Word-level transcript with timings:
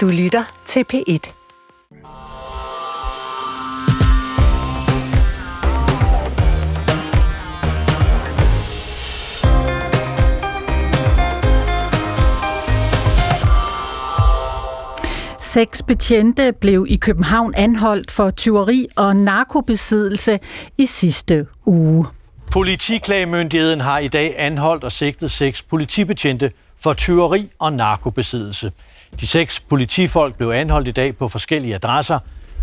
Du 0.00 0.08
lytter 0.08 0.44
til 0.66 0.84
P1. 0.92 1.32
Seks 15.38 15.82
betjente 15.82 16.52
blev 16.52 16.86
i 16.88 16.96
København 16.96 17.54
anholdt 17.54 18.10
for 18.10 18.30
tyveri 18.30 18.86
og 18.96 19.16
narkobesiddelse 19.16 20.38
i 20.78 20.86
sidste 20.86 21.46
uge. 21.66 22.06
Politiklagemyndigheden 22.52 23.80
har 23.80 23.98
i 23.98 24.08
dag 24.08 24.34
anholdt 24.38 24.84
og 24.84 24.92
sigtet 24.92 25.30
seks 25.30 25.62
politibetjente 25.62 26.50
for 26.76 26.92
tyveri 26.92 27.50
og 27.58 27.72
narkobesiddelse. 27.72 28.72
De 29.20 29.26
seks 29.26 29.60
politifolk 29.60 30.34
blev 30.34 30.48
anholdt 30.48 30.88
i 30.88 30.90
dag 30.90 31.16
på 31.16 31.28
forskellige 31.28 31.74
adresser. 31.74 32.18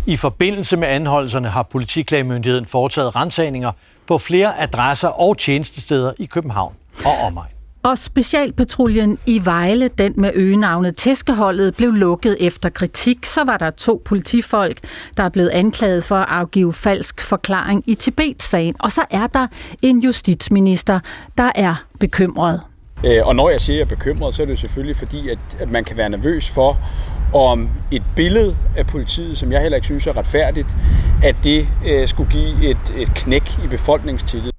I 0.06 0.16
forbindelse 0.16 0.76
med 0.76 0.88
anholdelserne 0.88 1.48
har 1.48 1.62
politiklagemyndigheden 1.62 2.66
foretaget 2.66 3.16
rensagninger 3.16 3.72
på 4.06 4.18
flere 4.18 4.60
adresser 4.60 5.08
og 5.08 5.38
tjenestesteder 5.38 6.12
i 6.18 6.26
København 6.26 6.74
og 7.04 7.18
omegn. 7.18 7.48
Og 7.82 7.98
specialpatruljen 7.98 9.18
i 9.26 9.44
Vejle, 9.44 9.88
den 9.88 10.14
med 10.16 10.30
øgenavnet 10.34 10.96
Tæskeholdet, 10.96 11.76
blev 11.76 11.92
lukket 11.92 12.36
efter 12.40 12.68
kritik. 12.68 13.26
Så 13.26 13.44
var 13.44 13.56
der 13.56 13.70
to 13.70 14.02
politifolk, 14.04 14.78
der 15.16 15.22
er 15.22 15.28
blevet 15.28 15.48
anklaget 15.48 16.04
for 16.04 16.16
at 16.16 16.26
afgive 16.28 16.72
falsk 16.72 17.20
forklaring 17.20 17.84
i 17.86 17.94
Tibet-sagen. 17.94 18.74
Og 18.78 18.92
så 18.92 19.04
er 19.10 19.26
der 19.26 19.46
en 19.82 20.00
justitsminister, 20.00 21.00
der 21.38 21.52
er 21.54 21.84
bekymret. 22.00 22.60
Øh, 23.04 23.26
og 23.26 23.36
når 23.36 23.50
jeg 23.50 23.60
siger, 23.60 23.76
at 23.76 23.78
jeg 23.78 23.84
er 23.84 23.96
bekymret, 23.96 24.34
så 24.34 24.42
er 24.42 24.46
det 24.46 24.58
selvfølgelig 24.58 24.96
fordi, 24.96 25.28
at, 25.28 25.38
at 25.58 25.72
man 25.72 25.84
kan 25.84 25.96
være 25.96 26.10
nervøs 26.10 26.50
for, 26.50 26.78
om 27.34 27.68
et 27.90 28.02
billede 28.16 28.56
af 28.76 28.86
politiet, 28.86 29.38
som 29.38 29.52
jeg 29.52 29.62
heller 29.62 29.76
ikke 29.76 29.86
synes 29.86 30.06
er 30.06 30.16
retfærdigt, 30.16 30.76
at 31.22 31.36
det 31.44 31.68
øh, 31.86 32.08
skulle 32.08 32.30
give 32.30 32.70
et, 32.70 32.94
et 32.96 33.14
knæk 33.14 33.58
i 33.64 33.66
befolkningstillid. 33.66 34.52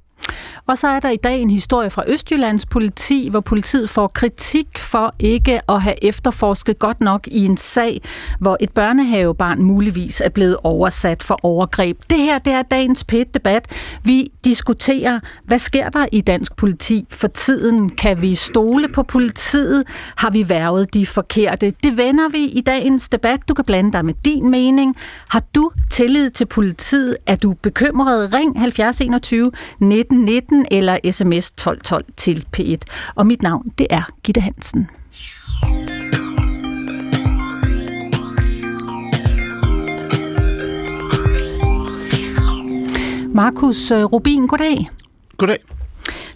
Og 0.70 0.78
så 0.78 0.88
er 0.88 1.00
der 1.00 1.10
i 1.10 1.18
dag 1.18 1.42
en 1.42 1.50
historie 1.50 1.90
fra 1.90 2.04
Østjyllands 2.08 2.66
politi, 2.66 3.28
hvor 3.32 3.40
politiet 3.40 3.90
får 3.90 4.08
kritik 4.08 4.68
for 4.78 5.16
ikke 5.20 5.72
at 5.72 5.82
have 5.82 6.04
efterforsket 6.04 6.80
godt 6.80 7.02
nok 7.02 7.28
i 7.28 7.46
en 7.46 7.58
sag, 7.58 8.02
hvor 8.40 8.58
et 8.60 8.72
børnehavebarn 8.72 9.62
muligvis 9.62 10.22
er 10.22 10.30
blevet 10.30 10.58
oversat 10.64 11.24
for 11.24 11.40
overgreb. 11.44 11.98
Det 12.10 12.18
her 12.18 12.40
det 12.40 12.54
er 12.54 12.62
dagens 12.62 13.04
pæt 13.04 13.34
debat 13.34 13.68
Vi 14.04 14.32
diskuterer, 14.46 15.20
hvad 15.44 15.60
sker 15.60 15.90
der 15.90 16.06
i 16.12 16.22
dansk 16.22 16.56
politi 16.56 17.08
for 17.12 17.28
tiden? 17.28 17.90
Kan 17.90 18.22
vi 18.22 18.36
stole 18.36 18.88
på 18.88 19.04
politiet? 19.04 19.84
Har 20.16 20.30
vi 20.30 20.50
værvet 20.50 20.94
de 20.94 21.06
forkerte? 21.06 21.74
Det 21.84 21.98
vender 21.98 22.30
vi 22.30 22.44
i 22.44 22.62
dagens 22.62 23.10
debat. 23.10 23.40
Du 23.48 23.54
kan 23.54 23.66
blande 23.66 23.92
dig 23.92 24.06
med 24.06 24.14
din 24.26 24.52
mening. 24.52 24.96
Har 25.30 25.44
du 25.56 25.72
tillid 25.92 26.30
til 26.30 26.46
politiet? 26.46 27.18
Er 27.26 27.36
du 27.36 27.54
bekymret? 27.54 28.34
Ring 28.34 28.60
70 28.60 29.02
21 29.02 29.52
19 29.80 30.18
19 30.26 30.59
eller 30.72 31.00
sms 31.12 31.48
1212 31.48 32.06
til 32.18 32.46
P1. 32.58 32.78
Og 33.16 33.28
mit 33.28 33.42
navn, 33.42 33.72
det 33.78 33.88
er 33.90 34.02
Gitte 34.24 34.42
Hansen. 34.42 34.90
Markus 43.34 43.92
øh, 43.92 44.04
Rubin, 44.04 44.48
goddag. 44.48 44.90
Goddag. 45.38 45.60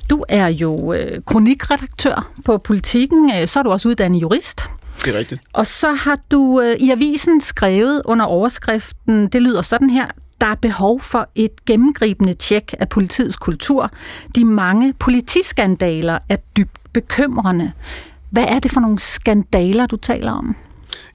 Du 0.09 0.23
er 0.29 0.47
jo 0.47 0.93
øh, 0.93 1.21
kronikredaktør 1.25 2.31
på 2.45 2.57
Politiken, 2.57 3.31
øh, 3.35 3.47
så 3.47 3.59
er 3.59 3.63
du 3.63 3.71
også 3.71 3.89
uddannet 3.89 4.21
jurist. 4.21 4.61
Det 5.05 5.15
er 5.15 5.19
rigtigt. 5.19 5.41
Og 5.53 5.67
så 5.67 5.93
har 5.93 6.19
du 6.31 6.61
øh, 6.61 6.75
i 6.75 6.91
avisen 6.91 7.41
skrevet 7.41 8.01
under 8.05 8.25
overskriften, 8.25 9.27
det 9.27 9.41
lyder 9.41 9.61
sådan 9.61 9.89
her, 9.89 10.07
der 10.43 10.49
er 10.49 10.55
behov 10.55 11.01
for 11.01 11.29
et 11.35 11.65
gennemgribende 11.65 12.33
tjek 12.33 12.73
af 12.79 12.89
politiets 12.89 13.35
kultur. 13.35 13.91
De 14.35 14.45
mange 14.45 14.93
politiskandaler 14.93 16.19
er 16.29 16.35
dybt 16.57 16.93
bekymrende. 16.93 17.71
Hvad 18.29 18.43
er 18.43 18.59
det 18.59 18.71
for 18.71 18.79
nogle 18.79 18.99
skandaler, 18.99 19.85
du 19.85 19.97
taler 19.97 20.31
om? 20.31 20.55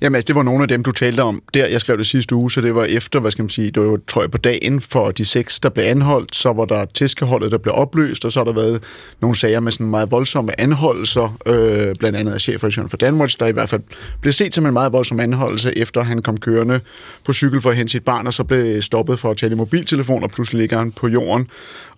Jamen 0.00 0.15
altså, 0.15 0.27
det 0.27 0.34
var 0.37 0.43
nogle 0.43 0.62
af 0.62 0.69
dem, 0.69 0.83
du 0.83 0.93
talte 0.93 1.21
om 1.21 1.43
der. 1.55 1.66
Jeg 1.66 1.81
skrev 1.81 1.99
det 1.99 2.06
sidste 2.06 2.34
uge, 2.34 2.50
så 2.50 2.61
det 2.61 2.75
var 2.75 2.84
efter, 2.84 3.21
hvad 3.21 3.31
skal 3.31 3.43
man 3.43 3.50
sige, 3.50 3.71
det 3.71 3.83
var, 3.83 3.99
tror 4.09 4.22
jeg, 4.22 4.31
på 4.31 4.39
dagen 4.39 4.81
for 4.81 5.11
de 5.11 5.25
seks, 5.25 5.61
der 5.61 5.69
blev 5.69 5.84
anholdt. 5.84 6.37
Så 6.37 6.53
var 6.53 6.65
der 6.65 6.84
tæskeholdet, 6.84 7.53
der 7.53 7.59
blev 7.59 7.75
opløst, 7.75 8.25
og 8.25 8.33
så 8.33 8.41
har 8.41 8.44
der 8.44 8.53
været 8.53 8.83
nogle 9.21 9.37
sager 9.37 9.61
med 9.61 9.72
sådan 9.72 9.87
meget 9.87 10.11
voldsomme 10.11 10.61
anholdelser, 10.61 11.37
øh, 11.47 11.94
blandt 11.94 12.19
andet 12.19 12.33
af 12.33 12.41
chefredaktøren 12.41 12.88
for 12.88 12.97
Danmarks, 12.97 13.37
der 13.37 13.47
i 13.47 13.53
hvert 13.53 13.69
fald 13.69 13.83
blev 14.21 14.33
set 14.33 14.55
som 14.55 14.67
en 14.67 14.72
meget 14.72 14.93
voldsom 14.93 15.21
anholdelse, 15.21 15.78
efter 15.78 16.03
han 16.03 16.22
kom 16.22 16.37
kørende 16.37 16.81
på 17.25 17.33
cykel 17.33 17.61
for 17.61 17.71
at 17.71 17.77
hente 17.77 17.93
sit 17.93 18.05
barn, 18.05 18.27
og 18.27 18.34
så 18.34 18.44
blev 18.44 18.83
stoppet 18.83 19.19
for 19.19 19.31
at 19.31 19.37
tale 19.37 19.53
i 19.53 19.56
mobiltelefon, 19.56 20.22
og 20.22 20.31
pludselig 20.31 20.61
ligger 20.61 20.78
han 20.78 20.93
på 20.93 21.09
jorden 21.09 21.49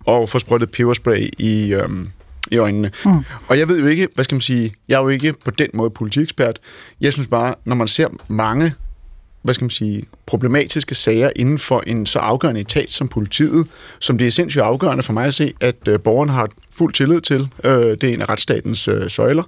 og 0.05 0.29
får 0.29 0.39
sprøjtet 0.39 0.71
peberspray 0.71 1.29
i, 1.37 1.73
øh, 1.73 1.89
i 2.51 2.57
øjnene. 2.57 2.91
Mm. 3.05 3.19
Og 3.47 3.59
jeg 3.59 3.67
ved 3.67 3.79
jo 3.79 3.87
ikke, 3.87 4.07
hvad 4.15 4.23
skal 4.23 4.35
man 4.35 4.41
sige, 4.41 4.73
jeg 4.87 4.95
er 4.95 5.01
jo 5.01 5.09
ikke 5.09 5.33
på 5.45 5.51
den 5.51 5.69
måde 5.73 5.89
politikekspert. 5.89 6.59
Jeg 7.01 7.13
synes 7.13 7.27
bare, 7.27 7.55
når 7.65 7.75
man 7.75 7.87
ser 7.87 8.07
mange 8.27 8.73
hvad 9.41 9.53
skal 9.53 9.65
man 9.65 9.69
sige, 9.69 10.03
problematiske 10.25 10.95
sager 10.95 11.31
inden 11.35 11.59
for 11.59 11.83
en 11.87 12.05
så 12.05 12.19
afgørende 12.19 12.61
etat 12.61 12.89
som 12.89 13.07
politiet, 13.07 13.67
som 13.99 14.17
det 14.17 14.27
er 14.27 14.31
sindssygt 14.31 14.63
afgørende 14.63 15.03
for 15.03 15.13
mig 15.13 15.25
at 15.25 15.33
se, 15.33 15.53
at 15.59 15.87
øh, 15.87 15.99
borgerne 15.99 16.31
har 16.31 16.49
fuld 16.71 16.93
tillid 16.93 17.21
til, 17.21 17.47
øh, 17.63 17.73
det 17.73 18.03
er 18.03 18.13
en 18.13 18.21
af 18.21 18.29
retsstatens 18.29 18.87
øh, 18.87 19.09
søjler, 19.09 19.43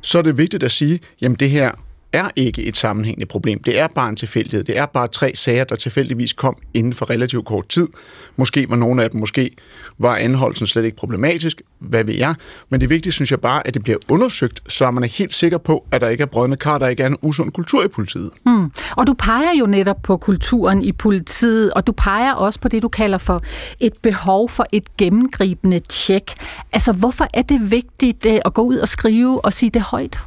så 0.00 0.18
er 0.18 0.22
det 0.22 0.38
vigtigt 0.38 0.62
at 0.62 0.72
sige, 0.72 1.00
jamen 1.20 1.36
det 1.40 1.50
her 1.50 1.72
er 2.14 2.28
ikke 2.36 2.62
et 2.62 2.76
sammenhængende 2.76 3.26
problem. 3.26 3.62
Det 3.62 3.78
er 3.78 3.88
bare 3.88 4.08
en 4.08 4.16
tilfældighed. 4.16 4.64
Det 4.64 4.78
er 4.78 4.86
bare 4.86 5.08
tre 5.08 5.32
sager, 5.34 5.64
der 5.64 5.76
tilfældigvis 5.76 6.32
kom 6.32 6.56
inden 6.74 6.92
for 6.92 7.10
relativt 7.10 7.46
kort 7.46 7.68
tid. 7.68 7.88
Måske 8.36 8.66
var 8.68 8.76
nogle 8.76 9.02
af 9.02 9.10
dem, 9.10 9.20
måske 9.20 9.50
var 9.98 10.16
anholdelsen 10.16 10.66
slet 10.66 10.84
ikke 10.84 10.96
problematisk. 10.96 11.62
Hvad 11.78 12.04
ved 12.04 12.14
jeg? 12.14 12.34
Men 12.70 12.80
det 12.80 12.90
vigtige, 12.90 13.12
synes 13.12 13.30
jeg 13.30 13.40
bare, 13.40 13.66
at 13.66 13.74
det 13.74 13.82
bliver 13.82 13.98
undersøgt, 14.08 14.72
så 14.72 14.90
man 14.90 15.02
er 15.02 15.08
helt 15.08 15.34
sikker 15.34 15.58
på, 15.58 15.86
at 15.90 16.00
der 16.00 16.08
ikke 16.08 16.22
er 16.22 16.26
brødende 16.26 16.56
kar, 16.56 16.78
der 16.78 16.88
ikke 16.88 17.02
er 17.02 17.06
en 17.06 17.16
usund 17.22 17.52
kultur 17.52 17.84
i 17.84 17.88
politiet. 17.88 18.30
Mm. 18.46 18.70
Og 18.96 19.06
du 19.06 19.14
peger 19.14 19.52
jo 19.58 19.66
netop 19.66 20.02
på 20.02 20.16
kulturen 20.16 20.82
i 20.82 20.92
politiet, 20.92 21.72
og 21.72 21.86
du 21.86 21.92
peger 21.92 22.32
også 22.32 22.60
på 22.60 22.68
det, 22.68 22.82
du 22.82 22.88
kalder 22.88 23.18
for 23.18 23.42
et 23.80 23.92
behov 24.02 24.48
for 24.48 24.66
et 24.72 24.96
gennemgribende 24.96 25.78
tjek. 25.78 26.34
Altså, 26.72 26.92
hvorfor 26.92 27.26
er 27.34 27.42
det 27.42 27.70
vigtigt 27.70 28.26
øh, 28.26 28.38
at 28.44 28.54
gå 28.54 28.62
ud 28.62 28.76
og 28.76 28.88
skrive 28.88 29.44
og 29.44 29.52
sige 29.52 29.70
det 29.70 29.82
højt? 29.82 30.18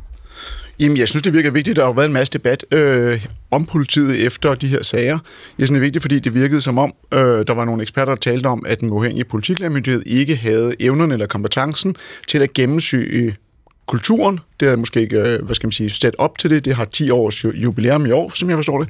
Jamen, 0.79 0.97
jeg 0.97 1.07
synes, 1.07 1.23
det 1.23 1.33
virker 1.33 1.51
vigtigt. 1.51 1.75
Der 1.75 1.81
har 1.81 1.89
jo 1.89 1.93
været 1.93 2.07
en 2.07 2.13
masse 2.13 2.33
debat 2.33 2.65
øh, 2.71 3.25
om 3.51 3.65
politiet 3.65 4.25
efter 4.25 4.53
de 4.53 4.67
her 4.67 4.83
sager. 4.83 5.19
Jeg 5.57 5.67
synes, 5.67 5.69
det 5.69 5.75
er 5.77 5.79
vigtigt, 5.79 6.01
fordi 6.01 6.19
det 6.19 6.35
virkede 6.35 6.61
som 6.61 6.77
om, 6.77 6.93
øh, 7.13 7.19
der 7.19 7.53
var 7.53 7.65
nogle 7.65 7.81
eksperter, 7.81 8.15
der 8.15 8.19
talte 8.19 8.47
om, 8.47 8.65
at 8.67 8.81
den 8.81 8.89
uafhængige 8.89 9.25
politiklærmyndighed 9.25 10.03
ikke 10.05 10.35
havde 10.35 10.73
evnerne 10.79 11.13
eller 11.13 11.27
kompetencen 11.27 11.95
til 12.27 12.39
at 12.39 12.53
gennemsyge 12.53 13.35
kulturen. 13.85 14.39
Det 14.59 14.67
er 14.67 14.75
måske 14.75 15.01
ikke, 15.01 15.17
øh, 15.17 15.45
hvad 15.45 15.55
skal 15.55 15.67
man 15.67 15.71
sige, 15.71 15.89
sat 15.89 16.15
op 16.17 16.37
til 16.37 16.49
det. 16.49 16.65
Det 16.65 16.75
har 16.75 16.85
10 16.85 17.09
års 17.09 17.45
jubilæum 17.45 18.05
i 18.05 18.11
år, 18.11 18.31
som 18.33 18.49
jeg 18.49 18.57
forstår 18.57 18.79
det 18.79 18.89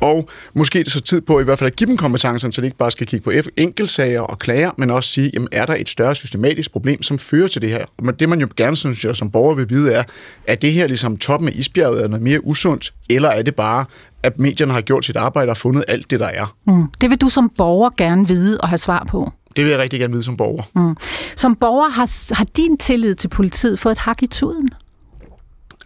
og 0.00 0.28
måske 0.54 0.80
er 0.80 0.84
det 0.84 0.92
så 0.92 1.00
tid 1.00 1.20
på 1.20 1.40
i 1.40 1.44
hvert 1.44 1.58
fald 1.58 1.70
at 1.70 1.76
give 1.76 1.88
dem 1.88 1.96
kompetencen, 1.96 2.52
så 2.52 2.60
de 2.60 2.66
ikke 2.66 2.76
bare 2.76 2.90
skal 2.90 3.06
kigge 3.06 3.24
på 3.24 3.32
enkeltsager 3.56 4.20
og 4.20 4.38
klager, 4.38 4.70
men 4.78 4.90
også 4.90 5.10
sige, 5.10 5.30
jamen 5.34 5.48
er 5.52 5.66
der 5.66 5.74
et 5.74 5.88
større 5.88 6.14
systematisk 6.14 6.72
problem, 6.72 7.02
som 7.02 7.18
fører 7.18 7.48
til 7.48 7.62
det 7.62 7.70
her? 7.70 7.84
Men 8.02 8.14
det 8.14 8.28
man 8.28 8.40
jo 8.40 8.48
gerne 8.56 8.76
synes 8.76 9.04
jeg, 9.04 9.16
som 9.16 9.30
borger 9.30 9.54
vil 9.54 9.70
vide 9.70 9.92
er, 9.92 10.02
er 10.46 10.54
det 10.54 10.72
her 10.72 10.86
ligesom 10.86 11.16
toppen 11.16 11.48
af 11.48 11.52
isbjerget 11.54 12.04
er 12.04 12.08
noget 12.08 12.22
mere 12.22 12.46
usundt, 12.46 12.94
eller 13.10 13.28
er 13.28 13.42
det 13.42 13.54
bare, 13.54 13.84
at 14.22 14.38
medierne 14.38 14.72
har 14.72 14.80
gjort 14.80 15.04
sit 15.04 15.16
arbejde 15.16 15.50
og 15.50 15.56
fundet 15.56 15.84
alt 15.88 16.10
det, 16.10 16.20
der 16.20 16.26
er? 16.26 16.56
Mm. 16.66 16.86
Det 17.00 17.10
vil 17.10 17.18
du 17.18 17.28
som 17.28 17.50
borger 17.58 17.90
gerne 17.96 18.28
vide 18.28 18.60
og 18.60 18.68
have 18.68 18.78
svar 18.78 19.06
på? 19.08 19.32
Det 19.56 19.64
vil 19.64 19.70
jeg 19.70 19.80
rigtig 19.80 20.00
gerne 20.00 20.12
vide 20.12 20.22
som 20.22 20.36
borger. 20.36 20.62
Mm. 20.74 20.96
Som 21.36 21.56
borger 21.56 21.88
har, 21.88 22.34
har 22.34 22.44
din 22.44 22.78
tillid 22.78 23.14
til 23.14 23.28
politiet 23.28 23.78
fået 23.78 23.92
et 23.92 23.98
hak 23.98 24.22
i 24.22 24.26
tuden? 24.26 24.68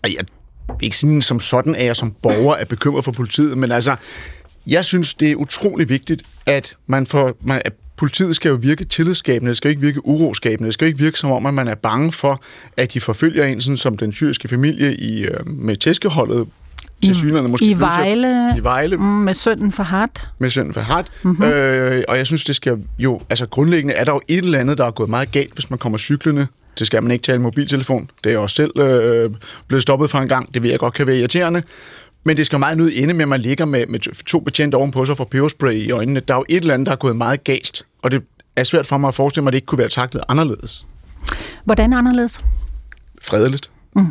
Jeg 0.03 0.15
ikke 0.83 0.97
sådan 0.97 1.23
som 1.23 1.41
sådan, 1.41 1.75
at 1.75 1.85
jeg 1.85 1.97
som 1.97 2.15
borger 2.23 2.55
er 2.55 2.65
bekymret 2.65 3.05
for 3.05 3.13
politiet, 3.13 3.59
men 3.59 3.73
altså, 3.73 3.97
jeg 4.67 4.85
synes, 4.85 5.15
det 5.15 5.31
er 5.31 5.37
utrolig 5.37 5.89
vigtigt, 5.89 6.23
at 6.47 6.77
man 6.87 7.07
får, 7.07 7.33
man, 7.41 7.63
at 7.65 7.73
politiet 7.97 8.37
skal 8.37 8.49
jo 8.49 8.55
virke 8.55 8.85
tillidsskabende, 8.85 9.49
det 9.49 9.57
skal 9.57 9.69
ikke 9.69 9.83
virke 9.83 10.07
uroskabende, 10.07 10.67
det 10.67 10.75
skal 10.75 10.87
ikke 10.89 10.99
virke 10.99 11.19
som 11.19 11.31
om, 11.31 11.47
at 11.47 11.55
man 11.55 11.69
er 11.69 11.75
bange 11.75 12.13
for, 12.13 12.43
at 12.77 12.93
de 12.93 13.01
forfølger 13.01 13.45
en, 13.45 13.61
sådan 13.61 13.77
som 13.77 13.97
den 13.97 14.13
syriske 14.13 14.49
familie 14.49 14.97
i, 14.97 15.25
øh, 15.25 15.47
med 15.47 15.77
tæskeholdet 15.77 16.47
til 17.05 17.15
synerne 17.15 17.49
måske 17.49 17.67
I 17.67 17.81
Vejle, 17.81 18.57
i 18.59 18.63
Vejle 18.63 18.97
mm, 18.97 19.03
med 19.03 19.35
sønnen 19.35 19.73
for 19.73 19.83
Hart. 19.83 20.29
Med 20.39 20.51
sønnen 20.51 20.75
for 20.75 20.81
Hart. 20.81 21.13
Mm-hmm. 21.23 21.45
Øh, 21.45 22.05
og 22.09 22.17
jeg 22.17 22.27
synes, 22.27 22.45
det 22.45 22.57
skal 22.57 22.79
jo, 22.99 23.21
altså 23.31 23.47
grundlæggende 23.47 23.95
er 23.95 24.05
der 24.05 24.13
jo 24.13 24.21
et 24.29 24.45
eller 24.45 24.59
andet, 24.59 24.79
der 24.79 24.87
er 24.87 24.91
gået 24.91 25.11
meget 25.11 25.33
galt, 25.33 25.55
hvis 25.55 25.71
man 25.71 25.79
kommer 25.79 25.99
cyklende 25.99 26.47
det 26.81 26.87
skal 26.87 27.03
man 27.03 27.13
ikke 27.13 27.23
tale 27.23 27.39
mobiltelefon. 27.39 28.11
Det 28.25 28.33
er 28.33 28.39
også 28.39 28.57
selv 28.57 28.79
øh, 28.81 29.31
blevet 29.69 29.83
stoppet 29.83 30.11
for 30.11 30.19
en 30.19 30.29
gang. 30.29 30.55
Det 30.55 30.63
vil 30.63 30.71
jeg 30.71 30.79
godt 30.79 30.95
kan 30.95 31.07
være 31.07 31.17
irriterende. 31.17 31.63
Men 32.25 32.37
det 32.37 32.47
skal 32.47 32.59
meget 32.59 32.77
nødt 32.77 32.95
inde 32.95 33.15
med, 33.15 33.23
at 33.23 33.29
man 33.29 33.41
ligger 33.41 33.65
med, 33.65 33.87
med 33.87 34.25
to 34.25 34.41
betjente 34.41 34.75
ovenpå 34.75 35.05
sig 35.05 35.17
for 35.17 35.25
peberspray 35.25 35.75
i 35.75 35.91
øjnene. 35.91 36.21
Der 36.21 36.35
er 36.35 36.39
jo 36.39 36.45
et 36.49 36.61
eller 36.61 36.75
andet, 36.75 36.87
der 36.87 36.93
er 36.93 36.97
gået 36.97 37.17
meget 37.17 37.45
galt. 37.45 37.87
Og 38.03 38.11
det 38.11 38.23
er 38.57 38.65
svært 38.65 38.87
for 38.87 38.99
mig 38.99 39.09
at 39.09 39.15
forestille 39.15 39.43
mig, 39.43 39.49
at 39.49 39.53
det 39.53 39.57
ikke 39.57 39.67
kunne 39.67 39.79
være 39.79 39.89
taklet 39.89 40.23
anderledes. 40.29 40.87
Hvordan 41.65 41.93
anderledes? 41.93 42.41
Fredeligt. 43.23 43.71
Mm. 43.97 44.07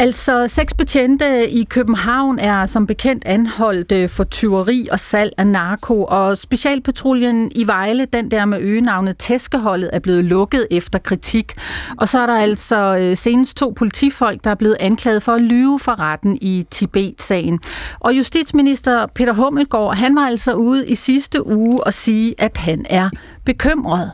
Altså, 0.00 0.46
seks 0.48 0.74
betjente 0.74 1.50
i 1.50 1.64
København 1.64 2.38
er 2.38 2.66
som 2.66 2.86
bekendt 2.86 3.24
anholdt 3.26 3.92
øh, 3.92 4.08
for 4.08 4.24
tyveri 4.24 4.88
og 4.92 5.00
salg 5.00 5.32
af 5.38 5.46
narko, 5.46 6.04
og 6.04 6.36
specialpatruljen 6.38 7.52
i 7.54 7.66
Vejle, 7.66 8.04
den 8.04 8.30
der 8.30 8.44
med 8.44 8.58
øgenavnet 8.60 9.16
Tæskeholdet, 9.16 9.90
er 9.92 9.98
blevet 9.98 10.24
lukket 10.24 10.66
efter 10.70 10.98
kritik. 10.98 11.54
Og 11.96 12.08
så 12.08 12.18
er 12.18 12.26
der 12.26 12.34
altså 12.34 12.96
øh, 12.96 13.16
senest 13.16 13.56
to 13.56 13.74
politifolk, 13.76 14.44
der 14.44 14.50
er 14.50 14.54
blevet 14.54 14.76
anklaget 14.80 15.22
for 15.22 15.32
at 15.32 15.42
lyve 15.42 15.78
for 15.78 15.98
retten 15.98 16.38
i 16.40 16.66
Tibet-sagen. 16.70 17.60
Og 18.00 18.16
justitsminister 18.16 19.06
Peter 19.06 19.32
Hummelgaard, 19.32 19.96
han 19.96 20.16
var 20.16 20.26
altså 20.26 20.54
ude 20.54 20.88
i 20.88 20.94
sidste 20.94 21.46
uge 21.46 21.86
og 21.86 21.94
sige, 21.94 22.34
at 22.38 22.56
han 22.56 22.86
er 22.88 23.10
bekymret. 23.44 24.10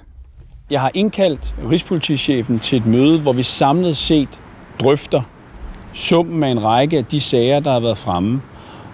Jeg 0.70 0.80
har 0.80 0.90
indkaldt 0.94 1.54
Rigspolitichefen 1.70 2.60
til 2.60 2.78
et 2.78 2.86
møde, 2.86 3.20
hvor 3.20 3.32
vi 3.32 3.42
samlet 3.42 3.96
set 3.96 4.40
drøfter 4.80 5.22
summen 5.94 6.44
af 6.44 6.48
en 6.48 6.64
række 6.64 6.98
af 6.98 7.04
de 7.04 7.20
sager, 7.20 7.60
der 7.60 7.72
har 7.72 7.80
været 7.80 7.98
fremme, 7.98 8.42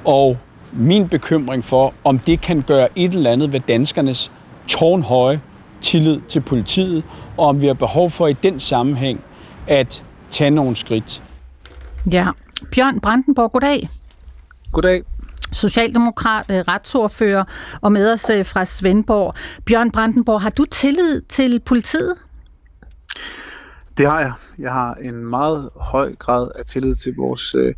og 0.05 0.39
min 0.73 1.09
bekymring 1.09 1.65
for, 1.65 1.95
om 2.05 2.19
det 2.19 2.41
kan 2.41 2.63
gøre 2.63 2.89
et 2.97 3.15
eller 3.15 3.31
andet 3.31 3.53
ved 3.53 3.61
danskernes 3.61 4.33
tårnhøje 4.69 5.41
tillid 5.81 6.21
til 6.29 6.41
politiet, 6.41 7.03
og 7.37 7.47
om 7.47 7.61
vi 7.61 7.67
har 7.67 7.75
behov 7.75 8.11
for 8.11 8.27
i 8.27 8.33
den 8.33 8.61
sammenhæng 8.61 9.21
at 9.67 10.05
tage 10.31 10.51
nogle 10.51 10.77
skridt. 10.77 11.23
Ja, 12.13 12.27
Bjørn 12.75 13.01
Brandenborg, 13.01 13.53
goddag. 13.53 13.89
Goddag. 14.73 15.03
Socialdemokrat, 15.53 16.47
øh, 16.51 16.57
retsordfører 16.57 17.45
og 17.81 17.93
med 17.93 18.13
os 18.13 18.31
øh, 18.31 18.47
fra 18.47 18.65
Svendborg. 18.65 19.35
Bjørn 19.67 19.91
Brandenborg, 19.91 20.41
har 20.41 20.51
du 20.51 20.65
tillid 20.65 21.23
til 21.29 21.61
politiet? 21.61 22.15
Det 23.99 24.07
har 24.07 24.21
jeg. 24.21 24.33
Jeg 24.59 24.73
har 24.73 24.95
en 24.95 25.27
meget 25.27 25.71
høj 25.77 26.15
grad 26.15 26.51
af 26.55 26.65
tillid 26.65 26.95
til 26.95 27.15
vores, 27.17 27.55
øh, 27.55 27.75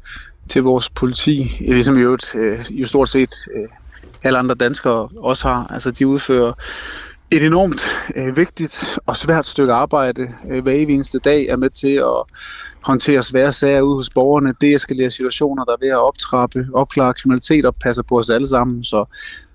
til 0.49 0.62
vores 0.62 0.91
politi, 0.91 1.56
øh, 1.61 1.69
ligesom 1.69 1.97
jo, 1.97 2.19
øh, 2.35 2.70
jo 2.70 2.87
stort 2.87 3.09
set 3.09 3.35
øh, 3.55 3.69
alle 4.23 4.38
andre 4.38 4.55
danskere 4.55 5.09
også 5.17 5.49
har. 5.49 5.67
Altså, 5.67 5.91
de 5.91 6.06
udfører 6.06 6.53
et 7.31 7.43
enormt 7.43 7.82
øh, 8.17 8.37
vigtigt 8.37 8.99
og 9.06 9.17
svært 9.17 9.47
stykke 9.47 9.73
arbejde 9.73 10.29
øh, 10.50 10.62
hver 10.62 10.73
eneste 10.73 11.19
dag 11.19 11.47
er 11.47 11.56
med 11.56 11.70
til 11.70 11.94
at 11.94 12.37
håndtere 12.87 13.23
svære 13.23 13.53
sager 13.53 13.81
ude 13.81 13.97
hos 13.97 14.11
borgerne, 14.11 14.55
deeskalere 14.61 15.11
situationer, 15.11 15.64
der 15.64 15.73
er 15.73 15.76
ved 15.81 15.88
at 15.88 15.99
optrappe, 15.99 16.67
opklare 16.75 17.14
kriminalitet 17.14 17.67
og 17.67 17.75
passe 17.75 18.03
på 18.03 18.19
os 18.19 18.31
alle 18.31 18.49
sammen. 18.49 18.85
Så 18.85 19.05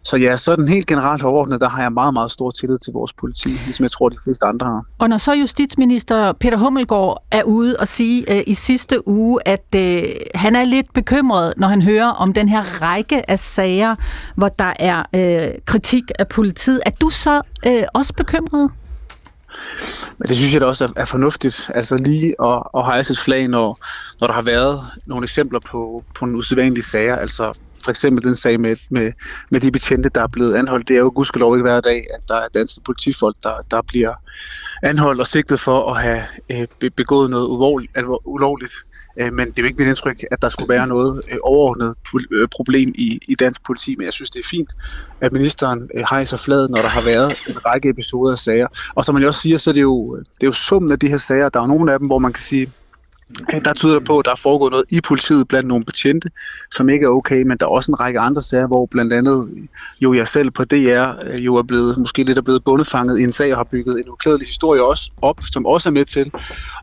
så 0.07 0.17
ja, 0.17 0.37
sådan 0.37 0.67
helt 0.67 0.87
generelt 0.87 1.23
overordnet, 1.23 1.61
der 1.61 1.69
har 1.69 1.81
jeg 1.81 1.91
meget, 1.91 2.13
meget 2.13 2.31
stor 2.31 2.51
tillid 2.51 2.77
til 2.77 2.93
vores 2.93 3.13
politi, 3.13 3.49
ligesom 3.49 3.83
jeg 3.83 3.91
tror, 3.91 4.09
de 4.09 4.17
fleste 4.23 4.45
andre 4.45 4.65
har. 4.65 4.85
Og 4.97 5.09
når 5.09 5.17
så 5.17 5.33
justitsminister 5.33 6.33
Peter 6.33 6.57
Hummelgaard 6.57 7.23
er 7.31 7.43
ude 7.43 7.75
og 7.79 7.87
sige 7.87 8.25
uh, 8.31 8.39
i 8.47 8.53
sidste 8.53 9.07
uge, 9.07 9.39
at 9.47 9.65
uh, 9.75 9.81
han 10.35 10.55
er 10.55 10.63
lidt 10.63 10.93
bekymret, 10.93 11.53
når 11.57 11.67
han 11.67 11.81
hører 11.81 12.07
om 12.07 12.33
den 12.33 12.49
her 12.49 12.81
række 12.81 13.29
af 13.29 13.39
sager, 13.39 13.95
hvor 14.35 14.49
der 14.49 14.73
er 14.79 15.03
uh, 15.13 15.59
kritik 15.65 16.03
af 16.19 16.27
politiet, 16.27 16.81
er 16.85 16.91
du 17.01 17.09
så 17.09 17.41
uh, 17.67 17.71
også 17.93 18.13
bekymret? 18.13 18.71
Men 20.17 20.27
det 20.27 20.35
synes 20.35 20.53
jeg 20.53 20.61
da 20.61 20.65
også 20.65 20.83
er, 20.83 20.89
er 20.95 21.05
fornuftigt, 21.05 21.71
altså 21.75 21.97
lige 21.97 22.35
at, 22.43 22.63
at 22.77 22.85
hejse 22.85 23.11
et 23.11 23.19
flag, 23.19 23.47
når, 23.47 23.79
når 24.21 24.27
der 24.27 24.33
har 24.33 24.41
været 24.41 24.81
nogle 25.05 25.23
eksempler 25.23 25.59
på, 25.59 26.03
på 26.15 26.25
nogle 26.25 26.37
usædvanlige 26.37 26.83
sager, 26.83 27.15
altså 27.15 27.53
for 27.83 27.91
eksempel 27.91 28.23
den 28.23 28.35
sag 28.35 28.59
med, 28.59 28.75
med, 28.89 29.11
med 29.49 29.59
de 29.59 29.71
betjente, 29.71 30.09
der 30.09 30.21
er 30.21 30.27
blevet 30.27 30.55
anholdt. 30.55 30.87
Det 30.87 30.95
er 30.95 30.99
jo 30.99 31.11
gudskelov 31.15 31.55
ikke 31.55 31.61
hver 31.61 31.81
dag, 31.81 32.05
at 32.13 32.19
der 32.27 32.35
er 32.35 32.47
danske 32.53 32.81
politifolk, 32.85 33.35
der, 33.43 33.53
der 33.71 33.81
bliver 33.81 34.13
anholdt 34.83 35.21
og 35.21 35.27
sigtet 35.27 35.59
for 35.59 35.93
at 35.93 36.01
have 36.01 36.21
øh, 36.51 36.89
begået 36.95 37.29
noget 37.29 37.47
ulovligt. 37.47 37.91
ulovligt. 38.25 38.73
Øh, 39.19 39.33
men 39.33 39.47
det 39.47 39.59
er 39.59 39.61
jo 39.61 39.65
ikke 39.65 39.81
mit 39.81 39.87
indtryk, 39.87 40.23
at 40.31 40.41
der 40.41 40.49
skulle 40.49 40.69
være 40.69 40.87
noget 40.87 41.21
øh, 41.31 41.37
overordnet 41.43 41.95
øh, 42.31 42.47
problem 42.47 42.93
i, 42.95 43.19
i 43.27 43.35
dansk 43.35 43.65
politi. 43.65 43.95
Men 43.95 44.05
jeg 44.05 44.13
synes, 44.13 44.29
det 44.29 44.39
er 44.39 44.47
fint, 44.49 44.69
at 45.21 45.33
ministeren 45.33 45.89
øh, 45.95 46.03
hejser 46.09 46.37
fladet, 46.37 46.69
når 46.69 46.77
der 46.77 46.89
har 46.89 47.01
været 47.01 47.33
en 47.49 47.65
række 47.65 47.89
episoder 47.89 48.31
af 48.31 48.37
sager. 48.37 48.67
Og 48.95 49.05
som 49.05 49.15
man 49.15 49.21
jo 49.21 49.27
også 49.27 49.41
siger, 49.41 49.57
så 49.57 49.69
er 49.69 49.73
det 49.73 49.81
jo, 49.81 50.15
det 50.15 50.43
er 50.43 50.47
jo 50.47 50.51
summen 50.51 50.91
af 50.91 50.99
de 50.99 51.09
her 51.09 51.17
sager. 51.17 51.49
Der 51.49 51.59
er 51.59 51.63
jo 51.63 51.67
nogle 51.67 51.93
af 51.93 51.99
dem, 51.99 52.07
hvor 52.07 52.19
man 52.19 52.33
kan 52.33 52.41
sige, 52.41 52.71
der 53.65 53.73
tyder 53.73 53.99
på, 53.99 54.19
at 54.19 54.25
der 54.25 54.31
er 54.31 54.35
foregået 54.35 54.71
noget 54.71 54.85
i 54.89 55.01
politiet 55.01 55.47
blandt 55.47 55.67
nogle 55.67 55.85
betjente, 55.85 56.29
som 56.71 56.89
ikke 56.89 57.05
er 57.05 57.09
okay, 57.09 57.41
men 57.43 57.57
der 57.57 57.65
er 57.65 57.69
også 57.69 57.91
en 57.91 57.99
række 57.99 58.19
andre 58.19 58.41
sager, 58.41 58.67
hvor 58.67 58.85
blandt 58.85 59.13
andet 59.13 59.67
jo 60.01 60.13
jeg 60.13 60.27
selv 60.27 60.51
på 60.51 60.63
DR 60.63 61.11
øh, 61.23 61.45
jo 61.45 61.55
er 61.55 61.63
blevet, 61.63 61.97
måske 61.97 62.23
lidt 62.23 62.37
er 62.37 62.41
blevet 62.41 62.63
bundefanget 62.63 63.19
i 63.19 63.23
en 63.23 63.31
sag 63.31 63.51
og 63.51 63.57
har 63.57 63.63
bygget 63.63 63.99
en 63.99 64.09
uklædelig 64.09 64.47
historie 64.47 64.83
også 64.83 65.11
op, 65.21 65.41
som 65.51 65.65
også 65.65 65.89
er 65.89 65.93
med 65.93 66.05
til 66.05 66.31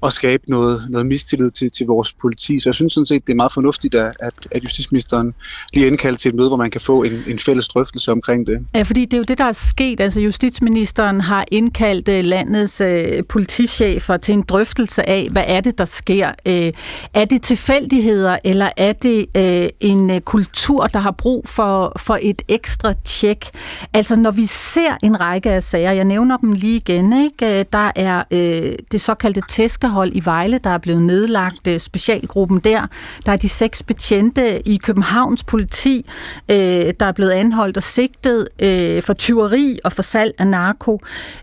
at 0.03 0.13
skabe 0.13 0.43
noget, 0.49 0.87
noget 0.91 1.07
mistillid 1.07 1.51
til, 1.51 1.71
til 1.71 1.87
vores 1.87 2.13
politi. 2.13 2.59
Så 2.59 2.69
jeg 2.69 2.75
synes 2.75 2.93
sådan 2.93 3.07
set, 3.07 3.27
det 3.27 3.33
er 3.33 3.37
meget 3.37 3.53
fornuftigt, 3.53 3.95
at, 3.95 4.13
at 4.51 4.65
justitsministeren 4.65 5.35
lige 5.73 5.87
indkalder 5.87 6.19
til 6.19 6.29
et 6.29 6.35
møde, 6.35 6.49
hvor 6.49 6.57
man 6.57 6.71
kan 6.71 6.81
få 6.81 7.03
en, 7.03 7.13
en 7.27 7.39
fælles 7.39 7.69
drøftelse 7.69 8.13
omkring 8.13 8.47
det. 8.47 8.67
Ja, 8.75 8.83
fordi 8.83 9.05
det 9.05 9.13
er 9.13 9.19
jo 9.19 9.25
det, 9.25 9.39
der 9.39 9.45
er 9.45 9.53
sket. 9.53 10.01
Altså 10.01 10.21
justitsministeren 10.21 11.21
har 11.21 11.45
indkaldt 11.51 12.09
øh, 12.09 12.25
landets 12.25 12.81
øh, 12.81 13.25
politichefer 13.29 14.17
til 14.17 14.33
en 14.33 14.43
drøftelse 14.43 15.09
af, 15.09 15.29
hvad 15.31 15.45
er 15.47 15.61
det, 15.61 15.79
der 15.79 15.85
sker 15.85 16.34
Øh, 16.47 16.73
er 17.15 17.25
det 17.25 17.43
tilfældigheder, 17.43 18.39
eller 18.45 18.71
er 18.77 18.93
det 18.93 19.27
øh, 19.37 19.69
en 19.81 20.11
øh, 20.11 20.21
kultur, 20.21 20.87
der 20.87 20.99
har 20.99 21.11
brug 21.11 21.49
for, 21.49 21.93
for 21.97 22.19
et 22.23 22.43
ekstra 22.49 22.93
tjek? 23.05 23.51
Altså, 23.93 24.17
når 24.17 24.31
vi 24.31 24.47
ser 24.47 24.97
en 25.03 25.21
række 25.21 25.51
af 25.51 25.63
sager, 25.63 25.93
jeg 25.93 26.05
nævner 26.05 26.37
dem 26.37 26.53
lige 26.53 26.77
igen, 26.77 27.25
ikke? 27.25 27.59
Øh, 27.59 27.65
der 27.73 27.93
er 27.97 28.25
øh, 28.31 28.73
det 28.93 29.01
såkaldte 29.01 29.43
tæskehold 29.49 30.11
i 30.15 30.25
Vejle, 30.25 30.59
der 30.59 30.71
er 30.71 30.79
blevet 30.79 31.03
nedlagt, 31.03 31.67
øh, 31.69 31.81
specialgruppen 31.81 32.59
der. 32.59 32.87
Der 33.27 33.33
er 33.33 33.37
de 33.37 33.49
seks 33.49 33.83
betjente 33.83 34.69
i 34.69 34.77
Københavns 34.77 35.45
politi, 35.45 36.07
øh, 36.49 36.95
der 37.01 37.07
er 37.07 37.13
blevet 37.13 37.31
anholdt 37.31 37.77
og 37.77 37.83
sigtet 37.83 38.49
øh, 38.59 39.03
for 39.03 39.13
tyveri 39.13 39.79
og 39.85 39.93
for 39.93 40.03
salg 40.03 40.35
af 40.39 40.47
narko. 40.47 41.01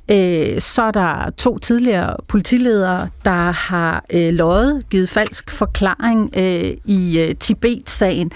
Øh, 0.09 0.61
så 0.61 0.81
er 0.81 0.91
der 0.91 1.31
to 1.37 1.57
tidligere 1.57 2.15
politiledere, 2.27 3.09
der 3.25 3.51
har 3.51 4.05
øh, 4.13 4.33
løjet 4.33 4.80
givet 4.89 5.09
falsk 5.09 5.51
forklaring 5.51 6.29
øh, 6.37 6.77
i 6.85 7.19
øh, 7.19 7.35
Tibet-sagen. 7.35 8.31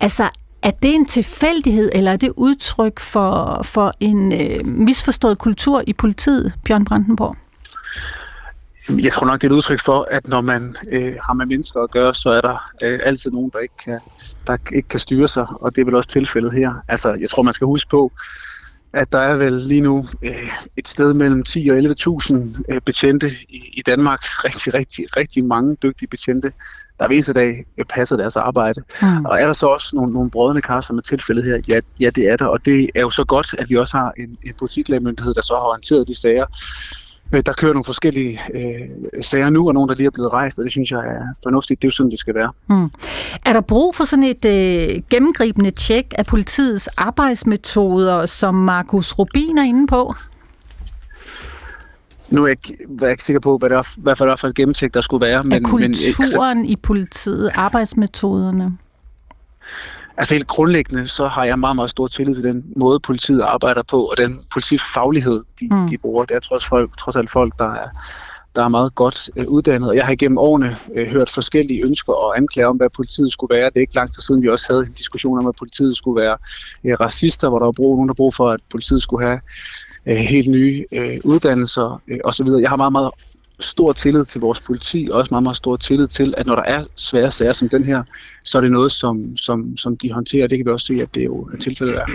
Altså, 0.00 0.30
er 0.62 0.70
det 0.70 0.94
en 0.94 1.06
tilfældighed, 1.06 1.90
eller 1.94 2.12
er 2.12 2.16
det 2.16 2.32
udtryk 2.36 3.00
for, 3.00 3.60
for 3.64 3.92
en 4.00 4.32
øh, 4.32 4.66
misforstået 4.66 5.38
kultur 5.38 5.82
i 5.86 5.92
politiet, 5.92 6.52
Bjørn 6.64 6.84
Brandenborg? 6.84 7.36
Jeg 8.88 9.12
tror 9.12 9.26
nok, 9.26 9.42
det 9.42 9.48
er 9.48 9.52
et 9.52 9.56
udtryk 9.56 9.80
for, 9.84 10.06
at 10.10 10.28
når 10.28 10.40
man 10.40 10.76
øh, 10.92 11.14
har 11.26 11.32
med 11.32 11.46
mennesker 11.46 11.80
at 11.80 11.90
gøre, 11.90 12.14
så 12.14 12.30
er 12.30 12.40
der 12.40 12.70
øh, 12.82 12.98
altid 13.02 13.30
nogen, 13.30 13.50
der 13.52 13.58
ikke, 13.58 13.74
kan, 13.84 14.00
der 14.46 14.56
ikke 14.72 14.88
kan 14.88 15.00
styre 15.00 15.28
sig, 15.28 15.46
og 15.60 15.76
det 15.76 15.80
er 15.80 15.84
vel 15.84 15.94
også 15.94 16.08
tilfældet 16.08 16.52
her. 16.52 16.74
Altså, 16.88 17.14
jeg 17.20 17.30
tror, 17.30 17.42
man 17.42 17.52
skal 17.52 17.64
huske 17.64 17.90
på, 17.90 18.12
at 18.92 19.12
der 19.12 19.18
er 19.18 19.36
vel 19.36 19.52
lige 19.52 19.80
nu 19.80 20.06
øh, 20.22 20.32
et 20.76 20.88
sted 20.88 21.14
mellem 21.14 21.42
10 21.42 21.68
og 21.68 21.78
11.000 21.78 22.34
øh, 22.68 22.80
betjente 22.80 23.30
i, 23.48 23.72
i 23.76 23.82
Danmark. 23.86 24.20
Rigtig, 24.44 24.74
rigtig, 24.74 25.16
rigtig 25.16 25.44
mange 25.44 25.76
dygtige 25.82 26.08
betjente, 26.08 26.52
der 26.98 27.06
hver 27.06 27.14
eneste 27.14 27.32
dag 27.32 27.64
øh, 27.78 27.84
passer 27.84 28.16
deres 28.16 28.36
arbejde. 28.36 28.82
Mm. 29.02 29.24
Og 29.24 29.40
er 29.40 29.46
der 29.46 29.52
så 29.52 29.66
også 29.66 29.96
nogle, 29.96 30.12
nogle 30.12 30.30
brødende 30.30 30.62
kar, 30.62 30.80
som 30.80 30.98
er 30.98 31.02
tilfældet 31.02 31.44
her? 31.44 31.60
Ja, 31.68 31.80
ja, 32.00 32.10
det 32.10 32.28
er 32.28 32.36
der. 32.36 32.46
Og 32.46 32.64
det 32.64 32.90
er 32.94 33.00
jo 33.00 33.10
så 33.10 33.24
godt, 33.24 33.54
at 33.58 33.70
vi 33.70 33.76
også 33.76 33.96
har 33.96 34.12
en, 34.18 34.36
en 34.42 34.54
politiklagmyndighed, 34.58 35.34
der 35.34 35.42
så 35.42 35.54
har 35.54 35.70
håndteret 35.70 36.08
de 36.08 36.20
sager 36.20 36.46
Øh, 37.32 37.42
der 37.46 37.52
kører 37.52 37.72
nogle 37.72 37.84
forskellige 37.84 38.40
øh, 38.54 39.22
sager 39.22 39.50
nu, 39.50 39.68
og 39.68 39.74
nogle, 39.74 39.88
der 39.88 39.94
lige 39.94 40.06
er 40.06 40.10
blevet 40.10 40.32
rejst, 40.32 40.58
og 40.58 40.64
det 40.64 40.72
synes 40.72 40.90
jeg 40.90 41.00
er 41.00 41.22
fornuftigt. 41.42 41.82
Det 41.82 41.86
er 41.86 41.88
jo 41.88 41.92
sådan, 41.92 42.10
det 42.10 42.18
skal 42.18 42.34
være. 42.34 42.52
Mm. 42.68 42.90
Er 43.44 43.52
der 43.52 43.60
brug 43.60 43.94
for 43.94 44.04
sådan 44.04 44.24
et 44.24 44.44
øh, 44.44 45.02
gennemgribende 45.10 45.70
tjek 45.70 46.14
af 46.18 46.26
politiets 46.26 46.86
arbejdsmetoder, 46.86 48.26
som 48.26 48.54
Markus 48.54 49.12
Rubin 49.12 49.58
er 49.58 49.64
inde 49.64 49.86
på? 49.86 50.14
Nu 52.30 52.44
er 52.44 52.48
jeg, 52.48 52.56
er 52.70 52.96
jeg 53.00 53.10
ikke 53.10 53.24
sikker 53.24 53.40
på, 53.40 53.58
hvad, 53.58 53.70
der, 53.70 53.82
hvad 53.96 54.16
for, 54.16 54.36
for 54.36 54.48
et 54.48 54.54
gennemtjek 54.54 54.94
der 54.94 55.00
skulle 55.00 55.26
være. 55.26 55.44
Men, 55.44 55.52
er 55.52 55.60
kulturen 55.60 56.58
men, 56.58 56.64
altså, 56.64 56.72
i 56.72 56.76
politiet, 56.76 57.50
arbejdsmetoderne? 57.54 58.78
Altså 60.18 60.34
helt 60.34 60.46
grundlæggende, 60.46 61.08
så 61.08 61.28
har 61.28 61.44
jeg 61.44 61.58
meget, 61.58 61.76
meget 61.76 61.90
stor 61.90 62.06
tillid 62.06 62.34
til 62.34 62.44
den 62.44 62.64
måde, 62.76 63.00
politiet 63.00 63.40
arbejder 63.40 63.82
på, 63.82 64.04
og 64.04 64.16
den 64.16 64.40
politifaglighed, 64.52 65.44
de, 65.60 65.68
mm. 65.70 65.88
de 65.88 65.98
bruger. 65.98 66.24
Det 66.24 66.36
er 66.36 66.40
trods, 66.40 66.66
folk, 66.66 66.98
trods 66.98 67.16
alt 67.16 67.30
folk, 67.30 67.52
der 67.58 67.74
er, 67.74 67.88
der 68.56 68.64
er 68.64 68.68
meget 68.68 68.94
godt 68.94 69.30
øh, 69.36 69.46
uddannet. 69.48 69.88
Og 69.88 69.96
jeg 69.96 70.04
har 70.04 70.12
igennem 70.12 70.38
årene 70.38 70.76
øh, 70.94 71.06
hørt 71.06 71.30
forskellige 71.30 71.84
ønsker 71.84 72.12
og 72.12 72.36
anklager 72.36 72.68
om, 72.68 72.76
hvad 72.76 72.90
politiet 72.96 73.32
skulle 73.32 73.54
være. 73.54 73.64
Det 73.66 73.76
er 73.76 73.80
ikke 73.80 73.94
lang 73.94 74.10
tid 74.10 74.22
siden, 74.22 74.42
vi 74.42 74.48
også 74.48 74.66
havde 74.68 74.86
en 74.86 74.92
diskussion 74.92 75.38
om, 75.38 75.46
at 75.46 75.54
politiet 75.58 75.96
skulle 75.96 76.20
være 76.22 76.36
øh, 76.84 77.00
racister, 77.00 77.48
hvor 77.48 77.58
der 77.58 77.66
var 77.66 77.72
brug, 77.72 77.96
nogen, 77.96 78.08
der 78.08 78.14
brug 78.14 78.34
for, 78.34 78.50
at 78.50 78.60
politiet 78.70 79.02
skulle 79.02 79.26
have 79.26 79.40
øh, 80.06 80.16
helt 80.16 80.48
nye 80.48 80.84
øh, 80.92 81.18
uddannelser 81.24 82.02
øh, 82.08 82.18
osv. 82.24 82.46
Jeg 82.60 82.68
har 82.68 82.76
meget, 82.76 82.92
meget 82.92 83.10
stor 83.60 83.92
tillid 83.92 84.24
til 84.24 84.40
vores 84.40 84.60
politi, 84.60 85.08
og 85.10 85.18
også 85.18 85.28
meget, 85.30 85.42
meget 85.42 85.56
stor 85.56 85.76
tillid 85.76 86.06
til, 86.06 86.34
at 86.36 86.46
når 86.46 86.54
der 86.54 86.62
er 86.62 86.84
svære 86.96 87.30
sager 87.30 87.52
som 87.52 87.68
den 87.68 87.84
her, 87.84 88.02
så 88.48 88.58
er 88.58 88.62
det 88.62 88.72
noget, 88.72 88.92
som, 88.92 89.36
som, 89.36 89.76
som 89.76 89.96
de 89.96 90.12
håndterer. 90.12 90.46
Det 90.46 90.58
kan 90.58 90.66
vi 90.66 90.70
også 90.70 90.86
se, 90.86 91.02
at 91.02 91.14
det 91.14 91.24
jo 91.24 91.48
er 91.52 91.56
tilfældet 91.56 91.96
er. 91.96 92.06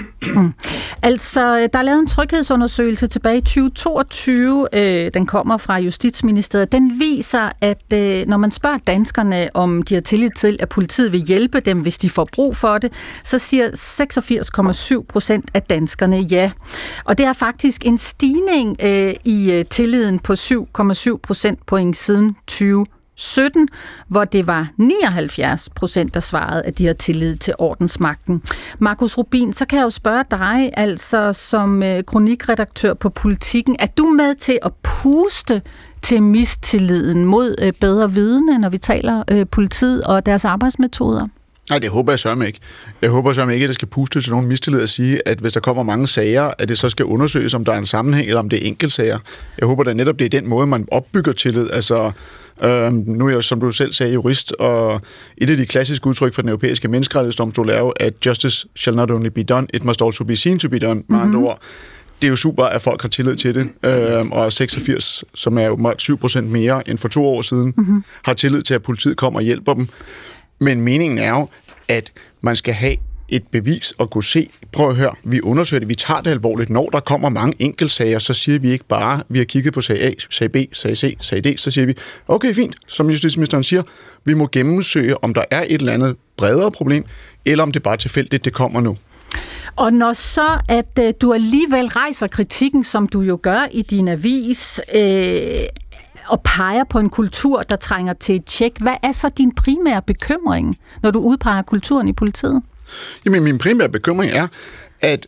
Mm. 0.42 0.54
Altså, 1.02 1.70
der 1.74 1.80
er 1.80 1.84
lavet 1.84 2.00
en 2.00 2.08
tryghedsundersøgelse 2.08 3.08
tilbage 3.08 3.38
i 3.38 3.42
2022. 3.42 4.68
Øh, 4.74 5.12
den 5.14 5.26
kommer 5.26 5.58
fra 5.58 5.78
Justitsministeriet. 5.78 6.72
Den 6.72 7.00
viser, 7.00 7.50
at 7.62 7.94
øh, 7.94 8.28
når 8.28 8.38
man 8.38 8.52
spørger 8.52 8.78
danskerne, 8.78 9.50
om 9.54 9.84
de 9.84 9.94
har 9.94 10.02
tillid 10.02 10.30
til, 10.38 10.58
at 10.60 10.70
politiet 10.70 11.12
vil 11.12 11.22
hjælpe 11.22 11.60
dem, 11.60 11.80
hvis 11.80 11.98
de 11.98 12.10
får 12.10 12.28
brug 12.34 12.56
for 12.56 12.78
det, 12.78 12.94
så 13.24 13.40
siger 13.40 13.70
86,7 15.00 15.06
procent 15.10 15.52
af 15.54 15.62
danskerne 15.62 16.18
ja. 16.18 16.52
Og 17.06 17.18
det 17.18 17.26
er 17.26 17.34
faktisk 17.34 17.86
en 17.86 17.98
stigning 17.98 18.78
øh, 18.84 19.14
i 19.24 19.52
øh, 19.52 19.66
tilliden 19.66 20.20
på 20.20 20.34
7,7 20.34 21.18
procent 21.24 21.66
point 21.66 21.98
siden 21.98 22.36
20 22.48 22.86
17, 23.16 23.68
hvor 24.08 24.26
det 24.26 24.48
var 24.48 24.70
79 24.78 25.70
procent, 25.76 26.14
der 26.14 26.20
svarede, 26.20 26.64
at 26.64 26.78
de 26.78 26.86
har 26.86 26.94
tillid 26.94 27.36
til 27.36 27.54
ordensmagten. 27.58 28.42
Markus 28.80 29.18
Rubin, 29.18 29.54
så 29.54 29.66
kan 29.66 29.80
jeg 29.80 29.86
jo 29.86 29.90
spørge 29.90 30.24
dig, 30.32 30.72
altså 30.74 31.34
som 31.34 31.84
øh, 31.84 32.04
kronikredaktør 32.04 32.94
på 32.94 33.10
Politiken, 33.10 33.76
er 33.80 33.88
du 33.88 34.06
med 34.06 34.36
til 34.36 34.60
at 34.62 34.72
puste 34.84 35.62
til 36.02 36.24
mistilliden 36.24 37.26
mod 37.26 37.56
øh, 37.62 37.74
bedre 37.82 38.12
vidne, 38.12 38.60
når 38.60 38.70
vi 38.70 38.78
taler 38.78 39.24
øh, 39.32 39.46
politiet 39.52 40.04
og 40.04 40.26
deres 40.26 40.46
arbejdsmetoder? 40.46 41.28
Nej, 41.70 41.80
det 41.80 41.90
håber 41.90 42.12
jeg 42.12 42.20
sørme 42.20 42.48
ikke. 42.48 42.60
Jeg 43.02 43.10
håber 43.10 43.34
sørme 43.34 43.54
ikke, 43.54 43.64
at 43.64 43.68
det 43.68 43.76
skal 43.76 43.88
puste 43.88 44.22
til 44.22 44.32
nogen 44.32 44.48
mistillid 44.48 44.82
at 44.82 44.90
sige, 44.90 45.28
at 45.28 45.38
hvis 45.40 45.54
der 45.54 45.60
kommer 45.60 45.84
mange 45.84 46.08
sager, 46.08 46.52
at 46.60 46.70
det 46.70 46.78
så 46.78 46.90
skal 46.90 47.06
undersøges, 47.06 47.54
om 47.54 47.66
der 47.66 47.74
er 47.74 47.78
en 47.78 47.86
sammenhæng, 47.86 48.28
eller 48.28 48.40
om 48.40 48.50
det 48.50 48.64
er 48.64 48.68
enkeltsager. 48.68 49.20
Jeg 49.58 49.68
håber 49.68 49.84
da 49.84 49.94
netop, 49.94 50.20
det 50.20 50.26
er 50.26 50.30
den 50.30 50.48
måde, 50.48 50.68
man 50.68 50.88
opbygger 50.92 51.32
tillid. 51.32 51.70
Altså, 51.72 52.12
øh, 52.64 52.94
nu 52.94 53.28
er 53.28 53.32
jeg, 53.32 53.44
som 53.44 53.60
du 53.60 53.72
selv 53.72 53.94
sagde, 53.94 54.14
jurist, 54.14 54.52
og 54.52 55.02
et 55.38 55.50
af 55.50 55.58
de 55.58 55.66
klassiske 55.66 56.08
udtryk 56.08 56.34
for 56.34 56.42
den 56.42 56.50
europæiske 56.50 56.88
menneskerettighedsdomstol 56.88 57.70
er 57.70 57.80
jo, 57.80 57.90
at 57.90 58.14
justice 58.26 58.68
shall 58.76 58.96
not 58.96 59.12
only 59.12 59.30
be 59.30 59.44
done, 59.44 59.68
it 59.74 59.84
must 59.84 60.02
also 60.02 60.24
be 60.24 60.36
seen 60.36 60.60
to 60.60 60.70
be 60.70 60.80
done, 60.80 60.94
med 60.94 61.04
mm-hmm. 61.10 61.36
andre 61.36 61.50
ord 61.50 61.62
det 62.24 62.28
er 62.28 62.32
jo 62.32 62.36
super, 62.36 62.64
at 62.64 62.82
folk 62.82 63.02
har 63.02 63.10
tillid 63.10 63.36
til 63.36 63.56
det, 63.56 63.70
øh, 63.84 64.30
og 64.32 64.54
86, 64.54 65.24
som 65.36 65.58
er 65.58 65.66
jo 65.66 65.94
7 65.98 66.18
procent 66.18 66.48
mere 66.48 66.90
end 66.90 66.98
for 66.98 67.08
to 67.08 67.26
år 67.26 67.42
siden, 67.42 67.74
mm-hmm. 67.78 68.04
har 68.24 68.34
tillid 68.34 68.62
til, 68.62 68.74
at 68.74 68.84
politiet 68.84 69.18
kommer 69.18 69.40
og 69.40 69.44
hjælper 69.44 69.74
dem. 69.74 69.88
Men 70.60 70.82
meningen 70.82 71.18
er 71.18 71.30
jo, 71.30 71.48
at 71.88 72.12
man 72.42 72.56
skal 72.56 72.74
have 72.74 72.96
et 73.36 73.48
bevis 73.52 73.94
og 73.98 74.10
kunne 74.10 74.24
se, 74.24 74.50
prøv 74.72 74.90
at 74.90 74.96
høre, 74.96 75.16
vi 75.24 75.42
undersøger 75.42 75.80
det, 75.80 75.90
vi 75.90 75.96
tager 75.96 76.22
det 76.22 76.32
alvorligt. 76.32 76.70
Når 76.70 76.90
der 76.90 77.00
kommer 77.00 77.30
mange 77.30 77.54
enkeltsager, 77.60 78.20
så 78.20 78.34
siger 78.34 78.60
vi 78.60 78.72
ikke 78.72 78.86
bare, 78.86 79.22
vi 79.30 79.38
har 79.38 79.46
kigget 79.46 79.74
på 79.74 79.82
sag 79.82 80.02
A, 80.02 80.12
sag 80.30 80.52
B, 80.52 80.56
sag 80.72 80.98
C, 80.98 81.18
sag 81.20 81.44
D, 81.44 81.58
så 81.58 81.72
siger 81.72 81.86
vi, 81.86 81.94
okay, 82.28 82.54
fint, 82.54 82.76
som 82.88 83.10
justitsministeren 83.10 83.64
siger, 83.64 83.84
vi 84.26 84.34
må 84.34 84.50
gennemsøge, 84.52 85.24
om 85.24 85.34
der 85.34 85.44
er 85.52 85.64
et 85.68 85.72
eller 85.72 85.94
andet 85.94 86.16
bredere 86.38 86.72
problem, 86.72 87.06
eller 87.46 87.64
om 87.64 87.72
det 87.72 87.84
bare 87.84 87.94
er 87.94 87.98
tilfældigt, 87.98 88.46
det 88.46 88.54
kommer 88.54 88.82
nu. 88.82 88.98
Og 89.76 89.94
når 89.94 90.14
så, 90.14 90.60
at 90.70 91.00
øh, 91.00 91.14
du 91.22 91.34
alligevel 91.34 91.86
rejser 91.86 92.28
kritikken, 92.28 92.84
som 92.84 93.08
du 93.08 93.22
jo 93.22 93.40
gør 93.42 93.68
i 93.72 93.82
din 93.82 94.08
avis, 94.08 94.82
øh, 94.96 95.64
og 96.28 96.42
peger 96.42 96.84
på 96.84 97.00
en 97.00 97.10
kultur, 97.10 97.62
der 97.62 97.76
trænger 97.76 98.14
til 98.14 98.36
et 98.36 98.46
tjek. 98.46 98.78
Hvad 98.80 98.96
er 99.04 99.12
så 99.12 99.30
din 99.38 99.56
primære 99.56 100.02
bekymring, 100.02 100.78
når 101.02 101.12
du 101.12 101.20
udpeger 101.20 101.62
kulturen 101.62 102.08
i 102.08 102.14
politiet? 102.14 102.62
Jamen, 103.26 103.44
min 103.44 103.58
primære 103.58 103.90
bekymring 103.90 104.32
er, 104.32 104.48
at 105.02 105.28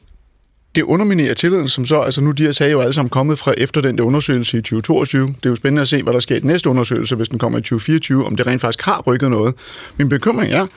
det 0.75 0.84
underminerer 0.84 1.34
tilliden, 1.34 1.69
som 1.69 1.86
så, 1.86 2.00
altså 2.00 2.22
nu 2.22 2.31
de 2.31 2.43
her 2.43 2.51
sager 2.51 2.72
jo 2.72 2.81
alle 2.81 2.93
sammen 2.93 3.10
kommet 3.10 3.39
fra 3.39 3.53
efter 3.57 3.81
den 3.81 3.98
der 3.98 4.03
undersøgelse 4.03 4.57
i 4.57 4.62
2022. 4.62 5.27
Det 5.27 5.45
er 5.45 5.50
jo 5.50 5.55
spændende 5.55 5.81
at 5.81 5.88
se, 5.88 6.03
hvad 6.03 6.13
der 6.13 6.19
sker 6.19 6.36
i 6.36 6.39
den 6.39 6.48
næste 6.48 6.69
undersøgelse, 6.69 7.15
hvis 7.15 7.29
den 7.29 7.39
kommer 7.39 7.60
i 7.60 7.62
2024, 7.62 8.25
om 8.25 8.36
det 8.36 8.48
rent 8.48 8.62
faktisk 8.62 8.86
har 8.86 9.03
rykket 9.07 9.29
noget. 9.31 9.55
Min 9.98 10.10
bekymring 10.10 10.53
er, 10.53 10.67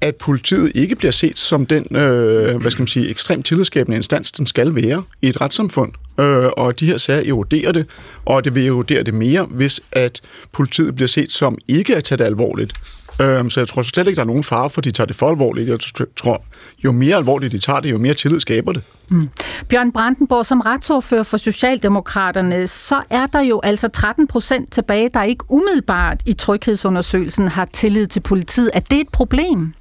at 0.00 0.16
politiet 0.16 0.72
ikke 0.74 0.94
bliver 0.94 1.12
set 1.12 1.38
som 1.38 1.66
den, 1.66 1.96
øh, 1.96 2.60
hvad 2.60 2.70
skal 2.70 2.82
man 2.82 2.86
sige, 2.88 3.10
ekstremt 3.10 3.46
tillidsskabende 3.46 3.96
instans, 3.96 4.32
den 4.32 4.46
skal 4.46 4.74
være 4.74 5.02
i 5.22 5.28
et 5.28 5.40
retssamfund. 5.40 5.92
Øh, 6.20 6.46
og 6.56 6.80
de 6.80 6.86
her 6.86 6.98
sager 6.98 7.28
eroderer 7.28 7.72
det, 7.72 7.86
og 8.24 8.44
det 8.44 8.54
vil 8.54 8.66
erodere 8.66 9.02
det 9.02 9.14
mere, 9.14 9.44
hvis 9.44 9.80
at 9.92 10.20
politiet 10.52 10.94
bliver 10.94 11.08
set 11.08 11.32
som 11.32 11.58
ikke 11.68 11.96
at 11.96 12.04
tage 12.04 12.18
det 12.18 12.24
alvorligt. 12.24 12.72
Øh, 13.20 13.50
så 13.50 13.60
jeg 13.60 13.68
tror 13.68 13.82
slet 13.82 14.06
ikke, 14.06 14.16
der 14.16 14.22
er 14.22 14.26
nogen 14.26 14.44
fare 14.44 14.70
for, 14.70 14.80
de 14.80 14.90
tager 14.90 15.06
det 15.06 15.16
for 15.16 15.28
alvorligt. 15.28 15.68
Jeg 15.68 15.78
tror, 16.16 16.42
jo 16.84 16.92
mere 16.92 17.16
alvorligt 17.16 17.52
de 17.52 17.58
tager 17.58 17.80
det, 17.80 17.90
jo 17.90 17.98
mere 17.98 18.14
tillid 18.14 18.40
skaber 18.40 18.72
det. 18.72 18.82
Mm. 19.08 19.28
Bjørn 19.68 19.92
Brandenborg, 19.92 20.46
som 20.46 20.60
retsordfører 20.60 21.22
for 21.22 21.36
Socialdemokraterne, 21.36 22.66
så 22.66 23.02
er 23.10 23.26
der 23.26 23.40
jo 23.40 23.60
altså 23.62 23.88
13 23.88 24.26
procent 24.26 24.72
tilbage, 24.72 25.10
der 25.14 25.22
ikke 25.22 25.44
umiddelbart 25.48 26.22
i 26.26 26.32
tryghedsundersøgelsen 26.32 27.48
har 27.48 27.68
tillid 27.72 28.06
til 28.06 28.20
politiet. 28.20 28.70
Er 28.74 28.80
det 28.80 29.00
et 29.00 29.08
problem? 29.08 29.74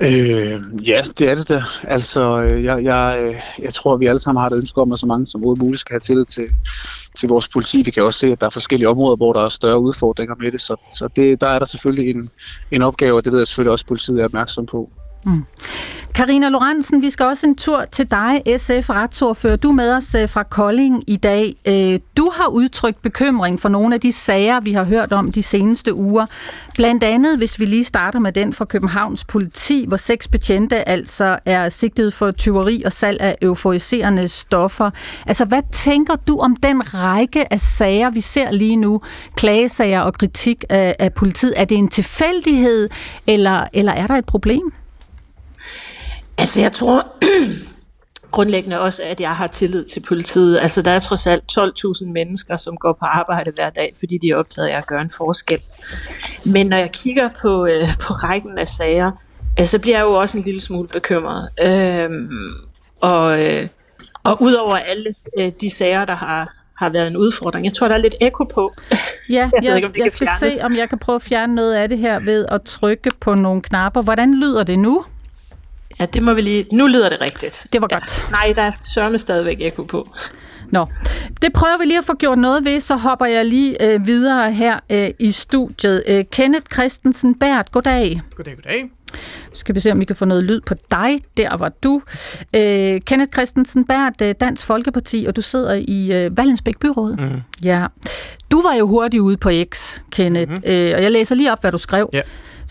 Øh, 0.00 0.88
ja, 0.88 1.02
det 1.18 1.30
er 1.30 1.34
det 1.34 1.48
da. 1.48 1.62
Altså, 1.84 2.40
øh, 2.40 2.64
jeg, 2.64 2.84
jeg, 2.84 3.18
øh, 3.22 3.64
jeg 3.64 3.74
tror, 3.74 3.96
vi 3.96 4.06
alle 4.06 4.18
sammen 4.18 4.40
har 4.40 4.50
et 4.50 4.56
ønske 4.56 4.80
om, 4.80 4.92
at 4.92 4.98
så 4.98 5.06
mange 5.06 5.26
som 5.26 5.40
overhovedet 5.40 5.62
muligt 5.62 5.80
skal 5.80 5.94
have 5.94 6.00
tillid 6.00 6.24
til, 6.24 6.48
til 7.18 7.28
vores 7.28 7.48
politi. 7.48 7.82
Vi 7.82 7.90
kan 7.90 8.02
også 8.02 8.18
se, 8.18 8.26
at 8.26 8.40
der 8.40 8.46
er 8.46 8.50
forskellige 8.50 8.88
områder, 8.88 9.16
hvor 9.16 9.32
der 9.32 9.44
er 9.44 9.48
større 9.48 9.80
udfordringer 9.80 10.34
med 10.40 10.52
det, 10.52 10.60
så, 10.60 10.76
så 10.98 11.08
det, 11.16 11.40
der 11.40 11.48
er 11.48 11.58
der 11.58 11.66
selvfølgelig 11.66 12.10
en, 12.10 12.30
en 12.70 12.82
opgave, 12.82 13.16
og 13.16 13.24
det 13.24 13.32
ved 13.32 13.40
jeg 13.40 13.46
selvfølgelig 13.46 13.72
også, 13.72 13.82
at 13.82 13.88
politiet 13.88 14.20
er 14.20 14.24
opmærksom 14.24 14.66
på. 14.66 14.90
Mm. 15.24 15.44
Karina 16.14 16.48
Lorentzen, 16.48 17.02
vi 17.02 17.10
skal 17.10 17.26
også 17.26 17.46
en 17.46 17.56
tur 17.56 17.84
til 17.92 18.10
dig, 18.10 18.42
SF 18.56 18.90
retsordfører. 18.90 19.56
Du 19.56 19.68
er 19.68 19.72
med 19.72 19.94
os 19.94 20.14
øh, 20.14 20.28
fra 20.28 20.42
Kolding 20.42 21.04
i 21.06 21.16
dag. 21.16 21.54
Øh, 21.68 22.00
du 22.16 22.30
har 22.34 22.46
udtrykt 22.46 23.02
bekymring 23.02 23.60
for 23.60 23.68
nogle 23.68 23.94
af 23.94 24.00
de 24.00 24.12
sager, 24.12 24.60
vi 24.60 24.72
har 24.72 24.84
hørt 24.84 25.12
om 25.12 25.32
de 25.32 25.42
seneste 25.42 25.94
uger. 25.94 26.26
Blandt 26.74 27.04
andet, 27.04 27.38
hvis 27.38 27.60
vi 27.60 27.64
lige 27.64 27.84
starter 27.84 28.18
med 28.18 28.32
den 28.32 28.52
fra 28.52 28.64
Københavns 28.64 29.24
politi, 29.24 29.84
hvor 29.88 29.96
seks 29.96 30.28
betjente 30.28 30.88
altså 30.88 31.38
er 31.44 31.68
sigtet 31.68 32.14
for 32.14 32.30
tyveri 32.30 32.82
og 32.84 32.92
salg 32.92 33.20
af 33.20 33.36
euforiserende 33.42 34.28
stoffer. 34.28 34.90
Altså, 35.26 35.44
hvad 35.44 35.62
tænker 35.72 36.16
du 36.16 36.38
om 36.38 36.56
den 36.56 36.94
række 36.94 37.52
af 37.52 37.60
sager, 37.60 38.10
vi 38.10 38.20
ser 38.20 38.50
lige 38.50 38.76
nu? 38.76 39.00
Klagesager 39.36 40.00
og 40.00 40.14
kritik 40.14 40.64
af, 40.68 40.96
af 40.98 41.12
politiet. 41.12 41.54
Er 41.56 41.64
det 41.64 41.78
en 41.78 41.88
tilfældighed, 41.88 42.88
eller, 43.26 43.64
eller 43.72 43.92
er 43.92 44.06
der 44.06 44.14
et 44.14 44.26
problem? 44.26 44.72
Altså 46.38 46.60
jeg 46.60 46.72
tror 46.72 47.06
grundlæggende 48.32 48.80
også, 48.80 49.02
at 49.02 49.20
jeg 49.20 49.30
har 49.30 49.46
tillid 49.46 49.84
til 49.84 50.00
politiet. 50.00 50.58
Altså 50.58 50.82
der 50.82 50.90
er 50.90 50.98
trods 50.98 51.26
alt 51.26 51.44
12.000 51.58 52.06
mennesker, 52.12 52.56
som 52.56 52.76
går 52.76 52.92
på 52.92 53.04
arbejde 53.04 53.50
hver 53.54 53.70
dag, 53.70 53.92
fordi 53.98 54.18
de 54.18 54.30
er 54.30 54.36
optaget 54.36 54.68
af 54.68 54.78
at 54.78 54.86
gøre 54.86 55.02
en 55.02 55.10
forskel. 55.16 55.60
Men 56.44 56.66
når 56.66 56.76
jeg 56.76 56.92
kigger 56.92 57.28
på, 57.42 57.66
øh, 57.66 57.88
på 58.00 58.12
rækken 58.12 58.58
af 58.58 58.68
sager, 58.68 59.10
øh, 59.60 59.66
så 59.66 59.78
bliver 59.78 59.96
jeg 59.96 60.04
jo 60.04 60.12
også 60.12 60.38
en 60.38 60.44
lille 60.44 60.60
smule 60.60 60.88
bekymret. 60.88 61.48
Øhm, 61.62 62.28
og, 63.00 63.46
øh, 63.46 63.68
og 64.24 64.42
udover 64.42 64.76
alle 64.76 65.14
øh, 65.38 65.52
de 65.60 65.70
sager, 65.70 66.04
der 66.04 66.14
har, 66.14 66.54
har 66.76 66.88
været 66.88 67.06
en 67.06 67.16
udfordring. 67.16 67.64
Jeg 67.64 67.72
tror, 67.72 67.88
der 67.88 67.94
er 67.94 67.98
lidt 67.98 68.14
ekko 68.20 68.44
på. 68.44 68.72
Ja, 69.28 69.34
jeg, 69.52 69.64
jeg, 69.64 69.76
ikke, 69.76 70.02
jeg 70.02 70.12
skal 70.12 70.26
fjernes. 70.26 70.54
se, 70.54 70.64
om 70.64 70.72
jeg 70.72 70.88
kan 70.88 70.98
prøve 70.98 71.16
at 71.16 71.22
fjerne 71.22 71.54
noget 71.54 71.74
af 71.74 71.88
det 71.88 71.98
her 71.98 72.20
ved 72.24 72.46
at 72.48 72.62
trykke 72.62 73.10
på 73.20 73.34
nogle 73.34 73.62
knapper. 73.62 74.02
Hvordan 74.02 74.34
lyder 74.34 74.64
det 74.64 74.78
nu? 74.78 75.04
Ja, 76.00 76.06
det 76.06 76.22
må 76.22 76.34
vi 76.34 76.40
lige... 76.40 76.66
Nu 76.72 76.86
lyder 76.86 77.08
det 77.08 77.20
rigtigt. 77.20 77.66
Det 77.72 77.80
var 77.80 77.88
godt. 77.88 78.24
Ja. 78.26 78.30
Nej, 78.30 78.52
der 78.56 78.62
er 78.62 78.72
sørme 78.94 79.18
stadigvæk 79.18 79.56
ekko 79.60 79.82
på. 79.82 80.08
Nå, 80.70 80.86
det 81.42 81.52
prøver 81.52 81.78
vi 81.78 81.84
lige 81.84 81.98
at 81.98 82.04
få 82.04 82.14
gjort 82.14 82.38
noget 82.38 82.64
ved, 82.64 82.80
så 82.80 82.96
hopper 82.96 83.26
jeg 83.26 83.44
lige 83.44 83.84
øh, 83.84 84.06
videre 84.06 84.52
her 84.52 84.80
øh, 84.90 85.10
i 85.18 85.30
studiet. 85.30 86.02
Øh, 86.06 86.24
Kenneth 86.30 86.64
Christensen 86.72 87.34
Bært, 87.34 87.72
goddag. 87.72 88.20
Goddag, 88.36 88.54
goddag. 88.54 88.90
Så 89.52 89.60
skal 89.60 89.74
vi 89.74 89.80
se, 89.80 89.92
om 89.92 90.00
vi 90.00 90.04
kan 90.04 90.16
få 90.16 90.24
noget 90.24 90.44
lyd 90.44 90.60
på 90.60 90.74
dig. 90.90 91.20
Der 91.36 91.56
var 91.56 91.68
du. 91.68 92.02
Øh, 92.54 93.00
Kenneth 93.00 93.32
Christensen 93.32 93.84
Bært, 93.84 94.22
øh, 94.22 94.34
Dansk 94.40 94.66
Folkeparti, 94.66 95.24
og 95.28 95.36
du 95.36 95.42
sidder 95.42 95.74
i 95.74 96.12
øh, 96.12 96.36
Vallensbæk 96.36 96.78
Byråd. 96.78 97.16
Mm. 97.16 97.40
Ja. 97.64 97.86
Du 98.50 98.62
var 98.62 98.74
jo 98.74 98.86
hurtigt 98.86 99.20
ude 99.20 99.36
på 99.36 99.50
X, 99.72 99.98
Kenneth, 100.10 100.50
mm-hmm. 100.50 100.70
øh, 100.70 100.94
og 100.96 101.02
jeg 101.02 101.10
læser 101.10 101.34
lige 101.34 101.52
op, 101.52 101.60
hvad 101.60 101.72
du 101.72 101.78
skrev. 101.78 102.10
Ja 102.12 102.20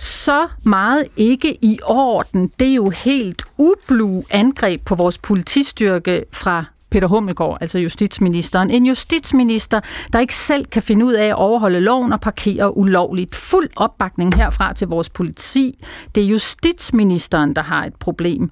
så 0.02 0.48
meget 0.64 1.08
ikke 1.18 1.58
i 1.62 1.80
orden. 1.84 2.52
Det 2.60 2.68
er 2.68 2.74
jo 2.74 2.90
helt 2.90 3.44
ublu 3.58 4.24
angreb 4.30 4.82
på 4.86 4.96
vores 4.96 5.18
politistyrke 5.18 6.26
fra 6.32 6.66
Peter 6.90 7.08
Hummelgaard, 7.08 7.58
altså 7.62 7.80
justitsministeren. 7.80 8.70
En 8.70 8.86
justitsminister, 8.86 9.80
der 10.14 10.20
ikke 10.20 10.36
selv 10.36 10.66
kan 10.66 10.82
finde 10.82 11.06
ud 11.06 11.14
af 11.14 11.26
at 11.26 11.36
overholde 11.36 11.82
loven 11.82 12.14
og 12.14 12.22
parkere 12.22 12.78
ulovligt. 12.78 13.36
Fuld 13.36 13.70
opbakning 13.76 14.36
herfra 14.36 14.74
til 14.74 14.88
vores 14.88 15.10
politi. 15.10 15.84
Det 16.16 16.24
er 16.24 16.28
justitsministeren, 16.28 17.56
der 17.56 17.64
har 17.64 17.86
et 17.86 17.96
problem. 17.96 18.52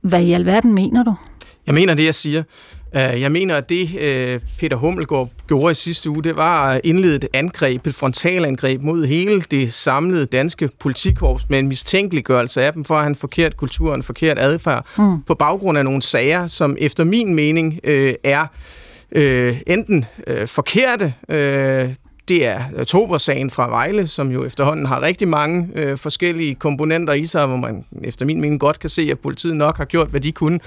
Hvad 0.00 0.22
i 0.22 0.32
alverden 0.32 0.74
mener 0.74 1.04
du? 1.04 1.14
Jeg 1.66 1.74
mener 1.74 1.94
det, 1.94 2.04
jeg 2.04 2.14
siger. 2.14 2.42
Øh, 2.94 3.20
jeg 3.20 3.32
mener, 3.32 3.56
at 3.56 3.68
det 3.68 3.98
øh, 4.00 4.40
Peter 4.58 4.76
Hummelgaard 4.76 5.30
gjorde 5.48 5.70
i 5.70 5.74
sidste 5.74 6.10
uge, 6.10 6.24
det 6.24 6.36
var 6.36 6.70
at 6.70 6.80
indlede 6.84 7.16
et 7.16 7.26
angreb, 7.32 7.86
et 7.86 7.94
frontalangreb 7.94 8.82
mod 8.82 9.06
hele 9.06 9.40
det 9.40 9.72
samlede 9.72 10.26
danske 10.26 10.70
politikorps 10.80 11.48
med 11.48 11.58
en 11.58 11.68
mistænkeliggørelse 11.68 12.62
af 12.62 12.72
dem 12.72 12.84
for 12.84 12.94
at 12.94 13.00
have 13.00 13.08
en 13.08 13.14
forkert 13.14 13.56
kultur 13.56 13.88
og 13.88 13.94
en 13.94 14.02
forkert 14.02 14.38
adfærd 14.38 14.86
mm. 14.98 15.22
på 15.22 15.34
baggrund 15.34 15.78
af 15.78 15.84
nogle 15.84 16.02
sager, 16.02 16.46
som 16.46 16.76
efter 16.78 17.04
min 17.04 17.34
mening 17.34 17.80
øh, 17.84 18.14
er 18.24 18.46
øh, 19.12 19.56
enten 19.66 20.04
øh, 20.26 20.46
forkerte, 20.46 21.14
øh, 21.28 21.94
det 22.28 22.46
er 22.46 22.84
Tober-sagen 22.84 23.50
fra 23.50 23.68
Vejle, 23.68 24.06
som 24.06 24.30
jo 24.30 24.44
efterhånden 24.44 24.86
har 24.86 25.02
rigtig 25.02 25.28
mange 25.28 25.68
øh, 25.74 25.98
forskellige 25.98 26.54
komponenter 26.54 27.12
i 27.12 27.26
sig, 27.26 27.46
hvor 27.46 27.56
man 27.56 27.84
efter 28.04 28.26
min 28.26 28.40
mening 28.40 28.60
godt 28.60 28.78
kan 28.78 28.90
se, 28.90 29.08
at 29.10 29.18
politiet 29.18 29.56
nok 29.56 29.76
har 29.76 29.84
gjort, 29.84 30.08
hvad 30.08 30.20
de 30.20 30.32
kunne. 30.32 30.60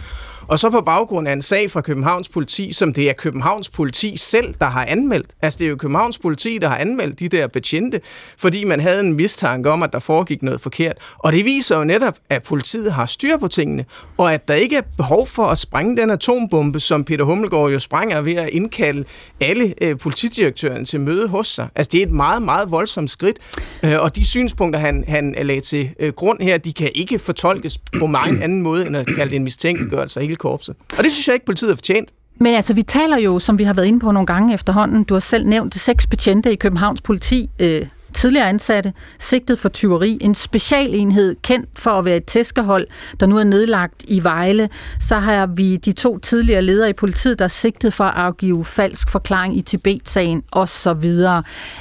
Og 0.50 0.60
så 0.60 0.70
på 0.70 0.82
baggrund 0.82 1.28
af 1.28 1.34
en 1.34 1.42
sag 1.42 1.72
fra 1.72 1.82
Københavns 1.82 2.30
politi, 2.30 2.74
som 2.74 2.94
det 2.94 3.10
er 3.10 3.14
Københavns 3.14 3.70
politi 3.70 4.18
selv, 4.18 4.54
der 4.60 4.66
har 4.66 4.86
anmeldt. 4.86 5.28
Altså 5.42 5.60
det 5.60 5.66
er 5.66 5.70
jo 5.70 5.76
Københavns 5.76 6.18
politi, 6.18 6.58
der 6.58 6.68
har 6.68 6.78
anmeldt 6.78 7.20
de 7.20 7.30
der 7.30 7.48
betjente, 7.48 8.02
fordi 8.38 8.64
man 8.64 8.80
havde 8.80 9.00
en 9.00 9.14
mistanke 9.14 9.70
om, 9.70 9.84
at 9.84 9.94
der 9.94 10.00
foregik 10.00 10.44
noget 10.44 10.62
forkert. 10.62 10.98
Og 11.18 11.34
det 11.34 11.46
viser 11.46 11.78
jo 11.78 11.84
netop, 11.84 12.18
at 12.30 12.44
politiet 12.44 12.94
har 12.94 13.06
styr 13.06 13.38
på 13.38 13.48
tingene, 13.48 13.86
og 14.18 14.34
at 14.34 14.48
der 14.48 14.54
ikke 14.54 14.76
er 14.76 14.82
behov 14.98 15.28
for 15.28 15.44
at 15.44 15.58
sprænge 15.58 15.98
den 15.98 16.10
atombombe, 16.10 16.80
som 16.80 17.04
Peter 17.04 17.26
Hummelgaard 17.26 17.72
jo 17.72 17.80
sprænger 17.80 18.22
ved 18.22 18.36
at 18.36 18.50
indkalde 18.50 19.04
alle 19.42 19.74
øh, 19.82 19.98
politidirektøren 19.98 20.86
til 20.86 21.02
møde 21.02 21.28
hos 21.28 21.48
sig. 21.48 21.68
Altså 21.76 21.90
det 21.92 22.02
er 22.02 22.06
et 22.06 22.12
meget, 22.12 22.42
meget 22.42 22.72
voldsomt 22.72 23.12
skridt, 23.12 23.38
øh, 23.84 23.96
og 24.00 24.16
de 24.16 24.26
synspunkter, 24.26 24.80
han, 24.80 25.04
han 25.08 25.36
lagde 25.42 25.62
til 25.62 25.90
øh, 26.00 26.14
grund 26.14 26.42
her, 26.42 26.58
de 26.58 26.74
kan 26.74 26.90
ikke 26.96 27.20
fortolkes 27.20 27.78
på 28.00 28.06
mange 28.08 28.44
anden 28.44 28.62
måde, 28.62 28.88
end 28.88 28.98
at 28.98 29.08
kalde 29.08 29.30
det 29.30 29.36
en 29.36 29.44
mistænkeliggørelse 29.44 30.20
af 30.20 30.26
hele 30.26 30.39
korpset. 30.40 30.76
Og 30.98 31.04
det 31.04 31.12
synes 31.12 31.28
jeg 31.28 31.34
ikke, 31.34 31.46
politiet 31.46 31.72
har 31.72 31.76
fortjent. 31.76 32.10
Men 32.40 32.56
altså, 32.56 32.74
vi 32.74 32.84
taler 32.84 33.18
jo, 33.18 33.40
som 33.40 33.58
vi 33.58 33.64
har 33.64 33.74
været 33.74 33.86
inde 33.86 34.00
på 34.00 34.12
nogle 34.12 34.28
gange 34.28 34.54
efterhånden, 34.54 35.04
du 35.04 35.14
har 35.14 35.20
selv 35.20 35.48
nævnt 35.48 35.76
seks 35.76 36.08
betjente 36.08 36.52
i 36.52 36.56
Københavns 36.56 37.02
politi, 37.02 37.50
øh, 37.60 37.86
tidligere 38.14 38.50
ansatte, 38.50 38.94
sigtet 39.20 39.60
for 39.60 39.70
tyveri, 39.70 40.18
en 40.22 40.36
specialenhed 40.36 41.36
kendt 41.42 41.70
for 41.80 41.92
at 41.92 42.06
være 42.06 42.18
et 42.18 42.26
tæskehold, 42.26 42.88
der 43.20 43.26
nu 43.26 43.38
er 43.38 43.44
nedlagt 43.44 44.06
i 44.08 44.24
Vejle. 44.24 44.70
Så 45.00 45.16
har 45.16 45.46
vi 45.46 45.78
de 45.78 45.92
to 45.92 46.18
tidligere 46.18 46.62
ledere 46.62 46.90
i 46.90 46.94
politiet, 46.94 47.40
der 47.40 47.46
er 47.46 47.50
sigtet 47.50 47.94
for 47.94 48.04
at 48.04 48.16
afgive 48.16 48.66
falsk 48.66 49.10
forklaring 49.10 49.58
i 49.58 49.62
Tibet-sagen 49.62 50.44
osv. 50.52 51.26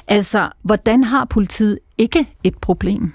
Altså, 0.08 0.48
hvordan 0.62 1.04
har 1.04 1.24
politiet 1.24 1.78
ikke 1.98 2.26
et 2.44 2.58
problem? 2.58 3.12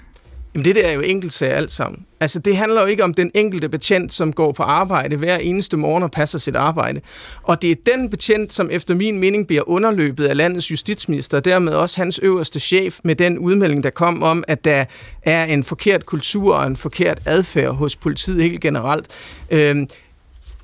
Jamen 0.54 0.64
det 0.64 0.74
der 0.74 0.82
er 0.82 0.92
jo 0.92 1.00
enkeltsager 1.00 1.54
alt 1.54 1.70
sammen. 1.70 2.06
Altså 2.20 2.38
det 2.38 2.56
handler 2.56 2.80
jo 2.80 2.86
ikke 2.86 3.04
om 3.04 3.14
den 3.14 3.30
enkelte 3.34 3.68
betjent, 3.68 4.12
som 4.12 4.32
går 4.32 4.52
på 4.52 4.62
arbejde 4.62 5.16
hver 5.16 5.36
eneste 5.36 5.76
morgen 5.76 6.02
og 6.02 6.10
passer 6.10 6.38
sit 6.38 6.56
arbejde. 6.56 7.00
Og 7.42 7.62
det 7.62 7.70
er 7.70 7.74
den 7.96 8.10
betjent, 8.10 8.52
som 8.52 8.70
efter 8.70 8.94
min 8.94 9.18
mening 9.18 9.46
bliver 9.46 9.68
underløbet 9.68 10.24
af 10.24 10.36
landets 10.36 10.70
justitsminister, 10.70 11.36
og 11.36 11.44
dermed 11.44 11.72
også 11.72 12.00
hans 12.00 12.20
øverste 12.22 12.60
chef 12.60 12.98
med 13.04 13.16
den 13.16 13.38
udmelding, 13.38 13.82
der 13.82 13.90
kom 13.90 14.22
om, 14.22 14.44
at 14.48 14.64
der 14.64 14.84
er 15.22 15.44
en 15.44 15.64
forkert 15.64 16.06
kultur 16.06 16.54
og 16.54 16.66
en 16.66 16.76
forkert 16.76 17.18
adfærd 17.26 17.74
hos 17.74 17.96
politiet 17.96 18.42
helt 18.42 18.60
generelt. 18.60 19.06
Øhm, 19.50 19.88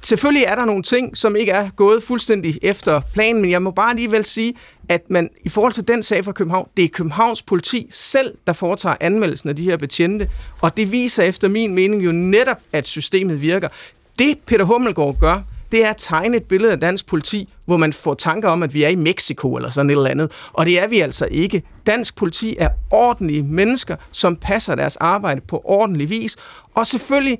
Selvfølgelig 0.02 0.45
er 0.45 0.54
der 0.54 0.64
nogle 0.64 0.83
ting, 0.83 1.16
som 1.16 1.37
ikke 1.37 1.52
er 1.52 1.71
gået 1.76 2.02
fuldstændig 2.02 2.59
efter 2.62 3.00
planen, 3.14 3.42
men 3.42 3.50
jeg 3.50 3.62
må 3.62 3.71
bare 3.71 3.90
alligevel 3.90 4.25
sige, 4.25 4.54
at 4.88 5.11
man 5.11 5.30
i 5.42 5.49
forhold 5.49 5.73
til 5.73 5.88
den 5.88 6.02
sag 6.02 6.25
fra 6.25 6.33
København, 6.33 6.69
det 6.76 6.85
er 6.85 6.88
Københavns 6.88 7.42
politi 7.42 7.87
selv, 7.90 8.35
der 8.47 8.52
foretager 8.52 8.97
anmeldelsen 9.00 9.49
af 9.49 9.57
de 9.57 9.64
her 9.64 9.76
betjente, 9.76 10.30
og 10.61 10.76
det 10.76 10.92
viser 10.92 11.23
efter 11.23 11.49
min 11.49 11.75
mening 11.75 12.04
jo 12.04 12.12
netop, 12.12 12.59
at 12.73 12.88
systemet 12.88 13.42
virker. 13.42 13.69
Det 14.19 14.38
Peter 14.47 14.64
Hummelgaard 14.64 15.19
gør, 15.19 15.42
det 15.73 15.85
er 15.85 15.90
at 15.90 15.97
tegne 15.99 16.37
et 16.37 16.45
billede 16.45 16.73
af 16.73 16.80
dansk 16.80 17.07
politi, 17.07 17.49
hvor 17.64 17.76
man 17.76 17.92
får 17.92 18.14
tanker 18.14 18.49
om, 18.49 18.62
at 18.62 18.75
vi 18.75 18.83
er 18.83 18.88
i 18.88 18.95
Mexico 18.95 19.57
eller 19.57 19.69
sådan 19.69 19.90
et 19.90 19.97
eller 19.97 20.11
andet. 20.11 20.33
Og 20.52 20.66
det 20.66 20.83
er 20.83 20.88
vi 20.88 21.00
altså 21.00 21.28
ikke. 21.30 21.62
Dansk 21.87 22.16
politi 22.16 22.57
er 22.59 22.69
ordentlige 22.90 23.42
mennesker, 23.42 23.97
som 24.12 24.37
passer 24.37 24.75
deres 24.75 24.97
arbejde 24.97 25.40
på 25.40 25.62
ordentlig 25.64 26.11
vis. 26.11 26.37
Og 26.75 26.87
selvfølgelig, 26.87 27.38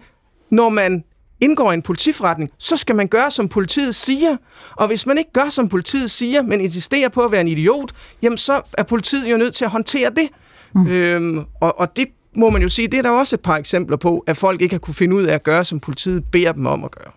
når 0.50 0.69
man 0.69 1.05
indgår 1.40 1.70
i 1.70 1.75
en 1.75 1.82
politiforretning, 1.82 2.50
så 2.59 2.76
skal 2.76 2.97
man 2.97 3.09
gøre, 3.09 3.30
som 3.30 3.49
politiet 3.49 3.94
siger. 3.94 4.37
Og 4.76 4.87
hvis 4.87 5.06
man 5.06 5.18
ikke 5.18 5.32
gør, 5.32 5.49
som 5.49 5.68
politiet 5.68 6.11
siger, 6.11 6.42
men 6.42 6.61
insisterer 6.61 7.09
på 7.09 7.20
at 7.20 7.32
være 7.32 7.40
en 7.40 7.49
idiot, 7.49 7.92
jamen 8.23 8.38
så 8.38 8.61
er 8.73 8.82
politiet 8.82 9.30
jo 9.30 9.37
nødt 9.37 9.54
til 9.54 9.64
at 9.64 9.70
håndtere 9.70 10.11
det. 10.11 10.28
Mm. 10.75 10.87
Øhm, 10.87 11.44
og, 11.61 11.80
og 11.80 11.97
det 11.97 12.06
må 12.37 12.50
man 12.50 12.62
jo 12.62 12.68
sige, 12.68 12.88
det 12.88 12.99
er 12.99 13.02
der 13.02 13.11
også 13.11 13.37
et 13.37 13.40
par 13.40 13.56
eksempler 13.56 13.97
på, 13.97 14.25
at 14.26 14.37
folk 14.37 14.62
ikke 14.62 14.75
har 14.75 14.78
kunne 14.78 14.94
finde 14.94 15.16
ud 15.16 15.25
af 15.25 15.35
at 15.35 15.42
gøre, 15.42 15.64
som 15.64 15.80
politiet 15.80 16.25
beder 16.32 16.52
dem 16.52 16.66
om 16.66 16.85
at 16.85 16.90
gøre. 16.90 17.12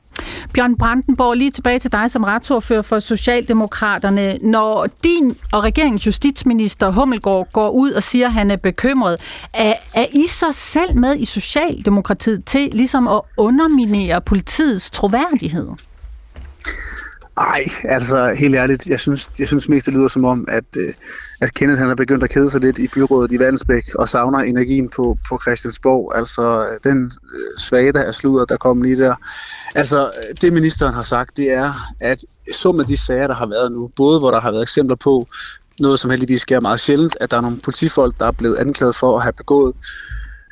Bjørn 0.53 0.77
Brandenborg, 0.77 1.37
lige 1.37 1.51
tilbage 1.51 1.79
til 1.79 1.91
dig 1.91 2.11
som 2.11 2.23
retsordfører 2.23 2.81
for 2.81 2.99
Socialdemokraterne. 2.99 4.37
Når 4.41 4.87
din 5.03 5.37
og 5.51 5.63
regeringens 5.63 6.07
justitsminister 6.07 6.91
Hummelgaard 6.91 7.47
går 7.51 7.69
ud 7.69 7.91
og 7.91 8.03
siger, 8.03 8.25
at 8.25 8.33
han 8.33 8.51
er 8.51 8.55
bekymret, 8.55 9.17
er, 9.53 9.73
er 9.93 10.05
I 10.13 10.27
så 10.27 10.51
selv 10.51 10.95
med 10.95 11.19
i 11.19 11.25
Socialdemokratiet 11.25 12.45
til 12.45 12.69
ligesom 12.73 13.07
at 13.07 13.21
underminere 13.37 14.21
politiets 14.21 14.91
troværdighed? 14.91 15.69
Nej, 17.37 17.63
altså 17.83 18.33
helt 18.33 18.55
ærligt, 18.55 18.87
jeg 18.87 18.99
synes, 18.99 19.31
jeg 19.39 19.47
synes 19.47 19.69
mest, 19.69 19.85
det 19.85 19.93
lyder 19.93 20.07
som 20.07 20.25
om, 20.25 20.45
at, 20.47 20.63
øh, 20.77 20.93
at 21.41 21.53
Kenneth 21.53 21.79
han 21.79 21.89
er 21.89 21.95
begyndt 21.95 22.23
at 22.23 22.29
kede 22.29 22.49
sig 22.49 22.61
lidt 22.61 22.79
i 22.79 22.87
byrådet 22.87 23.31
i 23.31 23.39
Vandensbæk 23.39 23.95
og 23.95 24.09
savner 24.09 24.39
energien 24.39 24.89
på, 24.89 25.17
på 25.29 25.39
Christiansborg. 25.41 26.11
Altså 26.15 26.67
den 26.83 27.11
øh, 27.33 27.59
svage, 27.59 27.91
der 27.91 27.99
er 27.99 28.11
sludder, 28.11 28.45
der 28.45 28.57
kom 28.57 28.81
lige 28.81 28.97
der. 28.97 29.15
Altså 29.75 30.11
det 30.41 30.53
ministeren 30.53 30.93
har 30.93 31.03
sagt, 31.03 31.37
det 31.37 31.51
er, 31.51 31.73
at 31.99 32.25
summen 32.53 32.81
af 32.81 32.87
de 32.87 32.97
sager, 32.97 33.27
der 33.27 33.35
har 33.35 33.45
været 33.45 33.71
nu, 33.71 33.91
både 33.95 34.19
hvor 34.19 34.31
der 34.31 34.39
har 34.39 34.51
været 34.51 34.63
eksempler 34.63 34.95
på 34.95 35.27
noget, 35.79 35.99
som 35.99 36.09
heldigvis 36.09 36.41
sker 36.41 36.59
meget 36.59 36.79
sjældent, 36.79 37.17
at 37.21 37.31
der 37.31 37.37
er 37.37 37.41
nogle 37.41 37.57
politifolk, 37.57 38.19
der 38.19 38.25
er 38.25 38.31
blevet 38.31 38.55
anklaget 38.55 38.95
for 38.95 39.17
at 39.17 39.23
have 39.23 39.33
begået 39.33 39.73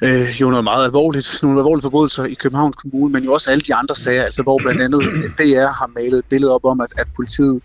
øh, 0.04 0.42
jo 0.42 0.50
noget 0.50 0.64
meget 0.64 0.86
alvorligt, 0.86 1.40
nogle 1.42 1.60
alvorlige 1.60 1.82
forbrydelser 1.82 2.24
i 2.24 2.34
Københavns 2.34 2.76
Kommune, 2.76 3.14
men 3.14 3.24
jo 3.24 3.34
også 3.34 3.52
alle 3.52 3.62
de 3.62 3.76
andre 3.76 3.96
sager, 3.96 4.24
altså 4.24 4.44
hvor 4.44 4.60
blandt 4.64 4.82
andet 4.82 5.02
øh, 5.08 5.38
DR 5.38 5.68
har 5.68 5.90
malet 5.96 6.20
et 6.20 6.26
billede 6.26 6.54
op 6.54 6.66
om, 6.66 6.82
at, 6.82 6.94
at 6.98 7.08
politiet 7.16 7.62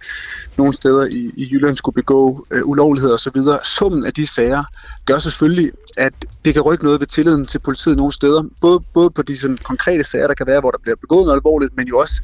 nogle 0.57 0.73
steder 0.73 1.07
i, 1.07 1.31
i 1.37 1.49
Jylland 1.53 1.77
skulle 1.77 1.95
begå 1.95 2.47
øh, 2.51 2.63
ulovligheder 2.65 3.15
osv. 3.15 3.41
Summen 3.65 4.07
af 4.07 4.13
de 4.13 4.27
sager 4.27 4.63
gør 5.07 5.19
selvfølgelig, 5.19 5.73
at 5.97 6.13
det 6.45 6.55
kan 6.55 6.63
rykke 6.63 6.85
noget 6.85 7.01
ved 7.01 7.07
tilliden 7.07 7.47
til 7.47 7.59
politiet 7.59 7.97
nogle 7.97 8.13
steder. 8.13 8.43
Både, 8.61 8.81
både 8.95 9.11
på 9.11 9.23
de 9.23 9.39
sådan, 9.39 9.59
konkrete 9.63 10.05
sager, 10.05 10.27
der 10.27 10.35
kan 10.35 10.47
være, 10.47 10.61
hvor 10.61 10.71
der 10.71 10.79
bliver 10.83 10.97
begået 10.97 11.25
noget 11.25 11.37
alvorligt, 11.37 11.77
men 11.77 11.87
jo 11.89 11.99
også 11.99 12.15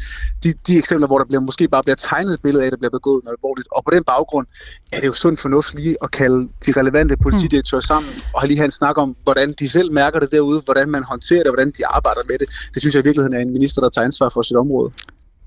de, 0.44 0.52
de 0.66 0.78
eksempler, 0.78 1.06
hvor 1.06 1.18
der 1.18 1.24
bliver, 1.24 1.40
måske 1.40 1.68
bare 1.68 1.82
bliver 1.82 1.96
tegnet 1.96 2.34
et 2.34 2.42
billede 2.42 2.62
af, 2.62 2.66
at 2.66 2.72
der 2.72 2.76
bliver 2.76 2.90
begået 2.90 3.24
noget 3.24 3.36
alvorligt. 3.38 3.68
Og 3.72 3.84
på 3.84 3.90
den 3.90 4.04
baggrund 4.04 4.46
er 4.92 5.00
det 5.00 5.06
jo 5.06 5.12
sund 5.12 5.36
fornuft 5.36 5.74
lige 5.74 5.96
at 6.02 6.10
kalde 6.10 6.48
de 6.66 6.72
relevante 6.80 7.16
politidirektører 7.22 7.80
sammen 7.80 8.12
og 8.34 8.46
lige 8.48 8.58
have 8.58 8.64
en 8.64 8.70
snak 8.70 8.98
om, 8.98 9.16
hvordan 9.22 9.54
de 9.58 9.68
selv 9.68 9.92
mærker 9.92 10.20
det 10.20 10.32
derude, 10.32 10.60
hvordan 10.60 10.90
man 10.90 11.02
håndterer 11.02 11.42
det, 11.42 11.52
hvordan 11.52 11.70
de 11.78 11.86
arbejder 11.86 12.20
med 12.28 12.38
det. 12.38 12.48
Det 12.74 12.82
synes 12.82 12.94
jeg 12.94 13.02
i 13.02 13.06
virkeligheden 13.08 13.36
er 13.36 13.40
en 13.40 13.52
minister, 13.52 13.80
der 13.82 13.88
tager 13.88 14.04
ansvar 14.04 14.28
for 14.28 14.42
sit 14.42 14.56
område. 14.56 14.92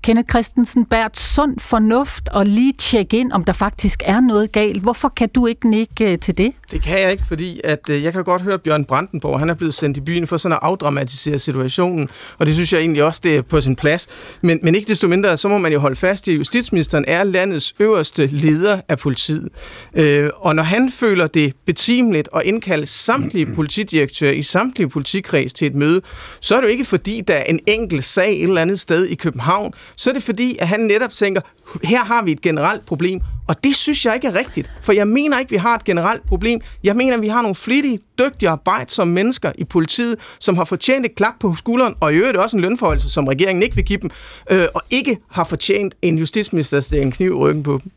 Kenneth 0.06 0.30
Christensen 0.30 0.84
Bært, 0.84 1.18
sund 1.18 1.60
fornuft 1.60 2.28
og 2.28 2.46
lige 2.46 2.72
tjekke 2.72 3.18
ind, 3.18 3.32
om 3.32 3.44
der 3.44 3.52
faktisk 3.52 4.02
er 4.04 4.20
noget 4.20 4.52
galt. 4.52 4.82
Hvorfor 4.82 5.08
kan 5.08 5.28
du 5.28 5.46
ikke 5.46 5.70
nikke 5.70 6.12
øh, 6.12 6.18
til 6.18 6.38
det? 6.38 6.52
Det 6.70 6.82
kan 6.82 7.00
jeg 7.00 7.10
ikke, 7.12 7.24
fordi 7.28 7.60
at, 7.64 7.78
øh, 7.90 8.04
jeg 8.04 8.12
kan 8.12 8.24
godt 8.24 8.42
høre, 8.42 8.54
at 8.54 8.62
Bjørn 8.62 8.84
Brandenborg 8.84 9.38
han 9.38 9.50
er 9.50 9.54
blevet 9.54 9.74
sendt 9.74 9.96
i 9.96 10.00
byen 10.00 10.26
for 10.26 10.36
sådan 10.36 10.52
at 10.52 10.58
afdramatisere 10.62 11.38
situationen, 11.38 12.08
og 12.38 12.46
det 12.46 12.54
synes 12.54 12.72
jeg 12.72 12.80
egentlig 12.80 13.04
også, 13.04 13.20
det 13.24 13.36
er 13.36 13.42
på 13.42 13.60
sin 13.60 13.76
plads. 13.76 14.08
Men, 14.40 14.60
men 14.62 14.74
ikke 14.74 14.88
desto 14.88 15.08
mindre, 15.08 15.36
så 15.36 15.48
må 15.48 15.58
man 15.58 15.72
jo 15.72 15.78
holde 15.78 15.96
fast 15.96 16.28
i, 16.28 16.32
at 16.32 16.38
justitsministeren 16.38 17.04
er 17.08 17.24
landets 17.24 17.74
øverste 17.80 18.26
leder 18.26 18.80
af 18.88 18.98
politiet. 18.98 19.48
Øh, 19.94 20.30
og 20.36 20.56
når 20.56 20.62
han 20.62 20.90
føler 20.90 21.26
det 21.26 21.52
betimeligt 21.64 22.28
at 22.36 22.42
indkalde 22.44 22.86
samtlige 22.86 23.46
politidirektører 23.46 24.32
i 24.32 24.42
samtlige 24.42 24.88
politikreds 24.88 25.52
til 25.52 25.66
et 25.66 25.74
møde, 25.74 26.02
så 26.40 26.54
er 26.56 26.60
det 26.60 26.66
jo 26.66 26.72
ikke 26.72 26.84
fordi, 26.84 27.20
der 27.20 27.34
er 27.34 27.44
en 27.44 27.60
enkelt 27.66 28.04
sag 28.04 28.36
et 28.36 28.42
eller 28.42 28.62
andet 28.62 28.80
sted 28.80 29.06
i 29.06 29.14
København, 29.14 29.74
så 29.96 30.10
er 30.10 30.14
det 30.14 30.22
fordi, 30.22 30.56
at 30.60 30.68
han 30.68 30.80
netop 30.80 31.10
tænker, 31.10 31.40
her 31.84 32.04
har 32.04 32.22
vi 32.22 32.32
et 32.32 32.40
generelt 32.40 32.86
problem, 32.86 33.20
og 33.48 33.64
det 33.64 33.76
synes 33.76 34.06
jeg 34.06 34.14
ikke 34.14 34.26
er 34.26 34.34
rigtigt, 34.34 34.70
for 34.82 34.92
jeg 34.92 35.08
mener 35.08 35.38
ikke, 35.38 35.50
vi 35.50 35.56
har 35.56 35.74
et 35.74 35.84
generelt 35.84 36.26
problem. 36.26 36.60
Jeg 36.84 36.96
mener, 36.96 37.16
vi 37.16 37.28
har 37.28 37.42
nogle 37.42 37.54
flittige, 37.54 38.00
dygtige, 38.18 38.48
arbejdsomme 38.48 39.14
mennesker 39.14 39.52
i 39.58 39.64
politiet, 39.64 40.18
som 40.38 40.56
har 40.56 40.64
fortjent 40.64 41.06
et 41.06 41.14
klap 41.14 41.34
på 41.40 41.54
skulderen, 41.54 41.94
og 42.00 42.12
i 42.12 42.16
øvrigt 42.16 42.36
også 42.36 42.56
en 42.56 42.62
lønforholdelse, 42.62 43.10
som 43.10 43.28
regeringen 43.28 43.62
ikke 43.62 43.76
vil 43.76 43.84
give 43.84 43.98
dem, 44.02 44.10
øh, 44.50 44.66
og 44.74 44.82
ikke 44.90 45.18
har 45.30 45.44
fortjent 45.44 45.94
en 46.02 46.18
justitsminister, 46.18 46.88
der 46.90 47.02
en 47.02 47.12
kniv 47.12 47.30
i 47.30 47.34
ryggen 47.34 47.62
på 47.62 47.80
dem. 47.82 47.90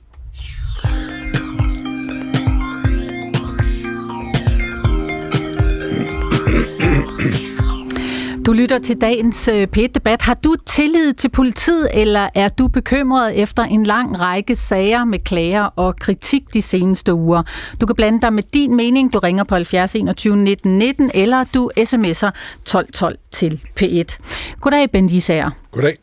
Du 8.50 8.54
lytter 8.54 8.80
til 8.80 9.02
dagens 9.02 9.48
øh, 9.48 9.68
P1-debat. 9.78 10.22
Har 10.22 10.34
du 10.34 10.56
tillid 10.66 11.14
til 11.14 11.30
politiet, 11.30 11.90
eller 11.94 12.30
er 12.36 12.50
du 12.50 12.68
bekymret 12.68 13.38
efter 13.38 13.64
en 13.64 13.84
lang 13.84 14.20
række 14.20 14.56
sager 14.56 15.06
med 15.06 15.20
klager 15.20 15.64
og 15.64 15.96
kritik 15.96 16.44
de 16.54 16.62
seneste 16.62 17.14
uger? 17.14 17.44
Du 17.82 17.86
kan 17.86 17.96
blande 17.96 18.22
dig 18.22 18.34
med 18.34 18.44
din 18.44 18.76
mening. 18.76 19.14
Du 19.14 19.20
ringer 19.20 19.44
på 19.44 19.56
70 19.56 19.96
21 19.96 20.38
19 20.38 20.78
19, 20.78 21.12
eller 21.14 21.44
du 21.54 21.72
sms'er 21.80 22.30
12 22.66 22.92
12 22.92 23.18
til 23.32 23.62
P1. 23.82 24.18
Goddag, 24.62 24.92
Ben 24.92 25.08
Lisager. 25.08 25.50
Goddag. 25.72 25.98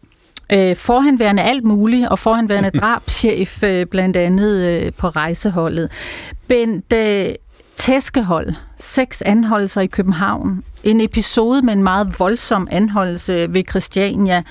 Øh, 0.52 0.76
forhenværende 0.76 1.42
alt 1.42 1.64
muligt, 1.64 2.08
og 2.08 2.18
forhenværende 2.18 2.70
drabschef 2.70 3.62
øh, 3.70 3.86
blandt 3.86 4.16
andet 4.16 4.60
øh, 4.60 4.92
på 4.98 5.08
rejseholdet. 5.08 5.90
Bent, 6.48 6.92
øh, 6.92 7.34
tæskehold, 7.76 8.54
seks 8.78 9.22
anholdelser 9.22 9.80
i 9.80 9.86
København, 9.86 10.64
en 10.84 11.00
episode 11.00 11.62
med 11.62 11.72
en 11.72 11.82
meget 11.82 12.14
voldsom 12.18 12.68
anholdelse 12.70 13.54
ved 13.54 13.62
Christiania. 13.70 14.42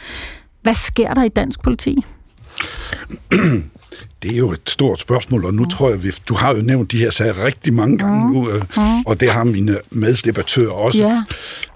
Hvad 0.61 0.73
sker 0.73 1.13
der 1.13 1.23
i 1.23 1.29
dansk 1.29 1.61
politi? 1.61 2.05
Det 4.23 4.33
er 4.33 4.37
jo 4.37 4.51
et 4.51 4.69
stort 4.69 4.99
spørgsmål, 4.99 5.45
og 5.45 5.53
nu 5.53 5.63
mm. 5.63 5.69
tror 5.69 5.89
jeg, 5.89 6.03
vi, 6.03 6.11
du 6.27 6.35
har 6.35 6.55
jo 6.55 6.61
nævnt 6.61 6.91
de 6.91 6.97
her 6.97 7.09
sager 7.09 7.43
rigtig 7.45 7.73
mange 7.73 7.97
gange 7.97 8.27
mm. 8.27 8.33
nu, 8.33 8.49
øh, 8.49 8.63
mm. 8.77 9.03
og 9.05 9.19
det 9.19 9.31
har 9.31 9.43
mine 9.43 9.77
meddebattører 9.89 10.71
også. 10.71 10.99
Yeah. 10.99 11.23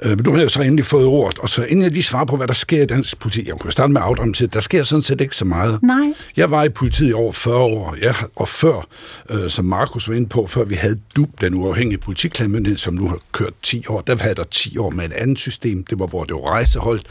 Øh, 0.03 0.09
men 0.09 0.23
du 0.23 0.31
har 0.31 0.41
jo 0.41 0.49
så 0.49 0.61
endelig 0.61 0.85
fået 0.85 1.05
ordet, 1.05 1.39
og 1.39 1.49
så 1.49 1.63
inden 1.63 1.81
jeg 1.81 1.91
lige 1.91 2.03
svarer 2.03 2.25
på, 2.25 2.37
hvad 2.37 2.47
der 2.47 2.53
sker 2.53 2.83
i 2.83 2.85
dansk 2.85 3.19
politi, 3.19 3.47
jeg 3.47 3.55
kunne 3.55 3.71
starte 3.71 3.93
med 3.93 4.01
at 4.01 4.53
der 4.53 4.59
sker 4.59 4.83
sådan 4.83 5.03
set 5.03 5.21
ikke 5.21 5.35
så 5.35 5.45
meget. 5.45 5.83
Nej. 5.83 6.13
Jeg 6.37 6.51
var 6.51 6.63
i 6.63 6.69
politiet 6.69 7.09
i 7.09 7.13
over 7.13 7.31
40 7.31 7.55
år, 7.55 7.95
ja, 8.01 8.13
og 8.35 8.49
før, 8.49 8.87
øh, 9.29 9.49
som 9.49 9.65
Markus 9.65 10.09
var 10.09 10.15
inde 10.15 10.29
på, 10.29 10.47
før 10.47 10.63
vi 10.63 10.75
havde 10.75 10.99
DUB, 11.15 11.41
den 11.41 11.53
uafhængige 11.53 11.97
politiklagemyndighed, 11.97 12.77
som 12.77 12.93
nu 12.93 13.07
har 13.07 13.17
kørt 13.31 13.53
10 13.63 13.85
år, 13.87 14.01
der 14.01 14.15
havde 14.21 14.35
der 14.35 14.43
10 14.43 14.77
år 14.77 14.89
med 14.89 15.05
et 15.05 15.13
andet 15.13 15.39
system, 15.39 15.83
det 15.83 15.99
var, 15.99 16.07
hvor 16.07 16.23
det 16.23 16.35
var 16.35 16.51
rejseholdt, 16.51 17.07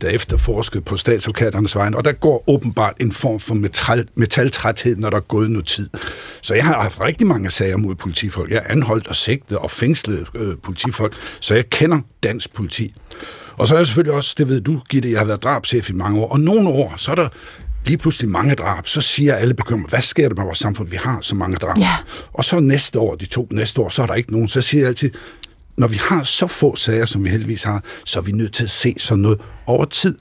der 0.00 0.08
efterforskede 0.08 0.82
på 0.82 0.96
statsadvokaternes 0.96 1.76
vegne, 1.76 1.96
og 1.96 2.04
der 2.04 2.12
går 2.12 2.44
åbenbart 2.46 2.94
en 3.00 3.12
form 3.12 3.40
for 3.40 3.54
metal, 3.54 4.08
metaltræthed, 4.14 4.96
når 4.96 5.10
der 5.10 5.16
er 5.16 5.20
gået 5.20 5.50
noget 5.50 5.66
tid. 5.66 5.88
Så 6.42 6.54
jeg 6.54 6.64
har 6.64 6.82
haft 6.82 7.00
rigtig 7.00 7.26
mange 7.26 7.50
sager 7.50 7.76
mod 7.76 7.94
politifolk. 7.94 8.50
Jeg 8.50 8.62
er 8.66 8.72
anholdt 8.72 9.06
og 9.06 9.16
sigtet 9.16 9.58
og 9.58 9.70
fængslet 9.70 10.26
øh, 10.34 10.56
politifolk, 10.62 11.12
så 11.40 11.54
jeg 11.54 11.70
kender 11.70 11.98
dansk 12.32 12.54
politi. 12.54 12.94
Og 13.56 13.66
så 13.66 13.74
er 13.74 13.78
jeg 13.78 13.86
selvfølgelig 13.86 14.14
også, 14.14 14.34
det 14.38 14.48
ved 14.48 14.60
du, 14.60 14.80
Gitte, 14.90 15.10
jeg 15.10 15.18
har 15.18 15.24
været 15.24 15.42
drabschef 15.42 15.90
i 15.90 15.92
mange 15.92 16.20
år, 16.20 16.28
og 16.32 16.40
nogle 16.40 16.68
år, 16.68 16.94
så 16.96 17.10
er 17.10 17.14
der 17.14 17.28
lige 17.84 17.98
pludselig 17.98 18.30
mange 18.30 18.54
drab, 18.54 18.86
så 18.86 19.00
siger 19.00 19.34
alle 19.34 19.54
bekymret, 19.54 19.90
hvad 19.90 20.02
sker 20.02 20.28
der 20.28 20.36
med 20.36 20.44
vores 20.44 20.58
samfund, 20.58 20.88
vi 20.88 20.96
har 20.96 21.18
så 21.20 21.34
mange 21.34 21.56
drab. 21.56 21.78
Ja. 21.78 21.96
Og 22.32 22.44
så 22.44 22.60
næste 22.60 22.98
år, 22.98 23.14
de 23.14 23.26
to 23.26 23.48
næste 23.50 23.80
år, 23.80 23.88
så 23.88 24.02
er 24.02 24.06
der 24.06 24.14
ikke 24.14 24.32
nogen, 24.32 24.48
så 24.48 24.60
siger 24.60 24.80
jeg 24.80 24.88
altid, 24.88 25.10
når 25.76 25.88
vi 25.88 25.96
har 25.96 26.22
så 26.22 26.46
få 26.46 26.76
sager, 26.76 27.04
som 27.04 27.24
vi 27.24 27.30
heldigvis 27.30 27.62
har, 27.62 27.82
så 28.04 28.18
er 28.18 28.22
vi 28.22 28.32
nødt 28.32 28.54
til 28.54 28.64
at 28.64 28.70
se 28.70 28.94
sådan 28.98 29.22
noget 29.22 29.40
over 29.66 29.84
tid. 29.84 30.18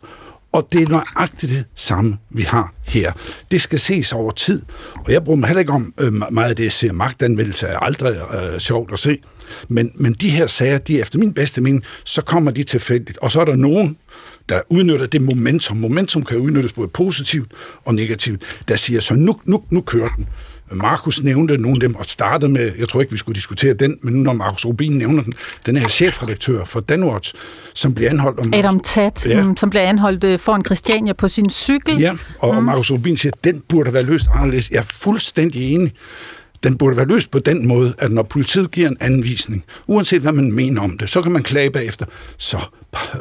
Og 0.52 0.68
det 0.72 0.82
er 0.82 0.90
nøjagtigt 0.90 1.52
det 1.52 1.66
samme, 1.76 2.18
vi 2.30 2.44
har 2.44 2.74
her. 2.84 3.12
Det 3.52 3.62
skal 3.62 3.80
ses 3.80 4.14
over 4.14 4.32
tid, 4.32 4.62
og 5.06 5.12
jeg 5.12 5.24
bruger 5.24 5.40
mig 5.40 5.48
heller 5.48 5.60
ikke 5.60 5.74
om 5.74 5.94
øh, 6.00 6.14
meget 6.32 6.50
af 6.50 6.56
det, 6.56 6.64
jeg 6.64 6.72
ser 6.72 6.94
magtanmeldelse 6.94 7.68
er 7.68 7.80
aldrig 7.80 8.16
øh, 8.34 8.60
sjovt 8.60 8.94
at 8.94 9.00
se. 9.00 9.18
Men, 9.68 9.92
men 9.96 10.14
de 10.14 10.30
her 10.30 10.48
sager, 10.48 10.78
de 10.78 11.02
efter 11.02 11.20
min 11.20 11.34
bedste 11.34 11.62
mening, 11.62 11.84
så 12.04 12.22
kommer 12.22 12.52
de 12.52 12.64
tilfældigt. 12.64 13.18
Og 13.18 13.32
så 13.32 13.42
er 13.42 13.46
der 13.46 13.56
nogen, 13.56 13.98
der 14.50 14.62
udnytter 14.70 15.06
det 15.06 15.22
momentum. 15.22 15.78
Momentum 15.78 16.24
kan 16.24 16.38
udnyttes 16.38 16.74
både 16.74 16.88
positivt 16.88 17.52
og 17.86 17.96
negativt. 17.96 18.42
Der 18.68 18.76
siger 18.76 19.00
så, 19.00 19.14
nu, 19.14 19.40
nu, 19.46 19.64
nu 19.70 19.82
kører 19.82 20.10
den. 20.18 20.28
Markus 20.74 21.24
nævnte 21.24 21.58
nogle 21.58 21.76
af 21.76 21.80
dem 21.80 21.96
og 21.96 22.06
startede 22.06 22.52
med, 22.52 22.72
jeg 22.80 22.90
tror 22.90 23.02
ikke, 23.02 23.12
vi 23.12 23.18
skulle 23.18 23.36
diskutere 23.36 23.74
den, 23.74 23.98
men 24.02 24.14
nu 24.14 24.20
når 24.20 24.34
Markus 24.34 24.66
Rubin 24.66 24.92
nævner 24.92 25.24
den, 25.24 25.34
den 25.66 25.78
her 25.78 25.88
chefredaktør 25.88 26.66
for 26.66 26.80
Danwatch, 26.80 27.34
som 27.74 27.94
bliver 27.94 28.10
anholdt... 28.10 28.40
Om 28.40 28.54
Adam 28.54 28.80
Tat, 28.80 29.26
ja. 29.26 29.44
Mm, 29.44 29.58
som 29.58 29.70
bliver 29.70 29.84
anholdt 29.90 30.24
øh, 30.24 30.40
foran 30.40 30.66
Christiania 30.66 31.14
på 31.14 31.28
sin 31.28 31.50
cykel. 31.50 32.00
Ja, 32.00 32.12
og 32.40 32.56
mm. 32.56 32.64
Markus 32.64 32.92
Rubin 32.92 33.18
siger, 33.18 33.32
at 33.32 33.44
den 33.44 33.64
burde 33.70 33.94
være 33.94 34.04
løst 34.04 34.28
anderledes. 34.34 34.72
Jeg 34.72 34.78
er 34.78 34.84
fuldstændig 34.84 35.74
enig. 35.74 35.94
Den 36.64 36.78
burde 36.78 36.98
være 36.98 37.08
løst 37.08 37.32
på 37.32 37.40
den 37.40 37.68
måde, 37.68 37.94
at 37.98 38.12
når 38.12 38.24
politiet 38.24 38.72
giver 38.72 38.88
en 38.90 38.98
anvisning, 39.00 39.64
uanset 39.88 40.22
hvad 40.22 40.32
man 40.32 40.52
mener 40.52 40.82
om 40.82 40.98
det, 40.98 41.10
så 41.10 41.22
kan 41.22 41.32
man 41.32 41.44
klage 41.44 41.72
bagefter, 41.72 42.06
så 42.38 42.58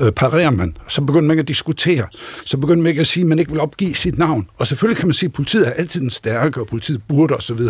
øh, 0.01 0.13
parerer 0.13 0.51
man, 0.51 0.77
så 0.89 1.01
begynder 1.01 1.23
man 1.23 1.31
ikke 1.31 1.41
at 1.41 1.49
diskutere, 1.49 2.07
så 2.45 2.57
begynder 2.57 2.83
man 2.83 2.91
ikke 2.91 3.01
at 3.01 3.07
sige, 3.07 3.23
at 3.23 3.29
man 3.29 3.39
ikke 3.39 3.51
vil 3.51 3.61
opgive 3.61 3.95
sit 3.95 4.19
navn. 4.19 4.49
Og 4.59 4.67
selvfølgelig 4.67 4.99
kan 4.99 5.09
man 5.09 5.15
sige, 5.15 5.29
at 5.29 5.33
politiet 5.33 5.69
er 5.69 5.73
altid 5.73 6.01
den 6.01 6.11
stærke, 6.11 6.61
og 6.61 6.67
politiet 6.67 7.03
burde 7.09 7.35
osv., 7.35 7.61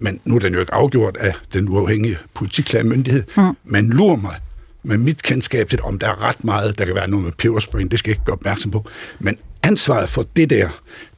men 0.00 0.20
nu 0.24 0.34
er 0.34 0.38
den 0.38 0.54
jo 0.54 0.60
ikke 0.60 0.74
afgjort 0.74 1.16
af 1.16 1.34
den 1.52 1.68
uafhængige 1.68 2.18
politiklagmyndighed. 2.34 3.22
Mm. 3.36 3.42
Men 3.64 3.90
lurer 3.90 4.16
mig, 4.16 4.34
med 4.82 4.98
mit 4.98 5.22
kendskab 5.22 5.68
til, 5.68 5.82
om 5.82 5.98
der 5.98 6.08
er 6.08 6.22
ret 6.22 6.44
meget, 6.44 6.78
der 6.78 6.84
kan 6.84 6.94
være 6.94 7.10
noget 7.10 7.24
med 7.24 7.32
peberspray, 7.32 7.80
det 7.90 7.98
skal 7.98 8.10
jeg 8.10 8.16
ikke 8.16 8.24
gøre 8.24 8.36
opmærksom 8.36 8.70
på. 8.70 8.88
Men 9.18 9.36
ansvaret 9.62 10.08
for 10.08 10.26
det 10.36 10.50
der, 10.50 10.68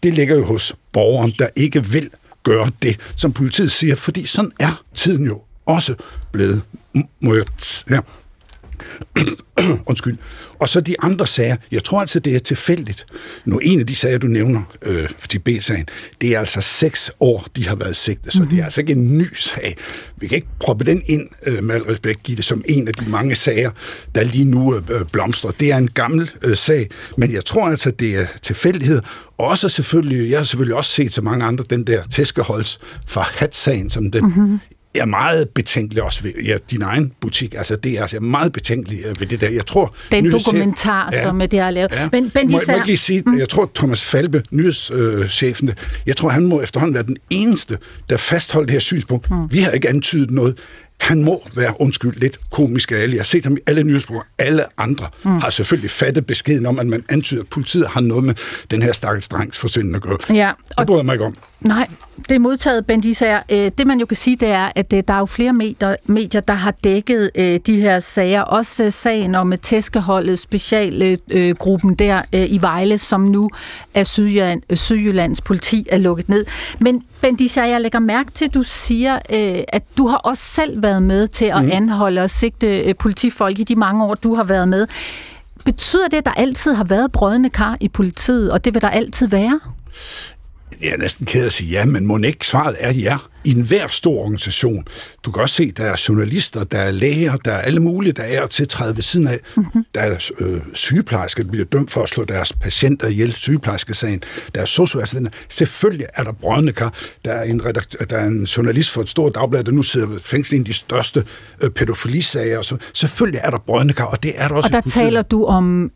det 0.02 0.14
ligger 0.14 0.36
jo 0.36 0.44
hos 0.44 0.74
borgeren, 0.92 1.34
der 1.38 1.48
ikke 1.56 1.84
vil 1.84 2.10
gøre 2.46 2.70
det, 2.82 3.00
som 3.16 3.32
politiet 3.32 3.70
siger, 3.70 3.96
fordi 3.96 4.26
sådan 4.26 4.52
er 4.60 4.82
tiden 4.94 5.24
jo 5.26 5.40
også 5.66 5.94
blevet. 6.32 6.62
Må 7.22 7.34
jeg, 7.34 7.44
ja. 7.90 8.00
Undskyld. 9.86 10.16
Og 10.58 10.68
så 10.68 10.80
de 10.80 10.94
andre 11.00 11.26
sager, 11.26 11.56
jeg 11.70 11.84
tror 11.84 12.00
altså, 12.00 12.18
det 12.18 12.34
er 12.34 12.38
tilfældigt. 12.38 13.06
Nu, 13.44 13.58
en 13.58 13.80
af 13.80 13.86
de 13.86 13.96
sager, 13.96 14.18
du 14.18 14.26
nævner, 14.26 14.62
øh, 14.82 15.08
de 15.32 15.38
B-sagen, 15.38 15.88
det 16.20 16.34
er 16.34 16.38
altså 16.38 16.60
seks 16.60 17.10
år, 17.20 17.46
de 17.56 17.68
har 17.68 17.76
været 17.76 17.96
sigtet, 17.96 18.32
så 18.32 18.38
mm-hmm. 18.38 18.48
det 18.48 18.56
er 18.56 18.60
mhm. 18.60 18.64
altså 18.64 18.80
ikke 18.80 18.92
en 18.92 19.18
ny 19.18 19.26
sag. 19.34 19.76
Vi 20.16 20.26
kan 20.26 20.36
ikke 20.36 20.48
proppe 20.60 20.84
den 20.84 21.02
ind, 21.06 21.28
øh, 21.46 21.64
med 21.64 21.74
al 21.74 21.82
respekt, 21.82 22.22
give 22.22 22.36
det 22.36 22.44
som 22.44 22.62
en 22.68 22.88
af 22.88 22.94
de 22.94 23.10
mange 23.10 23.34
sager, 23.34 23.70
der 24.14 24.24
lige 24.24 24.44
nu 24.44 24.74
øh, 24.74 24.82
blomstrer. 25.12 25.50
Det 25.50 25.72
er 25.72 25.76
en 25.76 25.88
gammel 25.88 26.30
øh, 26.42 26.56
sag, 26.56 26.88
men 27.16 27.32
jeg 27.32 27.44
tror 27.44 27.68
altså, 27.68 27.90
det 27.90 28.14
er 28.14 28.26
tilfældighed. 28.42 29.00
Også 29.38 29.68
selvfølgelig, 29.68 30.30
jeg 30.30 30.38
har 30.38 30.44
selvfølgelig 30.44 30.76
også 30.76 30.90
set 30.90 31.12
så 31.12 31.22
mange 31.22 31.44
andre, 31.44 31.64
den 31.70 31.84
der 31.84 32.02
tæskeholds 32.04 32.80
fra 33.06 33.22
Hat-sagen, 33.22 33.90
som 33.90 34.10
den 34.10 34.24
mm-hmm 34.24 34.58
er 35.00 35.04
meget 35.04 35.48
betænkelig 35.48 36.02
også 36.02 36.22
ved 36.22 36.32
ja, 36.44 36.56
din 36.70 36.82
egen 36.82 37.12
butik. 37.20 37.54
Altså, 37.54 37.76
det 37.76 37.92
er 37.92 38.02
altså 38.02 38.20
meget 38.20 38.52
betænkelig 38.52 39.00
øh, 39.04 39.20
ved 39.20 39.26
det 39.26 39.40
der. 39.40 39.48
Jeg 39.48 39.66
tror... 39.66 39.94
Den 40.10 40.32
dokumentar, 40.32 41.08
ja, 41.12 41.22
som 41.22 41.38
det 41.50 41.60
har 41.60 41.70
lavet. 41.70 41.92
Ja. 41.92 42.08
Men, 42.12 42.32
men 42.34 42.50
må, 42.50 42.60
må 42.66 42.72
jeg 42.74 42.86
lige 42.86 42.96
sige, 42.96 43.22
mm. 43.26 43.38
jeg 43.38 43.48
tror, 43.48 43.70
Thomas 43.74 44.04
Falbe, 44.04 44.42
nyhedschefen, 44.50 45.70
jeg 46.06 46.16
tror, 46.16 46.28
han 46.28 46.46
må 46.46 46.60
efterhånden 46.60 46.94
være 46.94 47.02
den 47.02 47.16
eneste, 47.30 47.78
der 48.10 48.16
fastholder 48.16 48.66
det 48.66 48.72
her 48.72 48.80
synspunkt. 48.80 49.30
Mm. 49.30 49.36
Vi 49.50 49.58
har 49.58 49.70
ikke 49.70 49.88
antydet 49.88 50.30
noget 50.30 50.58
han 51.00 51.24
må 51.24 51.42
være, 51.54 51.80
undskyld, 51.80 52.14
lidt 52.16 52.38
komisk 52.50 52.92
af 52.92 52.96
alle. 52.96 53.14
Jeg 53.14 53.20
har 53.20 53.24
set 53.24 53.44
ham 53.44 53.56
i 53.56 53.60
alle 53.66 53.82
nyhedsprogrammer. 53.82 54.30
Alle 54.38 54.64
andre 54.78 55.06
mm. 55.24 55.38
har 55.38 55.50
selvfølgelig 55.50 55.90
fattet 55.90 56.26
beskeden 56.26 56.66
om, 56.66 56.78
at 56.78 56.86
man 56.86 57.04
antyder, 57.08 57.40
at 57.40 57.48
politiet 57.48 57.88
har 57.88 58.00
noget 58.00 58.24
med 58.24 58.34
den 58.70 58.82
her 58.82 58.92
stakkels 58.92 59.28
drengs 59.28 59.58
forsvinden 59.58 59.94
at 59.94 60.02
gøre. 60.02 60.18
Ja, 60.30 60.50
og 60.50 60.56
det 60.78 60.86
bryder 60.86 61.00
jeg 61.00 61.06
mig 61.06 61.12
ikke 61.12 61.24
om. 61.24 61.34
Nej, 61.60 61.88
det 62.28 62.34
er 62.34 62.38
modtaget, 62.38 62.86
Bent 62.86 63.04
Isager. 63.04 63.40
Øh, 63.50 63.70
det 63.78 63.86
man 63.86 64.00
jo 64.00 64.06
kan 64.06 64.16
sige, 64.16 64.36
det 64.36 64.48
er, 64.48 64.70
at 64.74 64.92
øh, 64.92 65.02
der 65.08 65.14
er 65.14 65.18
jo 65.18 65.26
flere 65.26 65.52
medier, 66.06 66.40
der 66.40 66.54
har 66.54 66.70
dækket 66.70 67.30
øh, 67.34 67.60
de 67.66 67.80
her 67.80 68.00
sager. 68.00 68.42
Også 68.42 68.90
sagen 68.90 69.34
om 69.34 69.52
tæskeholdet, 69.62 70.38
specialgruppen 70.38 71.94
der 71.94 72.22
i 72.32 72.62
Vejle, 72.62 72.98
som 72.98 73.20
nu 73.20 73.50
er 73.94 74.04
Sydjylland, 74.04 74.62
Sydjyllands 74.74 75.40
politi 75.40 75.86
er 75.90 75.98
lukket 75.98 76.28
ned. 76.28 76.46
Men 76.80 77.02
Bent 77.20 77.40
Isager, 77.40 77.66
jeg 77.66 77.80
lægger 77.80 77.98
mærke 77.98 78.30
til, 78.30 78.44
at 78.44 78.54
du 78.54 78.62
siger, 78.62 79.18
at 79.68 79.82
du 79.98 80.06
har 80.06 80.16
også 80.16 80.42
selv 80.42 80.82
været 80.82 81.02
med 81.02 81.28
til 81.28 81.44
at 81.44 81.64
mm. 81.64 81.70
anholde 81.72 82.20
og 82.22 82.30
sigte 82.30 82.94
politifolk 82.98 83.58
i 83.58 83.64
de 83.64 83.76
mange 83.76 84.04
år, 84.04 84.14
du 84.14 84.34
har 84.34 84.44
været 84.44 84.68
med. 84.68 84.86
Betyder 85.64 86.08
det, 86.08 86.16
at 86.16 86.24
der 86.24 86.32
altid 86.32 86.72
har 86.72 86.84
været 86.84 87.12
brødende 87.12 87.50
kar 87.50 87.76
i 87.80 87.88
politiet, 87.88 88.52
og 88.52 88.64
det 88.64 88.74
vil 88.74 88.82
der 88.82 88.90
altid 88.90 89.28
være? 89.28 89.60
Jeg 90.82 90.88
er 90.88 90.96
næsten 90.96 91.26
ked 91.26 91.46
at 91.46 91.52
sige 91.52 91.70
ja, 91.70 91.84
men 91.84 92.06
må 92.06 92.18
ikke 92.18 92.46
svaret 92.46 92.76
er 92.78 92.92
ja. 92.92 93.16
I 93.44 93.50
enhver 93.50 93.88
stor 93.88 94.20
organisation. 94.20 94.84
Du 95.24 95.30
kan 95.30 95.42
også 95.42 95.54
se, 95.54 95.70
der 95.72 95.84
er 95.84 96.04
journalister, 96.08 96.64
der 96.64 96.78
er 96.78 96.90
læger, 96.90 97.36
der 97.36 97.52
er 97.52 97.60
alle 97.60 97.80
mulige, 97.80 98.12
der 98.12 98.22
er 98.22 98.46
til 98.46 98.62
at 98.62 98.68
træde 98.68 98.96
ved 98.96 99.02
siden 99.02 99.26
af. 99.26 99.40
Mm-hmm. 99.56 99.84
Der 99.94 100.00
er 100.00 100.30
øh, 100.38 100.60
sygeplejersker, 100.74 101.42
der 101.42 101.50
bliver 101.50 101.64
dømt 101.64 101.90
for 101.90 102.02
at 102.02 102.08
slå 102.08 102.24
deres 102.24 102.52
patienter 102.52 103.08
ihjel, 103.08 103.32
sygeplejerskesagen. 103.32 104.22
Der 104.54 104.60
er 104.60 104.64
socioassistenter. 104.64 105.30
Selvfølgelig 105.48 106.06
er 106.14 106.22
der 106.22 106.32
brødende 106.32 106.72
kar. 106.72 106.94
Der 107.24 107.32
er, 107.32 107.42
en 107.42 107.60
redakt- 107.66 108.10
der 108.10 108.16
er 108.16 108.26
en 108.26 108.44
journalist 108.44 108.90
for 108.90 109.02
et 109.02 109.08
stort 109.08 109.34
dagblad, 109.34 109.64
der 109.64 109.72
nu 109.72 109.82
sidder 109.82 110.08
fængslet 110.22 110.56
i 110.56 110.56
en 110.56 110.62
af 110.62 110.66
de 110.66 110.72
største 110.72 111.24
øh, 111.60 111.70
pædofilisager. 111.70 112.62
Så 112.62 112.76
selvfølgelig 112.92 113.40
er 113.44 113.50
der 113.50 113.58
brødende 113.58 113.94
kar, 113.94 114.04
og 114.04 114.22
det 114.22 114.32
er 114.36 114.48
der 114.48 114.54
også. 114.54 114.76
Og 114.76 114.84
der 114.84 114.90
taler 114.90 115.22
du 115.22 115.44
om 115.44 115.90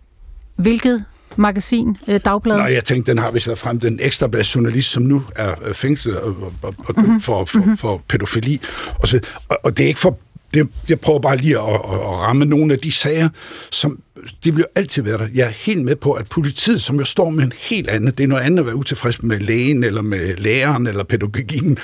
hvilket 0.57 1.05
magasin, 1.37 1.97
øh, 2.09 2.21
dagblad? 2.25 2.57
Nej, 2.57 2.73
jeg 2.73 2.85
tænkte, 2.85 3.11
den 3.11 3.19
har 3.19 3.31
vi 3.31 3.43
været 3.47 3.59
frem. 3.59 3.81
Den 3.81 3.99
ekstrablad 4.03 4.43
journalist, 4.43 4.91
som 4.91 5.03
nu 5.03 5.23
er 5.37 5.55
øh, 5.65 5.75
fængslet 5.75 6.17
og, 6.17 6.37
og, 6.63 6.75
og 6.79 6.95
mm-hmm. 6.97 7.21
for, 7.21 7.45
for, 7.45 7.59
mm-hmm. 7.59 7.77
for 7.77 8.03
pædofili. 8.09 8.61
Og, 8.99 9.09
så, 9.09 9.21
og, 9.49 9.59
og 9.63 9.77
det 9.77 9.85
er 9.85 9.89
ikke 9.89 10.01
for 10.01 10.19
det, 10.55 10.69
jeg 10.89 11.01
prøver 11.01 11.19
bare 11.21 11.37
lige 11.37 11.59
at, 11.59 11.75
at, 11.75 11.75
at 11.75 12.19
ramme 12.19 12.45
nogle 12.45 12.73
af 12.73 12.79
de 12.79 12.93
sager, 12.93 13.29
som 13.71 14.03
det 14.45 14.59
jo 14.59 14.65
altid 14.75 15.03
være 15.03 15.19
der. 15.19 15.29
Jeg 15.35 15.47
er 15.47 15.51
helt 15.51 15.83
med 15.83 15.97
på, 15.97 16.13
at 16.13 16.29
politiet, 16.29 16.83
som 16.83 16.99
jo 16.99 17.05
står 17.05 17.31
med 17.31 17.45
en 17.45 17.53
helt 17.59 17.91
anden, 17.91 18.11
det 18.11 18.25
er 18.25 18.29
noget 18.29 18.43
andet 18.43 18.59
at 18.59 18.67
være 18.67 18.77
utilfreds 18.77 19.23
med 19.23 19.39
lægen, 19.39 19.85
eller 19.85 20.03
med 20.03 20.37
læreren, 20.37 20.87
eller 20.87 21.05
pædagogikken. 21.05 21.79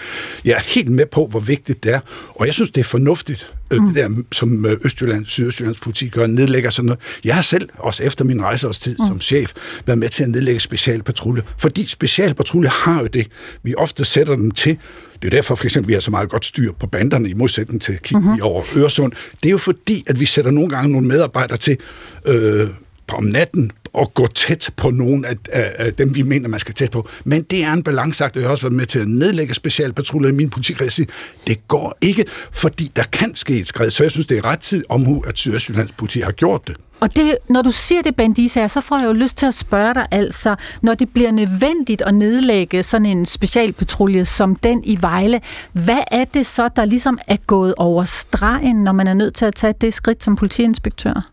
Jeg 0.45 0.53
er 0.53 0.61
helt 0.75 0.91
med 0.91 1.07
på, 1.07 1.27
hvor 1.27 1.41
vigtigt 1.41 1.85
det 1.85 1.95
er. 1.95 2.01
Og 2.35 2.47
jeg 2.47 2.55
synes, 2.55 2.71
det 2.71 2.81
er 2.81 2.85
fornuftigt, 2.85 3.55
øh, 3.71 3.81
mm. 3.81 3.87
det 3.87 3.97
der, 3.97 4.23
som 4.33 4.67
øh, 4.67 4.77
Østjylland, 4.85 5.27
Sydøstjyllands 5.27 5.79
politi 5.79 6.09
gør, 6.09 6.27
nedlægger 6.27 6.71
sådan 6.71 6.87
noget. 6.87 7.01
Jeg 7.25 7.35
har 7.35 7.43
selv, 7.43 7.69
også 7.79 8.03
efter 8.03 8.25
min 8.25 8.43
rejseårstid 8.43 8.97
mm. 8.99 9.07
som 9.07 9.21
chef, 9.21 9.53
været 9.87 9.99
med 9.99 10.09
til 10.09 10.23
at 10.23 10.31
nedlægge 10.31 10.61
specialpatrulje. 10.61 11.43
Fordi 11.59 11.87
specialpatrulje 11.87 12.69
har 12.69 13.01
jo 13.01 13.07
det. 13.07 13.27
Vi 13.63 13.75
ofte 13.75 14.05
sætter 14.05 14.37
dem 14.37 14.51
til 14.51 14.79
det 15.23 15.27
er 15.27 15.31
derfor 15.31 15.55
for 15.55 15.65
eksempel, 15.65 15.89
vi 15.89 15.93
har 15.93 16.01
så 16.01 16.11
meget 16.11 16.29
godt 16.29 16.45
styr 16.45 16.73
på 16.73 16.87
banderne 16.87 17.29
i 17.29 17.35
modsætning 17.35 17.83
til 17.83 17.99
kigge 18.03 18.21
mm-hmm. 18.21 18.43
over 18.43 18.63
Øresund. 18.77 19.13
Det 19.43 19.49
er 19.49 19.51
jo 19.51 19.59
fordi, 19.59 20.05
at 20.07 20.21
vi 20.21 20.27
sætter 20.27 20.51
nogle 20.51 20.71
gange 20.71 20.93
nogle 20.93 21.07
medarbejdere 21.07 21.57
til 21.59 21.79
øh, 22.27 22.69
om 23.13 23.25
natten 23.25 23.73
at 23.99 24.15
gå 24.15 24.27
tæt 24.27 24.71
på 24.77 24.91
nogen 24.91 25.25
af, 25.25 25.35
af, 25.53 25.73
af 25.79 25.95
dem, 25.95 26.15
vi 26.15 26.23
mener, 26.23 26.49
man 26.49 26.61
skal 26.61 26.75
tæt 26.75 26.91
på. 26.91 27.09
Men 27.25 27.43
det 27.43 27.65
er 27.65 27.73
en 27.73 27.83
balanceagt, 27.83 28.37
og 28.37 28.41
jeg 28.41 28.49
har 28.49 28.53
også 28.53 28.65
været 28.65 28.77
med 28.77 28.87
til 28.87 28.99
at 28.99 29.09
nedlægge 29.09 29.55
specialpatruljer 29.55 30.31
i 30.31 30.35
min 30.35 30.51
politikkreds. 30.51 31.01
Det 31.47 31.69
går 31.69 31.99
ikke, 32.01 32.25
fordi 32.53 32.93
der 32.97 33.05
kan 33.13 33.35
ske 33.35 33.59
et 33.59 33.69
skridt. 33.69 33.93
Så 33.93 34.05
jeg 34.05 34.11
synes, 34.11 34.27
det 34.27 34.39
er 34.39 34.45
ret 34.45 34.61
tid 34.61 34.85
omhu, 34.89 35.25
at 35.27 35.39
Sydøstjyllands 35.39 35.93
politi 35.93 36.21
har 36.21 36.33
gjort 36.33 36.67
det. 36.67 36.77
Og 37.01 37.17
det, 37.17 37.37
når 37.49 37.63
du 37.63 37.71
siger 37.71 38.03
det, 38.03 38.17
Bandisa, 38.17 38.69
så 38.69 38.81
får 38.81 38.99
jeg 38.99 39.07
jo 39.07 39.13
lyst 39.13 39.37
til 39.37 39.47
at 39.47 39.55
spørge 39.55 39.95
dig 39.95 40.07
altså, 40.11 40.57
når 40.83 40.95
det 40.95 41.09
bliver 41.09 41.31
nødvendigt 41.31 42.03
at 42.03 42.15
nedlægge 42.15 42.83
sådan 42.83 43.07
en 43.07 43.27
specialpatrulje 43.27 44.25
som 44.25 44.57
den 44.57 44.85
i 44.85 44.99
Vejle, 45.01 45.41
hvad 45.73 46.01
er 46.11 46.25
det 46.25 46.47
så, 46.47 46.69
der 46.77 46.85
ligesom 46.85 47.19
er 47.27 47.37
gået 47.47 47.75
over 47.77 48.05
stregen, 48.05 48.77
når 48.85 48.93
man 48.93 49.07
er 49.07 49.15
nødt 49.15 49.35
til 49.35 49.45
at 49.45 49.55
tage 49.55 49.75
det 49.81 49.95
skridt 49.95 50.25
som 50.25 50.37
politiinspektør? 50.37 51.31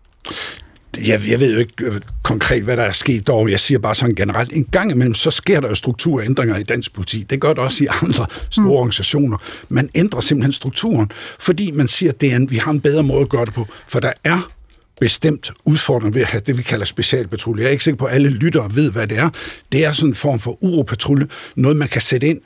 Jeg, 0.98 1.22
jeg 1.28 1.40
ved 1.40 1.54
jo 1.54 1.60
ikke 1.60 1.74
øh, 1.82 2.02
konkret, 2.24 2.64
hvad 2.64 2.78
der 2.78 2.84
er 2.84 2.92
sket 2.92 3.28
dog. 3.28 3.52
Jeg 3.52 3.60
siger 3.60 3.80
bare 3.80 3.96
sådan 3.96 4.16
generelt. 4.16 4.54
En 4.54 4.68
gang 4.72 4.92
imellem, 4.92 5.14
så 5.14 5.32
sker 5.32 5.60
der 5.60 5.68
jo 5.68 5.76
strukturændringer 5.76 6.58
i 6.58 6.64
dansk 6.64 6.94
politi. 6.94 7.24
Det 7.24 7.42
gør 7.42 7.50
det 7.50 7.58
også 7.58 7.84
i 7.84 7.88
andre 8.02 8.26
store 8.50 8.66
mm. 8.66 8.72
organisationer. 8.72 9.38
Man 9.70 9.90
ændrer 9.96 10.22
simpelthen 10.22 10.54
strukturen, 10.54 11.12
fordi 11.40 11.72
man 11.72 11.88
siger, 11.88 12.12
at 12.22 12.52
vi 12.52 12.58
har 12.58 12.72
en 12.72 12.82
bedre 12.82 13.04
måde 13.04 13.22
at 13.22 13.30
gøre 13.30 13.46
det 13.46 13.54
på. 13.54 13.68
For 13.88 14.00
der 14.00 14.12
er 14.24 14.52
bestemt 15.00 15.52
udfordring 15.66 16.16
ved 16.16 16.22
at 16.22 16.28
have 16.28 16.42
det, 16.46 16.58
vi 16.58 16.64
kalder 16.64 16.86
specialpatrulje. 16.86 17.64
Jeg 17.64 17.68
er 17.68 17.72
ikke 17.72 17.84
sikker 17.84 17.98
på, 17.98 18.06
at 18.06 18.16
alle 18.16 18.30
lyttere 18.30 18.76
ved, 18.76 18.92
hvad 18.92 19.08
det 19.08 19.18
er. 19.18 19.30
Det 19.72 19.86
er 19.86 19.92
sådan 19.92 20.10
en 20.10 20.16
form 20.16 20.40
for 20.40 20.64
uropatrulje, 20.64 21.28
noget 21.56 21.78
man 21.78 21.88
kan 21.88 22.02
sætte 22.02 22.28
ind 22.28 22.40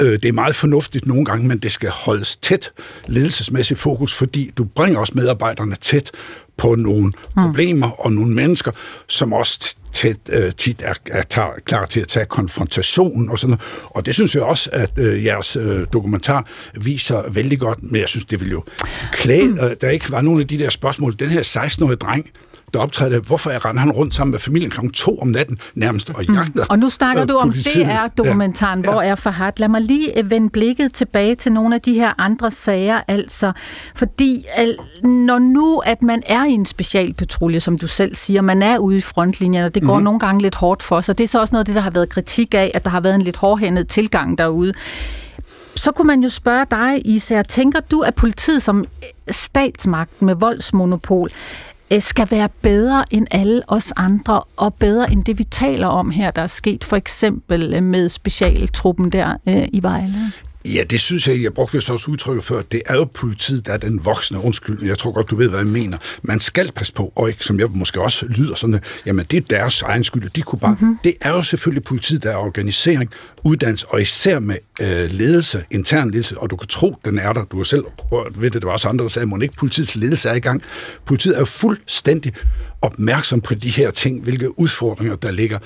Øh, 0.00 0.12
det 0.12 0.24
er 0.24 0.32
meget 0.32 0.56
fornuftigt 0.56 1.06
nogle 1.06 1.24
gange, 1.24 1.48
men 1.48 1.58
det 1.58 1.72
skal 1.72 1.90
holdes 1.90 2.36
tæt 2.36 2.72
ledelsesmæssigt 3.06 3.80
fokus, 3.80 4.14
fordi 4.14 4.52
du 4.58 4.64
bringer 4.64 5.00
også 5.00 5.12
medarbejderne 5.16 5.74
tæt 5.74 6.10
på 6.56 6.74
nogle 6.74 7.06
mm. 7.06 7.42
problemer 7.42 7.90
og 7.90 8.12
nogle 8.12 8.34
mennesker, 8.34 8.72
som 9.06 9.32
også 9.32 9.76
tæt, 9.92 10.16
øh, 10.28 10.52
tit 10.52 10.82
er, 10.84 10.92
er 11.10 11.22
tar, 11.22 11.58
klar 11.64 11.86
til 11.86 12.00
at 12.00 12.08
tage 12.08 12.26
konfrontation 12.26 13.28
og 13.30 13.38
sådan 13.38 13.50
noget. 13.50 13.90
Og 13.90 14.06
det 14.06 14.14
synes 14.14 14.34
jeg 14.34 14.42
også, 14.42 14.70
at 14.72 14.90
øh, 14.96 15.24
jeres 15.24 15.56
øh, 15.56 15.86
dokumentar 15.92 16.46
viser 16.74 17.30
vældig 17.30 17.58
godt, 17.58 17.82
men 17.82 18.00
jeg 18.00 18.08
synes, 18.08 18.24
det 18.24 18.40
vil 18.40 18.50
jo 18.50 18.64
klæde, 19.12 19.48
mm. 19.48 19.58
øh, 19.58 19.76
der 19.80 19.88
ikke 19.88 20.10
var 20.10 20.20
nogen 20.20 20.40
af 20.40 20.48
de 20.48 20.58
der 20.58 20.70
spørgsmål. 20.70 21.14
Den 21.18 21.28
her 21.28 21.42
16-årige 21.42 21.96
dreng, 21.96 22.30
der 22.74 22.78
optræder, 22.80 23.20
hvorfor 23.20 23.50
er 23.50 23.64
render 23.64 23.80
han 23.80 23.92
rundt 23.92 24.14
sammen 24.14 24.30
med 24.30 24.38
familien 24.38 24.70
kl. 24.70 24.80
2 24.94 25.18
om 25.18 25.28
natten 25.28 25.58
nærmest 25.74 26.10
og 26.10 26.24
jagter 26.24 26.62
mm. 26.62 26.66
Og 26.68 26.78
nu 26.78 26.90
snakker 26.90 27.22
øh, 27.22 27.28
du 27.28 27.36
om 27.36 27.52
DR-dokumentaren, 27.52 28.84
ja. 28.84 28.90
hvor 28.90 29.02
er 29.02 29.14
Fahad. 29.14 29.52
Lad 29.56 29.68
mig 29.68 29.80
lige 29.80 30.18
øh, 30.18 30.30
vende 30.30 30.50
blikket 30.50 30.94
tilbage 30.94 31.34
til 31.34 31.52
nogle 31.52 31.74
af 31.74 31.80
de 31.80 31.94
her 31.94 32.12
andre 32.18 32.50
sager, 32.50 33.00
altså. 33.08 33.52
Fordi 33.94 34.44
når 35.04 35.38
nu, 35.38 35.78
at 35.78 36.02
man 36.02 36.22
er 36.26 36.44
i 36.44 36.52
en 36.52 36.66
specialpatrulje, 36.66 37.60
som 37.60 37.78
du 37.78 37.86
selv 37.86 38.14
siger, 38.14 38.42
man 38.42 38.62
er 38.62 38.78
ude 38.78 38.98
i 38.98 39.00
frontlinjen, 39.00 39.64
og 39.64 39.74
det 39.74 39.82
går 39.82 39.98
mm. 39.98 40.04
nogle 40.04 40.20
gange 40.20 40.42
lidt 40.42 40.54
hårdt 40.54 40.82
for 40.82 41.00
sig. 41.00 41.18
Det 41.18 41.24
er 41.24 41.28
så 41.28 41.40
også 41.40 41.54
noget 41.54 41.60
af 41.60 41.66
det, 41.66 41.74
der 41.74 41.80
har 41.80 41.90
været 41.90 42.08
kritik 42.08 42.54
af, 42.54 42.70
at 42.74 42.84
der 42.84 42.90
har 42.90 43.00
været 43.00 43.14
en 43.14 43.22
lidt 43.22 43.36
hårdhændet 43.36 43.88
tilgang 43.88 44.38
derude 44.38 44.72
så 45.76 45.92
kunne 45.92 46.06
man 46.06 46.22
jo 46.22 46.28
spørge 46.28 46.66
dig, 46.70 47.02
Især, 47.04 47.42
tænker 47.42 47.80
du, 47.80 48.00
at 48.00 48.14
politiet 48.14 48.62
som 48.62 48.84
statsmagt 49.30 50.22
med 50.22 50.34
voldsmonopol 50.34 51.28
Øh, 51.28 51.75
Øh, 51.90 52.02
skal 52.02 52.30
være 52.30 52.48
bedre 52.62 53.04
end 53.10 53.26
alle 53.30 53.62
os 53.68 53.92
andre, 53.96 54.42
og 54.56 54.74
bedre 54.74 55.12
end 55.12 55.24
det, 55.24 55.38
vi 55.38 55.44
taler 55.44 55.86
om 55.86 56.10
her, 56.10 56.30
der 56.30 56.42
er 56.42 56.46
sket 56.46 56.84
for 56.84 56.96
eksempel 56.96 57.74
øh, 57.74 57.82
med 57.82 58.08
specialtruppen 58.08 59.12
der 59.12 59.36
øh, 59.48 59.68
i 59.72 59.82
Vejle? 59.82 60.32
Ja, 60.74 60.82
det 60.82 61.00
synes 61.00 61.28
jeg, 61.28 61.42
jeg 61.42 61.54
brugte 61.54 61.80
så 61.80 61.92
også 61.92 62.10
udtrykket 62.10 62.44
før, 62.44 62.62
det 62.62 62.82
er 62.86 62.94
jo 62.94 63.04
politiet, 63.04 63.66
der 63.66 63.72
er 63.72 63.76
den 63.76 64.04
voksne 64.04 64.44
undskyld. 64.44 64.84
Jeg 64.84 64.98
tror 64.98 65.12
godt, 65.12 65.30
du 65.30 65.36
ved, 65.36 65.48
hvad 65.48 65.58
jeg 65.58 65.66
mener. 65.66 65.98
Man 66.22 66.40
skal 66.40 66.72
passe 66.72 66.92
på, 66.92 67.12
og 67.14 67.28
ikke, 67.28 67.44
som 67.44 67.60
jeg 67.60 67.68
måske 67.70 68.02
også 68.02 68.26
lyder 68.26 68.54
sådan, 68.54 68.80
jamen 69.06 69.26
det 69.30 69.36
er 69.36 69.40
deres 69.40 69.82
egen 69.82 70.04
skyld, 70.04 70.30
de 70.30 70.42
kunne 70.42 70.58
bare... 70.58 70.76
Mm-hmm. 70.80 70.98
Det 71.04 71.14
er 71.20 71.30
jo 71.30 71.42
selvfølgelig 71.42 71.84
politiet, 71.84 72.22
der 72.22 72.30
er 72.30 72.36
organisering, 72.36 73.10
uddannelse, 73.44 73.86
og 73.88 74.02
især 74.02 74.38
med 74.38 74.56
øh, 74.80 75.10
ledelse, 75.10 75.64
intern 75.70 76.10
ledelse, 76.10 76.38
og 76.38 76.50
du 76.50 76.56
kan 76.56 76.68
tro, 76.68 76.96
den 77.04 77.18
er 77.18 77.32
der. 77.32 77.44
Du 77.44 77.56
har 77.56 77.64
selv 77.64 77.84
ved 78.36 78.50
det, 78.50 78.62
der 78.62 78.68
var 78.68 78.72
også 78.72 78.88
andre, 78.88 79.02
der 79.02 79.08
sagde, 79.08 79.28
at 79.34 79.42
ikke 79.42 79.56
politiets 79.56 79.96
ledelse 79.96 80.28
er 80.28 80.34
i 80.34 80.40
gang. 80.40 80.62
Politiet 81.04 81.34
er 81.34 81.38
jo 81.38 81.44
fuldstændig 81.44 82.32
opmærksom 82.82 83.40
på 83.40 83.54
de 83.54 83.70
her 83.70 83.90
ting, 83.90 84.22
hvilke 84.22 84.58
udfordringer 84.58 85.16
der 85.16 85.30
ligger. 85.30 85.58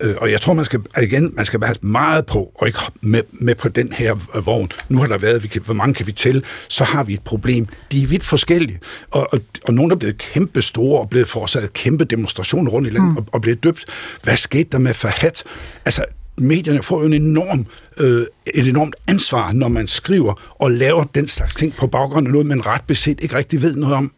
Øh, 0.00 0.14
og 0.18 0.30
jeg 0.30 0.40
tror, 0.40 0.54
man 0.54 0.64
skal, 0.64 0.80
igen, 1.02 1.32
man 1.34 1.46
skal 1.46 1.60
være 1.60 1.74
meget 1.80 2.26
på, 2.26 2.52
og 2.54 2.66
ikke 2.66 2.78
med, 3.02 3.22
med 3.32 3.54
på 3.54 3.68
den 3.68 3.92
her 3.92 4.40
vogn. 4.40 4.68
Nu 4.88 4.98
har 4.98 5.06
der 5.06 5.18
været, 5.18 5.42
vi 5.42 5.48
kan, 5.48 5.62
hvor 5.64 5.74
mange 5.74 5.94
kan 5.94 6.06
vi 6.06 6.12
tælle? 6.12 6.42
Så 6.68 6.84
har 6.84 7.04
vi 7.04 7.14
et 7.14 7.22
problem. 7.22 7.66
De 7.92 8.02
er 8.02 8.06
vidt 8.06 8.24
forskellige. 8.24 8.80
Og, 9.10 9.28
og, 9.32 9.40
og 9.64 9.74
nogle 9.74 9.92
er 9.92 9.96
blevet 9.96 10.18
kæmpe 10.18 10.62
store 10.62 11.00
og 11.00 11.10
blevet 11.10 11.28
forårsaget 11.28 11.72
kæmpe 11.72 12.04
demonstrationer 12.04 12.70
rundt 12.70 12.88
i 12.88 12.90
landet 12.90 13.10
mm. 13.10 13.16
og, 13.16 13.24
og 13.32 13.40
blevet 13.40 13.62
døbt. 13.62 13.84
Hvad 14.22 14.36
skete 14.36 14.68
der 14.72 14.78
med 14.78 14.94
Fahad? 14.94 15.42
Altså, 15.84 16.04
medierne 16.38 16.82
får 16.82 17.00
jo 17.00 17.06
en 17.06 17.12
enorm, 17.12 17.66
øh, 17.98 18.26
et 18.54 18.68
enormt 18.68 18.96
ansvar, 19.08 19.52
når 19.52 19.68
man 19.68 19.88
skriver 19.88 20.54
og 20.60 20.70
laver 20.70 21.04
den 21.04 21.28
slags 21.28 21.54
ting 21.54 21.74
på 21.78 21.86
baggrund 21.86 22.26
af 22.26 22.32
noget, 22.32 22.46
man 22.46 22.66
ret 22.66 22.82
beset 22.86 23.20
ikke 23.20 23.36
rigtig 23.36 23.62
ved 23.62 23.76
noget 23.76 23.96
om. 23.96 24.12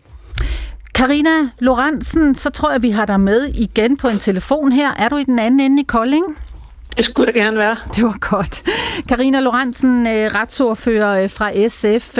Karina 0.94 1.48
Lorentzen, 1.58 2.34
så 2.34 2.50
tror 2.50 2.70
jeg, 2.70 2.82
vi 2.82 2.90
har 2.90 3.06
dig 3.06 3.20
med 3.20 3.44
igen 3.54 3.96
på 3.96 4.08
en 4.08 4.18
telefon 4.18 4.72
her. 4.72 4.94
Er 4.94 5.08
du 5.08 5.16
i 5.16 5.24
den 5.24 5.38
anden 5.38 5.60
ende 5.60 5.82
i 5.82 5.84
Kolding? 5.84 6.24
Det 6.96 7.04
skulle 7.04 7.26
jeg 7.26 7.34
gerne 7.34 7.58
være. 7.58 7.76
Det 7.96 8.04
var 8.04 8.16
godt. 8.20 8.62
Karina 9.08 9.40
Lorentzen, 9.40 10.06
øh, 10.06 10.30
retsordfører 10.34 11.22
øh, 11.22 11.30
fra 11.30 11.68
SF. 11.68 12.18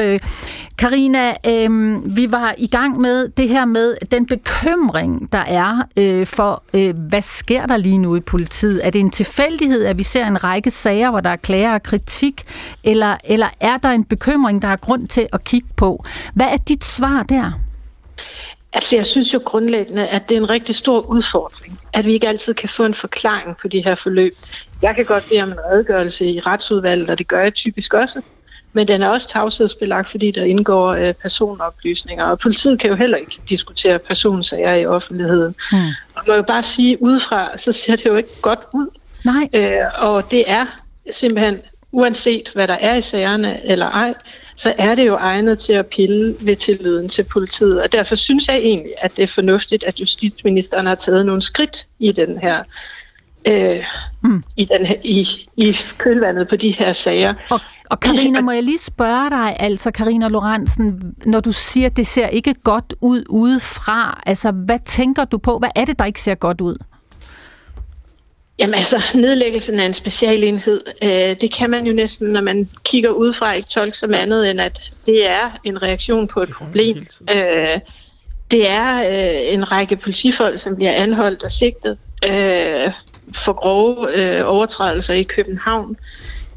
Karina, 0.79 1.35
øh, 1.47 1.99
vi 2.17 2.33
var 2.33 2.55
i 2.59 2.67
gang 2.67 3.01
med 3.01 3.29
det 3.29 3.49
her 3.49 3.65
med 3.65 3.97
den 4.11 4.27
bekymring, 4.27 5.33
der 5.33 5.43
er 5.47 5.83
for, 6.25 6.63
hvad 7.09 7.23
sker 7.23 7.67
der 7.67 7.77
lige 7.77 7.99
nu 7.99 8.17
i 8.17 8.21
politiet? 8.21 8.87
Er 8.87 8.91
det 8.91 8.99
en 9.01 9.11
tilfældighed, 9.11 9.85
at 9.85 9.99
vi 9.99 10.03
ser 10.03 10.27
en 10.27 10.45
række 10.45 10.71
sager, 10.71 11.11
hvor 11.11 11.21
der 11.21 11.31
er 11.31 11.37
klager 11.37 11.75
og 11.75 11.83
kritik, 11.83 12.43
eller, 12.85 13.17
eller 13.25 13.49
er 13.61 13.77
der 13.77 13.89
en 13.89 14.05
bekymring, 14.05 14.63
der 14.63 14.69
er 14.69 14.77
grund 14.77 15.09
til 15.09 15.27
at 15.33 15.45
kigge 15.45 15.69
på? 15.77 16.05
Hvad 16.35 16.47
er 16.47 16.57
dit 16.57 16.85
svar 16.85 17.23
der? 17.23 17.53
Altså, 18.73 18.97
jeg 18.97 19.07
synes 19.07 19.35
jo 19.35 19.41
grundlæggende, 19.45 20.07
at 20.07 20.29
det 20.29 20.37
er 20.37 20.41
en 20.41 20.51
rigtig 20.51 20.75
stor 20.75 21.01
udfordring, 21.01 21.81
at 21.93 22.07
vi 22.07 22.13
ikke 22.13 22.29
altid 22.29 22.55
kan 22.55 22.69
få 22.69 22.85
en 22.85 22.95
forklaring 22.95 23.57
på 23.57 23.69
de 23.69 23.85
her 23.85 23.95
forløb. 23.95 24.33
Jeg 24.83 24.95
kan 24.95 25.05
godt 25.05 25.25
bede 25.31 25.43
om 25.43 25.49
en 25.49 25.59
redegørelse 25.71 26.27
i 26.27 26.41
retsudvalget, 26.41 27.11
og 27.11 27.19
det 27.19 27.29
gør 27.29 27.43
jeg 27.43 27.55
typisk 27.55 27.95
også. 27.95 28.23
Men 28.73 28.89
den 28.89 29.03
er 29.03 29.09
også 29.09 29.29
tavshedsbelagt, 29.29 30.11
fordi 30.11 30.31
der 30.31 30.45
indgår 30.45 30.89
øh, 30.89 31.15
personoplysninger. 31.15 32.25
Og 32.25 32.39
politiet 32.39 32.81
kan 32.81 32.91
jo 32.91 32.97
heller 32.97 33.17
ikke 33.17 33.39
diskutere 33.49 33.99
personsager 33.99 34.75
i 34.75 34.87
offentligheden. 34.87 35.55
Mm. 35.73 35.79
Og 36.15 36.25
man 36.27 36.37
kan 36.37 36.45
bare 36.45 36.63
sige, 36.63 37.03
udefra, 37.03 37.59
så 37.59 37.73
ser 37.73 37.97
det 37.97 38.07
jo 38.07 38.17
ikke 38.17 38.41
godt 38.43 38.61
ud. 38.75 38.87
Nej. 39.25 39.49
Øh, 39.53 39.83
og 39.99 40.31
det 40.31 40.45
er 40.51 40.67
simpelthen, 41.13 41.59
uanset 41.93 42.51
hvad 42.55 42.69
der 42.69 42.75
er 42.75 42.97
i 42.97 43.01
sagerne 43.01 43.67
eller 43.67 43.87
ej, 43.87 44.15
så 44.61 44.75
er 44.79 44.95
det 44.95 45.07
jo 45.07 45.15
egnet 45.15 45.59
til 45.59 45.73
at 45.73 45.87
pille 45.87 46.35
ved 46.41 46.57
tilliden 46.57 47.09
til 47.09 47.23
politiet. 47.23 47.83
Og 47.83 47.93
derfor 47.93 48.15
synes 48.15 48.49
jeg 48.49 48.57
egentlig, 48.57 48.93
at 49.03 49.17
det 49.17 49.23
er 49.23 49.27
fornuftigt, 49.27 49.85
at 49.85 50.01
justitsministeren 50.01 50.87
har 50.87 50.95
taget 50.95 51.27
nogle 51.27 51.43
skridt 51.43 51.87
i 51.99 52.13
den 52.13 52.39
her 52.39 52.63
øh, 53.49 53.85
mm. 54.25 54.43
i, 54.57 54.65
den 54.65 54.87
her, 54.87 54.95
i, 55.05 55.27
i 55.57 55.77
kølvandet 55.99 56.49
på 56.49 56.57
de 56.57 56.71
her 56.71 56.93
sager. 56.93 57.35
Og, 57.51 57.61
og 57.91 58.01
Karina, 58.01 58.41
må 58.41 58.51
jeg 58.51 58.63
lige 58.63 58.79
spørge 58.79 59.31
dig, 59.31 59.57
altså 59.61 59.91
Karina 59.91 60.29
Lorentzen, 60.29 61.15
når 61.27 61.41
du 61.41 61.53
siger, 61.53 61.87
at 61.87 61.97
det 61.97 62.07
ser 62.07 62.29
ikke 62.29 62.55
godt 62.55 62.95
ud 63.01 63.25
udefra, 63.29 64.21
altså 64.27 64.51
hvad 64.51 64.79
tænker 64.85 65.25
du 65.25 65.39
på? 65.39 65.59
Hvad 65.59 65.71
er 65.75 65.85
det, 65.85 65.99
der 65.99 66.05
ikke 66.05 66.21
ser 66.21 66.35
godt 66.35 66.61
ud? 66.61 66.77
Jamen 68.61 68.75
altså, 68.75 69.03
nedlæggelsen 69.15 69.81
af 69.81 69.87
en 69.87 69.95
specialenhed, 69.95 70.81
øh, 71.03 71.37
det 71.41 71.53
kan 71.53 71.71
man 71.71 71.87
jo 71.87 71.93
næsten, 71.93 72.29
når 72.29 72.41
man 72.41 72.69
kigger 72.85 73.11
udefra, 73.11 73.53
ikke 73.53 73.69
tolke 73.69 73.99
som 73.99 74.15
andet, 74.15 74.51
end 74.51 74.61
at 74.61 74.91
det 75.07 75.31
er 75.31 75.51
en 75.65 75.83
reaktion 75.83 76.29
på 76.29 76.41
et 76.41 76.51
problem. 76.59 76.97
Øh, 77.37 77.81
det 78.51 78.69
er 78.69 79.03
øh, 79.03 79.55
en 79.55 79.73
række 79.73 79.97
politifolk, 79.97 80.59
som 80.59 80.77
bliver 80.77 80.93
anholdt 80.93 81.43
og 81.43 81.53
sigtet 81.53 81.99
øh, 82.29 82.93
for 83.45 83.53
grove 83.53 84.19
øh, 84.19 84.43
overtrædelser 84.47 85.15
i 85.15 85.23
København. 85.23 85.97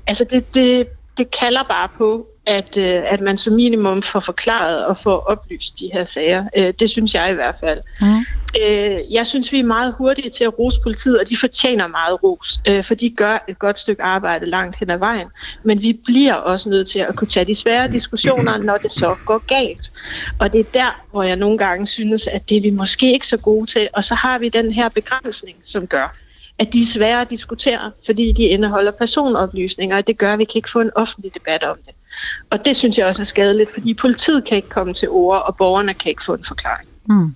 Altså, 0.08 0.24
det, 0.24 0.56
det, 0.56 0.88
det 1.18 1.32
kalder 1.32 1.63
bare 1.63 1.89
på, 1.98 2.28
at, 2.45 2.77
øh, 2.77 3.01
at 3.06 3.21
man 3.21 3.38
som 3.38 3.53
minimum 3.53 4.01
får 4.01 4.19
forklaret 4.19 4.86
og 4.86 4.97
får 4.97 5.17
oplyst 5.17 5.79
de 5.79 5.89
her 5.93 6.06
sager. 6.06 6.45
Øh, 6.58 6.73
det 6.79 6.89
synes 6.89 7.13
jeg 7.13 7.32
i 7.32 7.34
hvert 7.34 7.56
fald. 7.60 7.82
Mm. 8.01 8.25
Øh, 8.62 8.99
jeg 9.10 9.27
synes, 9.27 9.51
vi 9.51 9.60
er 9.60 9.63
meget 9.63 9.95
hurtige 9.97 10.29
til 10.29 10.43
at 10.43 10.60
rose 10.60 10.77
politiet, 10.84 11.19
og 11.19 11.29
de 11.29 11.38
fortjener 11.38 11.88
meget 11.88 12.23
ros, 12.23 12.60
øh, 12.67 12.84
for 12.84 12.95
de 12.95 13.10
gør 13.10 13.45
et 13.47 13.60
godt 13.60 13.79
stykke 13.79 14.03
arbejde 14.03 14.45
langt 14.45 14.79
hen 14.79 14.89
ad 14.89 14.97
vejen. 14.97 15.27
Men 15.63 15.82
vi 15.82 15.99
bliver 16.06 16.34
også 16.34 16.69
nødt 16.69 16.88
til 16.88 16.99
at 16.99 17.15
kunne 17.15 17.27
tage 17.27 17.45
de 17.45 17.56
svære 17.56 17.88
diskussioner, 17.88 18.58
når 18.58 18.77
det 18.77 18.93
så 18.93 19.15
går 19.25 19.47
galt. 19.47 19.91
Og 20.39 20.53
det 20.53 20.60
er 20.60 20.71
der, 20.73 21.03
hvor 21.12 21.23
jeg 21.23 21.36
nogle 21.36 21.58
gange 21.58 21.88
synes, 21.88 22.27
at 22.27 22.49
det 22.49 22.58
er 22.58 22.62
vi 22.62 22.69
måske 22.69 23.13
ikke 23.13 23.27
så 23.27 23.38
gode 23.38 23.65
til, 23.65 23.89
og 23.93 24.03
så 24.03 24.15
har 24.15 24.39
vi 24.39 24.49
den 24.49 24.71
her 24.71 24.89
begrænsning, 24.89 25.58
som 25.63 25.88
gør, 25.88 26.15
at 26.60 26.73
de 26.73 26.82
er 26.82 26.86
svære 26.86 27.21
at 27.21 27.29
diskutere, 27.29 27.91
fordi 28.06 28.32
de 28.32 28.43
indeholder 28.43 28.91
personoplysninger, 28.91 29.97
og 29.97 30.08
det 30.08 30.17
gør, 30.17 30.34
at 30.34 30.39
vi 30.39 30.43
kan 30.43 30.56
ikke 30.56 30.69
få 30.69 30.82
en 30.82 30.91
offentlig 30.95 31.34
debat 31.34 31.63
om 31.63 31.77
det. 31.86 31.93
Og 32.49 32.65
det 32.65 32.76
synes 32.76 32.97
jeg 32.97 33.06
også 33.06 33.21
er 33.21 33.26
skadeligt, 33.26 33.69
fordi 33.73 33.93
politiet 33.93 34.45
kan 34.45 34.58
ikke 34.58 34.69
komme 34.69 34.93
til 34.93 35.10
ord, 35.10 35.43
og 35.47 35.56
borgerne 35.56 35.93
kan 35.93 36.10
ikke 36.10 36.21
få 36.26 36.34
en 36.34 36.45
forklaring. 36.47 36.89
Mm. 37.10 37.36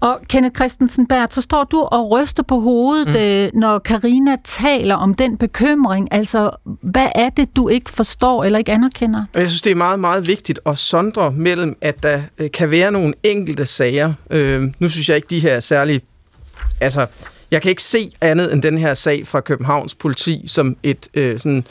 Og 0.00 0.20
Kenneth 0.28 0.54
Christensen 0.56 1.06
Bert, 1.06 1.34
så 1.34 1.42
står 1.42 1.64
du 1.64 1.80
og 1.80 2.10
ryster 2.10 2.42
på 2.42 2.60
hovedet, 2.60 3.08
mm. 3.08 3.16
øh, 3.16 3.50
når 3.54 3.78
Karina 3.78 4.36
taler 4.44 4.94
om 4.94 5.14
den 5.14 5.36
bekymring. 5.38 6.08
Altså, 6.10 6.50
hvad 6.64 7.08
er 7.14 7.30
det, 7.30 7.56
du 7.56 7.68
ikke 7.68 7.90
forstår 7.90 8.44
eller 8.44 8.58
ikke 8.58 8.72
anerkender? 8.72 9.24
Jeg 9.34 9.48
synes, 9.48 9.62
det 9.62 9.70
er 9.70 9.74
meget, 9.74 10.00
meget 10.00 10.26
vigtigt 10.26 10.60
at 10.66 10.78
sondre 10.78 11.32
mellem, 11.32 11.76
at 11.80 12.02
der 12.02 12.20
øh, 12.38 12.50
kan 12.50 12.70
være 12.70 12.92
nogle 12.92 13.14
enkelte 13.22 13.66
sager. 13.66 14.12
Øh, 14.30 14.62
nu 14.78 14.88
synes 14.88 15.08
jeg 15.08 15.16
ikke, 15.16 15.28
de 15.30 15.40
her 15.40 15.52
er 15.52 15.60
særlig... 15.60 16.02
Altså, 16.80 17.06
jeg 17.50 17.62
kan 17.62 17.70
ikke 17.70 17.82
se 17.82 18.12
andet 18.20 18.52
end 18.52 18.62
den 18.62 18.78
her 18.78 18.94
sag 18.94 19.26
fra 19.26 19.40
Københavns 19.40 19.94
politi 19.94 20.44
som 20.46 20.76
et 20.82 21.08
øh, 21.14 21.38
sådan 21.38 21.64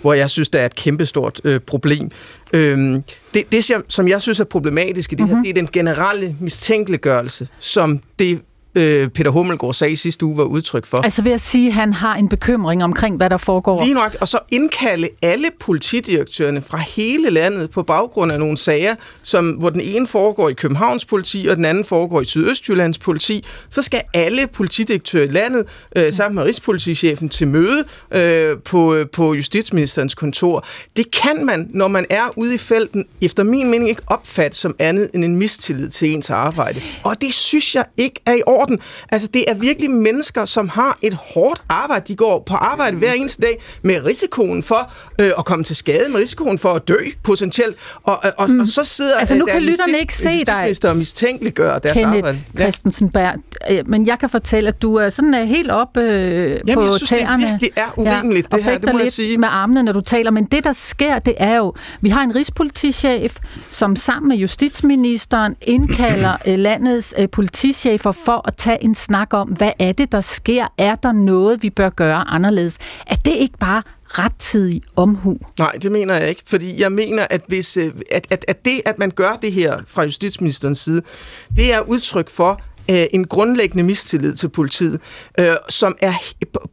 hvor 0.00 0.12
jeg 0.12 0.30
synes, 0.30 0.48
der 0.48 0.58
er 0.58 0.66
et 0.66 0.74
kæmpestort 0.74 1.40
øh, 1.44 1.60
problem. 1.60 2.10
Øhm, 2.52 3.02
det, 3.34 3.52
det, 3.52 3.64
som 3.88 4.08
jeg 4.08 4.22
synes 4.22 4.40
er 4.40 4.44
problematisk 4.44 5.12
i 5.12 5.14
det 5.14 5.20
mm-hmm. 5.20 5.30
her, 5.30 5.36
mhm. 5.36 5.44
det 5.44 5.50
er 5.50 5.54
den 5.54 5.68
generelle 5.72 6.36
mistænkeliggørelse, 6.40 7.48
som 7.58 8.00
det 8.18 8.40
øh, 8.74 9.08
Peter 9.08 9.30
Hummelgaard 9.30 9.74
sagde 9.74 9.96
sidste 9.96 10.26
uge 10.26 10.36
var 10.36 10.44
udtryk 10.44 10.86
for. 10.86 10.98
Altså 10.98 11.22
ved 11.22 11.32
at 11.32 11.40
sige, 11.40 11.68
at 11.68 11.74
han 11.74 11.92
har 11.92 12.14
en 12.14 12.28
bekymring 12.28 12.84
omkring, 12.84 13.16
hvad 13.16 13.30
der 13.30 13.36
foregår. 13.36 13.82
Lige 13.82 13.94
nok, 13.94 14.16
og 14.20 14.28
så 14.28 14.38
indkalde 14.50 15.08
alle 15.22 15.46
politidirektørerne 15.60 16.62
fra 16.62 16.78
hele 16.78 17.30
landet 17.30 17.70
på 17.70 17.82
baggrund 17.82 18.32
af 18.32 18.38
nogle 18.38 18.56
sager, 18.56 18.94
som, 19.22 19.50
hvor 19.50 19.70
den 19.70 19.80
ene 19.80 20.06
foregår 20.06 20.48
i 20.48 20.52
Københavns 20.52 21.04
politi, 21.04 21.46
og 21.50 21.56
den 21.56 21.64
anden 21.64 21.84
foregår 21.84 22.20
i 22.20 22.24
Sydøstjyllands 22.24 22.98
politi, 22.98 23.44
så 23.70 23.82
skal 23.82 24.00
alle 24.14 24.46
politidirektører 24.46 25.24
i 25.24 25.30
landet 25.30 25.66
øh, 25.96 26.12
sammen 26.12 26.34
med 26.34 26.44
Rigspolitichefen 26.44 27.28
til 27.28 27.48
møde 27.48 27.84
øh, 28.10 28.56
på, 28.64 29.04
på 29.12 29.34
justitsministerens 29.34 30.14
kontor. 30.14 30.66
Det 30.96 31.10
kan 31.10 31.46
man, 31.46 31.70
når 31.70 31.88
man 31.88 32.06
er 32.10 32.24
ude 32.36 32.54
i 32.54 32.58
felten, 32.58 33.04
efter 33.20 33.42
min 33.42 33.70
mening 33.70 33.88
ikke 33.88 34.02
opfatte 34.06 34.56
som 34.56 34.74
andet 34.78 35.10
end 35.14 35.24
en 35.24 35.36
mistillid 35.36 35.88
til 35.88 36.12
ens 36.12 36.30
arbejde. 36.30 36.80
Og 37.04 37.20
det 37.20 37.34
synes 37.34 37.74
jeg 37.74 37.84
ikke 37.96 38.20
er 38.26 38.32
i 38.32 38.42
orden 38.46 38.57
orden. 38.60 38.80
Altså, 39.12 39.28
det 39.34 39.44
er 39.48 39.54
virkelig 39.54 39.90
mennesker, 39.90 40.44
som 40.44 40.68
har 40.68 40.98
et 41.02 41.14
hårdt 41.14 41.62
arbejde. 41.68 42.04
De 42.08 42.16
går 42.16 42.42
på 42.46 42.54
arbejde 42.54 42.96
hver 42.96 43.12
eneste 43.12 43.42
dag 43.42 43.62
med 43.82 44.04
risikoen 44.04 44.62
for 44.62 44.92
øh, 45.20 45.30
at 45.38 45.44
komme 45.44 45.64
til 45.64 45.76
skade, 45.76 46.08
med 46.08 46.20
risikoen 46.20 46.58
for 46.58 46.72
at 46.72 46.88
dø 46.88 46.98
potentielt. 47.22 47.76
Og, 48.02 48.18
og, 48.24 48.32
og, 48.38 48.50
mm. 48.50 48.60
og 48.60 48.68
så 48.68 48.84
sidder 48.84 49.18
altså, 49.18 49.34
nu 49.34 49.46
kan 49.46 49.62
lytterne 49.62 49.98
ikke 49.98 50.16
se 50.16 50.44
dig. 50.44 50.90
og 50.90 50.96
mistænkeliggør 50.96 51.78
deres 51.78 51.94
Kenneth 51.94 52.16
arbejde. 52.16 52.38
Ja. 52.58 52.62
Christensen 52.62 53.10
Berg. 53.10 53.34
Men 53.86 54.06
jeg 54.06 54.18
kan 54.18 54.30
fortælle, 54.30 54.68
at 54.68 54.82
du 54.82 54.94
er 54.94 55.10
sådan 55.10 55.34
er 55.34 55.44
helt 55.44 55.70
op 55.70 55.96
øh, 55.96 56.50
Jamen, 56.50 56.74
på 56.74 56.84
jeg 56.84 56.92
synes, 56.92 57.08
tæerne. 57.08 57.42
det 57.42 57.50
virkelig 57.50 57.72
er 57.76 57.98
urimeligt, 57.98 58.46
ja, 58.52 58.56
det 58.56 58.64
her, 58.64 58.78
det 58.78 58.92
må 58.92 58.98
jeg 58.98 59.12
sige. 59.12 59.38
med 59.38 59.48
armene, 59.50 59.82
når 59.82 59.92
du 59.92 60.00
taler. 60.00 60.30
Men 60.30 60.44
det, 60.44 60.64
der 60.64 60.72
sker, 60.72 61.18
det 61.18 61.34
er 61.36 61.56
jo, 61.56 61.74
vi 62.00 62.08
har 62.08 62.22
en 62.22 62.34
rigspolitichef, 62.34 63.36
som 63.70 63.96
sammen 63.96 64.28
med 64.28 64.36
justitsministeren 64.36 65.56
indkalder 65.62 66.36
øh, 66.46 66.58
landets 66.58 67.14
øh, 67.18 67.28
politichefer 67.28 68.12
for 68.12 68.47
at 68.48 68.54
tage 68.56 68.84
en 68.84 68.94
snak 68.94 69.34
om, 69.34 69.48
hvad 69.48 69.72
er 69.78 69.92
det, 69.92 70.12
der 70.12 70.20
sker? 70.20 70.66
Er 70.78 70.94
der 70.94 71.12
noget, 71.12 71.62
vi 71.62 71.70
bør 71.70 71.88
gøre 71.88 72.28
anderledes? 72.28 72.78
Er 73.06 73.14
det 73.14 73.34
ikke 73.34 73.58
bare 73.58 73.82
rettidig 74.06 74.82
omhu? 74.96 75.38
Nej, 75.58 75.72
det 75.72 75.92
mener 75.92 76.14
jeg 76.14 76.28
ikke, 76.28 76.42
fordi 76.46 76.80
jeg 76.80 76.92
mener, 76.92 77.26
at, 77.30 77.40
hvis, 77.48 77.76
øh, 77.76 77.92
at, 78.10 78.26
at, 78.30 78.44
at 78.48 78.64
det, 78.64 78.80
at 78.84 78.98
man 78.98 79.10
gør 79.10 79.32
det 79.42 79.52
her 79.52 79.78
fra 79.86 80.02
justitsministerens 80.02 80.78
side, 80.78 81.02
det 81.56 81.74
er 81.74 81.80
udtryk 81.80 82.30
for, 82.30 82.60
øh, 82.90 83.06
en 83.12 83.26
grundlæggende 83.26 83.84
mistillid 83.84 84.34
til 84.34 84.48
politiet, 84.48 85.00
øh, 85.40 85.46
som 85.68 85.96
er 86.00 86.14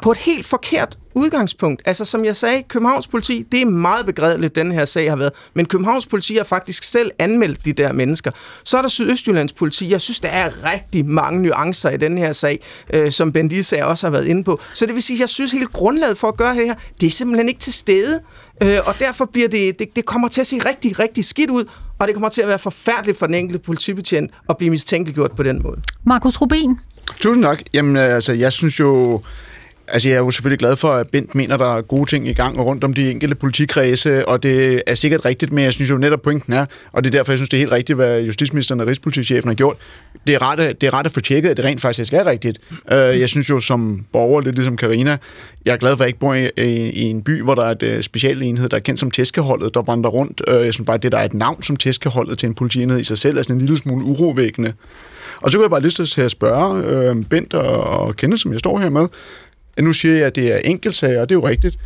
på 0.01 0.11
et 0.11 0.17
helt 0.17 0.45
forkert 0.45 0.97
udgangspunkt. 1.15 1.81
Altså 1.85 2.05
som 2.05 2.25
jeg 2.25 2.35
sagde, 2.35 2.63
Københavns 2.63 3.07
politi, 3.07 3.45
det 3.51 3.61
er 3.61 3.65
meget 3.65 4.05
begrædeligt, 4.05 4.55
den 4.55 4.71
her 4.71 4.85
sag 4.85 5.09
har 5.09 5.15
været, 5.15 5.33
men 5.53 5.65
Københavns 5.65 6.05
politi 6.05 6.35
har 6.35 6.43
faktisk 6.43 6.83
selv 6.83 7.11
anmeldt 7.19 7.65
de 7.65 7.73
der 7.73 7.93
mennesker. 7.93 8.31
Så 8.63 8.77
er 8.77 8.81
der 8.81 8.89
Sydøstjyllands 8.89 9.53
politi. 9.53 9.91
Jeg 9.91 10.01
synes, 10.01 10.19
der 10.19 10.29
er 10.29 10.51
rigtig 10.73 11.05
mange 11.05 11.41
nuancer 11.41 11.89
i 11.89 11.97
den 11.97 12.17
her 12.17 12.33
sag, 12.33 12.59
øh, 12.93 13.11
som 13.11 13.31
Bendisse 13.31 13.85
også 13.85 14.07
har 14.07 14.11
været 14.11 14.25
inde 14.25 14.43
på. 14.43 14.59
Så 14.73 14.85
det 14.85 14.95
vil 14.95 15.03
sige, 15.03 15.19
jeg 15.19 15.29
synes 15.29 15.51
hele 15.51 15.67
grundlaget 15.67 16.17
for 16.17 16.27
at 16.27 16.37
gøre 16.37 16.55
det 16.55 16.65
her, 16.65 16.75
det 17.01 17.07
er 17.07 17.11
simpelthen 17.11 17.47
ikke 17.47 17.59
til 17.59 17.73
stede. 17.73 18.21
Øh, 18.63 18.77
og 18.85 18.99
derfor 18.99 19.25
bliver 19.25 19.47
det, 19.47 19.79
det, 19.79 19.95
det 19.95 20.05
kommer 20.05 20.27
til 20.27 20.41
at 20.41 20.47
se 20.47 20.57
rigtig, 20.65 20.99
rigtig 20.99 21.25
skidt 21.25 21.49
ud, 21.49 21.65
og 21.99 22.07
det 22.07 22.15
kommer 22.15 22.29
til 22.29 22.41
at 22.41 22.47
være 22.47 22.59
forfærdeligt 22.59 23.19
for 23.19 23.25
den 23.25 23.35
enkelte 23.35 23.63
politibetjent 23.63 24.31
at 24.49 24.57
blive 24.57 24.71
mistænkeliggjort 24.71 25.31
på 25.31 25.43
den 25.43 25.61
måde. 25.63 25.81
Markus 26.03 26.41
Rubin. 26.41 26.79
Tusind 27.19 27.43
tak. 27.43 27.61
Jamen, 27.73 27.97
altså, 27.97 28.33
jeg 28.33 28.51
synes 28.51 28.79
jo, 28.79 29.21
Altså, 29.87 30.09
jeg 30.09 30.15
er 30.15 30.19
jo 30.19 30.31
selvfølgelig 30.31 30.59
glad 30.59 30.75
for, 30.75 30.87
at 30.87 31.07
Bent 31.11 31.35
mener, 31.35 31.57
der 31.57 31.77
er 31.77 31.81
gode 31.81 32.09
ting 32.09 32.27
i 32.27 32.33
gang 32.33 32.59
rundt 32.59 32.83
om 32.83 32.93
de 32.93 33.11
enkelte 33.11 33.35
politikredse, 33.35 34.27
og 34.27 34.43
det 34.43 34.83
er 34.87 34.95
sikkert 34.95 35.25
rigtigt, 35.25 35.51
men 35.51 35.63
jeg 35.63 35.73
synes 35.73 35.91
jo 35.91 35.97
netop 35.97 36.21
pointen 36.21 36.53
er, 36.53 36.65
og 36.91 37.03
det 37.03 37.09
er 37.09 37.19
derfor, 37.19 37.31
jeg 37.31 37.37
synes, 37.37 37.49
det 37.49 37.57
er 37.57 37.61
helt 37.61 37.71
rigtigt, 37.71 37.95
hvad 37.95 38.21
justitsministeren 38.21 38.81
og 38.81 38.87
rigspolitichefen 38.87 39.49
har 39.49 39.55
gjort. 39.55 39.77
Det 40.27 40.35
er 40.35 40.41
ret, 40.41 40.81
det 40.81 40.87
er 40.87 40.93
ret 40.93 41.05
at 41.05 41.11
få 41.11 41.19
tjekket, 41.19 41.49
at 41.49 41.57
det 41.57 41.65
rent 41.65 41.81
faktisk 41.81 42.13
er 42.13 42.25
rigtigt. 42.25 42.59
Øh, 42.91 43.19
jeg 43.19 43.29
synes 43.29 43.49
jo 43.49 43.59
som 43.59 44.05
borger, 44.11 44.41
lidt 44.41 44.55
ligesom 44.55 44.77
Karina, 44.77 45.17
jeg 45.65 45.73
er 45.73 45.77
glad 45.77 45.91
for, 45.91 45.95
at 45.95 45.99
jeg 45.99 46.07
ikke 46.07 46.19
bor 46.19 46.33
i, 46.33 46.49
i 46.89 47.01
en 47.01 47.23
by, 47.23 47.41
hvor 47.41 47.55
der 47.55 47.63
er 47.63 47.71
et 47.71 47.83
øh, 47.83 48.01
specialenhed, 48.01 48.03
specielt 48.03 48.43
enhed, 48.43 48.69
der 48.69 48.77
er 48.77 48.81
kendt 48.81 48.99
som 48.99 49.11
tæskeholdet, 49.11 49.73
der 49.73 49.81
vandrer 49.81 50.11
rundt. 50.11 50.41
Øh, 50.47 50.65
jeg 50.65 50.73
synes 50.73 50.85
bare, 50.85 50.95
at 50.95 51.03
det, 51.03 51.11
der 51.11 51.17
er 51.17 51.25
et 51.25 51.33
navn 51.33 51.63
som 51.63 51.75
tæskeholdet 51.75 52.39
til 52.39 52.47
en 52.47 52.55
politienhed 52.55 52.99
i 52.99 53.03
sig 53.03 53.17
selv, 53.17 53.37
er 53.37 53.41
sådan 53.41 53.55
en 53.55 53.61
lille 53.61 53.77
smule 53.77 54.05
urovækkende. 54.05 54.73
Og 55.41 55.51
så 55.51 55.57
kunne 55.57 55.63
jeg 55.63 55.69
bare 55.69 55.81
lyst 55.81 56.05
til 56.13 56.21
at 56.21 56.31
spørge 56.31 56.83
øh, 56.83 57.23
Bent 57.29 57.53
og, 57.53 57.83
og 57.83 58.15
Kenneth, 58.15 58.41
som 58.41 58.51
jeg 58.51 58.59
står 58.59 58.79
her 58.79 58.89
med, 58.89 59.07
nu 59.83 59.93
siger 59.93 60.15
jeg, 60.15 60.25
at 60.25 60.35
det 60.35 60.53
er 60.53 60.57
enkeltsager, 60.57 61.21
og 61.21 61.29
det 61.29 61.35
er 61.35 61.39
jo 61.39 61.47
rigtigt. 61.47 61.77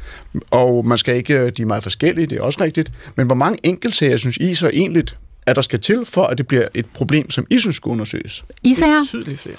Og 0.52 0.86
man 0.86 0.98
skal 0.98 1.16
ikke, 1.16 1.50
de 1.50 1.62
er 1.62 1.66
meget 1.66 1.84
forskellige, 1.84 2.28
det 2.28 2.38
er 2.38 2.42
også 2.42 2.64
rigtigt. 2.64 2.92
Men 3.16 3.26
hvor 3.26 3.36
mange 3.36 3.60
enkeltsager 3.64 4.18
synes 4.18 4.38
I 4.38 4.56
så 4.56 4.70
egentlig, 4.74 5.04
at 5.46 5.56
der 5.56 5.62
skal 5.62 5.80
til, 5.80 6.06
for 6.06 6.24
at 6.24 6.38
det 6.38 6.48
bliver 6.48 6.68
et 6.74 6.86
problem, 6.86 7.30
som 7.30 7.46
I 7.50 7.60
synes 7.60 7.76
skal 7.76 7.90
undersøges? 7.90 8.44
I 8.64 8.76
siger? 8.76 9.04
Tydeligt 9.08 9.40
flere. 9.40 9.56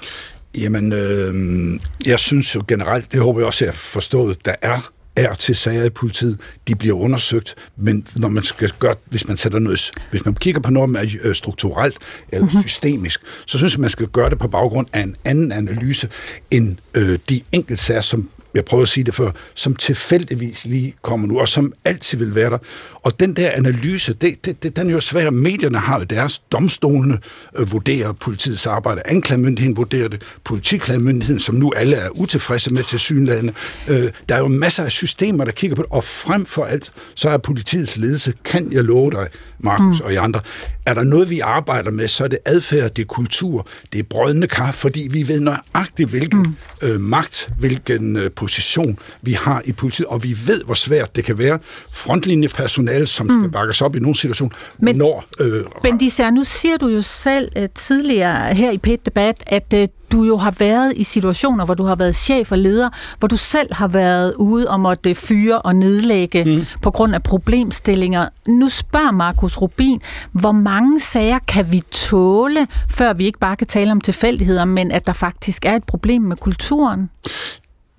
Jamen, 0.59 0.93
øh, 0.93 1.81
jeg 2.07 2.19
synes 2.19 2.55
jo 2.55 2.64
generelt, 2.69 3.12
det 3.12 3.21
håber 3.21 3.40
jeg 3.40 3.47
også, 3.47 3.64
at 3.64 3.66
jeg 3.66 3.73
har 3.73 3.77
forstået, 3.77 4.47
der 4.47 4.55
er 4.62 4.93
er 5.20 5.35
til 5.35 5.56
sager 5.56 5.85
i 5.85 5.90
politiet, 5.90 6.38
de 6.68 6.74
bliver 6.74 6.96
undersøgt, 6.96 7.54
men 7.76 8.06
når 8.16 8.28
man 8.28 8.42
skal 8.42 8.72
gøre, 8.78 8.94
hvis 9.04 9.28
man 9.28 9.37
sætter 9.37 9.59
noget, 9.59 9.90
hvis 10.11 10.24
man 10.24 10.35
kigger 10.35 10.61
på 10.61 10.70
noget, 10.70 10.96
er 10.96 11.18
øh, 11.22 11.35
strukturelt 11.35 11.96
eller 12.33 12.46
mm-hmm. 12.46 12.62
systemisk, 12.62 13.20
så 13.46 13.59
synes 13.59 13.74
jeg, 13.74 13.80
man 13.80 13.90
skal 13.90 14.06
gøre 14.06 14.30
det 14.30 14.38
på 14.38 14.48
baggrund 14.48 14.87
af 14.92 15.00
en 15.00 15.16
anden 15.24 15.52
analyse 15.52 16.09
end 16.50 16.76
øh, 16.94 17.18
de 17.28 17.40
enkelte 17.52 17.83
sager, 17.83 18.00
som 18.00 18.28
jeg 18.54 18.64
prøver 18.64 18.82
at 18.82 18.88
sige 18.88 19.04
det 19.04 19.14
før, 19.14 19.30
som 19.54 19.76
tilfældigvis 19.76 20.64
lige 20.64 20.94
kommer 21.02 21.26
nu, 21.26 21.40
og 21.40 21.48
som 21.48 21.72
altid 21.84 22.18
vil 22.18 22.34
være 22.34 22.50
der. 22.50 22.58
Og 23.02 23.20
den 23.20 23.36
der 23.36 23.50
analyse, 23.50 24.14
det, 24.14 24.44
det, 24.44 24.62
det, 24.62 24.76
den 24.76 24.88
er 24.88 24.92
jo 24.92 25.00
svær. 25.00 25.30
Medierne 25.30 25.78
har 25.78 25.98
jo 25.98 26.04
deres 26.04 26.38
domstolene 26.38 27.18
øh, 27.58 27.72
vurderer 27.72 28.12
politiets 28.12 28.66
arbejde. 28.66 29.02
Anklagemyndigheden 29.04 29.76
vurderer 29.76 30.08
det. 30.08 30.22
Politiklagemyndigheden, 30.44 31.40
som 31.40 31.54
nu 31.54 31.72
alle 31.76 31.96
er 31.96 32.08
utilfredse 32.10 32.72
med 32.72 32.82
til 32.82 32.98
synlande. 32.98 33.52
Øh, 33.88 34.10
der 34.28 34.34
er 34.34 34.38
jo 34.38 34.48
masser 34.48 34.84
af 34.84 34.90
systemer, 34.90 35.44
der 35.44 35.52
kigger 35.52 35.76
på 35.76 35.82
det. 35.82 35.90
Og 35.92 36.04
frem 36.04 36.46
for 36.46 36.64
alt, 36.64 36.92
så 37.14 37.28
er 37.28 37.38
politiets 37.38 37.96
ledelse, 37.96 38.34
kan 38.44 38.72
jeg 38.72 38.84
love 38.84 39.10
dig, 39.10 39.28
Markus 39.58 40.00
mm. 40.00 40.04
og 40.04 40.12
I 40.12 40.16
andre, 40.16 40.40
er 40.86 40.94
der 40.94 41.02
noget, 41.02 41.30
vi 41.30 41.40
arbejder 41.40 41.90
med, 41.90 42.08
så 42.08 42.24
er 42.24 42.28
det 42.28 42.38
adfærd, 42.44 42.90
det 42.90 43.02
er 43.02 43.06
kultur, 43.06 43.66
det 43.92 43.98
er 43.98 44.02
brødende 44.02 44.46
kar, 44.46 44.72
fordi 44.72 45.08
vi 45.10 45.28
ved 45.28 45.40
nøjagtigt, 45.40 46.10
hvilken 46.10 46.56
mm. 46.82 46.88
øh, 46.88 47.00
magt, 47.00 47.48
hvilken 47.58 48.16
øh, 48.16 48.30
position 48.40 48.98
vi 49.22 49.33
har 49.33 49.62
i 49.64 49.72
politiet, 49.72 50.07
og 50.07 50.22
vi 50.22 50.37
ved, 50.46 50.64
hvor 50.64 50.74
svært 50.74 51.16
det 51.16 51.24
kan 51.24 51.38
være. 51.38 51.59
Frontlinjepersonale, 51.92 53.07
som 53.07 53.26
mm. 53.26 53.40
skal 53.40 53.50
bakkes 53.50 53.83
op 53.83 53.96
i 53.96 53.98
nogle 53.98 54.16
situationer, 54.16 54.55
Men, 54.79 54.96
når... 54.96 55.24
Øh, 55.40 55.64
Bendisær, 55.83 56.31
nu 56.31 56.44
siger 56.44 56.76
du 56.76 56.88
jo 56.88 57.03
selv 57.03 57.48
uh, 57.57 57.64
tidligere 57.74 58.55
her 58.55 58.70
i 58.70 58.79
pet 58.79 59.07
debat 59.07 59.42
at 59.46 59.74
uh, 59.74 59.85
du 60.12 60.24
jo 60.24 60.37
har 60.37 60.55
været 60.59 60.92
i 60.96 61.05
situationer, 61.05 61.64
hvor 61.64 61.74
du 61.74 61.85
har 61.85 61.94
været 61.94 62.16
chef 62.16 62.53
og 62.53 62.59
leder, 62.59 62.88
hvor 63.18 63.29
du 63.29 63.37
selv 63.37 63.74
har 63.74 63.88
været 63.88 64.35
ude 64.35 64.70
og 64.70 64.81
måtte 64.81 65.14
fyre 65.14 65.62
og 65.62 65.76
nedlægge 65.76 66.44
mm. 66.44 66.66
på 66.83 66.90
grund 66.90 67.14
af 67.14 67.22
problemstillinger. 67.22 68.29
Nu 68.48 68.68
spørger 68.68 69.11
Markus 69.11 69.57
Rubin, 69.57 70.00
hvor 70.33 70.53
mange 70.53 71.00
sager 71.00 71.38
kan 71.48 71.72
vi 71.72 71.83
tåle, 71.90 72.66
før 72.90 73.12
vi 73.12 73.26
ikke 73.26 73.38
bare 73.38 73.57
kan 73.57 73.66
tale 73.66 73.92
om 73.92 74.00
tilfældigheder, 74.00 74.64
men 74.64 74.90
at 74.90 75.07
der 75.07 75.12
faktisk 75.12 75.64
er 75.64 75.76
et 75.76 75.85
problem 75.85 76.22
med 76.22 76.37
kulturen? 76.37 77.11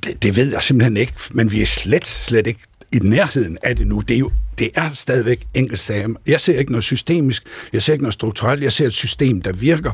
Det, 0.04 0.24
det 0.24 0.36
ved 0.36 0.52
jeg 0.52 0.64
simpelthen 0.64 0.98
ikke, 0.98 1.14
men 1.32 1.52
vi 1.52 1.62
er 1.62 1.66
slet, 1.66 2.08
slet 2.08 2.48
ikke 2.48 2.71
i 2.94 3.00
nærheden 3.00 3.58
af 3.64 3.76
det 3.76 3.88
nu. 3.88 4.00
Det 4.00 4.16
er 4.16 4.20
jo 4.20 4.32
det 4.62 4.70
er 4.76 4.90
stadigvæk 4.94 5.48
enkeltsager. 5.54 6.10
Jeg 6.28 6.42
ser 6.42 6.60
ikke 6.60 6.72
noget 6.72 6.84
systemisk, 6.84 7.44
jeg 7.74 7.82
ser 7.82 7.94
ikke 7.94 8.04
noget 8.04 8.14
strukturelt, 8.14 8.64
jeg 8.64 8.74
ser 8.74 8.88
et 8.88 8.94
system, 8.94 9.42
der 9.42 9.52
virker. 9.52 9.92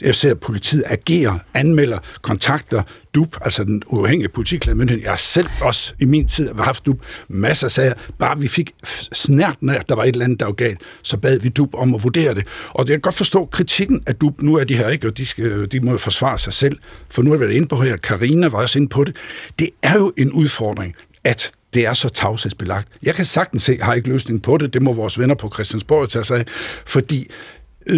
Jeg 0.00 0.14
ser, 0.14 0.30
at 0.30 0.40
politiet 0.40 0.84
agerer, 0.86 1.38
anmelder, 1.54 1.98
kontakter, 2.22 2.82
DUP, 3.14 3.36
altså 3.40 3.64
den 3.64 3.82
uafhængige 3.86 4.28
politiklagemyndighed. 4.28 5.02
Jeg 5.02 5.12
har 5.12 5.16
selv 5.16 5.46
også 5.60 5.94
i 6.00 6.04
min 6.04 6.28
tid 6.28 6.54
har 6.54 6.64
haft 6.64 6.86
DUP 6.86 6.98
masser 7.28 7.66
af 7.66 7.70
sager. 7.70 7.94
Bare 8.18 8.40
vi 8.40 8.48
fik 8.48 8.70
snært, 9.12 9.56
når 9.60 9.74
der 9.88 9.94
var 9.94 10.04
et 10.04 10.08
eller 10.08 10.24
andet, 10.24 10.40
der 10.40 10.46
var 10.46 10.52
galt, 10.52 10.80
så 11.02 11.16
bad 11.16 11.38
vi 11.38 11.48
DUP 11.48 11.74
om 11.74 11.94
at 11.94 12.02
vurdere 12.02 12.34
det. 12.34 12.46
Og 12.70 12.86
det 12.86 12.92
kan 12.92 13.00
godt 13.00 13.14
forstå 13.14 13.46
kritikken 13.46 14.02
af 14.06 14.14
DUP. 14.14 14.42
Nu 14.42 14.56
er 14.56 14.64
de 14.64 14.76
her 14.76 14.88
ikke, 14.88 15.06
og 15.06 15.16
de, 15.16 15.26
skal, 15.26 15.70
de 15.72 15.80
må 15.80 15.90
jo 15.90 15.98
forsvare 15.98 16.38
sig 16.38 16.52
selv. 16.52 16.78
For 17.10 17.22
nu 17.22 17.32
er 17.32 17.36
vi 17.36 17.40
været 17.40 17.54
inde 17.54 17.68
på 17.68 17.76
her. 17.76 17.96
Karina 17.96 18.48
var 18.48 18.58
også 18.58 18.78
inde 18.78 18.88
på 18.88 19.04
det. 19.04 19.16
Det 19.58 19.70
er 19.82 19.94
jo 19.94 20.12
en 20.16 20.32
udfordring, 20.32 20.94
at 21.24 21.52
det 21.74 21.86
er 21.86 21.94
så 21.94 22.08
tavshedsbelagt. 22.08 22.88
Jeg 23.02 23.14
kan 23.14 23.24
sagtens 23.24 23.62
se, 23.62 23.78
har 23.82 23.94
ikke 23.94 24.08
løsning 24.08 24.42
på 24.42 24.58
det, 24.58 24.74
det 24.74 24.82
må 24.82 24.92
vores 24.92 25.18
venner 25.18 25.34
på 25.34 25.50
Christiansborg 25.54 26.08
tage 26.08 26.24
sig 26.24 26.38
af, 26.38 26.44
fordi 26.86 27.30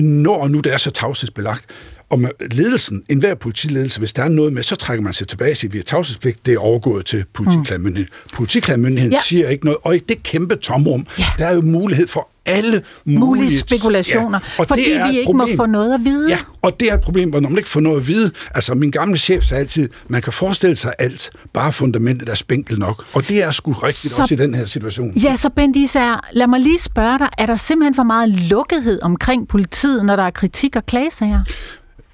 når 0.01 0.49
nu 0.49 0.61
det 0.61 0.73
er 0.73 0.77
så 0.77 0.91
tavshedsbelagt, 0.91 1.65
og 2.13 2.21
med 2.21 2.31
ledelsen, 2.51 3.03
enhver 3.09 3.35
politiledelse, 3.35 3.99
hvis 3.99 4.13
der 4.13 4.23
er 4.23 4.29
noget 4.29 4.53
med, 4.53 4.63
så 4.63 4.77
trækker 4.77 5.03
man 5.03 5.13
sig 5.13 5.29
tilbage 5.29 5.51
og 5.51 5.57
siger, 5.57 5.71
vi 5.73 5.79
har 5.79 5.83
tavshedspligt, 5.83 6.47
det 6.47 6.55
er 6.55 6.59
overgået 6.59 7.07
til 7.07 7.25
politiklagemyndigheden. 7.33 8.13
Mm. 8.25 8.37
Politiklagemyndigheden 8.37 9.13
Ja. 9.13 9.17
ja. 9.19 9.23
siger 9.23 9.49
ikke 9.49 9.65
noget, 9.65 9.79
og 9.83 9.97
i 9.97 9.99
det 9.99 10.23
kæmpe 10.23 10.57
tomrum, 10.57 11.07
Ja. 11.19 11.25
ja. 11.39 11.45
der 11.45 11.51
er 11.51 11.55
jo 11.55 11.61
mulighed 11.61 12.09
for 12.09 12.29
alle 12.47 12.83
mulige, 13.05 13.19
Mulige 13.21 13.59
spekulationer, 13.59 14.39
og 14.59 14.69
fordi 14.69 14.85
det 14.85 14.97
er 14.97 15.11
vi 15.11 15.19
ikke 15.19 15.33
må 15.33 15.39
problem. 15.39 15.57
få 15.57 15.67
noget 15.67 15.95
at 15.95 16.01
vide. 16.05 16.29
Ja, 16.31 16.39
og 16.63 16.81
det 16.81 16.91
er 16.91 16.95
et 16.95 17.01
problem, 17.01 17.31
hvor 17.31 17.41
når 17.41 17.49
man 17.49 17.59
ikke 17.59 17.69
får 17.71 17.81
noget 17.81 17.97
at 18.01 18.07
vide. 18.09 18.31
Altså, 18.55 18.75
min 18.75 18.91
gamle 18.91 19.17
chef 19.19 19.45
sagde 19.45 19.61
altid, 19.61 19.89
man 20.09 20.23
kan 20.23 20.33
forestille 20.33 20.77
sig 20.77 20.93
alt, 20.99 21.31
bare 21.53 21.73
fundamentet 21.73 22.29
er 22.29 22.35
spinkel 22.35 22.79
nok. 22.79 23.05
Og 23.13 23.29
det 23.29 23.43
er 23.43 23.51
sgu 23.51 23.73
rigtigt 23.73 24.15
så... 24.15 24.23
også 24.23 24.35
i 24.35 24.37
den 24.37 24.55
her 24.55 24.65
situation. 24.65 25.13
Ja, 25.17 25.37
så 25.37 25.51
Bent 25.51 25.77
Især, 25.77 26.29
lad 26.33 26.47
mig 26.47 26.61
lige 26.61 26.79
spørge 26.79 27.19
dig, 27.19 27.29
er 27.39 27.47
der 27.47 27.57
simpelthen 27.57 27.95
for 27.95 28.03
meget 28.03 28.29
lukkethed 28.29 29.03
omkring 29.03 29.49
politiet, 29.49 30.05
når 30.05 30.17
der 30.17 30.23
er 30.23 30.31
kritik 30.31 30.77
og 30.77 30.87
klagesager? 30.87 31.41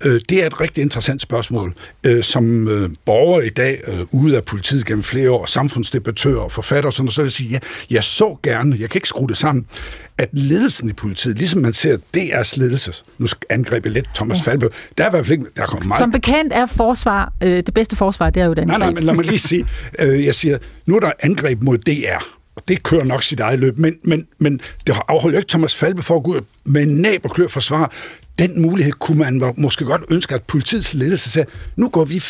Øh, 0.05 0.21
Det 0.29 0.43
er 0.43 0.47
et 0.47 0.61
rigtig 0.61 0.83
interessant 0.83 1.23
spørgsmål. 1.23 1.75
Øh, 2.07 2.23
Som 2.23 2.69
øh, 2.69 2.91
borger 3.05 3.41
i 3.41 3.49
dag, 3.49 3.81
øh, 3.87 4.01
ude 4.13 4.37
af 4.37 4.45
politiet 4.45 4.87
gennem 4.87 5.03
flere 5.03 5.31
år, 5.31 5.47
samfundsdebattør 5.47 6.37
og 6.37 6.53
forfatter, 6.53 6.87
og 6.89 6.93
sådan 6.93 7.05
noget, 7.05 7.15
så 7.15 7.21
vil 7.23 7.27
jeg 7.27 7.33
sige, 7.33 7.51
ja, 7.51 7.59
jeg 7.91 8.05
så 8.05 8.37
gerne, 8.43 8.77
jeg 8.81 8.91
kan 8.91 8.97
ikke 8.99 9.09
skrue 9.09 9.29
det 9.29 9.37
sammen, 9.37 9.67
at 10.19 10.29
ledelsen 10.33 10.89
i 10.91 10.93
politiet, 10.93 11.39
ligesom 11.39 11.61
man 11.61 11.73
ser 11.73 11.97
DR's 12.17 12.55
ledelse, 12.57 12.93
nu 13.19 13.27
angreb 13.51 13.85
jeg 13.85 13.93
lidt 13.93 14.07
Thomas 14.15 14.39
ja. 14.39 14.43
Falbe, 14.43 14.69
der 14.99 15.05
er 15.05 15.09
i 15.09 15.11
hvert 15.11 15.27
fald 15.27 15.39
ikke, 15.39 15.51
der 15.57 15.67
kommer 15.67 15.87
meget 15.87 15.99
Som 15.99 16.11
bekendt 16.11 16.53
er 16.53 16.67
forsvar, 16.67 17.33
øh, 17.43 17.57
det 17.67 17.75
bedste 17.75 17.97
forsvar, 17.97 18.31
det 18.31 18.41
er 18.41 18.47
jo 18.47 18.55
den. 18.55 18.67
Nej, 18.67 18.79
nej, 18.79 18.91
men 18.91 19.03
lad 19.03 19.15
mig 19.15 19.25
lige 19.25 19.39
sige, 19.39 19.67
øh, 19.99 20.25
jeg 20.25 20.35
siger, 20.35 20.59
nu 20.87 20.97
er 20.97 21.01
der 21.01 21.13
angreb 21.21 21.63
mod 21.63 21.79
DR, 21.79 22.25
og 22.57 22.63
det 22.69 22.83
kører 22.83 23.05
nok 23.05 23.23
sit 23.23 23.41
eget 23.41 23.59
løb, 23.59 23.79
men, 23.79 23.95
men, 24.05 24.27
men 24.39 24.61
det 24.87 24.95
afholder 25.09 25.37
jo 25.37 25.39
ikke 25.39 25.49
Thomas 25.49 25.77
Falbe 25.77 26.03
for 26.03 26.17
at 26.17 26.23
gå 26.23 26.31
ud 26.31 26.41
med 26.65 26.83
en 26.83 27.03
næb 27.03 27.25
og 27.25 27.31
klør 27.31 27.49
forsvar. 27.49 27.93
Den 28.39 28.63
mulighed 28.63 28.93
kunne 28.93 29.19
man 29.19 29.55
måske 29.57 29.85
godt 29.85 30.03
ønske, 30.11 30.35
at 30.35 30.43
politiets 30.43 30.95
ledelse 30.95 31.31
sagde, 31.31 31.51
nu 31.77 31.89
går 31.89 32.05
vi 32.05 32.23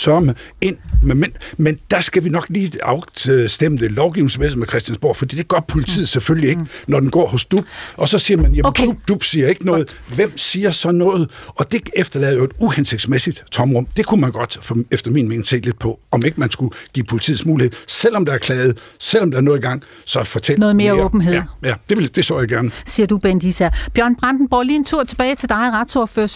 sørme 0.00 0.34
ind 0.60 0.76
med 1.02 1.14
mænd, 1.14 1.32
men 1.56 1.78
der 1.90 2.00
skal 2.00 2.24
vi 2.24 2.28
nok 2.28 2.46
lige 2.48 2.84
afstemme 2.84 3.78
det 3.78 3.92
lovgivningsmæssigt 3.92 4.58
med 4.58 4.66
Christiansborg, 4.66 5.16
fordi 5.16 5.36
det 5.36 5.48
gør 5.48 5.60
politiet 5.68 6.08
selvfølgelig 6.08 6.50
ikke, 6.50 6.62
når 6.86 7.00
den 7.00 7.10
går 7.10 7.26
hos 7.26 7.44
DUB, 7.44 7.64
og 7.96 8.08
så 8.08 8.18
siger 8.18 8.38
man, 8.38 8.54
jamen 8.54 8.66
Okay. 8.70 8.82
okay. 8.82 8.92
DUB, 8.92 9.08
DUB 9.08 9.22
siger 9.22 9.48
ikke 9.48 9.66
noget. 9.66 10.00
Hvem 10.14 10.38
siger 10.38 10.70
så 10.70 10.90
noget? 10.90 11.30
Og 11.46 11.72
det 11.72 11.90
efterlader 11.96 12.36
jo 12.36 12.44
et 12.44 12.50
uhensigtsmæssigt 12.58 13.44
tomrum. 13.50 13.86
Det 13.96 14.06
kunne 14.06 14.20
man 14.20 14.32
godt, 14.32 14.58
for, 14.62 14.76
efter 14.90 15.10
min 15.10 15.28
mening, 15.28 15.46
se 15.46 15.58
lidt 15.58 15.78
på, 15.78 16.00
om 16.10 16.22
ikke 16.24 16.40
man 16.40 16.50
skulle 16.50 16.74
give 16.94 17.04
politiets 17.04 17.46
mulighed, 17.46 17.72
selvom 17.86 18.24
der 18.24 18.32
er 18.32 18.38
klaget, 18.38 18.78
selvom 18.98 19.30
der 19.30 19.38
er 19.38 19.42
noget 19.42 19.58
i 19.58 19.62
gang, 19.62 19.82
så 20.04 20.24
fortæl 20.24 20.60
Noget 20.60 20.76
mere 20.76 21.04
åbenhed. 21.04 21.32
Ja, 21.34 21.42
ja 21.64 21.74
det, 21.88 21.98
vil, 21.98 22.14
det 22.14 22.24
så 22.24 22.38
jeg 22.38 22.48
gerne. 22.48 22.70
siger 22.86 23.06
du, 23.06 23.18
Bent 23.18 23.42
Især. 23.42 23.70
Bjørn 23.94 24.16
Brandenborg, 24.16 24.66
lige 24.66 24.76
en 24.76 24.84
tur 24.84 25.04
tilbage 25.04 25.34
til 25.34 25.48
dig, 25.48 25.56
retsordfører, 25.72 26.26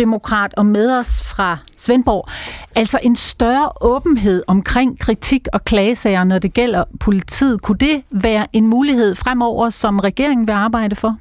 socialdemokrat 0.00 0.54
og 0.56 0.66
med 0.66 0.98
os 0.98 1.22
fra 1.22 1.58
Svendborg. 1.76 2.28
Altså 2.74 2.98
en 3.02 3.16
større 3.16 3.72
åbenhed 3.80 4.42
omkring 4.46 4.98
kritik 4.98 5.48
og 5.52 5.64
klagesager, 5.64 6.24
når 6.24 6.38
det 6.38 6.52
gælder 6.52 6.84
politiet. 7.00 7.62
Kunne 7.62 7.78
det 7.78 8.02
være 8.10 8.46
en 8.52 8.66
mulighed 8.66 9.14
fremover, 9.14 9.70
som 9.70 9.98
regeringen 9.98 10.46
vil 10.46 10.52
arbejde 10.52 10.96
for? 10.96 11.18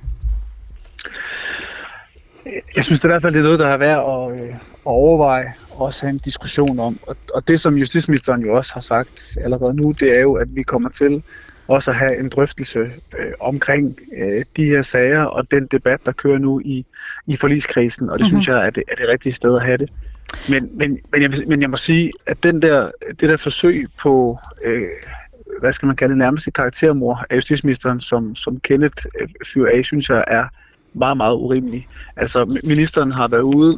Jeg 2.75 2.83
synes 2.83 2.99
det 2.99 3.05
er 3.05 3.09
i 3.09 3.13
hvert 3.13 3.21
fald, 3.21 3.33
det 3.33 3.39
er 3.39 3.43
noget, 3.43 3.59
der 3.59 3.67
er 3.67 3.77
værd 3.77 3.99
at, 3.99 4.43
øh, 4.43 4.49
at 4.55 4.59
overveje, 4.83 5.53
og 5.71 5.81
også 5.81 6.01
have 6.01 6.13
en 6.13 6.17
diskussion 6.17 6.79
om. 6.79 6.99
Og, 7.07 7.15
og 7.33 7.47
det, 7.47 7.59
som 7.59 7.77
justitsministeren 7.77 8.41
jo 8.41 8.55
også 8.55 8.73
har 8.73 8.81
sagt 8.81 9.37
allerede 9.41 9.73
nu, 9.73 9.91
det 9.91 10.17
er 10.17 10.21
jo, 10.21 10.33
at 10.33 10.47
vi 10.55 10.63
kommer 10.63 10.89
til 10.89 11.23
også 11.69 11.91
at 11.91 11.97
have 11.97 12.19
en 12.19 12.29
drøftelse 12.29 12.79
øh, 13.19 13.31
omkring 13.39 13.97
øh, 14.17 14.45
de 14.55 14.65
her 14.65 14.81
sager 14.81 15.23
og 15.23 15.51
den 15.51 15.67
debat, 15.67 15.99
der 16.05 16.11
kører 16.11 16.37
nu 16.37 16.59
i, 16.65 16.85
i 17.27 17.35
forligskrisen, 17.35 18.09
og 18.09 18.19
det 18.19 18.25
mm-hmm. 18.25 18.41
synes 18.41 18.47
jeg 18.47 18.65
er 18.65 18.69
det, 18.69 18.83
er 18.87 18.95
det 18.95 19.07
rigtige 19.07 19.33
sted 19.33 19.55
at 19.55 19.61
have 19.61 19.77
det. 19.77 19.89
Men, 20.49 20.69
men, 20.73 20.99
men, 21.11 21.21
jeg, 21.21 21.31
men 21.47 21.61
jeg 21.61 21.69
må 21.69 21.77
sige, 21.77 22.11
at 22.25 22.43
den 22.43 22.61
der, 22.61 22.91
det 23.09 23.29
der 23.29 23.37
forsøg 23.37 23.87
på, 23.99 24.39
øh, 24.63 24.83
hvad 25.59 25.73
skal 25.73 25.87
man 25.87 25.95
kalde 25.95 26.11
det, 26.11 26.17
nærmeste 26.17 26.51
karaktermor 26.51 27.25
af 27.29 27.35
justitsministeren, 27.35 27.99
som, 27.99 28.35
som 28.35 28.59
Kenneth 28.59 29.05
øh, 29.21 29.27
fyrer 29.53 29.77
af, 29.77 29.85
synes 29.85 30.09
jeg 30.09 30.23
er 30.27 30.45
meget, 30.93 31.17
meget 31.17 31.35
urimelig. 31.35 31.87
Altså, 32.15 32.43
mi- 32.43 32.67
ministeren 32.67 33.11
har 33.11 33.27
været 33.27 33.41
ude 33.41 33.77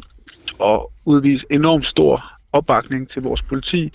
og 0.58 0.92
udvise 1.04 1.46
enormt 1.50 1.86
stor 1.86 2.24
opbakning 2.52 3.08
til 3.08 3.22
vores 3.22 3.42
politi, 3.42 3.92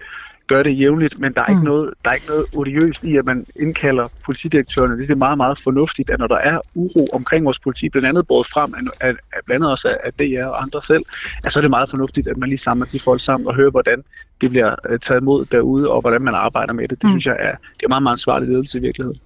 gør 0.48 0.64
det 0.64 0.80
jævnligt, 0.80 1.20
men 1.20 1.34
der 1.34 1.42
er, 1.42 1.46
Mm. 1.48 1.54
ikke 1.54 1.66
noget, 1.66 1.94
der 2.06 2.10
er 2.12 2.16
ikke 2.16 2.28
noget 2.28 2.46
odiøst 2.56 3.04
i, 3.04 3.16
at 3.18 3.26
man 3.26 3.46
indkalder 3.56 4.08
politidirektørerne. 4.26 4.98
Det 4.98 5.10
er 5.12 5.16
meget, 5.16 5.38
meget 5.38 5.60
fornuftigt, 5.60 6.10
at 6.10 6.20
når 6.20 6.28
der 6.28 6.36
er 6.38 6.60
uro 6.76 7.08
omkring 7.14 7.46
vores 7.46 7.60
politi, 7.60 7.90
blandt 7.90 8.08
andet 8.08 8.28
båret 8.28 8.48
frem 8.48 8.74
af, 8.78 9.08
af, 9.08 9.10
af 9.10 9.40
blandt 9.46 9.64
andet 9.64 9.72
også 9.72 9.88
af, 9.90 9.98
af 10.04 10.14
DR 10.14 10.46
og 10.46 10.62
andre 10.64 10.82
selv, 10.82 11.04
at 11.44 11.52
så 11.52 11.60
er 11.60 11.62
det 11.62 11.70
meget 11.70 11.90
fornuftigt, 11.90 12.28
at 12.28 12.38
man 12.38 12.50
lige 12.50 12.58
samler 12.60 12.86
de 12.86 13.00
folk 13.00 13.22
sammen 13.22 13.48
og 13.48 13.56
hører, 13.56 13.72
hvordan 13.72 14.04
det 14.42 14.50
bliver 14.50 14.76
øh, 14.90 15.00
taget 15.00 15.22
imod 15.22 15.46
derude, 15.46 15.90
og 15.90 16.02
hvordan 16.02 16.22
man 16.22 16.34
arbejder 16.36 16.74
med 16.74 16.88
det. 16.88 17.02
Det 17.02 17.04
Mm. 17.04 17.10
synes 17.10 17.26
jeg 17.26 17.36
er, 17.40 17.56
det 17.78 17.84
er 17.84 17.88
meget, 17.88 18.04
meget 18.04 18.14
ansvarlig 18.16 18.50
ledelse 18.50 18.78
i 18.78 18.82
virkeligheden. 18.82 19.20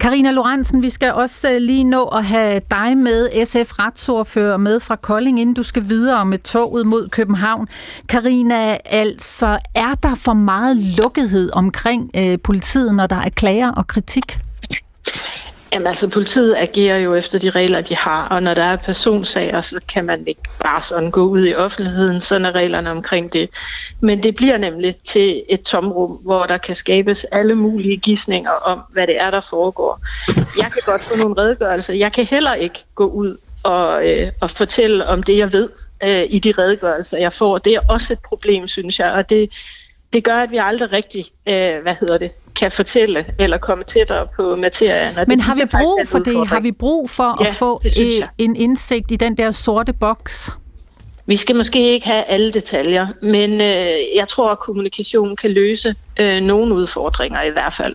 Karina 0.00 0.30
Lorentzen, 0.30 0.82
vi 0.82 0.90
skal 0.90 1.12
også 1.12 1.50
øh, 1.50 1.56
lige 1.56 1.84
nå 1.84 2.04
at 2.04 2.24
have 2.24 2.60
dig 2.70 2.96
med, 2.96 3.46
SF 3.46 3.78
retsordfører 3.78 4.56
med 4.56 4.80
fra 4.80 4.96
Kolding, 4.96 5.40
inden 5.40 5.54
du 5.54 5.62
skal 5.62 5.88
videre 5.88 6.26
med 6.26 6.38
toget 6.38 6.86
mod 6.86 7.08
København. 7.08 7.68
Karina, 8.08 8.78
altså 8.84 9.58
er 9.74 9.94
der 10.02 10.14
for 10.14 10.32
meget 10.32 10.76
lukkethed 10.76 11.50
omkring 11.52 12.10
øh, 12.16 12.38
politiet, 12.44 12.94
når 12.94 13.06
der 13.06 13.16
er 13.16 13.28
klager 13.28 13.72
og 13.72 13.86
kritik? 13.86 14.38
Jamen 15.72 15.86
altså, 15.86 16.08
politiet 16.08 16.54
agerer 16.56 16.98
jo 16.98 17.14
efter 17.14 17.38
de 17.38 17.50
regler, 17.50 17.80
de 17.80 17.96
har, 17.96 18.28
og 18.28 18.42
når 18.42 18.54
der 18.54 18.62
er 18.62 18.76
personsager, 18.76 19.60
så 19.60 19.80
kan 19.88 20.04
man 20.04 20.26
ikke 20.26 20.42
bare 20.62 20.82
sådan 20.82 21.10
gå 21.10 21.22
ud 21.22 21.46
i 21.46 21.54
offentligheden, 21.54 22.20
sådan 22.20 22.44
er 22.44 22.52
reglerne 22.52 22.90
omkring 22.90 23.32
det. 23.32 23.50
Men 24.00 24.22
det 24.22 24.36
bliver 24.36 24.56
nemlig 24.56 24.96
til 25.04 25.42
et 25.48 25.62
tomrum, 25.62 26.10
hvor 26.10 26.46
der 26.46 26.56
kan 26.56 26.74
skabes 26.74 27.24
alle 27.24 27.54
mulige 27.54 27.96
gissninger 27.96 28.50
om, 28.50 28.80
hvad 28.92 29.06
det 29.06 29.20
er, 29.20 29.30
der 29.30 29.40
foregår. 29.50 30.00
Jeg 30.36 30.72
kan 30.72 30.82
godt 30.86 31.04
få 31.04 31.18
nogle 31.18 31.42
redegørelser. 31.42 31.94
Jeg 31.94 32.12
kan 32.12 32.26
heller 32.26 32.54
ikke 32.54 32.84
gå 32.94 33.06
ud 33.06 33.36
og, 33.62 34.06
øh, 34.08 34.32
og 34.40 34.50
fortælle 34.50 35.06
om 35.06 35.22
det, 35.22 35.36
jeg 35.36 35.52
ved 35.52 35.70
øh, 36.02 36.24
i 36.28 36.38
de 36.38 36.52
redegørelser, 36.58 37.18
jeg 37.18 37.32
får. 37.32 37.58
Det 37.58 37.74
er 37.74 37.80
også 37.88 38.12
et 38.12 38.18
problem, 38.28 38.68
synes 38.68 38.98
jeg, 38.98 39.12
og 39.12 39.30
det, 39.30 39.50
det 40.16 40.24
gør, 40.24 40.36
at 40.36 40.50
vi 40.50 40.56
aldrig 40.56 40.92
rigtig, 40.92 41.24
øh, 41.46 41.82
hvad 41.82 41.94
hedder 42.00 42.18
det, 42.18 42.30
kan 42.54 42.72
fortælle 42.72 43.26
eller 43.38 43.58
komme 43.58 43.84
tættere 43.84 44.26
på 44.36 44.56
materien. 44.56 45.14
Men 45.26 45.40
har 45.40 45.54
vi 45.54 45.62
brug 45.78 46.00
for 46.06 46.18
det? 46.18 46.48
Har 46.48 46.60
vi 46.60 46.72
brug 46.72 47.10
for 47.10 47.42
Ja, 47.44 47.48
at 47.48 47.54
få 47.54 47.82
en 48.38 48.56
indsigt 48.56 49.10
i 49.10 49.16
den 49.16 49.36
der 49.36 49.50
sorte 49.50 49.92
boks? 49.92 50.50
Vi 51.26 51.36
skal 51.36 51.56
måske 51.56 51.92
ikke 51.92 52.06
have 52.06 52.24
alle 52.24 52.52
detaljer, 52.52 53.06
men 53.22 53.60
øh, 53.60 53.96
jeg 54.16 54.28
tror, 54.28 54.50
at 54.50 54.58
kommunikationen 54.58 55.36
kan 55.36 55.50
løse 55.50 55.94
øh, 56.20 56.40
nogle 56.40 56.74
udfordringer 56.74 57.42
i 57.42 57.50
hvert 57.50 57.74
fald. 57.74 57.94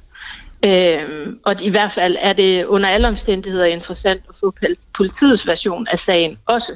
Øh, 0.66 1.28
og 1.44 1.62
i 1.62 1.70
hvert 1.70 1.92
fald 1.92 2.18
er 2.20 2.34
det 2.34 2.66
under 2.66 2.88
alle 2.88 3.08
omstændigheder 3.08 3.66
interessant 3.66 4.22
at 4.30 4.36
få 4.40 4.54
pol- 4.64 4.76
politiets 4.98 5.48
version 5.48 5.88
af 5.92 6.00
sagen 6.00 6.38
også, 6.46 6.76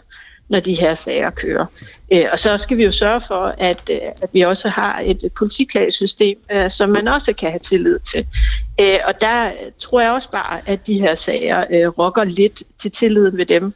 når 0.50 0.60
de 0.60 0.74
her 0.74 0.96
sager 0.96 1.30
kører. 1.30 1.66
Øh, 2.12 2.26
og 2.32 2.40
så 2.40 2.58
skal 2.58 2.78
vi 2.78 2.84
jo 2.84 2.92
sørge 2.92 3.22
for, 3.28 3.56
at, 3.58 3.90
øh, 3.92 4.00
at 4.22 4.30
vi 4.34 4.42
også 4.42 4.70
har 4.70 5.02
et 5.06 5.32
politiklagesystem, 5.38 6.38
øh, 6.52 6.70
som 6.70 6.90
man 6.90 7.08
også 7.08 7.34
kan 7.34 7.50
have 7.50 7.60
tillid 7.60 8.00
til. 8.00 8.28
Og 9.06 9.22
der 9.22 9.52
tror 9.80 10.02
jeg 10.02 10.12
også 10.12 10.32
bare, 10.32 10.62
at 10.66 10.88
de 10.88 11.00
her 11.00 11.16
sager 11.16 11.90
rokker 11.90 12.24
lidt 12.24 12.64
til 12.82 12.92
tilliden 12.92 13.38
ved 13.38 13.46
dem, 13.46 13.74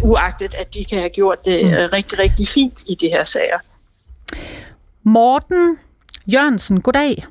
uagtet 0.00 0.54
at 0.54 0.74
de 0.74 0.84
kan 0.84 0.98
have 0.98 1.10
gjort 1.10 1.44
det 1.44 1.64
øh, 1.64 1.92
rigtig, 1.92 2.18
rigtig 2.18 2.48
fint 2.48 2.82
i 2.86 2.94
de 2.94 3.08
her 3.08 3.24
sager. 3.24 3.58
Morten 5.02 5.78
Jørgensen, 6.26 6.80
goddag. 6.80 7.08
Det 7.08 7.24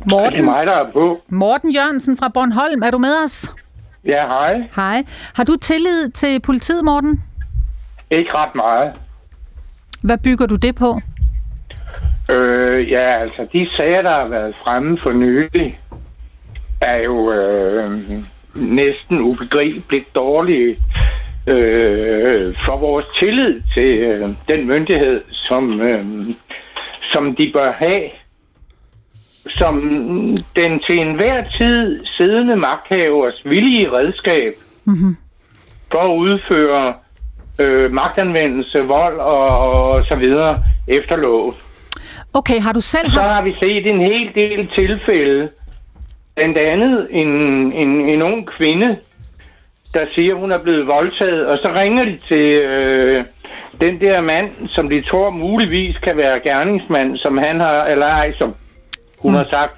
er 0.00 0.06
Morten, 0.10 0.44
mig, 0.44 0.66
der 0.66 0.72
er 0.72 0.92
på. 0.92 1.20
Morten 1.28 1.70
Jørgensen 1.70 2.16
fra 2.16 2.28
Bornholm, 2.28 2.82
er 2.82 2.90
du 2.90 2.98
med 2.98 3.24
os? 3.24 3.54
Ja, 4.06 4.26
hej. 4.26 4.68
Hej. 4.76 5.04
Har 5.34 5.44
du 5.44 5.56
tillid 5.56 6.10
til 6.10 6.40
politiet, 6.40 6.84
Morten? 6.84 7.22
Ikke 8.10 8.34
ret 8.34 8.54
meget. 8.54 8.92
Hvad 10.02 10.18
bygger 10.18 10.46
du 10.46 10.56
det 10.56 10.74
på? 10.74 11.00
Øh, 12.30 12.90
ja, 12.90 13.20
altså, 13.20 13.46
de 13.52 13.68
sager, 13.76 14.00
der 14.00 14.10
har 14.10 14.28
været 14.28 14.56
fremme 14.56 14.98
for 14.98 15.12
nylig, 15.12 15.80
er 16.80 16.96
jo 16.96 17.32
øh, 17.32 18.02
næsten 18.54 19.20
ubegribeligt 19.20 20.14
dårlige 20.14 20.76
øh, 21.46 22.54
for 22.64 22.76
vores 22.76 23.06
tillid 23.18 23.62
til 23.74 23.98
øh, 23.98 24.28
den 24.48 24.66
myndighed, 24.66 25.22
som, 25.30 25.80
øh, 25.80 26.06
som 27.12 27.36
de 27.36 27.50
bør 27.54 27.72
have. 27.72 28.02
Som 29.48 29.80
den 30.56 30.80
til 30.80 30.98
enhver 30.98 31.44
tid 31.58 32.06
siddende 32.06 32.56
magthavers 32.56 33.40
villige 33.44 33.92
redskab 33.92 34.52
Mm-hmm. 34.86 35.16
for 35.92 35.98
at 35.98 36.16
udføre 36.16 36.94
øh, 37.60 37.92
magtanvendelse, 37.92 38.78
vold 38.78 39.18
og, 39.18 39.58
og 39.58 40.04
så 40.04 40.18
videre 40.18 40.58
efter 40.88 41.16
lov. 41.16 41.54
Okay, 42.34 42.60
har 42.60 42.72
du 42.72 42.80
selv 42.80 43.10
Så 43.10 43.20
haft... 43.20 43.32
har 43.34 43.42
vi 43.42 43.54
set 43.60 43.86
en 43.86 44.00
hel 44.00 44.30
del 44.34 44.68
tilfælde, 44.74 45.48
blandt 46.36 46.58
andet 46.58 47.08
en, 47.10 47.28
en, 47.72 48.00
en 48.00 48.22
ung 48.22 48.46
kvinde, 48.46 48.96
der 49.94 50.04
siger, 50.14 50.34
hun 50.34 50.52
er 50.52 50.58
blevet 50.58 50.86
voldtaget, 50.86 51.46
og 51.46 51.58
så 51.58 51.72
ringer 51.74 52.04
de 52.04 52.16
til 52.28 52.52
øh, 52.52 53.24
den 53.80 54.00
der 54.00 54.20
mand, 54.20 54.50
som 54.68 54.88
de 54.88 55.00
tror 55.00 55.30
muligvis 55.30 55.98
kan 55.98 56.16
være 56.16 56.40
gerningsmand, 56.40 57.16
som 57.16 57.38
han 57.38 57.60
har, 57.60 57.84
eller 57.84 58.06
ej, 58.06 58.32
som 58.38 58.54
hun 59.24 59.32
mm. 59.32 59.36
har 59.36 59.46
sagt. 59.50 59.74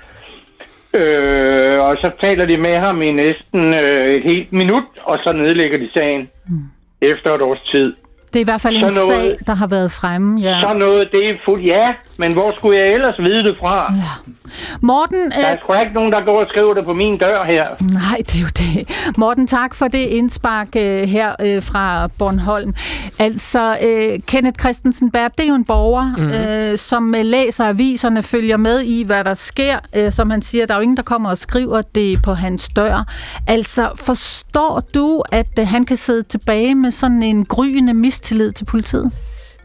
Øh, 0.95 1.79
og 1.81 1.97
så 1.97 2.11
taler 2.21 2.47
de 2.47 2.57
med 2.57 2.77
ham 2.79 3.03
i 3.03 3.13
næsten 3.13 3.75
øh, 3.75 4.15
et 4.15 4.23
helt 4.23 4.53
minut, 4.53 4.89
og 5.03 5.19
så 5.25 5.33
nedlægger 5.33 5.79
de 5.79 5.89
sagen 5.93 6.31
mm. 6.49 6.63
efter 7.01 7.35
et 7.35 7.43
års 7.43 7.63
tid. 7.71 7.95
Det 8.37 8.41
er 8.41 8.45
i 8.45 8.53
hvert 8.53 8.61
fald 8.61 8.77
en 8.77 8.83
noget, 8.83 8.97
sag, 9.09 9.39
der 9.47 9.55
har 9.55 9.67
været 9.67 9.93
fremme. 9.93 10.41
Ja. 10.41 10.61
Så 10.61 10.73
noget, 10.73 11.09
det 11.13 11.31
er 11.31 11.35
fuldt 11.45 11.67
ja, 11.67 11.95
men 12.19 12.33
hvor 12.33 12.53
skulle 12.57 12.79
jeg 12.79 12.93
ellers 12.93 13.15
vide 13.19 13.45
det 13.45 13.59
fra? 13.59 13.93
Ja. 13.95 14.33
Morten... 14.81 15.31
Der 15.31 15.37
er 15.37 15.53
øh... 15.53 15.59
sgu 15.61 15.75
ikke 15.81 15.95
nogen, 15.95 16.13
der 16.13 16.25
går 16.25 16.41
og 16.41 16.47
skriver 16.49 16.75
det 16.75 16.85
på 16.85 16.93
min 16.93 17.19
dør 17.19 17.45
her. 17.45 17.67
Nej, 17.93 18.17
det 18.19 18.35
er 18.35 18.41
jo 18.41 18.47
det. 18.47 18.89
Morten, 19.19 19.47
tak 19.47 19.75
for 19.75 19.89
det 19.89 19.99
indspark 19.99 20.69
øh, 20.77 21.03
her 21.03 21.35
øh, 21.41 21.63
fra 21.63 22.09
Bornholm. 22.19 22.75
Altså, 23.19 23.79
øh, 23.83 24.19
Kenneth 24.27 24.61
Christensen 24.61 25.11
Bert, 25.11 25.33
det 25.39 25.45
er 25.45 25.49
jo 25.49 25.55
en 25.55 25.65
borger, 25.65 26.15
mm-hmm. 26.17 26.33
øh, 26.33 26.79
som 26.79 27.15
øh, 27.15 27.25
læser 27.25 27.65
aviserne, 27.65 28.23
følger 28.23 28.57
med 28.57 28.81
i, 28.81 29.03
hvad 29.03 29.25
der 29.25 29.35
sker. 29.35 29.79
Øh, 29.97 30.13
som 30.13 30.31
han 30.31 30.43
siger, 30.43 30.67
der 30.67 30.75
er 30.75 30.79
jo 30.79 30.83
ingen, 30.83 30.97
der 30.97 31.03
kommer 31.03 31.31
og 31.31 31.39
skriver 31.39 31.83
det 31.83 32.23
på 32.23 32.35
hans 32.35 32.69
dør. 32.69 33.05
Altså, 33.47 33.91
forstår 33.97 34.83
du, 34.95 35.23
at 35.33 35.59
øh, 35.59 35.69
han 35.69 35.85
kan 35.85 35.97
sidde 35.97 36.23
tilbage 36.23 36.75
med 36.75 36.91
sådan 36.91 37.23
en 37.23 37.45
gryende 37.45 37.95
mistillid 37.95 38.26
tillid 38.27 38.53
til 38.53 38.65
politiet? 38.65 39.13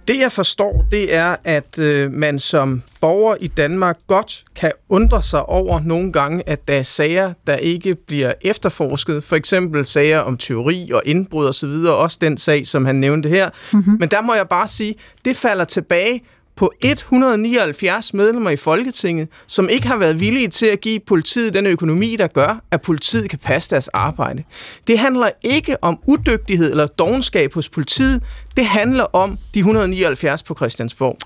Det 0.08 0.20
jeg 0.20 0.32
forstår, 0.32 0.86
det 0.92 1.16
er, 1.16 1.36
at 1.44 1.80
øh, 1.80 2.12
man 2.12 2.40
som 2.40 2.82
borger 3.02 3.36
i 3.40 3.48
Danmark 3.48 3.98
godt 4.08 4.44
kan 4.56 4.72
undre 4.90 5.22
sig 5.22 5.46
over 5.46 5.80
nogle 5.80 6.12
gange, 6.12 6.50
at 6.50 6.68
der 6.68 6.74
er 6.74 6.84
sager, 6.84 7.34
der 7.48 7.56
ikke 7.56 7.96
bliver 7.96 8.34
efterforsket. 8.42 9.24
For 9.24 9.36
eksempel 9.36 9.86
sager 9.86 10.20
om 10.20 10.38
teori 10.38 10.92
og 10.94 11.02
indbrud 11.06 11.46
osv. 11.46 11.70
Også 11.88 12.18
den 12.22 12.38
sag, 12.38 12.68
som 12.68 12.86
han 12.86 12.96
nævnte 12.96 13.30
her. 13.30 13.50
Mm-hmm. 13.74 13.98
Men 14.00 14.10
der 14.10 14.22
må 14.22 14.34
jeg 14.34 14.48
bare 14.48 14.68
sige, 14.68 14.96
det 15.26 15.38
falder 15.38 15.66
tilbage 15.66 16.24
på 16.56 16.72
179 16.82 18.14
medlemmer 18.14 18.50
i 18.50 18.56
Folketinget, 18.56 19.28
som 19.48 19.70
ikke 19.70 19.88
har 19.88 19.98
været 19.98 20.20
villige 20.20 20.48
til 20.48 20.66
at 20.66 20.82
give 20.82 21.00
politiet 21.00 21.54
den 21.54 21.66
økonomi, 21.66 22.16
der 22.16 22.28
gør, 22.28 22.62
at 22.72 22.82
politiet 22.82 23.30
kan 23.30 23.40
passe 23.40 23.70
deres 23.70 23.88
arbejde. 23.88 24.44
Det 24.88 25.00
handler 25.00 25.30
ikke 25.44 25.84
om 25.84 26.00
udygtighed 26.08 26.72
eller 26.72 26.88
dogenskab 26.88 27.54
hos 27.54 27.70
politiet. 27.70 28.24
Det 28.58 28.66
handler 28.66 29.04
om 29.04 29.38
de 29.54 29.60
179 29.60 30.44
på 30.44 30.56
Christiansborg. 30.56 31.18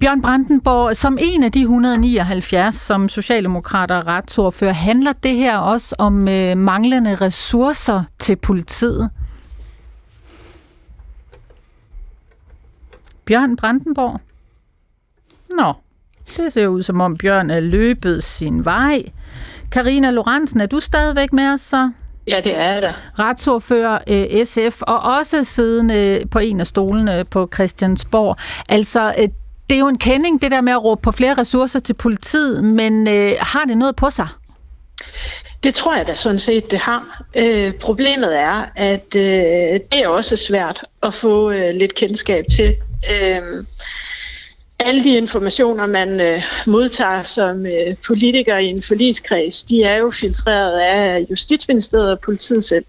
Bjørn 0.00 0.22
Brandenborg, 0.22 0.96
som 0.96 1.18
en 1.20 1.42
af 1.42 1.52
de 1.52 1.60
179, 1.60 2.74
som 2.74 3.08
Socialdemokrater 3.08 3.96
og 3.96 4.06
retsordfører, 4.06 4.72
handler 4.72 5.12
det 5.12 5.34
her 5.34 5.58
også 5.58 5.94
om 5.98 6.28
øh, 6.28 6.56
manglende 6.56 7.14
ressourcer 7.14 8.02
til 8.18 8.36
politiet? 8.36 9.10
Bjørn 13.24 13.56
Brandenborg? 13.56 14.20
Nå, 15.50 15.72
det 16.36 16.52
ser 16.52 16.66
ud 16.66 16.82
som 16.82 17.00
om 17.00 17.16
Bjørn 17.16 17.50
er 17.50 17.60
løbet 17.60 18.24
sin 18.24 18.64
vej. 18.64 19.02
Karina 19.72 20.10
Lorentzen, 20.10 20.60
er 20.60 20.66
du 20.66 20.80
stadigvæk 20.80 21.32
med 21.32 21.48
os 21.48 21.60
så? 21.60 21.90
Ja, 22.28 22.40
det 22.44 22.56
er 22.56 22.80
der. 22.80 22.92
Retsordfører 23.18 23.98
øh, 24.06 24.46
SF, 24.46 24.82
og 24.82 25.00
også 25.00 25.44
siddende 25.44 26.22
på 26.30 26.38
en 26.38 26.60
af 26.60 26.66
stolene 26.66 27.24
på 27.24 27.50
Christiansborg. 27.54 28.36
Altså, 28.68 29.14
øh, 29.18 29.28
det 29.70 29.74
er 29.74 29.78
jo 29.78 29.88
en 29.88 29.98
kending, 29.98 30.42
det 30.42 30.50
der 30.50 30.60
med 30.60 30.72
at 30.72 30.84
råbe 30.84 31.02
på 31.02 31.12
flere 31.12 31.34
ressourcer 31.34 31.80
til 31.80 31.94
politiet, 31.94 32.64
men 32.64 33.08
øh, 33.08 33.32
har 33.40 33.64
det 33.64 33.78
noget 33.78 33.96
på 33.96 34.10
sig? 34.10 34.28
Det 35.62 35.74
tror 35.74 35.96
jeg 35.96 36.06
da 36.06 36.14
sådan 36.14 36.38
set, 36.38 36.70
det 36.70 36.78
har. 36.78 37.22
Øh, 37.34 37.74
problemet 37.74 38.38
er, 38.38 38.64
at 38.76 39.16
øh, 39.16 39.80
det 39.92 40.02
er 40.02 40.08
også 40.08 40.36
svært 40.36 40.84
at 41.02 41.14
få 41.14 41.50
øh, 41.50 41.74
lidt 41.74 41.94
kendskab 41.94 42.44
til. 42.56 42.76
Øh, 43.10 43.64
alle 44.78 45.04
de 45.04 45.16
informationer, 45.16 45.86
man 45.86 46.20
øh, 46.20 46.42
modtager 46.66 47.24
som 47.24 47.66
øh, 47.66 47.96
politiker 48.06 48.56
i 48.56 48.66
en 48.66 48.82
forligskreds, 48.82 49.62
de 49.62 49.82
er 49.82 49.96
jo 49.96 50.10
filtreret 50.10 50.80
af 50.80 51.26
Justitsministeriet 51.30 52.10
og 52.10 52.20
politiet 52.20 52.64
selv. 52.64 52.84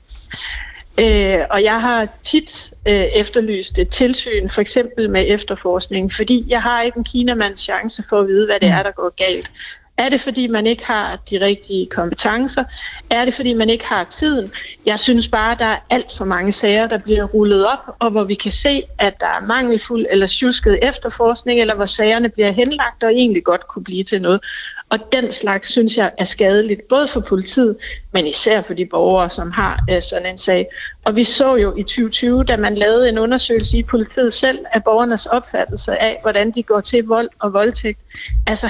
Øh, 1.00 1.40
og 1.50 1.64
jeg 1.64 1.82
har 1.82 2.08
tit 2.24 2.74
øh, 2.86 2.94
efterlyst 2.94 3.80
et 3.80 3.90
tilsyn, 3.90 4.50
for 4.50 4.62
eksempel 4.62 5.10
med 5.10 5.26
efterforskning, 5.28 6.14
fordi 6.14 6.46
jeg 6.48 6.62
har 6.62 6.82
ikke 6.82 6.98
en 6.98 7.04
kinamands 7.04 7.62
chance 7.62 8.04
for 8.10 8.20
at 8.20 8.28
vide, 8.28 8.46
hvad 8.46 8.60
det 8.60 8.70
er, 8.70 8.84
der 8.84 8.92
går 8.92 9.14
galt. 9.18 9.52
Er 10.00 10.10
det, 10.10 10.22
fordi 10.22 10.48
man 10.48 10.68
ikke 10.68 10.86
har 10.86 11.16
de 11.30 11.46
rigtige 11.46 11.86
kompetencer? 11.86 12.64
Er 13.12 13.26
det, 13.26 13.34
fordi 13.34 13.54
man 13.54 13.70
ikke 13.70 13.86
har 13.86 14.04
tiden? 14.04 14.52
Jeg 14.86 15.00
synes 15.00 15.28
bare, 15.28 15.56
der 15.60 15.66
er 15.66 15.78
alt 15.90 16.18
for 16.18 16.26
mange 16.26 16.52
sager, 16.52 16.88
der 16.88 16.98
bliver 16.98 17.24
rullet 17.24 17.68
op, 17.68 17.96
og 18.00 18.12
hvor 18.12 18.24
vi 18.24 18.36
kan 18.36 18.52
se, 18.52 18.84
at 18.98 19.14
der 19.20 19.26
er 19.26 19.46
mangelfuld 19.48 20.06
eller 20.10 20.28
tjusket 20.28 20.80
efterforskning, 20.82 21.62
eller 21.62 21.76
hvor 21.76 21.86
sagerne 21.86 22.30
bliver 22.30 22.52
henlagt 22.52 23.04
og 23.04 23.12
egentlig 23.12 23.44
godt 23.44 23.68
kunne 23.68 23.84
blive 23.84 24.04
til 24.04 24.22
noget. 24.22 24.42
Og 24.90 25.00
den 25.12 25.32
slags 25.32 25.72
synes 25.72 25.98
jeg 25.98 26.12
er 26.18 26.26
skadeligt, 26.26 26.88
både 26.88 27.08
for 27.08 27.20
politiet, 27.20 27.78
men 28.12 28.28
især 28.28 28.62
for 28.62 28.74
de 28.74 28.86
borgere, 28.86 29.30
som 29.30 29.52
har 29.52 29.84
øh, 29.90 30.02
sådan 30.02 30.32
en 30.32 30.38
sag. 30.38 30.68
Og 31.06 31.16
vi 31.16 31.24
så 31.24 31.56
jo 31.56 31.76
i 31.76 31.84
2020, 31.84 32.44
da 32.44 32.58
man 32.58 32.76
lavede 32.76 33.10
en 33.10 33.18
undersøgelse 33.18 33.78
i 33.78 33.84
politiet 33.84 34.34
selv 34.34 34.60
af 34.74 34.84
borgernes 34.84 35.26
opfattelse 35.26 35.98
af, 35.98 36.20
hvordan 36.22 36.52
de 36.52 36.64
går 36.64 36.80
til 36.80 37.04
vold 37.04 37.30
og 37.40 37.54
voldtægt. 37.54 38.00
Altså 38.48 38.70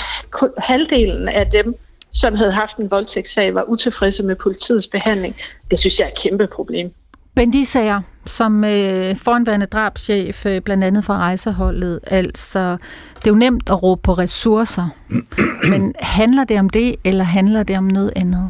halvdelen 0.58 1.30
af 1.30 1.48
dem, 1.52 1.76
som 2.14 2.36
havde 2.36 2.52
haft 2.52 2.78
en 2.78 2.92
voldtægtssag, 2.92 3.56
var 3.56 3.64
utilfredse 3.64 4.24
med 4.24 4.36
politiets 4.36 4.88
behandling. 4.88 5.36
Det 5.72 5.80
synes 5.80 6.00
jeg 6.00 6.06
er 6.06 6.10
et 6.10 6.18
kæmpe 6.18 6.48
problem. 6.48 6.94
Bendisager, 7.36 8.02
som 8.26 8.64
øh, 8.64 9.16
foranværende 9.18 9.66
drabschef, 9.66 10.46
øh, 10.46 10.62
blandt 10.62 10.84
andet 10.84 11.06
fra 11.06 11.18
rejseholdet, 11.18 12.00
altså, 12.08 12.78
det 13.16 13.28
er 13.28 13.32
jo 13.32 13.36
nemt 13.36 13.70
at 13.70 13.84
råbe 13.84 14.02
på 14.02 14.14
ressourcer, 14.14 14.90
men 15.72 15.94
handler 16.00 16.44
det 16.44 16.60
om 16.60 16.70
det, 16.70 16.96
eller 17.04 17.24
handler 17.24 17.64
det 17.64 17.78
om 17.78 17.84
noget 17.84 18.14
andet? 18.16 18.50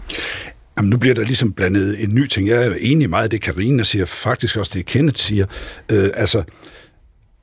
Jamen, 0.78 0.90
nu 0.90 0.98
bliver 0.98 1.16
der 1.16 1.24
ligesom 1.24 1.54
blandet 1.54 2.04
en 2.04 2.16
ny 2.16 2.28
ting. 2.28 2.48
Jeg 2.48 2.66
er 2.66 2.76
enig 2.80 3.10
meget 3.10 3.24
af 3.24 3.30
det, 3.30 3.42
Karina 3.42 3.84
siger, 3.84 4.06
faktisk 4.06 4.58
også 4.58 4.72
det, 4.74 4.86
Kenneth 4.86 5.18
siger. 5.18 5.46
Øh, 5.92 6.10
altså, 6.14 6.44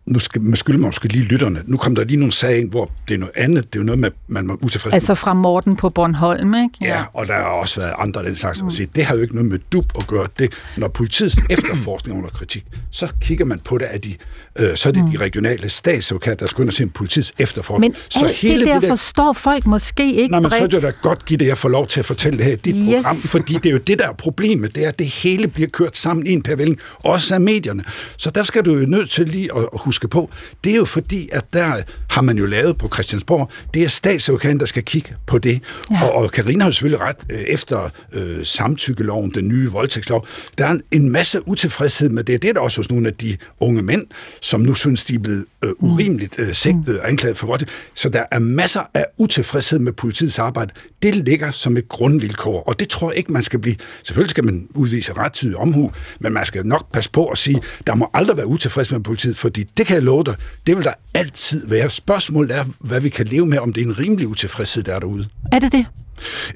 nu 0.06 0.18
skal, 0.18 0.42
man 0.42 0.56
skylder 0.56 0.78
måske 0.78 1.08
lige 1.08 1.24
lytterne. 1.24 1.62
Nu 1.64 1.76
kom 1.76 1.94
der 1.94 2.04
lige 2.04 2.16
nogle 2.16 2.32
sager 2.32 2.56
ind, 2.56 2.70
hvor 2.70 2.90
det 3.08 3.14
er 3.14 3.18
noget 3.18 3.32
andet. 3.36 3.72
Det 3.72 3.78
er 3.78 3.82
jo 3.82 3.84
noget 3.84 3.98
med, 3.98 4.10
man 4.28 4.48
var 4.48 4.56
utilfreds 4.64 4.94
Altså 4.94 5.14
fra 5.14 5.34
Morten 5.34 5.76
på 5.76 5.90
Bornholm, 5.90 6.54
ikke? 6.54 6.68
Ja, 6.80 6.86
ja 6.86 7.04
og 7.14 7.26
der 7.26 7.34
har 7.34 7.42
også 7.42 7.80
været 7.80 7.92
andre 7.98 8.24
den 8.24 8.36
slags. 8.36 8.62
Mm. 8.62 8.88
det 8.94 9.04
har 9.04 9.14
jo 9.14 9.22
ikke 9.22 9.34
noget 9.34 9.50
med 9.50 9.58
dub 9.72 9.84
at 9.98 10.06
gøre. 10.06 10.26
Det, 10.38 10.52
når 10.76 10.88
politiets 10.88 11.36
efterforskning 11.50 12.18
under 12.18 12.30
kritik, 12.30 12.64
så 12.90 13.12
kigger 13.20 13.44
man 13.44 13.58
på 13.58 13.78
det, 13.78 13.84
at 13.84 14.04
de, 14.04 14.14
øh, 14.58 14.76
så 14.76 14.88
er 14.88 14.92
det 14.92 15.04
mm. 15.04 15.10
de 15.10 15.16
regionale 15.16 15.68
statsadvokater, 15.68 16.36
der 16.36 16.46
skal 16.46 16.62
ind 16.62 16.68
og 16.68 16.74
se 16.74 16.86
politiets 16.86 17.32
efterforskning. 17.38 17.92
Men 17.92 18.00
så 18.08 18.26
hele 18.26 18.58
det 18.58 18.66
der, 18.66 18.74
det 18.74 18.82
der 18.82 18.88
forstår 18.88 19.32
folk 19.32 19.66
måske 19.66 20.14
ikke 20.14 20.30
Nej, 20.30 20.40
men 20.40 20.50
så 20.50 20.62
er 20.62 20.66
det 20.66 20.82
da 20.82 20.92
godt 21.02 21.24
give 21.24 21.38
det, 21.38 21.46
jeg 21.46 21.58
får 21.58 21.68
lov 21.68 21.86
til 21.86 22.00
at 22.00 22.06
fortælle 22.06 22.38
det 22.38 22.46
her 22.46 22.52
i 22.52 22.56
dit 22.56 22.76
yes. 22.76 23.04
program, 23.04 23.16
fordi 23.16 23.54
det 23.54 23.66
er 23.66 23.72
jo 23.72 23.78
det, 23.78 23.98
der 23.98 24.08
er 24.08 24.12
problemet. 24.12 24.74
Det 24.74 24.84
er, 24.84 24.88
at 24.88 24.98
det 24.98 25.06
hele 25.06 25.48
bliver 25.48 25.68
kørt 25.68 25.96
sammen 25.96 26.26
i 26.26 26.30
en 26.30 26.42
pavillon, 26.42 26.76
også 27.04 27.34
af 27.34 27.40
medierne. 27.40 27.84
Så 28.16 28.30
der 28.30 28.42
skal 28.42 28.64
du 28.64 28.74
jo 28.74 28.86
nødt 28.86 29.10
til 29.10 29.28
lige 29.28 29.50
at 29.56 29.68
huske 29.72 29.95
huske 29.96 30.08
på, 30.08 30.30
det 30.64 30.72
er 30.72 30.76
jo 30.76 30.84
fordi, 30.84 31.28
at 31.32 31.44
der 31.52 31.82
har 32.10 32.22
man 32.22 32.38
jo 32.38 32.46
lavet 32.46 32.78
på 32.78 32.88
Christiansborg, 32.94 33.50
det 33.74 33.84
er 33.84 33.88
statsadvokaten, 33.88 34.60
der 34.60 34.66
skal 34.66 34.82
kigge 34.82 35.14
på 35.26 35.38
det. 35.38 35.62
Ja. 35.90 36.04
Og, 36.04 36.12
og 36.12 36.30
Karina 36.30 36.64
har 36.64 36.68
jo 36.68 36.72
selvfølgelig 36.72 37.00
ret, 37.00 37.16
øh, 37.30 37.38
efter 37.38 37.90
øh, 38.12 38.46
samtykkeloven, 38.46 39.30
den 39.34 39.48
nye 39.48 39.70
voldtægtslov, 39.70 40.26
der 40.58 40.66
er 40.66 40.78
en 40.92 41.10
masse 41.10 41.48
utilfredshed 41.48 42.08
med 42.08 42.24
det. 42.24 42.42
Det 42.42 42.48
er 42.48 42.52
der 42.52 42.60
også 42.60 42.78
hos 42.78 42.90
nogle 42.90 43.08
af 43.08 43.14
de 43.14 43.36
unge 43.60 43.82
mænd, 43.82 44.06
som 44.40 44.60
nu 44.60 44.74
synes, 44.74 45.04
de 45.04 45.14
er 45.14 45.18
blevet 45.18 45.44
øh, 45.64 45.70
urimeligt 45.78 46.36
øh, 46.38 46.54
sigtet 46.54 47.00
og 47.00 47.08
anklaget 47.08 47.38
for 47.38 47.46
voldtægt. 47.46 47.70
Så 47.94 48.08
der 48.08 48.24
er 48.30 48.38
masser 48.38 48.82
af 48.94 49.04
utilfredshed 49.18 49.78
med 49.78 49.92
politiets 49.92 50.38
arbejde. 50.38 50.72
Det 51.02 51.14
ligger 51.14 51.50
som 51.50 51.76
et 51.76 51.88
grundvilkår, 51.88 52.62
og 52.62 52.80
det 52.80 52.88
tror 52.88 53.10
jeg 53.10 53.18
ikke, 53.18 53.32
man 53.32 53.42
skal 53.42 53.58
blive. 53.58 53.76
Selvfølgelig 54.02 54.30
skal 54.30 54.44
man 54.44 54.68
udvise 54.74 55.12
rettidig 55.12 55.56
omhu, 55.56 55.92
men 56.20 56.32
man 56.32 56.46
skal 56.46 56.66
nok 56.66 56.92
passe 56.92 57.10
på 57.10 57.26
at 57.26 57.38
sige, 57.38 57.60
der 57.86 57.94
må 57.94 58.10
aldrig 58.14 58.36
være 58.36 58.46
utilfreds 58.46 58.90
med 58.90 59.00
politiet, 59.00 59.36
fordi 59.36 59.62
det 59.76 59.85
det 59.86 59.88
kan 59.88 59.94
jeg 59.94 60.02
love 60.02 60.24
dig, 60.24 60.36
det 60.66 60.76
vil 60.76 60.84
der 60.84 60.92
altid 61.14 61.66
være. 61.66 61.90
Spørgsmålet 61.90 62.56
er, 62.56 62.64
hvad 62.78 63.00
vi 63.00 63.08
kan 63.08 63.26
leve 63.26 63.46
med, 63.46 63.58
om 63.58 63.72
det 63.72 63.80
er 63.80 63.86
en 63.86 63.98
rimelig 63.98 64.28
utilfredshed, 64.28 64.82
der 64.82 64.94
er 64.94 64.98
derude. 64.98 65.28
Er 65.52 65.58
det 65.58 65.72
det? 65.72 65.86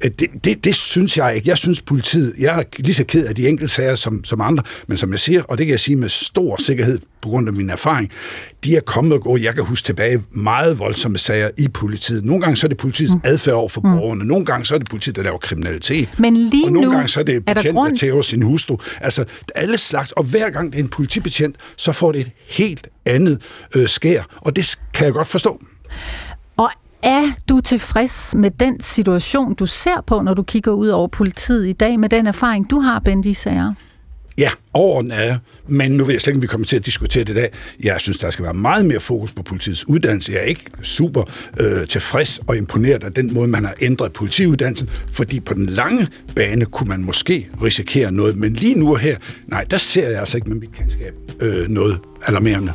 Øh, 0.04 0.11
det, 0.18 0.28
det, 0.44 0.64
det 0.64 0.74
synes 0.74 1.18
jeg 1.18 1.36
ikke. 1.36 1.48
Jeg 1.48 1.58
synes 1.58 1.82
politiet, 1.82 2.34
jeg 2.38 2.58
er 2.58 2.62
lige 2.78 2.94
så 2.94 3.04
ked 3.04 3.26
af 3.26 3.34
de 3.34 3.48
enkelte 3.48 3.74
sager 3.74 3.94
som, 3.94 4.24
som 4.24 4.40
andre, 4.40 4.62
men 4.86 4.96
som 4.96 5.11
jeg 5.11 5.20
siger, 5.20 5.42
og 5.42 5.58
det 5.58 5.66
kan 5.66 5.70
jeg 5.70 5.80
sige 5.80 5.96
med 5.96 6.08
stor 6.08 6.62
sikkerhed 6.62 6.98
på 7.22 7.28
grund 7.28 7.48
af 7.48 7.54
min 7.54 7.70
erfaring, 7.70 8.11
de 8.64 8.76
er 8.76 8.80
kommet 8.80 9.12
og 9.12 9.20
gået. 9.20 9.42
Jeg 9.42 9.54
kan 9.54 9.64
huske 9.64 9.86
tilbage 9.86 10.22
meget 10.30 10.78
voldsomme 10.78 11.18
sager 11.18 11.50
i 11.58 11.68
politiet. 11.68 12.24
Nogle 12.24 12.42
gange 12.42 12.56
så 12.56 12.66
er 12.66 12.68
det 12.68 12.78
politiets 12.78 13.14
mm. 13.14 13.20
adfærd 13.24 13.54
over 13.54 13.68
for 13.68 13.80
mm. 13.80 13.96
borgerne, 13.96 14.24
nogle 14.24 14.44
gange 14.44 14.64
så 14.64 14.74
er 14.74 14.78
det 14.78 14.88
politiet, 14.90 15.16
der 15.16 15.22
laver 15.22 15.38
kriminalitet. 15.38 16.08
Men 16.18 16.36
lige 16.36 16.66
og 16.66 16.72
nogle 16.72 16.88
nu 16.88 16.92
gange 16.94 17.08
så 17.08 17.20
er 17.20 17.24
det 17.24 17.44
betjent, 17.44 17.76
der, 17.76 17.84
der 17.84 17.94
tæver 17.94 18.22
sin 18.22 18.42
hustru. 18.42 18.76
Altså 19.00 19.24
alle 19.54 19.78
slags, 19.78 20.12
og 20.12 20.24
hver 20.24 20.50
gang 20.50 20.72
det 20.72 20.78
er 20.78 20.82
en 20.82 20.88
politibetjent, 20.88 21.56
så 21.76 21.92
får 21.92 22.12
det 22.12 22.20
et 22.20 22.30
helt 22.48 22.88
andet 23.06 23.40
øh, 23.74 23.88
skær, 23.88 24.22
og 24.36 24.56
det 24.56 24.78
kan 24.94 25.04
jeg 25.04 25.12
godt 25.12 25.28
forstå. 25.28 25.62
Er 27.03 27.32
du 27.48 27.61
tilfreds 27.61 28.34
med 28.34 28.51
den 28.51 28.80
situation, 28.80 29.55
du 29.55 29.66
ser 29.66 30.05
på, 30.07 30.22
når 30.22 30.34
du 30.34 30.42
kigger 30.42 30.72
ud 30.72 30.88
over 30.88 31.09
politiet 31.09 31.68
i 31.68 31.72
dag, 31.72 32.01
med 32.01 32.09
den 32.09 32.26
erfaring, 32.26 32.70
du 32.70 32.78
har, 32.78 32.98
Bendy 32.98 33.32
Sager? 33.32 33.74
Ja, 34.38 34.51
overordnet 34.74 35.28
er 35.28 35.36
men 35.70 35.92
nu 35.92 36.05
ved 36.05 36.14
jeg 36.14 36.20
slet 36.20 36.30
ikke, 36.30 36.38
om 36.38 36.42
vi 36.42 36.46
kommer 36.46 36.66
til 36.66 36.76
at 36.76 36.86
diskutere 36.86 37.24
det 37.24 37.32
i 37.32 37.34
dag. 37.34 37.53
Jeg 37.82 38.01
synes, 38.01 38.18
der 38.18 38.30
skal 38.30 38.44
være 38.44 38.55
meget 38.55 38.86
mere 38.86 39.01
fokus 39.01 39.32
på 39.32 39.42
politiets 39.42 39.88
uddannelse. 39.88 40.32
Jeg 40.32 40.40
er 40.40 40.44
ikke 40.44 40.64
super 40.82 41.22
øh, 41.61 41.86
tilfreds 41.86 42.40
og 42.46 42.57
imponeret 42.57 43.05
af 43.05 43.12
den 43.12 43.34
måde, 43.34 43.48
man 43.48 43.64
har 43.64 43.74
ændret 43.80 44.12
politiuddannelsen, 44.12 44.88
fordi 44.88 45.40
på 45.40 45.55
den 45.55 45.66
lange 45.66 46.09
bane 46.36 46.64
kunne 46.64 46.88
man 46.88 47.05
måske 47.05 47.48
risikere 47.62 48.12
noget, 48.12 48.36
men 48.36 48.53
lige 48.53 48.74
nu 48.74 48.90
og 48.90 48.98
her, 48.98 49.16
nej, 49.46 49.64
der 49.70 49.78
ser 49.78 50.09
jeg 50.09 50.20
altså 50.20 50.36
ikke 50.36 50.48
med 50.48 50.57
mit 50.57 50.72
kendskab 50.72 51.14
øh, 51.40 51.68
noget 51.68 51.98
alarmerende. 52.27 52.73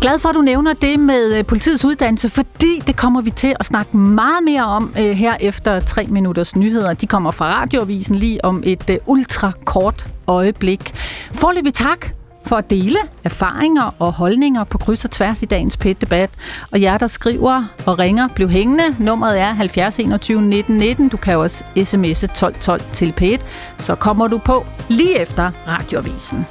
Glad 0.00 0.18
for, 0.18 0.28
at 0.28 0.34
du 0.34 0.40
nævner 0.40 0.72
det 0.72 1.00
med 1.00 1.38
øh, 1.38 1.44
politiets 1.44 1.84
uddannelse, 1.84 2.30
fordi 2.30 2.82
det 2.86 2.96
kommer 2.96 3.20
vi 3.20 3.30
til 3.30 3.56
at 3.60 3.66
snakke 3.66 3.96
meget 3.96 4.44
mere 4.44 4.64
om 4.64 4.94
øh, 4.98 5.10
her 5.10 5.36
efter 5.40 5.80
tre 5.80 6.06
minutters 6.06 6.56
nyheder. 6.56 6.94
De 6.94 7.06
kommer 7.06 7.30
fra 7.30 7.46
radioavisen 7.46 8.14
lige 8.14 8.44
om 8.44 8.62
et 8.66 8.90
øh, 8.90 8.96
ultrakort 9.06 10.08
øjeblik. 10.26 10.92
Forløbig 11.32 11.74
tak 11.74 12.08
for 12.46 12.56
at 12.56 12.70
dele 12.70 12.98
erfaringer 13.24 13.94
og 13.98 14.12
holdninger 14.12 14.64
på 14.64 14.78
kryds 14.78 15.04
og 15.04 15.10
tværs 15.10 15.42
i 15.42 15.46
dagens 15.46 15.76
pet 15.76 16.00
debat 16.00 16.30
Og 16.70 16.82
jer, 16.82 16.98
der 16.98 17.06
skriver 17.06 17.64
og 17.86 17.98
ringer, 17.98 18.28
bliv 18.28 18.48
hængende. 18.48 18.96
Nummeret 18.98 19.40
er 19.40 19.52
70 19.52 19.98
21 19.98 20.42
19 20.42 20.78
19. 20.78 21.08
Du 21.08 21.16
kan 21.16 21.38
også 21.38 21.64
sms'e 21.76 22.26
12 22.34 22.54
12 22.60 22.82
til 22.92 23.12
PET. 23.12 23.40
Så 23.78 23.94
kommer 23.94 24.28
du 24.28 24.38
på 24.38 24.66
lige 24.88 25.20
efter 25.20 25.50
radioavisen. 25.68 26.46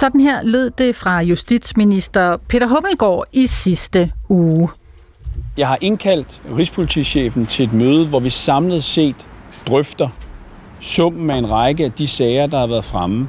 Sådan 0.00 0.20
her 0.20 0.42
lød 0.42 0.70
det 0.70 0.96
fra 0.96 1.22
justitsminister 1.22 2.36
Peter 2.48 2.68
Hummelgaard 2.68 3.24
i 3.32 3.46
sidste 3.46 4.12
uge. 4.28 4.68
Jeg 5.56 5.68
har 5.68 5.78
indkaldt 5.80 6.42
Rigspolitichefen 6.56 7.46
til 7.46 7.64
et 7.64 7.72
møde, 7.72 8.06
hvor 8.08 8.20
vi 8.20 8.30
samlet 8.30 8.84
set 8.84 9.26
drøfter 9.66 10.08
summen 10.80 11.30
af 11.30 11.36
en 11.36 11.50
række 11.50 11.84
af 11.84 11.92
de 11.92 12.08
sager, 12.08 12.46
der 12.46 12.58
har 12.58 12.66
været 12.66 12.84
fremme, 12.84 13.28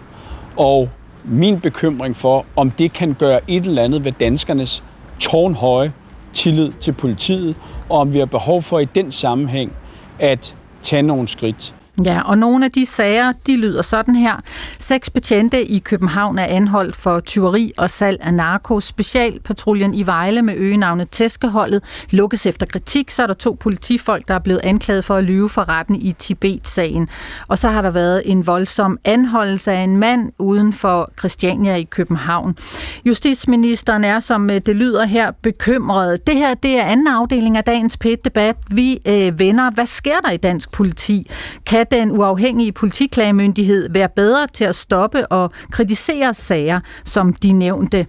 og 0.57 0.89
min 1.24 1.59
bekymring 1.59 2.15
for, 2.15 2.45
om 2.55 2.72
det 2.72 2.93
kan 2.93 3.13
gøre 3.13 3.39
et 3.47 3.65
eller 3.65 3.84
andet 3.84 4.05
ved 4.05 4.11
danskernes 4.11 4.84
tårnhøje 5.19 5.93
tillid 6.34 6.72
til 6.72 6.91
politiet, 6.91 7.55
og 7.89 7.99
om 7.99 8.13
vi 8.13 8.19
har 8.19 8.26
behov 8.26 8.61
for 8.61 8.80
i 8.80 8.86
den 8.86 9.11
sammenhæng 9.11 9.74
at 10.19 10.55
tage 10.82 11.01
nogle 11.01 11.28
skridt. 11.28 11.76
Ja, 12.05 12.21
og 12.21 12.37
nogle 12.37 12.65
af 12.65 12.71
de 12.71 12.85
sager, 12.85 13.33
de 13.47 13.57
lyder 13.57 13.81
sådan 13.81 14.15
her. 14.15 14.35
Seks 14.79 15.09
betjente 15.09 15.65
i 15.65 15.79
København 15.79 16.37
er 16.39 16.45
anholdt 16.45 16.95
for 16.95 17.19
tyveri 17.19 17.71
og 17.77 17.89
salg 17.89 18.17
af 18.21 18.33
narko. 18.33 18.79
Specialpatruljen 18.79 19.93
i 19.93 20.05
Vejle 20.05 20.41
med 20.41 20.55
øgenavnet 20.57 21.09
Tæskeholdet 21.09 21.83
lukkes 22.11 22.45
efter 22.45 22.65
kritik. 22.65 23.11
Så 23.11 23.23
er 23.23 23.27
der 23.27 23.33
to 23.33 23.57
politifolk, 23.59 24.27
der 24.27 24.33
er 24.33 24.39
blevet 24.39 24.59
anklaget 24.63 25.05
for 25.05 25.15
at 25.15 25.23
lyve 25.23 25.49
for 25.49 25.69
retten 25.69 25.95
i 25.95 26.11
Tibet-sagen. 26.11 27.09
Og 27.47 27.57
så 27.57 27.69
har 27.69 27.81
der 27.81 27.91
været 27.91 28.21
en 28.25 28.47
voldsom 28.47 28.99
anholdelse 29.05 29.71
af 29.71 29.79
en 29.79 29.97
mand 29.97 30.31
uden 30.37 30.73
for 30.73 31.11
Christiania 31.19 31.75
i 31.75 31.83
København. 31.83 32.57
Justitsministeren 33.05 34.03
er, 34.03 34.19
som 34.19 34.49
øh, 34.49 34.61
det 34.65 34.75
lyder 34.75 35.05
her, 35.05 35.31
bekymret. 35.41 36.27
Det 36.27 36.35
her 36.35 36.53
det 36.53 36.79
er 36.79 36.83
anden 36.83 37.07
afdeling 37.07 37.57
af 37.57 37.63
dagens 37.63 37.97
pæt-debat. 37.97 38.55
Vi 38.71 38.99
øh, 39.07 39.39
vender, 39.39 39.71
hvad 39.71 39.85
sker 39.85 40.19
der 40.19 40.31
i 40.31 40.37
dansk 40.37 40.71
politi? 40.71 41.31
Kan 41.65 41.80
den 41.86 42.11
uafhængige 42.11 42.71
politiklagemyndighed 42.71 43.89
være 43.89 44.09
bedre 44.09 44.47
til 44.47 44.63
at 44.63 44.75
stoppe 44.75 45.27
og 45.27 45.51
kritisere 45.71 46.34
sager, 46.34 46.79
som 47.03 47.34
de 47.34 47.51
nævnte. 47.51 48.05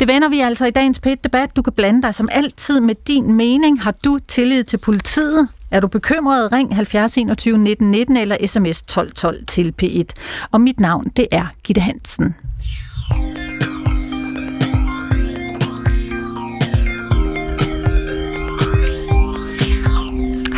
Det 0.00 0.08
vender 0.08 0.28
vi 0.28 0.40
altså 0.40 0.66
i 0.66 0.70
dagens 0.70 1.00
pæt 1.00 1.24
debat. 1.24 1.56
Du 1.56 1.62
kan 1.62 1.72
blande 1.72 2.02
dig 2.02 2.14
som 2.14 2.28
altid 2.32 2.80
med 2.80 2.94
din 3.06 3.34
mening. 3.34 3.82
Har 3.82 3.94
du 4.04 4.18
tillid 4.28 4.64
til 4.64 4.78
politiet? 4.78 5.48
Er 5.70 5.80
du 5.80 5.88
bekymret? 5.88 6.52
Ring 6.52 6.76
70 6.76 7.16
21 7.16 7.58
19 7.58 7.90
19 7.90 8.16
eller 8.16 8.46
sms 8.46 8.82
12 8.82 9.12
12 9.12 9.46
til 9.46 9.74
P1. 9.82 10.04
Og 10.50 10.60
mit 10.60 10.80
navn, 10.80 11.12
det 11.16 11.26
er 11.32 11.46
Gitte 11.64 11.80
Hansen. 11.80 12.34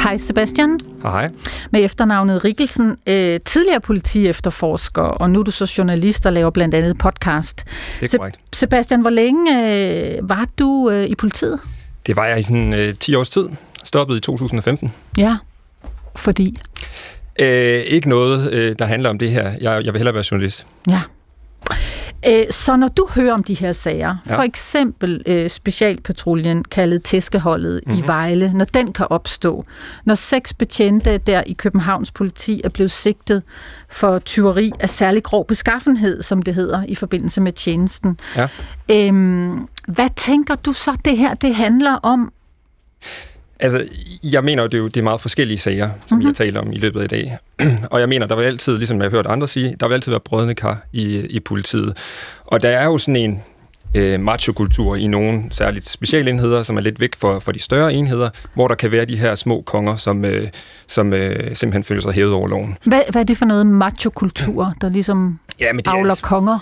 Hej 0.09 0.17
Sebastian. 0.17 0.79
Hej. 1.03 1.31
Med 1.71 1.85
efternavnet 1.85 2.45
Rikkelsen, 2.45 2.97
øh, 3.07 3.41
tidligere 3.45 3.81
politi-efterforsker, 3.81 5.03
og 5.03 5.31
nu 5.31 5.41
er 5.41 5.45
du 5.45 5.51
så 5.51 5.73
journalist 5.79 6.27
og 6.27 6.33
laver 6.33 6.51
blandt 6.51 6.75
andet 6.75 6.99
podcast. 6.99 7.65
Det 8.01 8.15
er 8.15 8.19
korrekt. 8.19 8.39
Se- 8.53 8.59
Sebastian, 8.59 9.01
hvor 9.01 9.11
længe 9.11 9.75
øh, 10.17 10.29
var 10.29 10.47
du 10.59 10.91
øh, 10.91 11.05
i 11.07 11.15
politiet? 11.15 11.59
Det 12.07 12.17
var 12.17 12.27
jeg 12.27 12.39
i 12.39 12.43
sådan 12.43 12.75
øh, 12.75 12.95
10 12.95 13.15
års 13.15 13.29
tid. 13.29 13.49
Stoppet 13.85 14.17
i 14.17 14.21
2015. 14.21 14.93
Ja, 15.19 15.37
fordi? 16.17 16.57
Øh, 17.41 17.81
ikke 17.81 18.09
noget, 18.09 18.53
øh, 18.53 18.77
der 18.79 18.85
handler 18.87 19.11
om 19.11 19.19
det 19.19 19.31
her. 19.31 19.51
Jeg, 19.61 19.85
jeg 19.85 19.93
vil 19.93 19.97
hellere 19.99 20.15
være 20.15 20.25
journalist. 20.31 20.67
Ja. 20.89 21.01
Øh, 22.27 22.45
så 22.51 22.77
når 22.77 22.89
du 22.89 23.09
hører 23.15 23.33
om 23.35 23.43
de 23.43 23.55
her 23.55 23.73
sager, 23.73 24.17
Ja. 24.29 24.37
for 24.37 24.43
eksempel 24.43 25.23
øh, 25.27 25.51
specialpatruljen 25.51 26.65
kaldet 26.65 27.03
Tæskeholdet 27.03 27.81
mm-hmm. 27.87 28.05
i 28.05 28.07
Vejle, 28.07 28.53
når 28.53 28.65
den 28.65 28.93
kan 28.93 29.07
opstå, 29.11 29.65
når 30.05 30.15
seks 30.15 30.55
betjente 30.55 31.19
der 31.19 31.43
i 31.47 31.53
Københavns 31.53 32.11
politi 32.11 32.61
er 32.65 32.69
blevet 32.69 32.91
sigtet 32.91 33.43
for 33.89 34.19
tyveri 34.19 34.73
af 34.81 34.91
særlig 34.91 35.23
grov 35.23 35.47
beskaffenhed, 35.47 36.23
som 36.23 36.43
det 36.43 36.55
hedder, 36.55 36.85
i 36.89 36.95
forbindelse 36.95 37.41
med 37.41 37.53
tjenesten. 37.53 38.21
Ja. 38.37 38.49
Øhm, 38.91 39.69
hvad 39.89 40.09
tænker 40.17 40.55
du 40.55 40.73
så, 40.73 40.97
det 41.05 41.17
her 41.17 41.35
det 41.35 41.55
handler 41.55 41.95
om? 41.95 42.33
Altså, 43.61 43.85
jeg 44.23 44.45
mener 44.45 44.63
jo, 44.63 44.67
det 44.67 44.75
er, 44.75 44.79
jo, 44.79 44.89
det 44.89 44.97
er 44.97 45.05
meget 45.05 45.21
forskellige 45.21 45.59
sager, 45.59 45.89
som 45.89 45.97
mm-hmm. 46.11 46.21
jeg 46.21 46.29
har 46.29 46.35
talt 46.35 46.57
om 46.57 46.73
i 46.73 46.79
løbet 46.79 47.01
af 47.01 47.05
i 47.05 47.07
dag. 47.07 47.39
og 47.93 48.01
jeg 48.01 48.09
mener, 48.09 48.27
der 48.27 48.37
vil 48.37 48.45
altid, 48.45 48.79
ligesom 48.79 48.97
jeg 48.97 49.05
har 49.05 49.11
hørt 49.11 49.27
andre 49.27 49.49
sige, 49.49 49.77
der 49.81 49.89
vil 49.89 49.95
altid 49.95 50.13
være 50.13 50.21
brødende 50.21 50.55
kar 50.55 50.79
i, 50.93 51.19
i 51.19 51.41
politiet. 51.41 51.97
Og 52.45 52.63
der 52.63 52.69
er 52.69 52.85
jo 52.85 52.99
sådan 52.99 53.17
en 53.17 53.43
øh, 53.95 54.21
machokultur 54.21 54.97
i 54.97 55.07
nogle 55.07 55.43
særligt 55.51 55.89
specialenheder, 55.89 56.63
som 56.63 56.77
er 56.77 56.81
lidt 56.81 57.01
væk 57.01 57.17
for, 57.17 57.39
for 57.39 57.53
de 57.53 57.61
større 57.61 57.93
enheder, 57.93 58.31
hvor 58.55 58.69
der 58.69 58.75
kan 58.75 58.93
være 58.93 59.05
de 59.05 59.17
her 59.17 59.35
små 59.35 59.63
konger, 59.67 59.97
som, 59.97 60.25
øh, 60.25 60.49
som 60.87 61.13
øh, 61.13 61.57
simpelthen 61.57 61.85
føler 61.85 62.03
sig 62.03 62.13
hævet 62.13 62.35
over 62.35 62.49
loven. 62.49 62.77
Hvad, 62.85 63.03
hvad 63.11 63.23
er 63.23 63.27
det 63.27 63.39
for 63.39 63.45
noget 63.45 63.67
machokultur, 63.67 64.75
der 64.81 64.89
ligesom 64.89 65.39
Ja, 65.61 65.73
men 65.73 65.79
det 65.79 65.87
er, 65.87 65.93
avler 65.93 66.21
konger? 66.23 66.59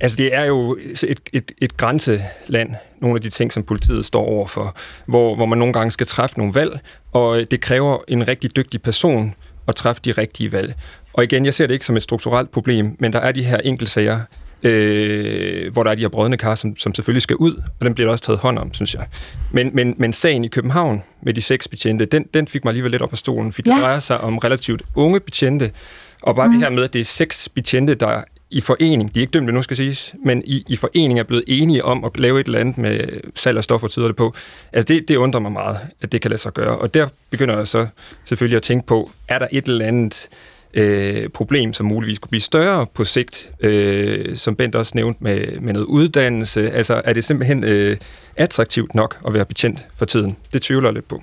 Altså, 0.00 0.16
det 0.16 0.34
er 0.34 0.44
jo 0.44 0.76
et, 1.02 1.20
et, 1.32 1.52
et 1.58 1.76
grænseland, 1.76 2.70
nogle 3.00 3.16
af 3.16 3.20
de 3.20 3.30
ting, 3.30 3.52
som 3.52 3.62
politiet 3.62 4.04
står 4.04 4.24
overfor, 4.24 4.76
hvor, 5.06 5.34
hvor 5.34 5.46
man 5.46 5.58
nogle 5.58 5.72
gange 5.72 5.90
skal 5.90 6.06
træffe 6.06 6.38
nogle 6.38 6.54
valg, 6.54 6.80
og 7.12 7.50
det 7.50 7.60
kræver 7.60 7.98
en 8.08 8.28
rigtig 8.28 8.56
dygtig 8.56 8.82
person 8.82 9.34
at 9.68 9.74
træffe 9.74 10.02
de 10.04 10.12
rigtige 10.12 10.52
valg. 10.52 10.74
Og 11.12 11.24
igen, 11.24 11.44
jeg 11.44 11.54
ser 11.54 11.66
det 11.66 11.74
ikke 11.74 11.86
som 11.86 11.96
et 11.96 12.02
strukturelt 12.02 12.50
problem, 12.50 12.96
men 12.98 13.12
der 13.12 13.18
er 13.18 13.32
de 13.32 13.42
her 13.42 13.56
enkeltsager, 13.56 14.20
øh, 14.62 15.72
hvor 15.72 15.82
der 15.82 15.90
er 15.90 15.94
de 15.94 16.00
her 16.00 16.08
brødne 16.08 16.36
kar, 16.36 16.54
som, 16.54 16.76
som 16.76 16.94
selvfølgelig 16.94 17.22
skal 17.22 17.36
ud, 17.36 17.62
og 17.80 17.86
den 17.86 17.94
bliver 17.94 18.06
der 18.06 18.12
også 18.12 18.24
taget 18.24 18.38
hånd 18.38 18.58
om, 18.58 18.74
synes 18.74 18.94
jeg. 18.94 19.06
Men, 19.52 19.70
men, 19.72 19.94
men 19.98 20.12
sagen 20.12 20.44
i 20.44 20.48
København 20.48 21.02
med 21.22 21.34
de 21.34 21.42
seks 21.42 21.68
betjente, 21.68 22.04
den, 22.04 22.24
den 22.34 22.48
fik 22.48 22.64
mig 22.64 22.70
alligevel 22.70 22.90
lidt 22.90 23.02
op 23.02 23.12
af 23.12 23.18
stolen, 23.18 23.52
fordi 23.52 23.70
ja. 23.70 23.74
Ja. 23.74 23.78
det 23.78 23.84
drejer 23.84 23.98
sig 23.98 24.20
om 24.20 24.38
relativt 24.38 24.82
unge 24.94 25.20
betjente, 25.20 25.70
og 26.22 26.36
bare 26.36 26.46
mm. 26.46 26.52
det 26.52 26.62
her 26.62 26.70
med, 26.70 26.82
at 26.82 26.92
det 26.92 27.00
er 27.00 27.04
seks 27.04 27.48
betjente, 27.48 27.94
der 27.94 28.22
i 28.52 28.60
forening, 28.60 29.14
de 29.14 29.20
er 29.20 29.22
ikke 29.22 29.30
dømte 29.30 29.52
nu 29.52 29.62
skal 29.62 29.76
siges, 29.76 30.14
men 30.24 30.42
i, 30.46 30.64
i 30.68 30.76
forening 30.76 31.18
er 31.18 31.22
blevet 31.22 31.44
enige 31.46 31.84
om 31.84 32.04
at 32.04 32.18
lave 32.18 32.40
et 32.40 32.46
eller 32.46 32.58
andet 32.58 32.78
med 32.78 33.00
salg 33.34 33.58
af 33.58 33.64
stoffer, 33.64 33.88
tyder 33.88 34.06
det 34.06 34.16
på. 34.16 34.34
Altså 34.72 34.94
det, 34.94 35.08
det 35.08 35.16
undrer 35.16 35.40
mig 35.40 35.52
meget, 35.52 35.78
at 36.00 36.12
det 36.12 36.20
kan 36.20 36.30
lade 36.30 36.40
sig 36.40 36.52
gøre. 36.52 36.78
Og 36.78 36.94
der 36.94 37.08
begynder 37.30 37.56
jeg 37.56 37.68
så 37.68 37.86
selvfølgelig 38.24 38.56
at 38.56 38.62
tænke 38.62 38.86
på, 38.86 39.10
er 39.28 39.38
der 39.38 39.46
et 39.52 39.64
eller 39.64 39.86
andet 39.86 40.28
øh, 40.74 41.28
problem, 41.28 41.72
som 41.72 41.86
muligvis 41.86 42.18
kunne 42.18 42.28
blive 42.28 42.40
større 42.40 42.86
på 42.94 43.04
sigt, 43.04 43.50
øh, 43.60 44.36
som 44.36 44.56
Bent 44.56 44.74
også 44.74 44.92
nævnte 44.94 45.24
med, 45.24 45.60
med 45.60 45.72
noget 45.72 45.86
uddannelse. 45.86 46.70
Altså 46.70 47.02
er 47.04 47.12
det 47.12 47.24
simpelthen 47.24 47.64
øh, 47.64 47.96
attraktivt 48.36 48.94
nok 48.94 49.18
at 49.26 49.34
være 49.34 49.44
betjent 49.44 49.86
for 49.96 50.04
tiden? 50.04 50.36
Det 50.52 50.62
tvivler 50.62 50.88
jeg 50.88 50.94
lidt 50.94 51.08
på. 51.08 51.22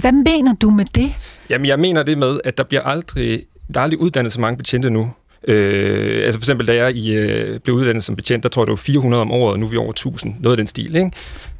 Hvad 0.00 0.12
mener 0.12 0.54
du 0.54 0.70
med 0.70 0.84
det? 0.94 1.14
Jamen, 1.50 1.66
jeg 1.66 1.78
mener 1.78 2.02
det 2.02 2.18
med, 2.18 2.40
at 2.44 2.58
der 2.58 2.64
bliver 2.64 2.82
aldrig, 2.82 3.42
der 3.74 3.80
er 3.80 3.84
aldrig 3.84 4.00
uddannet 4.00 4.32
så 4.32 4.40
mange 4.40 4.56
betjente 4.58 4.90
nu. 4.90 5.10
Øh, 5.48 6.24
altså 6.24 6.40
for 6.40 6.44
eksempel, 6.44 6.66
da 6.66 6.74
jeg 6.74 6.96
i, 6.96 7.14
øh, 7.14 7.60
blev 7.60 7.76
uddannet 7.76 8.04
som 8.04 8.16
betjent, 8.16 8.42
der 8.42 8.48
tror 8.48 8.62
jeg, 8.62 8.66
det 8.66 8.72
var 8.72 8.76
400 8.76 9.20
om 9.20 9.30
året, 9.30 9.52
og 9.52 9.58
nu 9.58 9.66
er 9.66 9.70
vi 9.70 9.76
over 9.76 9.90
1000. 9.90 10.34
Noget 10.40 10.52
af 10.52 10.56
den 10.56 10.66
stil, 10.66 10.96
ikke? 10.96 11.10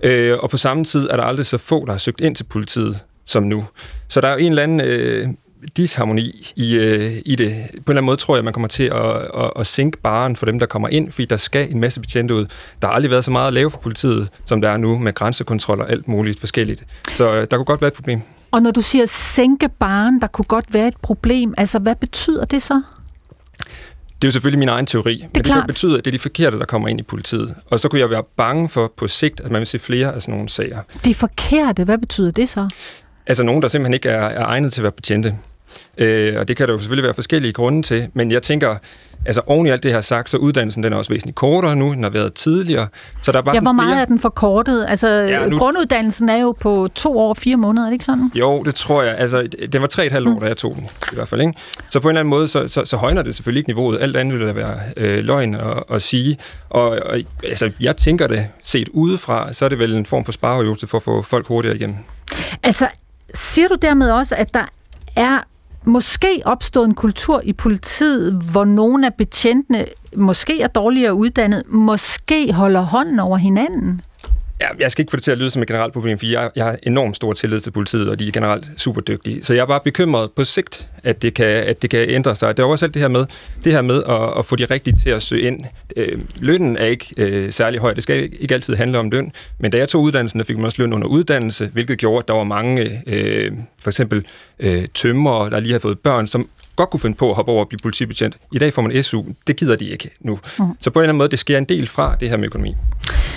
Øh, 0.03 0.39
og 0.39 0.51
på 0.51 0.57
samme 0.57 0.85
tid 0.85 1.09
er 1.11 1.17
der 1.17 1.23
aldrig 1.23 1.47
så 1.47 1.59
få, 1.59 1.85
der 1.85 1.93
har 1.93 1.99
søgt 1.99 2.21
ind 2.21 2.37
til 2.37 2.45
politiet 2.45 3.01
som 3.25 3.43
nu. 3.43 3.65
Så 4.09 4.21
der 4.21 4.29
er 4.29 4.33
jo 4.33 4.39
en 4.39 4.53
eller 4.53 4.63
anden 4.63 4.81
øh, 4.81 5.29
disharmoni 5.77 6.53
i, 6.57 6.75
øh, 6.75 7.13
i 7.27 7.35
det. 7.37 7.49
På 7.49 7.67
en 7.67 7.77
eller 7.77 7.83
anden 7.89 8.05
måde 8.05 8.17
tror 8.17 8.37
jeg, 8.37 8.45
man 8.45 8.53
kommer 8.53 8.69
til 8.69 8.83
at, 8.83 9.17
at, 9.17 9.51
at 9.57 9.67
sænke 9.67 9.99
baren 9.99 10.37
for 10.37 10.47
dem, 10.47 10.59
der 10.59 10.67
kommer 10.67 10.89
ind, 10.89 11.13
fordi 11.13 11.25
der 11.25 11.37
skal 11.37 11.71
en 11.71 11.81
masse 11.81 12.01
betjente 12.01 12.35
ud. 12.35 12.47
Der 12.83 12.89
har 12.89 12.95
aldrig 12.95 13.11
været 13.11 13.25
så 13.25 13.31
meget 13.31 13.47
at 13.47 13.55
lave 13.55 13.71
for 13.71 13.79
politiet, 13.79 14.29
som 14.45 14.63
der 14.63 14.69
er 14.69 14.77
nu, 14.77 14.99
med 14.99 15.15
grænsekontrol 15.15 15.81
og 15.81 15.91
alt 15.91 16.09
muligt 16.09 16.41
forskelligt. 16.41 16.85
Så 17.13 17.33
øh, 17.35 17.47
der 17.51 17.57
kunne 17.57 17.65
godt 17.65 17.81
være 17.81 17.89
et 17.89 17.95
problem. 17.95 18.21
Og 18.51 18.63
når 18.63 18.71
du 18.71 18.83
siger 18.83 19.07
sænke 19.07 19.69
baren, 19.69 20.21
der 20.21 20.27
kunne 20.27 20.45
godt 20.45 20.75
være 20.75 20.89
et 20.89 20.97
problem, 21.03 21.55
altså 21.59 21.79
hvad 21.79 21.95
betyder 21.95 22.45
det 22.45 22.63
så? 22.63 22.83
Det 24.23 24.27
er 24.27 24.29
jo 24.29 24.33
selvfølgelig 24.33 24.59
min 24.59 24.69
egen 24.69 24.87
teori, 24.87 25.15
det 25.15 25.23
men 25.23 25.31
det 25.35 25.45
klart. 25.45 25.59
kan 25.59 25.67
betyde, 25.67 25.99
at 25.99 26.05
det 26.05 26.11
er 26.11 26.13
de 26.13 26.19
forkerte, 26.19 26.59
der 26.59 26.65
kommer 26.65 26.89
ind 26.89 27.01
i 27.01 27.03
politiet. 27.03 27.55
Og 27.71 27.81
så 27.81 27.89
kunne 27.89 28.01
jeg 28.01 28.11
være 28.11 28.23
bange 28.37 28.69
for 28.69 28.93
på 28.97 29.09
sigt, 29.09 29.41
at 29.41 29.51
man 29.51 29.59
vil 29.59 29.67
se 29.67 29.79
flere 29.79 30.15
af 30.15 30.23
sådan 30.23 30.35
nogle 30.35 30.49
sager. 30.49 30.79
De 31.05 31.15
forkerte, 31.15 31.85
hvad 31.85 31.99
betyder 31.99 32.31
det 32.31 32.49
så? 32.49 32.69
Altså 33.27 33.43
nogen, 33.43 33.63
der 33.63 33.69
simpelthen 33.69 33.95
ikke 33.95 34.09
er, 34.09 34.27
er 34.29 34.45
egnet 34.47 34.73
til 34.73 34.81
at 34.81 34.83
være 34.83 34.93
betjente. 34.93 35.37
Øh, 35.99 36.39
og 36.39 36.49
det 36.49 36.57
kan 36.57 36.67
der 36.67 36.73
jo 36.73 36.79
selvfølgelig 36.79 37.05
være 37.05 37.15
forskellige 37.15 37.53
grunde 37.53 37.83
til, 37.83 38.09
men 38.13 38.31
jeg 38.31 38.43
tænker, 38.43 38.77
altså 39.27 39.41
oven 39.47 39.67
i 39.67 39.71
alt 39.71 39.83
det, 39.83 39.93
har 39.93 40.01
sagt, 40.01 40.31
så 40.31 40.37
uddannelsen 40.37 40.83
den 40.83 40.93
er 40.93 40.97
også 40.97 41.13
væsentligt 41.13 41.37
kortere 41.37 41.77
nu, 41.77 41.93
den 41.93 42.03
har 42.03 42.11
været 42.11 42.35
tidligere. 42.35 42.89
Så 43.23 43.33
der 43.33 43.39
er 43.39 43.43
bare 43.43 43.55
Ja, 43.55 43.61
hvor 43.61 43.73
meget 43.73 43.89
flere... 43.89 44.01
er 44.01 44.05
den 44.05 44.21
forkortet? 44.21 44.87
Altså, 44.89 45.09
Ja, 45.09 45.47
nu- 45.47 45.59
grunduddannelsen 45.59 46.29
er 46.29 46.37
jo 46.37 46.53
på 46.61 46.89
to 46.95 47.19
år 47.19 47.29
og 47.29 47.37
fire 47.37 47.57
måneder, 47.57 47.83
er 47.87 47.87
det 47.91 47.93
ikke 47.93 48.05
sådan? 48.05 48.31
Jo, 48.35 48.63
det 48.63 48.75
tror 48.75 49.03
jeg. 49.03 49.15
Altså, 49.19 49.49
den 49.73 49.81
var 49.81 49.87
tre 49.87 50.07
et 50.07 50.13
halvt 50.13 50.29
år, 50.29 50.39
da 50.41 50.47
jeg 50.47 50.57
tog 50.57 50.75
den, 50.75 50.85
i 51.13 51.15
hvert 51.15 51.29
fald. 51.29 51.41
Ikke? 51.41 51.53
Så 51.91 52.01
på 52.01 52.09
en 52.09 52.11
eller 52.11 52.21
anden 52.21 52.31
måde, 52.31 52.49
så, 52.49 52.69
så, 52.69 52.85
så 52.85 52.97
højner 52.97 53.23
det 53.23 53.35
selvfølgelig 53.35 53.61
ikke 53.61 53.71
niveauet. 53.71 53.99
Alt 54.01 54.17
andet 54.17 54.39
vil 54.39 54.47
da 54.47 54.53
være 54.53 54.75
øh, 54.97 55.25
løgn 55.25 55.55
at, 55.55 55.83
at 55.91 56.03
sige. 56.03 56.37
Og, 56.71 56.85
og 56.89 57.19
altså, 57.45 57.71
jeg 57.81 57.97
tænker 57.97 58.27
det, 58.27 58.47
set 58.63 58.89
udefra, 58.93 59.53
så 59.53 59.65
er 59.65 59.69
det 59.69 59.79
vel 59.79 59.95
en 59.95 60.07
form 60.07 60.25
for 60.25 60.33
spareøvelse 60.33 60.87
for 60.87 60.99
at 60.99 61.03
få 61.03 61.23
folk 61.23 61.49
hurtigere 61.49 61.77
igennem. 61.77 61.97
Altså, 62.63 62.89
siger 63.35 63.69
du 63.69 63.75
dermed 63.83 64.11
også, 64.11 64.35
at 64.35 64.55
der 64.55 64.65
er 65.17 65.39
måske 65.85 66.43
opstået 66.45 66.87
en 66.87 66.95
kultur 66.95 67.41
i 67.45 67.53
politiet, 67.53 68.43
hvor 68.53 68.65
nogle 68.65 69.07
af 69.07 69.15
betjentene 69.15 69.87
måske 70.17 70.61
er 70.61 70.67
dårligere 70.67 71.15
uddannet, 71.15 71.63
måske 71.69 72.53
holder 72.53 72.81
hånden 72.81 73.19
over 73.21 73.37
hinanden? 73.37 74.01
Ja, 74.63 74.69
jeg 74.79 74.91
skal 74.91 75.03
ikke 75.03 75.11
få 75.11 75.17
det 75.17 75.25
til 75.25 75.31
at 75.31 75.39
lyde 75.39 75.51
som 75.51 75.63
et 75.63 75.69
generelt 75.69 75.93
problem, 75.93 76.19
for 76.19 76.27
jeg, 76.27 76.51
jeg 76.57 76.65
har 76.65 76.77
enormt 76.83 77.17
stor 77.17 77.33
tillid 77.33 77.61
til 77.61 77.71
politiet, 77.71 78.09
og 78.09 78.19
de 78.19 78.29
er 78.29 78.33
generelt 78.33 78.67
super 78.77 79.01
dygtige. 79.01 79.45
Så 79.45 79.55
jeg 79.55 79.63
er 79.63 79.67
bare 79.67 79.81
bekymret 79.85 80.31
på 80.33 80.45
sigt, 80.45 80.89
at 81.05 81.23
det 81.23 81.35
kan, 81.35 81.47
at 81.47 81.83
det 81.83 81.91
kan 81.91 82.11
ændre 82.11 82.35
sig. 82.35 82.57
Der 82.57 82.63
er 82.63 82.67
også 82.67 82.87
alt 82.87 82.95
det 82.95 83.03
her 83.03 83.09
med, 83.09 83.27
det 83.65 83.73
her 83.73 83.83
med 83.83 84.03
at, 84.09 84.39
at 84.39 84.45
få 84.45 84.57
de 84.57 84.65
rigtige 84.65 84.97
til 84.97 85.11
at 85.11 85.23
søge 85.23 85.43
ind. 85.43 85.65
Øh, 85.97 86.23
lønnen 86.39 86.77
er 86.77 86.85
ikke 86.85 87.07
øh, 87.17 87.53
særlig 87.53 87.81
høj. 87.81 87.95
Det 87.95 88.03
skal 88.03 88.29
ikke 88.41 88.55
altid 88.55 88.77
handle 88.77 88.99
om 88.99 89.11
løn. 89.11 89.33
Men 89.59 89.71
da 89.71 89.79
jeg 89.79 89.89
tog 89.89 90.03
uddannelsen, 90.03 90.41
der 90.41 90.45
fik 90.45 90.57
man 90.57 90.65
også 90.65 90.83
løn 90.83 90.93
under 90.93 91.09
uddannelse, 91.09 91.71
hvilket 91.73 91.99
gjorde, 91.99 92.19
at 92.19 92.29
der 92.29 92.35
var 92.35 92.45
mange, 92.45 93.03
øh, 93.07 93.53
for 93.83 93.91
eksempel 93.91 94.27
øh, 94.59 94.85
tømmer, 94.95 95.49
der 95.49 95.61
lige 95.61 95.73
har 95.73 95.79
fået 95.79 95.99
børn, 95.99 96.27
som 96.27 96.49
godt 96.77 96.91
kunne 96.91 97.01
finde 97.01 97.17
på 97.17 97.31
at 97.31 97.37
hoppe 97.37 97.53
over 97.53 97.61
og 97.61 97.69
blive 97.69 97.79
politibetjent. 97.83 98.37
I 98.53 98.59
dag 98.59 98.73
får 98.73 98.83
man 98.83 99.03
SU. 99.03 99.23
Det 99.47 99.57
gider 99.57 99.77
de 99.77 99.89
ikke 99.89 100.11
nu. 100.21 100.39
Mm. 100.59 100.67
Så 100.81 100.91
på 100.91 100.99
en 100.99 101.03
eller 101.03 101.09
anden 101.09 101.19
måde, 101.19 101.29
det 101.29 101.39
sker 101.39 101.59
en 101.59 101.65
del 101.65 101.87
fra 101.87 102.17
det 102.21 102.29
her 102.29 102.37
med 102.37 102.47
økonomi. 102.47 102.75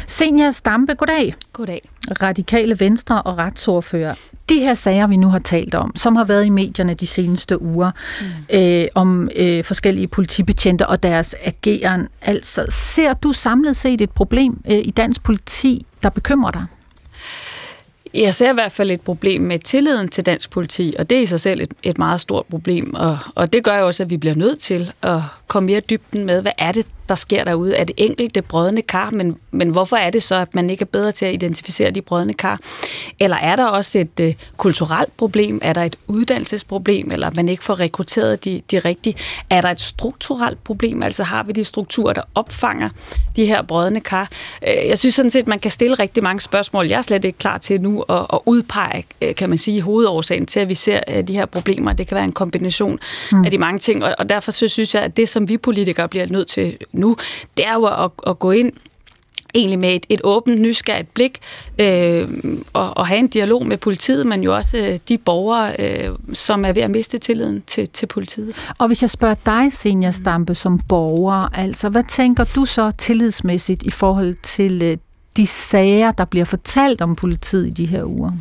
Senior 0.08 0.52
Stampe, 0.52 0.94
goddag. 0.94 1.36
Goddag. 1.54 1.82
Radikale 2.22 2.80
Venstre 2.80 3.22
og 3.22 3.38
retsordfører. 3.38 4.16
De 4.50 4.60
her 4.60 4.74
sager, 4.74 5.08
vi 5.08 5.18
nu 5.18 5.28
har 5.28 5.40
talt 5.40 5.76
om, 5.76 5.96
som 5.96 6.16
har 6.16 6.24
været 6.24 6.46
i 6.46 6.50
medierne 6.50 6.94
de 6.94 7.08
seneste 7.08 7.62
uger, 7.62 7.92
mm. 8.22 8.58
øh, 8.58 8.88
om 8.96 9.30
øh, 9.36 9.64
forskellige 9.64 10.08
politibetjente 10.08 10.88
og 10.88 11.04
deres 11.04 11.36
ageren. 11.44 12.08
Altså, 12.22 12.66
ser 12.70 13.14
du 13.14 13.32
samlet 13.32 13.76
set 13.76 14.02
et 14.02 14.12
problem 14.12 14.62
øh, 14.70 14.78
i 14.78 14.92
dansk 14.92 15.24
politi, 15.24 15.86
der 16.04 16.10
bekymrer 16.10 16.52
dig? 16.52 16.66
Jeg 18.16 18.34
ser 18.34 18.50
i 18.50 18.54
hvert 18.54 18.72
fald 18.72 18.92
et 18.92 19.02
problem 19.02 19.42
med 19.42 19.60
tilliden 19.60 20.10
til 20.10 20.26
dansk 20.26 20.50
politi, 20.50 20.96
og 21.00 21.10
det 21.10 21.18
er 21.18 21.22
i 21.22 21.26
sig 21.26 21.42
selv 21.42 21.62
et, 21.62 21.74
et 21.84 21.98
meget 21.98 22.22
stort 22.22 22.46
problem. 22.46 22.94
Og, 22.94 23.18
og 23.36 23.54
det 23.54 23.64
gør 23.64 23.78
jo 23.78 23.86
også, 23.86 24.04
at 24.04 24.10
vi 24.10 24.18
bliver 24.18 24.36
nødt 24.36 24.60
til 24.60 24.92
at 25.02 25.22
komme 25.48 25.68
mere 25.68 25.80
dybden 25.80 26.26
med, 26.26 26.42
hvad 26.42 26.52
er 26.58 26.72
det, 26.72 26.86
der 27.10 27.16
sker 27.16 27.44
derude. 27.44 27.76
Er 27.76 27.84
det 27.84 27.96
enkelte 27.98 28.42
brødende 28.42 28.82
kar, 28.82 29.10
men, 29.10 29.38
men 29.52 29.70
hvorfor 29.70 29.96
er 29.96 30.10
det 30.10 30.24
så, 30.24 30.36
at 30.36 30.56
man 30.56 30.70
ikke 30.70 30.82
er 30.82 30.86
bedre 30.86 31.12
til 31.12 31.26
at 31.26 31.34
identificere 31.34 31.92
de 31.92 32.02
brødende 32.02 32.34
kar? 32.34 32.60
Eller 33.20 33.38
er 33.38 33.56
der 33.56 33.66
også 33.66 34.00
et 34.00 34.20
øh, 34.22 34.34
kulturelt 34.58 35.18
problem? 35.18 35.60
Er 35.64 35.74
der 35.74 35.84
et 35.84 35.96
uddannelsesproblem? 36.08 37.10
Eller 37.14 37.28
at 37.28 37.36
man 37.36 37.50
ikke 37.50 37.64
får 37.64 37.80
rekrutteret 37.80 38.46
de, 38.46 38.62
de 38.72 38.80
rigtige? 38.80 39.16
Er 39.50 39.62
der 39.62 39.70
et 39.70 39.82
strukturelt 39.82 40.64
problem? 40.64 41.04
Altså 41.04 41.24
har 41.24 41.44
vi 41.44 41.52
de 41.52 41.64
strukturer, 41.64 42.14
der 42.14 42.22
opfanger 42.36 42.90
de 43.36 43.46
her 43.46 43.62
brødende 43.62 44.00
kar? 44.00 44.30
Øh, 44.68 44.90
jeg 44.90 45.00
synes 45.00 45.16
sådan 45.16 45.32
set, 45.32 45.48
man 45.48 45.60
kan 45.60 45.72
stille 45.72 45.96
rigtig 45.96 46.24
mange 46.24 46.42
spørgsmål. 46.42 46.88
Jeg 46.88 46.98
er 46.98 47.02
slet 47.02 47.26
ikke 47.26 47.38
klar 47.38 47.58
til 47.58 47.82
nu 47.82 48.02
at, 48.02 48.26
at 48.34 48.40
udpege, 48.46 49.06
øh, 49.22 49.36
kan 49.36 49.50
man 49.50 49.58
sige, 49.58 49.82
hovedårsagen 49.82 50.46
til, 50.46 50.60
at 50.60 50.70
vi 50.70 50.76
ser 50.76 51.00
øh, 51.08 51.28
de 51.28 51.34
her 51.34 51.46
problemer. 51.46 51.94
Det 51.94 52.08
kan 52.08 52.16
være 52.16 52.26
en 52.26 52.32
kombination 52.32 53.00
mm. 53.32 53.46
af 53.46 53.52
de 53.52 53.58
mange 53.58 53.80
ting, 53.80 54.04
og, 54.04 54.16
og 54.20 54.30
derfor 54.30 54.52
så 54.52 54.68
synes 54.68 54.96
jeg, 54.96 55.04
at 55.04 55.18
det, 55.18 55.30
som 55.36 55.50
vi 55.50 55.58
politikere 55.58 56.10
bliver 56.10 56.26
nødt 56.26 56.48
til 56.48 56.78
nu, 56.92 57.18
det 57.58 57.68
er 57.68 57.74
jo 57.74 57.86
at, 57.86 58.12
at 58.28 58.40
gå 58.40 58.52
ind 58.52 58.72
egentlig 59.56 59.80
med 59.80 59.96
et, 59.96 60.06
et 60.10 60.22
åbent, 60.24 60.62
nysgerrigt 60.62 61.14
blik 61.14 61.40
øh, 61.80 62.28
og, 62.74 62.98
og 62.98 63.08
have 63.08 63.20
en 63.20 63.28
dialog 63.28 63.66
med 63.66 63.78
politiet, 63.78 64.28
men 64.28 64.44
jo 64.44 64.56
også 64.56 64.78
øh, 64.78 65.00
de 65.10 65.18
borgere, 65.18 65.74
øh, 65.80 66.16
som 66.34 66.66
er 66.66 66.74
ved 66.74 66.82
at 66.82 66.90
miste 66.90 67.18
tilliden 67.18 67.64
til, 67.68 67.90
til 67.90 68.06
politiet. 68.06 68.56
Og 68.78 68.88
hvis 68.88 69.02
jeg 69.02 69.10
spørger 69.10 69.36
dig, 69.46 69.74
Senior 69.74 70.12
Stampe, 70.12 70.56
som 70.56 70.80
borger, 70.80 71.50
altså 71.54 71.90
hvad 71.90 72.04
tænker 72.10 72.44
du 72.56 72.66
så 72.66 72.92
tillidsmæssigt 72.92 73.84
i 73.84 73.92
forhold 73.92 74.36
til 74.44 74.82
øh, 74.82 74.98
de 75.38 75.48
sager, 75.48 76.12
der 76.12 76.26
bliver 76.26 76.46
fortalt 76.46 77.02
om 77.02 77.16
politiet 77.16 77.68
i 77.68 77.70
de 77.70 77.86
her 77.86 78.04
uger? 78.04 78.32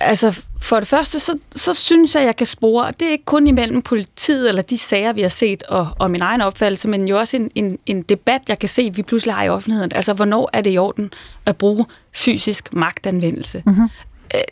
Altså, 0.00 0.42
for 0.62 0.78
det 0.78 0.88
første, 0.88 1.20
så, 1.20 1.38
så 1.56 1.74
synes 1.74 2.14
jeg, 2.14 2.24
jeg 2.24 2.36
kan 2.36 2.46
spore, 2.46 2.86
og 2.86 3.00
det 3.00 3.08
er 3.08 3.12
ikke 3.12 3.24
kun 3.24 3.46
imellem 3.46 3.82
politiet 3.82 4.48
eller 4.48 4.62
de 4.62 4.78
sager, 4.78 5.12
vi 5.12 5.22
har 5.22 5.28
set, 5.28 5.62
og, 5.62 5.88
og 5.98 6.10
min 6.10 6.22
egen 6.22 6.40
opfattelse, 6.40 6.88
men 6.88 7.08
jo 7.08 7.18
også 7.18 7.36
en, 7.36 7.50
en, 7.54 7.78
en 7.86 8.02
debat, 8.02 8.42
jeg 8.48 8.58
kan 8.58 8.68
se, 8.68 8.90
vi 8.94 9.02
pludselig 9.02 9.34
har 9.34 9.42
i 9.42 9.48
offentligheden. 9.48 9.92
Altså, 9.94 10.12
hvornår 10.12 10.50
er 10.52 10.60
det 10.60 10.74
i 10.74 10.78
orden 10.78 11.12
at 11.46 11.56
bruge 11.56 11.86
fysisk 12.12 12.72
magtanvendelse? 12.72 13.62
Mm-hmm. 13.66 13.88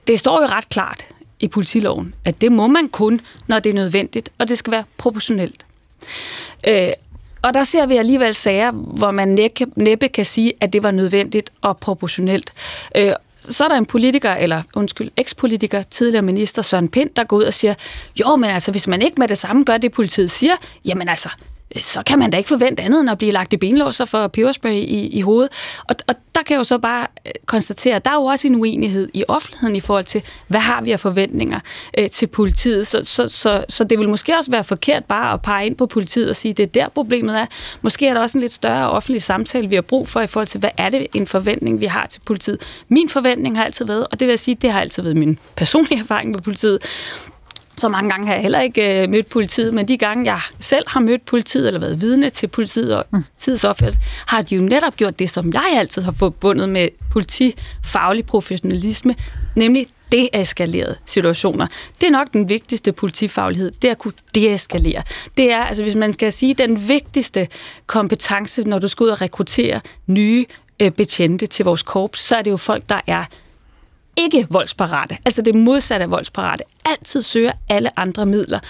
Det 0.07 0.21
står 0.21 0.43
jo 0.43 0.47
ret 0.47 0.69
klart 0.69 1.07
i 1.41 1.49
politiloven, 1.49 2.15
at 2.25 2.41
det 2.41 2.53
må 2.53 2.67
man 2.67 2.89
kun, 2.89 3.21
når 3.47 3.59
det 3.59 3.71
er 3.71 3.75
nødvendigt, 3.75 4.31
og 4.39 4.49
det 4.49 4.59
skal 4.59 4.71
være 4.71 4.85
proportionelt. 4.97 5.67
Øh, 6.69 6.93
og 7.43 7.55
der 7.55 7.65
ser 7.65 7.87
vi 7.87 7.97
alligevel 7.97 8.35
sager, 8.35 8.71
hvor 8.71 9.11
man 9.11 9.29
næppe, 9.29 9.67
næppe 9.77 10.09
kan 10.09 10.25
sige, 10.25 10.53
at 10.61 10.73
det 10.73 10.83
var 10.83 10.91
nødvendigt 10.91 11.53
og 11.61 11.79
proportionelt. 11.79 12.53
Øh, 12.97 13.13
så 13.41 13.65
er 13.65 13.69
der 13.69 13.77
en 13.77 13.87
politiker, 13.87 14.35
eller 14.35 14.63
undskyld, 14.77 15.11
ekspolitiker, 15.17 15.83
tidligere 15.83 16.23
minister 16.23 16.63
Søren 16.63 16.89
Pind, 16.89 17.11
der 17.17 17.25
går 17.25 17.37
ud 17.37 17.43
og 17.43 17.55
siger, 17.55 17.75
jo, 18.21 18.37
men 18.37 18.51
altså, 18.51 18.71
hvis 18.71 18.87
man 18.87 19.03
ikke 19.03 19.21
med 19.21 19.29
det 19.29 19.39
samme 19.39 19.65
gør 19.65 19.79
det, 19.79 19.93
politiet 19.93 20.31
siger, 20.31 20.57
jamen 20.85 21.09
altså, 21.09 21.29
Øh, 21.77 21.83
så 21.83 22.03
kan 22.07 22.19
man 22.19 22.31
da 22.31 22.37
ikke 22.37 22.49
forvente 22.49 22.83
andet 22.83 23.01
end 23.01 23.11
at 23.11 23.19
blive 23.19 23.33
lagt 23.33 23.53
i 23.53 23.57
benlåser 23.57 24.05
for 24.05 24.29
peberspray 24.29 24.73
i, 24.73 25.07
i 25.07 25.21
hovedet. 25.21 25.53
Og, 25.89 25.97
og 26.07 26.15
der 26.35 26.43
kan 26.43 26.55
jeg 26.55 26.59
jo 26.59 26.65
så 26.65 26.79
bare 26.79 27.07
øh, 27.27 27.33
konstatere, 27.47 27.97
at 27.97 28.05
der 28.05 28.11
er 28.11 28.15
jo 28.15 28.25
også 28.25 28.49
en 28.49 28.55
uenighed 28.55 29.09
i 29.15 29.25
offentligheden 29.29 29.77
i 29.77 29.81
forhold 29.81 30.05
til, 30.05 30.23
hvad 30.47 30.61
har 30.61 30.83
vi 30.83 30.93
af 30.93 31.01
forventninger 31.01 31.61
øh, 31.99 32.11
til 32.11 32.27
politiet. 32.27 32.87
Så, 32.87 33.05
så, 33.05 33.29
så, 33.29 33.65
så 33.69 33.85
det 33.85 33.99
vil 33.99 34.09
måske 34.09 34.37
også 34.37 34.51
være 34.51 34.65
forkert 34.65 35.05
bare 35.05 35.33
at 35.33 35.43
pege 35.43 35.67
ind 35.67 35.77
på 35.77 35.87
politiet 35.87 36.31
og 36.31 36.37
sige, 36.37 36.55
det 36.55 36.63
er 36.63 36.67
der 36.67 36.89
problemet 36.89 37.41
er. 37.41 37.47
Måske 37.83 38.07
er 38.07 38.15
der 38.15 38.21
også 38.21 38.39
en 38.39 38.43
lidt 38.43 38.53
større 38.53 38.91
offentlig 38.91 39.23
samtale, 39.23 39.69
vi 39.69 39.75
har 39.75 39.83
brug 39.83 40.09
for 40.09 40.21
i 40.21 40.27
forhold 40.27 40.47
til, 40.47 40.61
hvad 40.61 40.71
er 40.77 40.89
det 40.89 41.07
en 41.15 41.27
forventning, 41.27 41.81
vi 41.81 41.87
har 41.87 42.07
til 42.07 42.21
politiet. 42.21 42.59
Min 42.89 43.09
forventning 43.09 43.57
har 43.57 43.65
altid 43.65 43.85
været, 43.85 44.07
og 44.13 44.21
det 44.21 44.27
vil 44.27 44.33
jeg 44.33 44.39
sige, 44.39 44.55
det 44.55 44.73
har 44.73 44.81
altid 44.81 45.03
været 45.03 45.17
min 45.17 45.39
personlige 45.57 46.01
erfaring 46.05 46.31
med 46.31 46.41
politiet, 46.41 46.79
så 47.79 47.89
mange 47.89 48.11
gange 48.11 48.27
har 48.27 48.35
jeg 48.35 48.43
heller 48.43 48.61
ikke 48.61 49.03
øh, 49.03 49.11
mødt 49.11 49.29
politiet, 49.29 49.75
men 49.75 49.89
de 49.89 49.97
gange, 49.97 50.33
jeg 50.33 50.41
selv 50.61 50.85
har 50.87 51.01
mødt 51.01 51.25
politiet, 51.25 51.67
eller 51.67 51.81
været 51.81 52.01
vidne 52.01 52.31
til 52.31 52.47
politiet 52.47 52.97
og 52.97 53.05
politiets 53.11 53.65
opførsel, 53.65 54.01
har 54.27 54.43
de 54.43 54.57
jo 54.57 54.63
netop 54.63 54.97
gjort 54.97 55.19
det, 55.19 55.31
som 55.31 55.53
jeg 55.53 55.75
altid 55.75 56.03
har 56.03 56.13
forbundet 56.13 56.69
med 56.69 56.89
politifaglig 57.11 58.27
professionalisme, 58.27 59.15
nemlig 59.57 59.87
deeskaleret 60.13 60.99
situationer. 61.07 61.67
Det 62.01 62.07
er 62.07 62.11
nok 62.11 62.33
den 62.33 62.49
vigtigste 62.49 62.93
politifaglighed, 62.93 63.71
det 63.71 63.89
er 63.89 63.93
at 63.93 63.99
kunne 63.99 64.13
deeskalere. 64.35 65.03
Det 65.37 65.53
er, 65.53 65.65
altså 65.65 65.83
hvis 65.83 65.95
man 65.95 66.13
skal 66.13 66.33
sige, 66.33 66.55
den 66.55 66.89
vigtigste 66.89 67.49
kompetence, 67.87 68.65
når 68.65 68.79
du 68.79 68.89
skal 68.89 69.05
ud 69.05 69.09
og 69.09 69.21
rekruttere 69.21 69.81
nye 70.07 70.47
øh, 70.81 70.91
betjente 70.91 71.47
til 71.47 71.65
vores 71.65 71.83
korps, 71.83 72.21
så 72.21 72.37
er 72.37 72.43
det 72.43 72.51
jo 72.51 72.57
folk, 72.57 72.89
der 72.89 73.01
er 73.07 73.25
ikke 74.19 74.47
voldsparate, 74.51 75.19
altså 75.25 75.43
det 75.43 75.55
modsatte 75.55 76.05
af 76.05 76.11
voldsparate, 76.11 76.65
altid 76.85 77.23
søger 77.23 77.53
alle 77.69 77.99
andre 77.99 78.27
midler. 78.27 78.61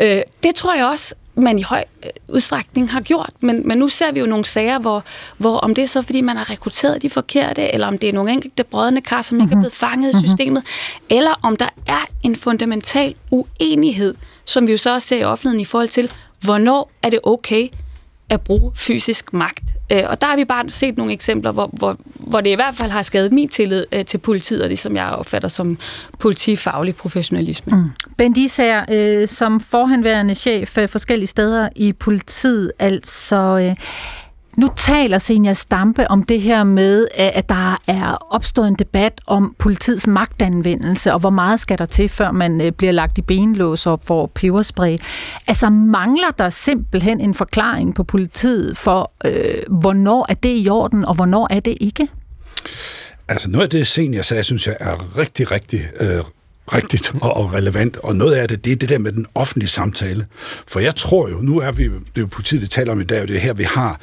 Øh, 0.00 0.20
det 0.42 0.54
tror 0.54 0.74
jeg 0.74 0.86
også, 0.86 1.14
man 1.34 1.58
i 1.58 1.62
høj 1.62 1.84
øh, 2.04 2.10
udstrækning 2.28 2.92
har 2.92 3.00
gjort, 3.00 3.30
men, 3.40 3.68
men 3.68 3.78
nu 3.78 3.88
ser 3.88 4.12
vi 4.12 4.20
jo 4.20 4.26
nogle 4.26 4.44
sager, 4.44 4.78
hvor, 4.78 5.04
hvor 5.38 5.56
om 5.56 5.74
det 5.74 5.84
er 5.84 5.88
så, 5.88 6.02
fordi 6.02 6.20
man 6.20 6.36
har 6.36 6.50
rekrutteret 6.50 7.02
de 7.02 7.10
forkerte, 7.10 7.74
eller 7.74 7.86
om 7.86 7.98
det 7.98 8.08
er 8.08 8.12
nogle 8.12 8.32
enkelte 8.32 8.64
brødende 8.64 9.00
kar, 9.00 9.22
som 9.22 9.36
mm-hmm. 9.36 9.46
ikke 9.46 9.54
er 9.54 9.60
blevet 9.60 9.74
fanget 9.74 10.14
i 10.14 10.26
systemet, 10.26 10.62
eller 11.10 11.34
om 11.42 11.56
der 11.56 11.68
er 11.86 12.04
en 12.22 12.36
fundamental 12.36 13.14
uenighed, 13.30 14.14
som 14.44 14.66
vi 14.66 14.72
jo 14.72 14.78
så 14.78 14.94
også 14.94 15.08
ser 15.08 15.16
i 15.16 15.24
offentligheden 15.24 15.60
i 15.60 15.64
forhold 15.64 15.88
til, 15.88 16.10
hvornår 16.40 16.90
er 17.02 17.10
det 17.10 17.18
okay 17.22 17.68
at 18.28 18.40
bruge 18.40 18.72
fysisk 18.74 19.32
magt. 19.32 19.64
Øh, 19.92 20.02
og 20.08 20.20
der 20.20 20.26
har 20.26 20.36
vi 20.36 20.44
bare 20.44 20.68
set 20.68 20.96
nogle 20.96 21.12
eksempler, 21.12 21.52
hvor, 21.52 21.70
hvor, 21.72 21.96
hvor 22.14 22.40
det 22.40 22.50
i 22.50 22.54
hvert 22.54 22.74
fald 22.74 22.90
har 22.90 23.02
skadet 23.02 23.32
min 23.32 23.48
tillid 23.48 23.86
øh, 23.92 24.04
til 24.04 24.18
politiet, 24.18 24.62
og 24.62 24.70
det 24.70 24.78
som 24.78 24.96
jeg 24.96 25.06
opfatter 25.06 25.48
som 25.48 25.78
politifaglig 26.18 26.96
professionalisme. 26.96 27.76
Mm. 27.76 27.90
Bent 28.16 28.36
Isager, 28.36 28.84
øh, 28.90 29.28
som 29.28 29.60
forhenværende 29.60 30.34
chef 30.34 30.78
øh, 30.78 30.88
forskellige 30.88 31.26
steder 31.26 31.68
i 31.76 31.92
politiet, 31.92 32.72
altså... 32.78 33.36
Øh, 33.58 33.76
nu 34.56 34.70
taler 34.76 35.18
Senior 35.18 35.52
Stampe 35.52 36.10
om 36.10 36.22
det 36.22 36.40
her 36.40 36.64
med, 36.64 37.08
at 37.14 37.48
der 37.48 37.76
er 37.86 38.26
opstået 38.30 38.68
en 38.68 38.74
debat 38.74 39.20
om 39.26 39.54
politiets 39.58 40.06
magtanvendelse, 40.06 41.12
og 41.12 41.20
hvor 41.20 41.30
meget 41.30 41.60
skal 41.60 41.78
der 41.78 41.86
til, 41.86 42.08
før 42.08 42.30
man 42.30 42.60
øh, 42.60 42.72
bliver 42.72 42.92
lagt 42.92 43.18
i 43.18 43.22
benlås 43.22 43.86
og 43.86 44.00
får 44.04 44.26
peberspray. 44.26 44.98
Altså 45.46 45.70
mangler 45.70 46.30
der 46.38 46.50
simpelthen 46.50 47.20
en 47.20 47.34
forklaring 47.34 47.94
på 47.94 48.04
politiet 48.04 48.76
for, 48.76 49.12
øh, 49.24 49.62
hvornår 49.80 50.26
er 50.28 50.34
det 50.34 50.64
i 50.64 50.68
orden, 50.68 51.04
og 51.04 51.14
hvornår 51.14 51.46
er 51.50 51.60
det 51.60 51.76
ikke? 51.80 52.08
Altså 53.28 53.50
noget 53.50 53.64
af 53.64 53.70
det, 53.70 53.86
Senior 53.86 54.22
sagde, 54.22 54.42
synes 54.42 54.66
jeg 54.66 54.76
er 54.80 55.18
rigtig, 55.18 55.50
rigtig 55.50 55.80
øh, 56.00 56.20
rigtigt 56.74 57.12
og 57.22 57.52
relevant, 57.52 57.96
og 57.96 58.16
noget 58.16 58.34
af 58.34 58.48
det, 58.48 58.64
det 58.64 58.72
er 58.72 58.76
det 58.76 58.88
der 58.88 58.98
med 58.98 59.12
den 59.12 59.26
offentlige 59.34 59.68
samtale. 59.68 60.26
For 60.68 60.80
jeg 60.80 60.96
tror 60.96 61.28
jo, 61.28 61.36
nu 61.36 61.58
er 61.58 61.72
vi, 61.72 61.84
det 61.84 61.92
er 62.16 62.20
jo 62.20 62.26
politiet, 62.26 62.62
vi 62.62 62.66
taler 62.66 62.92
om 62.92 63.00
i 63.00 63.04
dag, 63.04 63.22
og 63.22 63.28
det 63.28 63.36
er 63.36 63.40
her, 63.40 63.54
vi 63.54 63.64
har 63.64 64.00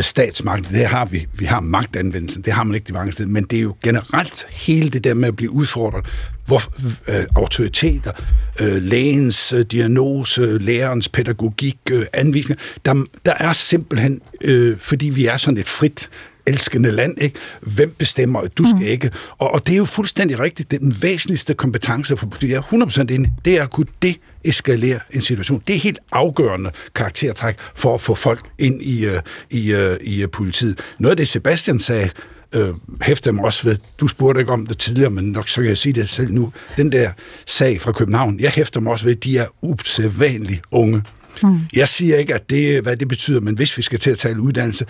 statsmagt, 0.00 0.22
statsmagten, 0.22 0.74
det 0.74 0.86
har 0.86 1.04
vi, 1.04 1.26
vi 1.34 1.44
har 1.44 1.60
magtanvendelsen, 1.60 2.42
det 2.42 2.52
har 2.52 2.64
man 2.64 2.74
ikke 2.74 2.84
de 2.84 2.92
mange 2.92 3.12
steder, 3.12 3.28
men 3.28 3.44
det 3.44 3.56
er 3.56 3.62
jo 3.62 3.74
generelt 3.82 4.46
hele 4.50 4.90
det 4.90 5.04
der 5.04 5.14
med 5.14 5.28
at 5.28 5.36
blive 5.36 5.50
udfordret, 5.50 6.06
hvor 6.46 6.62
øh, 7.08 7.24
autoriteter, 7.36 8.12
øh, 8.60 8.82
lægens 8.82 9.52
øh, 9.52 9.66
diagnose, 9.66 10.58
lærerens 10.58 11.08
pædagogik, 11.08 11.78
øh, 11.90 12.06
anvisninger, 12.12 12.62
der, 12.84 13.04
der 13.24 13.34
er 13.34 13.52
simpelthen, 13.52 14.20
øh, 14.44 14.78
fordi 14.78 15.08
vi 15.08 15.26
er 15.26 15.36
sådan 15.36 15.58
et 15.58 15.68
frit 15.68 16.10
elskende 16.46 16.90
land, 16.90 17.22
ikke? 17.22 17.38
Hvem 17.60 17.94
bestemmer, 17.98 18.40
at 18.40 18.58
du 18.58 18.64
skal 18.64 18.76
mm. 18.76 18.82
ikke? 18.82 19.10
Og, 19.38 19.50
og 19.50 19.66
det 19.66 19.72
er 19.72 19.76
jo 19.76 19.84
fuldstændig 19.84 20.38
rigtigt. 20.38 20.70
Det 20.70 20.76
er 20.76 20.80
den 20.80 20.96
væsentligste 21.02 21.54
kompetence 21.54 22.16
for 22.16 22.26
politiet. 22.26 22.50
Jeg 22.50 22.56
er 22.56 22.86
100% 23.08 23.14
enig. 23.14 23.32
Det 23.44 23.58
er 23.58 23.62
at 23.62 23.70
kunne 23.70 23.86
deeskalere 24.02 25.00
en 25.10 25.20
situation. 25.20 25.62
Det 25.66 25.76
er 25.76 25.80
helt 25.80 25.98
afgørende 26.12 26.70
karaktertræk 26.94 27.56
for 27.74 27.94
at 27.94 28.00
få 28.00 28.14
folk 28.14 28.40
ind 28.58 28.82
i, 28.82 29.06
uh, 29.06 29.12
i, 29.50 29.74
uh, 29.74 29.96
i 30.00 30.24
uh, 30.24 30.30
politiet. 30.30 30.80
Noget 30.98 31.10
af 31.10 31.16
det, 31.16 31.28
Sebastian 31.28 31.78
sagde, 31.78 32.10
øh, 32.54 32.74
hæfter 33.02 33.32
mig 33.32 33.44
også 33.44 33.64
ved, 33.64 33.76
du 34.00 34.08
spurgte 34.08 34.40
ikke 34.40 34.52
om 34.52 34.66
det 34.66 34.78
tidligere, 34.78 35.10
men 35.10 35.24
nok 35.24 35.48
så 35.48 35.60
kan 35.60 35.68
jeg 35.68 35.78
sige 35.78 35.92
det 35.92 36.08
selv 36.08 36.32
nu, 36.32 36.52
den 36.76 36.92
der 36.92 37.10
sag 37.46 37.80
fra 37.80 37.92
København, 37.92 38.40
jeg 38.40 38.50
hæfter 38.50 38.80
mig 38.80 38.92
også 38.92 39.04
ved, 39.04 39.16
at 39.16 39.24
de 39.24 39.38
er 39.38 39.46
usædvanligt 39.62 40.62
unge. 40.70 41.02
Mm. 41.42 41.60
Jeg 41.72 41.88
siger 41.88 42.16
ikke, 42.16 42.34
at 42.34 42.50
det, 42.50 42.82
hvad 42.82 42.96
det 42.96 43.08
betyder, 43.08 43.40
men 43.40 43.54
hvis 43.54 43.76
vi 43.76 43.82
skal 43.82 43.98
til 43.98 44.10
at 44.10 44.18
tale 44.18 44.40
uddannelse, 44.40 44.86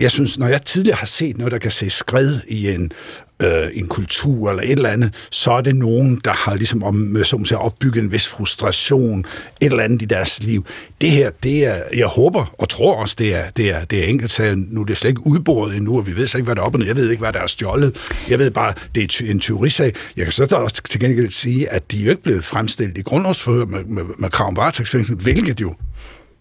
jeg 0.00 0.10
synes, 0.10 0.38
når 0.38 0.46
jeg 0.46 0.62
tidligere 0.62 0.96
har 0.96 1.06
set 1.06 1.38
noget, 1.38 1.52
der 1.52 1.58
kan 1.58 1.70
se 1.70 1.90
skred 1.90 2.40
i 2.48 2.68
en, 2.68 2.90
øh, 3.42 3.68
en 3.74 3.86
kultur 3.86 4.50
eller 4.50 4.62
et 4.62 4.70
eller 4.70 4.90
andet, 4.90 5.14
så 5.30 5.52
er 5.52 5.60
det 5.60 5.76
nogen, 5.76 6.20
der 6.24 6.32
har 6.32 6.54
ligesom 6.54 6.82
om, 6.82 7.16
som 7.24 7.44
siger, 7.44 7.58
opbygget 7.58 8.04
en 8.04 8.12
vis 8.12 8.28
frustration, 8.28 9.18
et 9.60 9.70
eller 9.70 9.82
andet 9.82 10.02
i 10.02 10.04
deres 10.04 10.42
liv. 10.42 10.66
Det 11.00 11.10
her, 11.10 11.30
det 11.42 11.66
er, 11.66 11.82
jeg 11.96 12.06
håber 12.06 12.54
og 12.58 12.68
tror 12.68 12.94
også, 12.94 13.16
det 13.18 13.34
er, 13.34 13.50
det 13.50 13.70
er, 13.70 13.84
det 13.84 13.98
er 13.98 14.04
enkelt 14.04 14.40
Nu 14.72 14.80
er 14.80 14.84
det 14.84 14.96
slet 14.96 15.10
ikke 15.10 15.26
udboret 15.26 15.76
endnu, 15.76 15.98
og 15.98 16.06
vi 16.06 16.16
ved 16.16 16.26
slet 16.26 16.38
ikke, 16.38 16.46
hvad 16.46 16.56
der 16.56 16.62
er 16.62 16.66
op 16.66 16.74
og 16.74 16.78
ned. 16.78 16.86
Jeg 16.86 16.96
ved 16.96 17.10
ikke, 17.10 17.20
hvad 17.20 17.32
der 17.32 17.40
er 17.40 17.46
stjålet. 17.46 17.96
Jeg 18.28 18.38
ved 18.38 18.50
bare, 18.50 18.74
det 18.94 19.20
er 19.20 19.30
en 19.30 19.40
tyverisag. 19.40 19.94
Jeg 20.16 20.24
kan 20.24 20.32
så 20.32 20.46
da 20.46 20.56
også 20.56 20.82
til 20.90 21.00
gengæld 21.00 21.30
sige, 21.30 21.72
at 21.72 21.92
de 21.92 22.00
er 22.00 22.04
jo 22.04 22.10
ikke 22.10 22.22
blevet 22.22 22.44
fremstillet 22.44 22.98
i 22.98 23.02
grundlovsforhør 23.02 23.64
med, 23.64 23.84
med, 23.84 24.02
med 24.18 24.30
krav 24.30 24.48
om 24.48 24.56
varetægtsfængsel, 24.56 25.16
hvilket 25.16 25.60
jo 25.60 25.74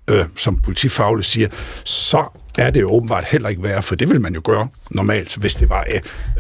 øh, 0.08 0.26
som 0.38 0.62
politifagligt 0.62 1.28
siger, 1.28 1.48
så 1.84 2.41
er 2.58 2.70
det 2.70 2.82
jo 2.82 2.92
åbenbart 2.92 3.26
heller 3.32 3.50
ikke 3.50 3.64
værd, 3.64 3.84
for 3.84 3.96
det 3.96 4.10
vil 4.10 4.22
man 4.22 4.34
jo 4.34 4.42
gøre 4.44 4.68
normalt, 4.92 5.38
hvis 5.38 5.56
det 5.56 5.70
var... 5.70 5.86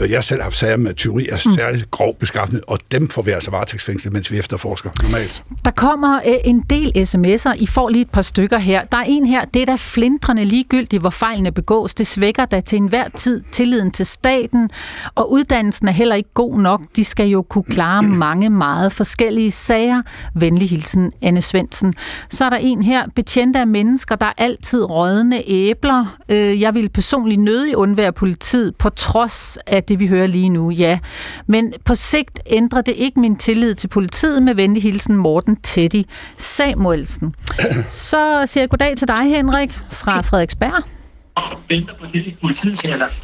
Øh, 0.02 0.12
jeg 0.12 0.24
selv 0.24 0.40
har 0.40 0.44
haft 0.44 0.58
sager 0.58 0.78
med 0.78 0.94
tyveri 0.94 1.28
af 1.28 1.42
mm. 1.46 1.52
særligt 1.52 1.92
grov 1.92 2.16
beskaffenhed, 2.20 2.64
og 2.68 2.80
dem 2.92 3.08
får 3.10 3.22
vi 3.22 3.32
altså 3.32 3.52
varetægtsfængsel, 3.52 4.14
mens 4.14 4.32
vi 4.32 4.40
efterforsker 4.40 4.90
normalt. 5.04 5.44
Der 5.66 5.72
kommer 5.72 6.16
øh, 6.16 6.34
en 6.46 6.60
del 6.60 6.92
sms'er. 6.96 7.54
I 7.54 7.68
får 7.68 7.90
lige 7.90 8.02
et 8.02 8.10
par 8.10 8.22
stykker 8.22 8.58
her. 8.58 8.84
Der 8.84 8.98
er 8.98 9.04
en 9.08 9.26
her, 9.26 9.46
det 9.46 9.62
er 9.62 9.66
da 9.66 9.76
flindrende 9.76 10.46
ligegyldigt, 10.46 11.02
hvor 11.02 11.10
fejlene 11.10 11.52
begås. 11.52 11.94
Det 11.94 12.08
svækker 12.08 12.46
da 12.46 12.62
til 12.62 12.78
enhver 12.78 13.10
tid 13.16 13.44
tilliden 13.52 13.92
til 13.92 14.06
staten, 14.06 14.70
og 15.16 15.32
uddannelsen 15.32 15.88
er 15.88 15.92
heller 15.92 16.16
ikke 16.16 16.30
god 16.34 16.60
nok. 16.60 16.82
De 16.96 17.06
skal 17.06 17.28
jo 17.28 17.42
kunne 17.42 17.64
klare 17.64 18.02
mange 18.28 18.50
meget 18.50 18.94
forskellige 18.94 19.52
sager. 19.52 20.02
Venlig 20.36 20.70
hilsen, 20.70 21.12
Anne 21.22 21.42
Svendsen. 21.42 21.94
Så 22.30 22.46
er 22.46 22.50
der 22.50 22.58
en 22.58 22.82
her, 22.82 23.08
betjente 23.16 23.60
af 23.60 23.68
mennesker, 23.68 24.16
der 24.16 24.26
er 24.26 24.34
altid 24.38 24.84
rådne 24.84 25.44
æbler, 25.48 26.01
Øh, 26.30 26.62
jeg 26.62 26.76
vil 26.76 26.90
personligt 26.90 27.42
nødig 27.42 27.78
undvære 27.78 28.14
politiet, 28.14 28.76
på 28.76 28.90
trods 28.90 29.58
af 29.68 29.84
det, 29.84 30.00
vi 30.00 30.08
hører 30.08 30.28
lige 30.28 30.50
nu, 30.50 30.70
ja. 30.70 31.00
Men 31.48 31.74
på 31.86 31.96
sigt 31.96 32.40
ændrer 32.46 32.82
det 32.82 32.92
ikke 32.96 33.20
min 33.20 33.36
tillid 33.36 33.76
til 33.76 33.88
politiet 33.88 34.44
med 34.44 34.56
venlig 34.56 34.84
hilsen 34.84 35.16
Morten 35.16 35.56
Teddy 35.56 36.04
Samuelsen. 36.38 37.36
Så 37.90 38.44
siger 38.46 38.62
jeg 38.62 38.70
goddag 38.70 38.98
til 38.98 39.08
dig, 39.08 39.24
Henrik, 39.24 39.72
fra 39.90 40.22
Frederiksberg. 40.22 40.84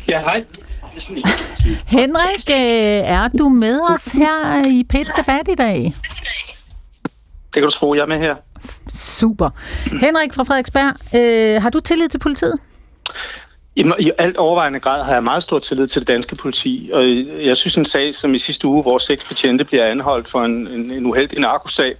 Ja, 0.07 0.19
hej. 0.19 0.43
Henrik, 1.87 2.49
øh, 2.49 3.15
er 3.15 3.27
du 3.27 3.49
med 3.49 3.79
os 3.89 4.05
her 4.05 4.65
i 4.65 4.83
PET 4.89 5.11
Debat 5.17 5.47
i 5.51 5.55
dag? 5.55 5.93
Det 7.53 7.53
kan 7.53 7.63
du 7.63 7.69
tro, 7.69 7.93
jeg 7.93 8.01
er 8.01 8.05
med 8.05 8.19
her. 8.19 8.35
Super. 8.93 9.49
Henrik 10.01 10.33
fra 10.33 10.43
Frederiksberg, 10.43 11.15
øh, 11.15 11.61
har 11.61 11.69
du 11.69 11.79
tillid 11.79 12.09
til 12.09 12.19
politiet? 12.19 12.59
I, 13.75 13.91
I 13.99 14.11
alt 14.17 14.37
overvejende 14.37 14.79
grad 14.79 15.03
har 15.03 15.13
jeg 15.13 15.23
meget 15.23 15.43
stor 15.43 15.59
tillid 15.59 15.87
til 15.87 15.99
det 15.99 16.07
danske 16.07 16.35
politi, 16.35 16.89
og 16.93 17.03
jeg 17.45 17.57
synes 17.57 17.77
en 17.77 17.85
sag 17.85 18.15
som 18.15 18.33
i 18.33 18.39
sidste 18.39 18.67
uge, 18.67 18.81
hvor 18.81 18.97
seks 18.97 19.29
betjente 19.29 19.65
bliver 19.65 19.85
anholdt 19.85 20.29
for 20.29 20.43
en, 20.43 20.67
en, 20.67 20.91
en 20.91 21.05
uheldig 21.05 21.39
narkosag, 21.39 21.95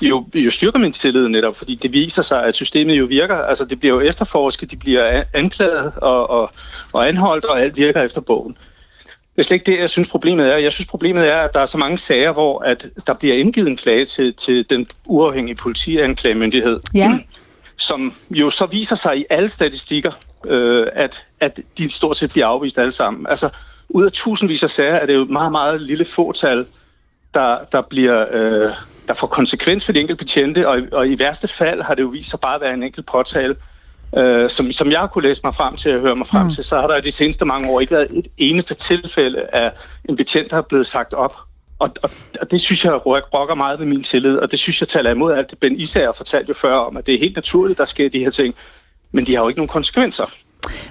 jo, 0.00 0.26
jo 0.34 0.50
styrker 0.50 0.78
min 0.78 0.92
tillid 0.92 1.28
netop, 1.28 1.56
fordi 1.56 1.74
det 1.74 1.92
viser 1.92 2.22
sig, 2.22 2.44
at 2.44 2.54
systemet 2.54 2.98
jo 2.98 3.04
virker. 3.04 3.36
Altså 3.36 3.64
det 3.64 3.80
bliver 3.80 3.94
jo 3.94 4.00
efterforsket, 4.00 4.70
de 4.70 4.76
bliver 4.76 5.24
anklaget 5.34 5.92
og, 5.96 6.30
og, 6.30 6.50
og 6.92 7.08
anholdt, 7.08 7.44
og 7.44 7.60
alt 7.60 7.76
virker 7.76 8.02
efter 8.02 8.20
bogen. 8.20 8.56
Det 9.36 9.38
er 9.38 9.42
slet 9.42 9.54
ikke 9.54 9.72
det, 9.72 9.80
jeg 9.80 9.90
synes 9.90 10.08
problemet 10.08 10.52
er. 10.52 10.56
Jeg 10.56 10.72
synes 10.72 10.86
problemet 10.86 11.28
er, 11.28 11.36
at 11.36 11.50
der 11.54 11.60
er 11.60 11.66
så 11.66 11.78
mange 11.78 11.98
sager, 11.98 12.32
hvor 12.32 12.60
at 12.60 12.86
der 13.06 13.14
bliver 13.14 13.34
indgivet 13.34 13.68
en 13.68 13.76
klage 13.76 14.04
til, 14.04 14.34
til 14.34 14.70
den 14.70 14.86
uafhængige 15.06 15.56
politianklagemyndighed. 15.56 16.80
Ja. 16.94 17.18
Som 17.76 18.14
jo 18.30 18.50
så 18.50 18.66
viser 18.66 18.96
sig 18.96 19.18
i 19.18 19.24
alle 19.30 19.48
statistikker, 19.48 20.12
øh, 20.46 20.86
at, 20.92 21.26
at 21.40 21.60
de 21.78 21.90
stort 21.90 22.16
set 22.16 22.30
bliver 22.30 22.46
afvist 22.46 22.78
alle 22.78 22.92
sammen. 22.92 23.26
Altså, 23.26 23.48
ud 23.88 24.04
af 24.04 24.12
tusindvis 24.12 24.62
af 24.62 24.70
sager 24.70 24.94
er 24.94 25.06
det 25.06 25.14
jo 25.14 25.24
meget, 25.24 25.52
meget 25.52 25.80
lille 25.80 26.04
fåtal, 26.04 26.66
der, 27.34 27.58
der 27.72 27.80
bliver... 27.80 28.26
Øh, 28.30 28.72
der 29.08 29.14
får 29.14 29.26
konsekvens 29.26 29.84
for 29.84 29.92
de 29.92 30.00
enkelte 30.00 30.24
betjente, 30.24 30.68
og, 30.68 30.82
og 30.92 31.08
i 31.08 31.18
værste 31.18 31.48
fald 31.48 31.82
har 31.82 31.94
det 31.94 32.02
jo 32.02 32.08
vist 32.08 32.30
sig 32.30 32.40
bare 32.40 32.54
at 32.54 32.60
være 32.60 32.74
en 32.74 32.82
enkelt 32.82 33.06
påtale. 33.06 33.56
Øh, 34.16 34.50
som, 34.50 34.72
som 34.72 34.90
jeg 34.90 35.00
har 35.00 35.06
kunne 35.06 35.28
læse 35.28 35.40
mig 35.44 35.54
frem 35.54 35.76
til 35.76 35.94
og 35.94 36.00
høre 36.00 36.16
mig 36.16 36.26
frem 36.26 36.44
mm. 36.44 36.50
til, 36.50 36.64
så 36.64 36.80
har 36.80 36.86
der 36.86 36.96
i 36.96 37.00
de 37.00 37.12
seneste 37.12 37.44
mange 37.44 37.70
år 37.70 37.80
ikke 37.80 37.94
været 37.94 38.10
et 38.10 38.26
eneste 38.38 38.74
tilfælde 38.74 39.46
af 39.52 39.72
en 40.08 40.16
betjent, 40.16 40.50
der 40.50 40.56
er 40.56 40.62
blevet 40.62 40.86
sagt 40.86 41.14
op. 41.14 41.36
Og, 41.78 41.90
og, 42.02 42.10
og 42.40 42.50
det 42.50 42.60
synes 42.60 42.84
jeg 42.84 43.06
rokker 43.06 43.54
meget 43.54 43.78
ved 43.78 43.86
min 43.86 44.02
tillid, 44.02 44.38
og 44.38 44.50
det 44.50 44.58
synes 44.58 44.80
jeg 44.80 44.88
taler 44.88 45.10
imod 45.10 45.32
alt 45.32 45.50
det 45.50 45.58
Ben 45.58 45.80
Isager 45.80 46.12
fortalte 46.12 46.48
jo 46.48 46.54
før 46.54 46.74
om, 46.74 46.96
at 46.96 47.06
det 47.06 47.14
er 47.14 47.18
helt 47.18 47.36
naturligt, 47.36 47.78
der 47.78 47.84
sker 47.84 48.08
de 48.08 48.18
her 48.18 48.30
ting 48.30 48.54
men 49.12 49.26
de 49.26 49.34
har 49.34 49.42
jo 49.42 49.48
ikke 49.48 49.58
nogen 49.58 49.68
konsekvenser. 49.68 50.24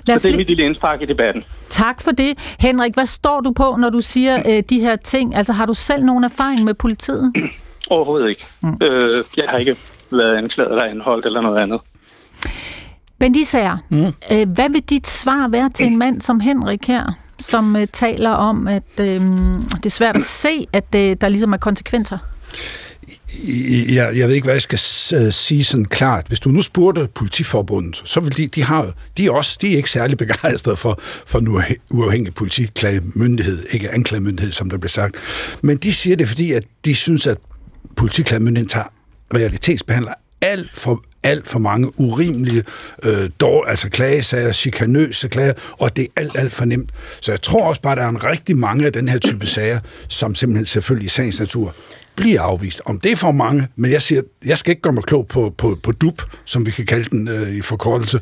Lad 0.08 0.20
så 0.20 0.28
det 0.28 0.34
er 0.34 0.38
mit 0.38 0.48
lille 0.48 0.64
indspark 0.64 1.02
i 1.02 1.06
debatten. 1.06 1.44
Tak 1.70 2.02
for 2.02 2.12
det. 2.12 2.56
Henrik, 2.60 2.94
hvad 2.94 3.06
står 3.06 3.42
du 3.42 3.52
på, 3.52 3.76
når 3.80 3.90
du 3.90 4.00
siger 4.00 4.42
øh, 4.50 4.64
de 4.70 4.80
her 4.80 4.96
ting? 4.96 5.36
Altså 5.36 5.54
har 5.54 5.66
du 5.66 5.74
selv 5.74 6.04
nogen 6.04 6.24
erfaring 6.24 6.64
med 6.64 6.74
politiet? 6.74 7.34
Overhovedet 7.90 8.30
ikke. 8.30 8.46
Mm. 8.62 8.78
Øh, 8.82 9.02
jeg 9.38 9.46
har 9.48 9.58
ikke 9.58 9.76
været 10.12 10.36
anklaget 10.36 10.72
eller 10.72 10.84
anholdt 10.84 11.26
eller 11.26 11.42
noget 11.42 11.60
andet. 11.60 11.80
Bent 13.20 13.38
Isager, 13.38 13.78
mm. 13.90 14.06
øh, 14.32 14.50
hvad 14.50 14.70
vil 14.70 14.82
dit 14.82 15.08
svar 15.08 15.48
være 15.48 15.70
til 15.70 15.86
en 15.86 15.98
mand 15.98 16.22
som 16.22 16.40
Henrik 16.40 16.88
her, 16.88 17.12
som 17.40 17.76
øh, 17.76 17.88
taler 17.88 18.30
om, 18.30 18.68
at 18.68 19.00
øh, 19.00 19.06
det 19.76 19.86
er 19.86 19.90
svært 19.90 20.16
at 20.16 20.22
se, 20.46 20.68
at 20.74 20.96
øh, 20.96 21.18
der 21.22 21.30
ligesom 21.30 21.54
er 21.54 21.58
konsekvenser? 21.58 22.18
Jeg, 23.96 24.18
jeg 24.18 24.28
ved 24.28 24.36
ikke, 24.36 24.46
hvad 24.46 24.56
jeg 24.56 24.62
skal 24.62 24.80
øh, 25.16 25.34
sige 25.34 25.64
sådan 25.64 25.86
klart. 25.86 26.28
Hvis 26.28 26.40
du 26.40 26.50
nu 26.50 26.62
spurgte 26.62 27.08
politiforbundet, 27.16 28.02
så 28.06 28.20
vil 28.20 28.38
de, 28.38 28.48
de 28.48 28.64
har 28.64 28.94
de 29.18 29.26
er 29.26 29.32
også, 29.32 29.58
de 29.62 29.74
er 29.74 29.78
ikke 29.78 29.90
særlig 29.90 30.18
begejstrede 30.28 30.78
for, 30.78 31.00
for 31.26 31.40
nu 31.40 31.62
uafhængig 31.92 32.34
politiklagemyndighed, 32.34 33.66
ikke 33.72 33.92
anklagemyndighed, 33.92 34.52
som 34.52 34.70
der 34.70 34.78
bliver 34.78 34.90
sagt. 34.90 35.16
Men 35.62 35.78
de 35.78 35.94
siger 35.94 36.16
det, 36.16 36.28
fordi 36.28 36.52
at 36.52 36.64
de 36.86 36.96
synes, 36.96 37.28
at 37.28 37.38
politiklagemyndigheden 37.96 38.70
tager 38.70 38.88
realitetsbehandler 39.34 40.14
alt 40.42 40.70
for 40.74 41.04
alt 41.24 41.48
for 41.48 41.60
mange 41.60 42.00
urimelige, 42.00 42.64
øh, 43.04 43.30
dår, 43.40 43.66
altså 43.66 43.90
klagesager, 43.90 44.52
chikanøse 44.52 45.28
klager, 45.28 45.54
og 45.72 45.96
det 45.96 46.04
er 46.04 46.22
alt, 46.22 46.32
alt 46.36 46.54
for 46.54 46.66
nemt. 46.66 46.90
Så 47.22 47.32
jeg 47.32 47.42
tror 47.42 47.68
også 47.68 47.82
bare, 47.82 47.92
at 47.92 47.98
der 47.98 48.04
er 48.04 48.10
en 48.10 48.24
rigtig 48.24 48.58
mange 48.58 48.86
af 48.86 48.94
den 48.94 49.08
her 49.08 49.20
type 49.20 49.48
sager, 49.48 49.80
som 50.08 50.36
simpelthen 50.36 50.66
selvfølgelig 50.66 51.06
i 51.06 51.10
sagens 51.10 51.40
natur 51.40 51.76
blive 52.22 52.40
afvist. 52.40 52.82
Om 52.86 53.00
det 53.00 53.12
er 53.12 53.16
for 53.16 53.32
mange, 53.32 53.68
men 53.76 53.92
jeg 53.92 54.02
siger, 54.02 54.22
jeg 54.46 54.58
skal 54.58 54.72
ikke 54.72 54.82
gøre 54.82 54.94
mig 54.94 55.04
klog 55.04 55.28
på, 55.28 55.54
på, 55.58 55.78
på 55.84 55.92
DUP, 55.92 56.22
som 56.46 56.66
vi 56.66 56.72
kan 56.72 56.86
kalde 56.86 57.10
den 57.10 57.28
øh, 57.28 57.50
i 57.50 57.62
forkortelse. 57.62 58.20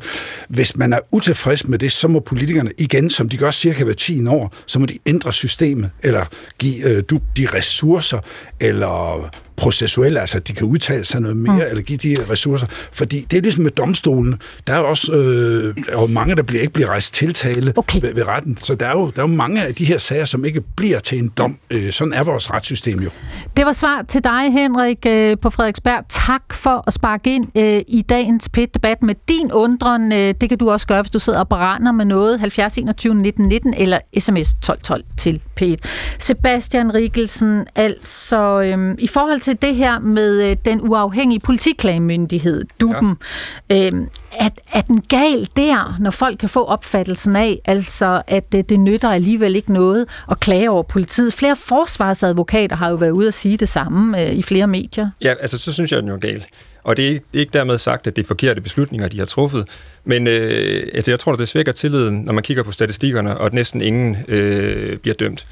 Hvis 0.48 0.76
man 0.76 0.92
er 0.92 0.98
utilfreds 1.12 1.68
med 1.68 1.78
det, 1.78 1.92
så 1.92 2.08
må 2.08 2.20
politikerne 2.20 2.70
igen, 2.78 3.10
som 3.10 3.28
de 3.28 3.36
gør 3.36 3.50
cirka 3.50 3.84
hver 3.84 3.94
10 3.94 4.26
år, 4.26 4.54
så 4.66 4.78
må 4.78 4.86
de 4.86 4.98
ændre 5.06 5.32
systemet, 5.32 5.90
eller 6.02 6.24
give 6.58 6.84
øh, 6.88 7.02
DUP 7.10 7.22
de 7.36 7.46
ressourcer, 7.54 8.18
eller 8.60 9.30
processuelle, 9.60 10.20
altså 10.20 10.36
at 10.36 10.48
de 10.48 10.52
kan 10.52 10.66
udtale 10.66 11.04
sig 11.04 11.20
noget 11.20 11.36
mere, 11.36 11.54
mm. 11.54 11.70
eller 11.70 11.82
give 11.82 11.98
de 11.98 12.16
ressourcer. 12.30 12.66
Fordi 12.92 13.26
det 13.30 13.36
er 13.36 13.42
ligesom 13.42 13.62
med 13.62 13.70
domstolen. 13.70 14.40
Der 14.66 14.72
er 14.72 14.78
jo 14.78 14.88
også 14.88 15.12
øh, 15.12 15.76
er 15.88 16.00
jo 16.00 16.06
mange, 16.06 16.36
der 16.36 16.42
bliver, 16.42 16.60
ikke 16.60 16.72
bliver 16.72 16.88
rejst 16.88 17.14
tiltale 17.14 17.72
okay. 17.76 18.00
ved, 18.00 18.14
ved 18.14 18.28
retten. 18.28 18.56
Så 18.56 18.74
der 18.74 18.86
er, 18.86 18.92
jo, 18.92 19.10
der 19.16 19.22
er 19.22 19.28
jo 19.28 19.34
mange 19.34 19.62
af 19.62 19.74
de 19.74 19.84
her 19.84 19.98
sager, 19.98 20.24
som 20.24 20.44
ikke 20.44 20.60
bliver 20.76 20.98
til 20.98 21.18
en 21.18 21.28
dom. 21.28 21.58
Øh, 21.70 21.92
sådan 21.92 22.12
er 22.12 22.24
vores 22.24 22.50
retssystem 22.50 22.98
jo. 22.98 23.10
Det 23.56 23.66
var 23.66 23.72
svar 23.72 24.04
til 24.08 24.24
dig, 24.24 24.52
Henrik, 24.52 25.06
øh, 25.06 25.36
på 25.42 25.50
Frederiksberg. 25.50 26.04
Tak 26.08 26.52
for 26.52 26.84
at 26.86 26.92
sparke 26.92 27.34
ind 27.34 27.58
øh, 27.58 27.82
i 27.88 28.02
dagens 28.02 28.48
PET-debat 28.48 29.02
med 29.02 29.14
din 29.28 29.52
undren. 29.52 30.12
Øh, 30.12 30.34
det 30.40 30.48
kan 30.48 30.58
du 30.58 30.70
også 30.70 30.86
gøre, 30.86 31.02
hvis 31.02 31.10
du 31.10 31.18
sidder 31.18 31.38
og 31.38 31.48
brænder 31.48 31.92
med 31.92 32.04
noget. 32.04 32.40
70 32.40 32.78
21 32.78 33.14
19 33.14 33.48
19 33.48 33.74
eller 33.74 33.98
sms 34.18 34.54
12 34.62 34.80
12 34.82 35.04
til 35.16 35.40
PET. 35.56 35.84
Sebastian 36.18 36.94
Rikkelsen, 36.94 37.66
altså 37.74 38.60
øh, 38.60 38.94
i 38.98 39.06
forhold 39.06 39.40
til 39.40 39.49
til 39.50 39.62
det 39.62 39.76
her 39.76 39.98
med 39.98 40.50
øh, 40.50 40.56
den 40.64 40.80
uafhængige 40.80 41.40
politiklagemyndighed, 41.40 42.64
DUBEN. 42.80 43.16
Ja. 43.70 43.86
Øhm, 43.86 44.08
at, 44.38 44.52
er 44.72 44.80
den 44.80 45.00
gal 45.00 45.48
der, 45.56 45.96
når 46.00 46.10
folk 46.10 46.38
kan 46.38 46.48
få 46.48 46.64
opfattelsen 46.64 47.36
af, 47.36 47.60
altså 47.64 48.22
at 48.26 48.52
det, 48.52 48.68
det 48.68 48.80
nytter 48.80 49.10
alligevel 49.10 49.56
ikke 49.56 49.72
noget 49.72 50.06
at 50.30 50.40
klage 50.40 50.70
over 50.70 50.82
politiet? 50.82 51.32
Flere 51.32 51.56
forsvarsadvokater 51.56 52.76
har 52.76 52.88
jo 52.88 52.96
været 52.96 53.10
ude 53.10 53.28
at 53.28 53.34
sige 53.34 53.56
det 53.56 53.68
samme 53.68 54.22
øh, 54.22 54.32
i 54.32 54.42
flere 54.42 54.66
medier. 54.66 55.10
Ja, 55.22 55.34
altså 55.40 55.58
så 55.58 55.72
synes 55.72 55.92
jeg, 55.92 56.02
den 56.02 56.10
er 56.10 56.18
gal. 56.18 56.44
Og 56.82 56.96
det 56.96 57.04
er 57.04 57.08
ikke, 57.08 57.24
er 57.34 57.38
ikke 57.38 57.52
dermed 57.52 57.78
sagt, 57.78 58.06
at 58.06 58.16
det 58.16 58.22
er 58.22 58.26
forkerte 58.26 58.60
beslutninger, 58.60 59.08
de 59.08 59.18
har 59.18 59.26
truffet. 59.26 59.68
Men 60.04 60.26
øh, 60.26 60.86
altså, 60.94 61.10
jeg 61.10 61.18
tror, 61.18 61.32
at 61.32 61.38
det 61.38 61.48
svækker 61.48 61.72
tilliden, 61.72 62.22
når 62.22 62.32
man 62.32 62.42
kigger 62.42 62.62
på 62.62 62.72
statistikkerne, 62.72 63.38
og 63.38 63.46
at 63.46 63.52
næsten 63.52 63.82
ingen 63.82 64.16
øh, 64.28 64.98
bliver 64.98 65.14
dømt. 65.14 65.46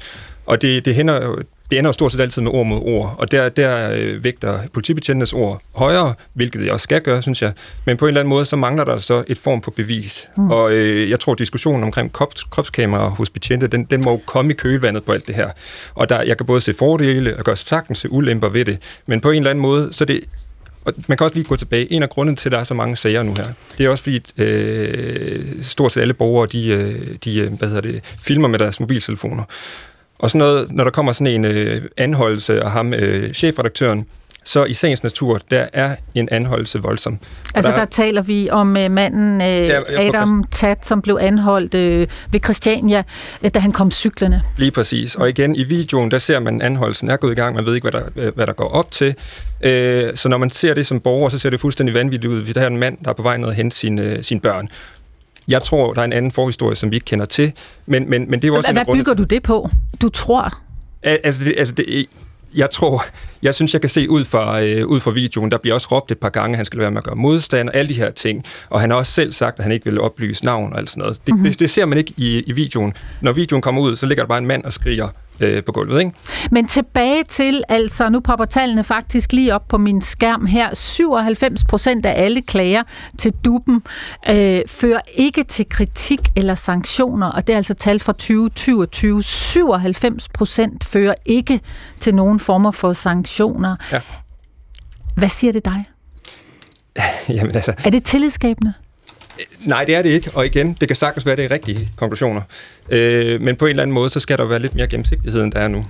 Og 0.49 0.61
det, 0.61 0.85
det, 0.85 0.95
hænder, 0.95 1.35
det 1.71 1.77
ender 1.77 1.89
jo 1.89 1.93
stort 1.93 2.11
set 2.11 2.19
altid 2.19 2.41
med 2.41 2.51
ord 2.53 2.65
mod 2.65 2.79
ord, 2.81 3.15
og 3.17 3.31
der, 3.31 3.49
der 3.49 3.91
øh, 3.93 4.23
vægter 4.23 4.59
politibetjentenes 4.73 5.33
ord 5.33 5.61
højere, 5.75 6.13
hvilket 6.33 6.65
jeg 6.65 6.73
også 6.73 6.83
skal 6.83 7.01
gøre, 7.01 7.21
synes 7.21 7.41
jeg. 7.41 7.53
Men 7.85 7.97
på 7.97 8.05
en 8.05 8.07
eller 8.07 8.21
anden 8.21 8.29
måde, 8.29 8.45
så 8.45 8.55
mangler 8.55 8.83
der 8.83 8.97
så 8.97 9.23
et 9.27 9.37
form 9.37 9.61
for 9.61 9.71
bevis. 9.71 10.27
Mm. 10.37 10.51
Og 10.51 10.71
øh, 10.71 11.09
jeg 11.09 11.19
tror, 11.19 11.33
at 11.33 11.39
diskussionen 11.39 11.83
omkring 11.83 12.13
krops, 12.13 12.43
kropskamera 12.43 13.07
hos 13.07 13.29
betjente, 13.29 13.67
den, 13.67 13.83
den 13.83 14.01
må 14.05 14.11
jo 14.11 14.21
komme 14.25 14.51
i 14.51 14.55
kølvandet 14.55 15.03
på 15.03 15.11
alt 15.11 15.27
det 15.27 15.35
her. 15.35 15.49
Og 15.95 16.09
der, 16.09 16.21
jeg 16.21 16.37
kan 16.37 16.45
både 16.45 16.61
se 16.61 16.73
fordele, 16.73 17.37
og 17.37 17.45
kan 17.45 17.55
sagtens 17.55 17.97
se 17.97 18.11
ulemper 18.11 18.49
ved 18.49 18.65
det, 18.65 18.77
men 19.05 19.21
på 19.21 19.31
en 19.31 19.37
eller 19.37 19.49
anden 19.49 19.61
måde, 19.61 19.93
så 19.93 20.05
det 20.05 20.19
og 20.85 20.93
man 21.07 21.17
kan 21.17 21.25
også 21.25 21.35
lige 21.35 21.47
gå 21.47 21.55
tilbage. 21.55 21.93
En 21.93 22.03
af 22.03 22.09
grunden 22.09 22.35
til, 22.35 22.49
at 22.49 22.51
der 22.51 22.57
er 22.59 22.63
så 22.63 22.73
mange 22.73 22.95
sager 22.95 23.23
nu 23.23 23.33
her, 23.37 23.45
det 23.77 23.85
er 23.85 23.89
også 23.89 24.03
fordi, 24.03 24.21
øh, 24.37 25.63
stort 25.63 25.91
set 25.91 26.01
alle 26.01 26.13
borgere, 26.13 26.47
de, 26.51 26.67
øh, 26.67 27.15
de 27.23 27.49
hvad 27.49 27.67
hedder 27.67 27.81
det, 27.81 28.01
filmer 28.17 28.47
med 28.47 28.59
deres 28.59 28.79
mobiltelefoner. 28.79 29.43
Og 30.19 30.31
sådan 30.31 30.47
noget, 30.47 30.71
når 30.71 30.83
der 30.83 30.91
kommer 30.91 31.11
sådan 31.11 31.33
en 31.33 31.45
øh, 31.45 31.81
anholdelse 31.97 32.61
af 32.61 32.71
ham, 32.71 32.93
øh, 32.93 33.33
chefredaktøren, 33.33 34.05
så 34.43 34.65
i 34.65 34.73
sagens 34.73 35.03
natur, 35.03 35.39
der 35.51 35.67
er 35.73 35.95
en 36.15 36.29
anholdelse 36.31 36.79
voldsom. 36.79 37.19
Altså 37.53 37.71
der, 37.71 37.77
der 37.77 37.85
taler 37.85 38.21
vi 38.21 38.49
om 38.49 38.67
uh, 38.75 38.91
manden 38.91 39.41
uh, 39.41 39.47
ja, 39.47 40.07
Adam 40.07 40.43
Tat, 40.51 40.85
som 40.85 41.01
blev 41.01 41.17
anholdt 41.21 41.73
uh, 41.73 42.33
ved 42.33 42.43
Christiania, 42.43 43.03
uh, 43.41 43.49
da 43.53 43.59
han 43.59 43.71
kom 43.71 43.91
cyklerne. 43.91 44.41
Lige 44.57 44.71
præcis. 44.71 45.15
Og 45.15 45.29
igen, 45.29 45.55
i 45.55 45.63
videoen, 45.63 46.11
der 46.11 46.17
ser 46.17 46.39
man 46.39 46.61
anholdelsen 46.61 47.09
er 47.09 47.17
gået 47.17 47.31
i 47.31 47.35
gang, 47.35 47.55
man 47.55 47.65
ved 47.65 47.75
ikke, 47.75 47.89
hvad 47.89 48.01
der, 48.01 48.31
hvad 48.31 48.47
der 48.47 48.53
går 48.53 48.69
op 48.69 48.91
til. 48.91 49.07
Uh, 49.07 49.71
så 50.15 50.27
når 50.29 50.37
man 50.37 50.49
ser 50.49 50.73
det 50.73 50.85
som 50.85 50.99
borger, 50.99 51.29
så 51.29 51.39
ser 51.39 51.49
det 51.49 51.59
fuldstændig 51.59 51.95
vanvittigt 51.95 52.33
ud. 52.33 52.53
Der 52.53 52.61
er 52.61 52.67
en 52.67 52.77
mand, 52.77 52.97
der 53.03 53.09
er 53.09 53.13
på 53.13 53.23
vej 53.23 53.37
ned 53.37 53.47
og 53.47 53.53
hente 53.53 53.77
sine, 53.77 54.15
uh, 54.17 54.23
sine 54.23 54.39
børn. 54.41 54.69
Jeg 55.49 55.63
tror, 55.63 55.93
der 55.93 56.01
er 56.01 56.05
en 56.05 56.13
anden 56.13 56.31
forhistorie, 56.31 56.75
som 56.75 56.91
vi 56.91 56.95
ikke 56.95 57.05
kender 57.05 57.25
til, 57.25 57.53
men, 57.85 58.09
men, 58.09 58.29
men 58.29 58.33
det 58.33 58.43
er 58.43 58.47
jo 58.47 58.55
også 58.55 58.71
Hvad, 58.71 58.85
hvad 58.85 58.95
bygger 58.95 59.13
du 59.13 59.23
det 59.23 59.43
på? 59.43 59.69
Du 60.01 60.09
tror? 60.09 60.59
Altså, 61.03 61.45
det, 61.45 61.55
altså 61.57 61.73
det, 61.73 62.05
jeg 62.55 62.69
tror, 62.69 63.03
jeg 63.41 63.55
synes, 63.55 63.73
jeg 63.73 63.81
kan 63.81 63.89
se 63.89 64.09
ud 64.09 64.25
fra, 64.25 64.61
øh, 64.61 64.87
ud 64.87 64.99
fra 64.99 65.11
videoen, 65.11 65.51
der 65.51 65.57
bliver 65.57 65.73
også 65.73 65.87
råbt 65.91 66.11
et 66.11 66.17
par 66.17 66.29
gange, 66.29 66.53
at 66.53 66.57
han 66.57 66.65
skal 66.65 66.79
være 66.79 66.91
med 66.91 66.97
at 66.97 67.03
gøre 67.03 67.15
modstand 67.15 67.69
og 67.69 67.75
alle 67.75 67.89
de 67.89 67.93
her 67.93 68.11
ting. 68.11 68.43
Og 68.69 68.81
han 68.81 68.89
har 68.89 68.97
også 68.97 69.11
selv 69.11 69.31
sagt, 69.31 69.59
at 69.59 69.63
han 69.63 69.71
ikke 69.71 69.85
vil 69.85 70.01
oplyse 70.01 70.45
navn 70.45 70.73
og 70.73 70.79
alt 70.79 70.89
sådan 70.89 71.01
noget. 71.01 71.17
Det, 71.25 71.33
mm-hmm. 71.33 71.49
det, 71.49 71.59
det 71.59 71.69
ser 71.69 71.85
man 71.85 71.97
ikke 71.97 72.13
i, 72.17 72.39
i 72.39 72.51
videoen. 72.51 72.93
Når 73.21 73.31
videoen 73.31 73.61
kommer 73.61 73.81
ud, 73.81 73.95
så 73.95 74.05
ligger 74.05 74.23
der 74.23 74.27
bare 74.27 74.37
en 74.37 74.45
mand 74.45 74.63
og 74.63 74.73
skriger 74.73 75.07
øh, 75.41 75.63
på 75.63 75.71
gulvet. 75.71 75.99
Ikke? 75.99 76.11
Men 76.51 76.67
tilbage 76.67 77.23
til, 77.23 77.63
altså 77.69 78.09
nu 78.09 78.19
popper 78.19 78.45
tallene 78.45 78.83
faktisk 78.83 79.33
lige 79.33 79.55
op 79.55 79.67
på 79.67 79.77
min 79.77 80.01
skærm 80.01 80.45
her. 80.45 80.75
97 80.75 81.63
procent 81.63 82.05
af 82.05 82.23
alle 82.23 82.41
klager 82.41 82.83
til 83.17 83.33
duben 83.45 83.83
øh, 84.29 84.61
fører 84.67 85.01
ikke 85.13 85.43
til 85.43 85.69
kritik 85.69 86.19
eller 86.35 86.55
sanktioner, 86.55 87.27
og 87.27 87.47
det 87.47 87.53
er 87.53 87.57
altså 87.57 87.73
tal 87.73 87.99
fra 87.99 88.13
2022. 88.13 89.23
97 89.23 90.29
procent 90.29 90.83
fører 90.83 91.15
ikke 91.25 91.59
til 91.99 92.15
nogen 92.15 92.39
former 92.39 92.71
for 92.71 92.93
sanktioner. 92.93 93.75
Ja. 93.91 94.01
Hvad 95.15 95.29
siger 95.29 95.53
det 95.53 95.65
dig? 95.65 95.85
Jamen 97.37 97.55
altså... 97.55 97.73
Er 97.85 97.89
det 97.89 98.03
tillidsskabende? 98.03 98.73
Nej, 99.59 99.83
det 99.83 99.95
er 99.95 100.01
det 100.01 100.09
ikke. 100.09 100.31
Og 100.35 100.45
igen, 100.45 100.73
det 100.73 100.87
kan 100.87 100.95
sagtens 100.95 101.25
være, 101.25 101.35
det 101.35 101.45
er 101.45 101.51
rigtige 101.51 101.89
konklusioner. 101.95 102.41
Øh, 102.89 103.41
men 103.41 103.55
på 103.55 103.65
en 103.65 103.69
eller 103.69 103.83
anden 103.83 103.93
måde, 103.93 104.09
så 104.09 104.19
skal 104.19 104.37
der 104.37 104.45
være 104.45 104.59
lidt 104.59 104.75
mere 104.75 104.87
gennemsigtighed, 104.87 105.43
end 105.43 105.51
der 105.51 105.59
er 105.59 105.67
nu. 105.67 105.85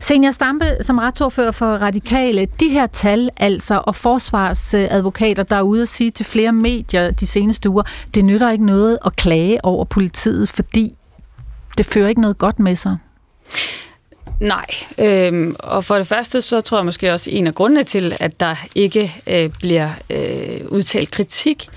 Senior 0.00 0.30
Stampe, 0.30 0.76
som 0.80 0.98
retsordfører 0.98 1.50
for 1.50 1.66
Radikale, 1.66 2.46
de 2.60 2.68
her 2.68 2.86
tal 2.86 3.30
altså, 3.36 3.82
og 3.84 3.94
forsvarsadvokater, 3.96 5.42
der 5.42 5.56
er 5.56 5.62
ude 5.62 5.82
at 5.82 5.88
sige 5.88 6.10
til 6.10 6.26
flere 6.26 6.52
medier 6.52 7.10
de 7.10 7.26
seneste 7.26 7.68
uger, 7.68 7.82
det 8.14 8.24
nytter 8.24 8.50
ikke 8.50 8.66
noget 8.66 8.98
at 9.06 9.16
klage 9.16 9.64
over 9.64 9.84
politiet, 9.84 10.48
fordi 10.48 10.94
det 11.78 11.86
fører 11.86 12.08
ikke 12.08 12.20
noget 12.20 12.38
godt 12.38 12.58
med 12.58 12.76
sig. 12.76 12.96
Nej, 14.40 14.66
øhm, 14.98 15.56
og 15.58 15.84
for 15.84 15.94
det 15.94 16.06
første, 16.06 16.40
så 16.40 16.60
tror 16.60 16.78
jeg 16.78 16.84
måske 16.84 17.12
også 17.12 17.30
en 17.30 17.46
af 17.46 17.54
grundene 17.54 17.82
til, 17.82 18.16
at 18.20 18.40
der 18.40 18.56
ikke 18.74 19.12
øh, 19.26 19.50
bliver 19.60 19.90
øh, 20.10 20.60
udtalt 20.68 21.10
kritik, 21.10 21.68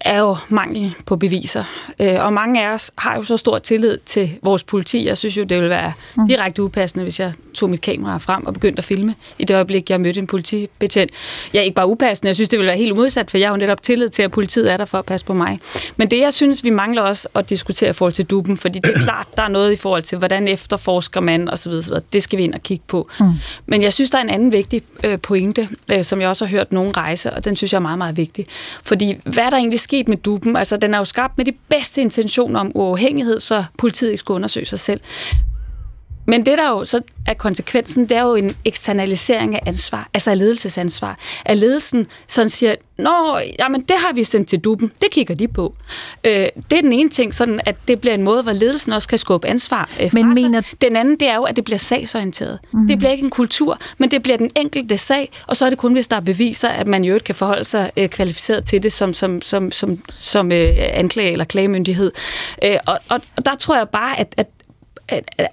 er 0.00 0.18
jo 0.18 0.36
mangel 0.48 0.94
på 1.06 1.16
beviser. 1.16 1.64
Øh, 1.98 2.24
og 2.24 2.32
mange 2.32 2.66
af 2.66 2.72
os 2.72 2.92
har 2.98 3.16
jo 3.16 3.22
så 3.22 3.36
stor 3.36 3.58
tillid 3.58 3.98
til 4.06 4.30
vores 4.42 4.64
politi. 4.64 5.06
Jeg 5.06 5.18
synes 5.18 5.36
jo, 5.36 5.42
det 5.42 5.56
ville 5.56 5.70
være 5.70 5.92
mm. 6.16 6.26
direkte 6.26 6.62
upassende, 6.62 7.02
hvis 7.02 7.20
jeg 7.20 7.32
tog 7.54 7.70
mit 7.70 7.80
kamera 7.80 8.18
frem 8.18 8.46
og 8.46 8.54
begyndte 8.54 8.78
at 8.78 8.84
filme 8.84 9.14
i 9.38 9.44
det 9.44 9.54
øjeblik, 9.54 9.90
jeg 9.90 10.00
mødte 10.00 10.20
en 10.20 10.26
politibetjent. 10.26 11.10
Jeg 11.52 11.60
er 11.60 11.64
ikke 11.64 11.74
bare 11.74 11.88
upassende, 11.88 12.28
jeg 12.28 12.34
synes, 12.34 12.48
det 12.48 12.58
ville 12.58 12.68
være 12.68 12.78
helt 12.78 12.94
modsat, 12.94 13.30
for 13.30 13.38
jeg 13.38 13.48
har 13.48 13.54
jo 13.54 13.58
netop 13.58 13.82
tillid 13.82 14.08
til, 14.08 14.22
at 14.22 14.30
politiet 14.30 14.72
er 14.72 14.76
der 14.76 14.84
for 14.84 14.98
at 14.98 15.04
passe 15.04 15.26
på 15.26 15.34
mig. 15.34 15.60
Men 15.96 16.10
det, 16.10 16.18
jeg 16.18 16.34
synes, 16.34 16.64
vi 16.64 16.70
mangler 16.70 17.02
også 17.02 17.28
at 17.34 17.50
diskutere 17.50 17.90
i 17.90 17.92
forhold 17.92 18.12
til 18.12 18.24
duben, 18.24 18.56
fordi 18.56 18.78
det 18.78 18.96
er 18.96 19.02
klart, 19.02 19.26
der 19.36 19.42
er 19.42 19.48
noget 19.48 19.72
i 19.72 19.76
forhold 19.76 20.02
til, 20.02 20.18
hvordan 20.18 20.48
efterforsker 20.48 21.20
man 21.20 21.48
osv. 21.48 21.72
Det 22.12 22.22
skal 22.22 22.38
vi 22.38 22.44
ind 22.44 22.54
og 22.54 22.62
kigge 22.62 22.84
på. 22.88 23.08
Mm. 23.20 23.26
Men 23.66 23.82
jeg 23.82 23.92
synes, 23.92 24.10
der 24.10 24.18
er 24.18 24.22
en 24.22 24.30
anden 24.30 24.52
vigtig 24.52 24.82
øh, 25.04 25.18
pointe, 25.18 25.68
øh, 25.92 26.04
som 26.04 26.20
jeg 26.20 26.28
også 26.28 26.46
har 26.46 26.50
hørt 26.50 26.72
nogen 26.72 26.96
rejse, 26.96 27.32
og 27.32 27.44
den 27.44 27.56
synes 27.56 27.72
jeg 27.72 27.78
er 27.78 27.82
meget, 27.82 27.98
meget 27.98 28.16
vigtig. 28.16 28.46
Fordi 28.82 29.20
hvad 29.24 29.44
er 29.44 29.50
der 29.50 29.56
egentlig 29.56 29.80
sket 29.90 30.08
med 30.08 30.16
duppen. 30.16 30.56
Altså, 30.56 30.76
den 30.76 30.94
er 30.94 30.98
jo 30.98 31.04
skabt 31.04 31.38
med 31.38 31.44
de 31.44 31.52
bedste 31.68 32.00
intentioner 32.00 32.60
om 32.60 32.72
uafhængighed, 32.74 33.40
så 33.40 33.64
politiet 33.78 34.10
ikke 34.10 34.20
skulle 34.20 34.36
undersøge 34.36 34.66
sig 34.66 34.80
selv. 34.80 35.00
Men 36.30 36.46
det, 36.46 36.58
der 36.58 36.68
jo 36.68 36.84
så 36.84 37.00
er 37.26 37.34
konsekvensen, 37.34 38.08
det 38.08 38.16
er 38.16 38.22
jo 38.22 38.34
en 38.34 38.56
eksternalisering 38.64 39.54
af 39.54 39.60
ansvar, 39.66 40.08
altså 40.14 40.30
af 40.30 40.38
ledelsesansvar. 40.38 41.18
At 41.44 41.56
ledelsen 41.56 42.06
sådan 42.28 42.50
siger, 42.50 42.74
nå, 42.98 43.38
jamen 43.58 43.80
det 43.80 43.96
har 43.98 44.12
vi 44.14 44.24
sendt 44.24 44.48
til 44.48 44.58
duben, 44.58 44.92
det 45.00 45.10
kigger 45.10 45.34
de 45.34 45.48
på. 45.48 45.74
Øh, 46.24 46.32
det 46.70 46.78
er 46.78 46.82
den 46.82 46.92
ene 46.92 47.10
ting, 47.10 47.34
sådan 47.34 47.60
at 47.66 47.76
det 47.88 48.00
bliver 48.00 48.14
en 48.14 48.22
måde, 48.22 48.42
hvor 48.42 48.52
ledelsen 48.52 48.92
også 48.92 49.08
kan 49.08 49.18
skubbe 49.18 49.48
ansvar 49.48 49.90
øh, 50.00 50.10
men 50.12 50.34
mener... 50.34 50.62
Den 50.80 50.96
anden, 50.96 51.16
det 51.20 51.28
er 51.28 51.36
jo, 51.36 51.42
at 51.42 51.56
det 51.56 51.64
bliver 51.64 51.78
sagsorienteret. 51.78 52.58
Mm. 52.72 52.88
Det 52.88 52.98
bliver 52.98 53.10
ikke 53.10 53.24
en 53.24 53.30
kultur, 53.30 53.78
men 53.98 54.10
det 54.10 54.22
bliver 54.22 54.36
den 54.36 54.50
enkelte 54.56 54.98
sag, 54.98 55.30
og 55.46 55.56
så 55.56 55.66
er 55.66 55.70
det 55.70 55.78
kun, 55.78 55.92
hvis 55.92 56.08
der 56.08 56.16
er 56.16 56.20
beviser, 56.20 56.68
at 56.68 56.86
man 56.86 57.04
jo 57.04 57.14
ikke 57.14 57.24
kan 57.24 57.34
forholde 57.34 57.64
sig 57.64 57.90
øh, 57.96 58.08
kvalificeret 58.08 58.64
til 58.64 58.82
det 58.82 58.92
som, 58.92 59.14
som, 59.14 59.42
som, 59.42 59.70
som, 59.70 59.98
som 60.10 60.52
øh, 60.52 60.68
anklage 60.76 61.32
eller 61.32 61.44
klagemyndighed. 61.44 62.12
Øh, 62.64 62.76
og, 62.86 62.98
og, 63.08 63.20
og 63.36 63.44
der 63.44 63.54
tror 63.54 63.76
jeg 63.76 63.88
bare, 63.88 64.20
at, 64.20 64.34
at 64.36 64.46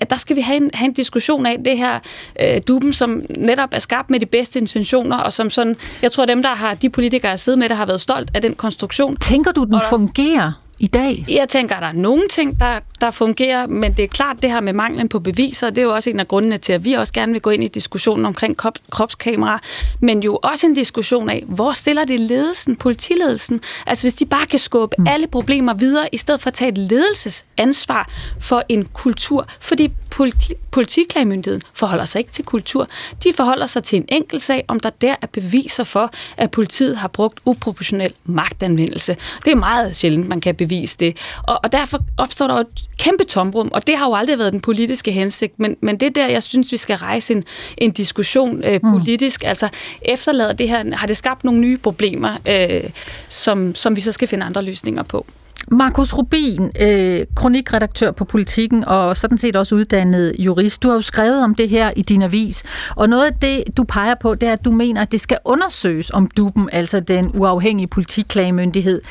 der 0.10 0.18
skal 0.18 0.36
vi 0.36 0.42
have 0.42 0.58
en, 0.58 0.70
have 0.74 0.86
en 0.86 0.94
diskussion 0.94 1.46
af 1.46 1.58
det 1.66 1.78
her 1.78 2.00
øh, 2.42 2.62
duben, 2.68 2.94
som 2.94 3.22
netop 3.38 3.70
er 3.72 3.80
skabt 3.80 4.10
med 4.10 4.20
de 4.20 4.26
bedste 4.26 4.60
intentioner, 4.60 5.18
og 5.18 5.34
som 5.34 5.50
sådan, 5.50 5.76
jeg 6.02 6.12
tror 6.12 6.26
dem, 6.26 6.44
der 6.44 6.56
har, 6.56 6.74
de 6.74 6.90
politikere, 6.90 7.32
der 7.32 7.38
siddet 7.38 7.60
med, 7.60 7.70
der 7.70 7.76
har 7.76 7.86
været 7.86 8.02
stolt 8.02 8.32
af 8.34 8.42
den 8.42 8.56
konstruktion. 8.56 9.18
Tænker 9.18 9.52
du, 9.52 9.64
den 9.64 9.80
fungerer? 9.90 10.52
i 10.80 10.88
dag? 10.88 11.26
Jeg 11.28 11.50
tænker, 11.50 11.76
at 11.76 11.82
der 11.82 11.88
er 11.88 11.94
nogle 11.94 12.24
ting, 12.30 12.60
der 12.60 12.80
der 13.02 13.12
fungerer, 13.12 13.68
men 13.68 13.94
det 13.94 14.04
er 14.04 14.08
klart, 14.08 14.38
det 14.42 14.52
her 14.52 14.62
med 14.62 14.74
manglen 14.74 15.10
på 15.10 15.20
beviser, 15.20 15.70
det 15.70 15.78
er 15.78 15.82
jo 15.84 15.96
også 15.96 16.10
en 16.10 16.20
af 16.20 16.28
grundene 16.28 16.58
til, 16.58 16.74
at 16.74 16.86
vi 16.86 16.94
også 16.94 17.14
gerne 17.14 17.32
vil 17.32 17.42
gå 17.42 17.50
ind 17.50 17.64
i 17.64 17.68
diskussionen 17.68 18.26
omkring 18.26 18.58
krop, 18.58 18.78
kropskamera, 18.92 19.62
men 20.00 20.24
jo 20.24 20.40
også 20.44 20.68
en 20.68 20.74
diskussion 20.74 21.30
af, 21.30 21.44
hvor 21.48 21.74
stiller 21.74 22.04
det 22.04 22.20
ledelsen, 22.20 22.76
politiledelsen? 22.76 23.62
Altså 23.86 24.04
hvis 24.04 24.14
de 24.14 24.26
bare 24.26 24.46
kan 24.46 24.60
skubbe 24.60 24.96
mm. 25.00 25.08
alle 25.08 25.28
problemer 25.28 25.74
videre, 25.74 26.10
i 26.12 26.18
stedet 26.18 26.42
for 26.42 26.48
at 26.48 26.54
tage 26.54 26.72
et 26.72 26.78
ledelsesansvar 26.78 28.10
for 28.40 28.64
en 28.70 28.86
kultur, 28.86 29.48
fordi 29.60 29.92
politi- 30.16 30.54
politiklagemyndigheden 30.72 31.62
forholder 31.74 32.06
sig 32.06 32.20
ikke 32.20 32.32
til 32.32 32.46
kultur. 32.46 32.88
De 33.24 33.34
forholder 33.34 33.68
sig 33.68 33.84
til 33.84 33.98
en 33.98 34.06
enkelt 34.10 34.42
sag, 34.42 34.66
om 34.68 34.80
der 34.80 34.90
der 34.90 35.16
er 35.22 35.28
beviser 35.28 35.84
for, 35.84 36.12
at 36.38 36.52
politiet 36.52 36.98
har 36.98 37.08
brugt 37.08 37.40
uproportionel 37.46 38.14
magtanvendelse. 38.26 39.18
Det 39.46 39.52
er 39.52 39.56
meget 39.56 39.96
sjældent, 39.96 40.28
man 40.28 40.42
kan 40.42 40.56
bevise 40.56 40.98
det. 40.98 41.18
Og, 41.44 41.60
og 41.64 41.72
derfor 41.72 42.00
opstår 42.18 42.48
der 42.48 42.64
kæmpe 43.00 43.24
tomrum, 43.24 43.70
og 43.74 43.88
det 43.88 43.98
har 43.98 44.06
jo 44.06 44.14
aldrig 44.14 44.40
været 44.40 44.54
den 44.54 44.62
politiske 44.62 45.12
hensigt, 45.12 45.60
men, 45.60 45.76
men 45.82 46.00
det 46.00 46.06
er 46.06 46.10
der, 46.10 46.28
jeg 46.28 46.44
synes, 46.44 46.72
vi 46.72 46.78
skal 46.78 46.98
rejse 46.98 47.34
en, 47.34 47.44
en 47.78 47.92
diskussion 47.92 48.64
øh, 48.64 48.80
mm. 48.84 48.92
politisk. 48.92 49.44
Mm. 49.44 49.50
Altså, 49.50 49.70
efterlader 50.02 50.54
det 50.54 50.70
her, 50.70 50.96
har 50.96 51.08
det 51.08 51.18
skabt 51.18 51.44
nogle 51.44 51.60
nye 51.60 51.78
problemer, 51.78 52.30
øh, 52.48 52.90
som, 53.28 53.76
som 53.76 53.96
vi 53.96 54.02
så 54.02 54.12
skal 54.12 54.28
finde 54.28 54.46
andre 54.46 54.62
løsninger 54.62 55.04
på. 55.04 55.26
Markus 55.72 56.14
Rubin, 56.14 56.72
øh, 56.80 57.26
kronikredaktør 57.36 58.12
på 58.12 58.26
Politiken 58.26 58.86
og 58.86 59.18
sådan 59.18 59.38
set 59.38 59.56
også 59.56 59.76
uddannet 59.76 60.36
jurist. 60.40 60.84
Du 60.84 60.88
har 60.88 60.96
jo 60.96 61.02
skrevet 61.02 61.44
om 61.44 61.56
det 61.56 61.70
her 61.70 61.92
i 61.96 62.02
din 62.02 62.22
avis, 62.22 62.64
og 62.96 63.10
noget 63.10 63.26
af 63.26 63.34
det, 63.34 63.78
du 63.78 63.84
peger 63.84 64.16
på, 64.16 64.36
det 64.36 64.50
er, 64.50 64.54
at 64.54 64.66
du 64.66 64.72
mener, 64.72 65.02
at 65.02 65.12
det 65.12 65.22
skal 65.22 65.38
undersøges, 65.46 66.12
om 66.12 66.28
DUBEN, 66.38 66.70
altså 66.72 67.00
den 67.00 67.32
uafhængige 67.34 67.88
politiklagemyndighed, 67.88 69.02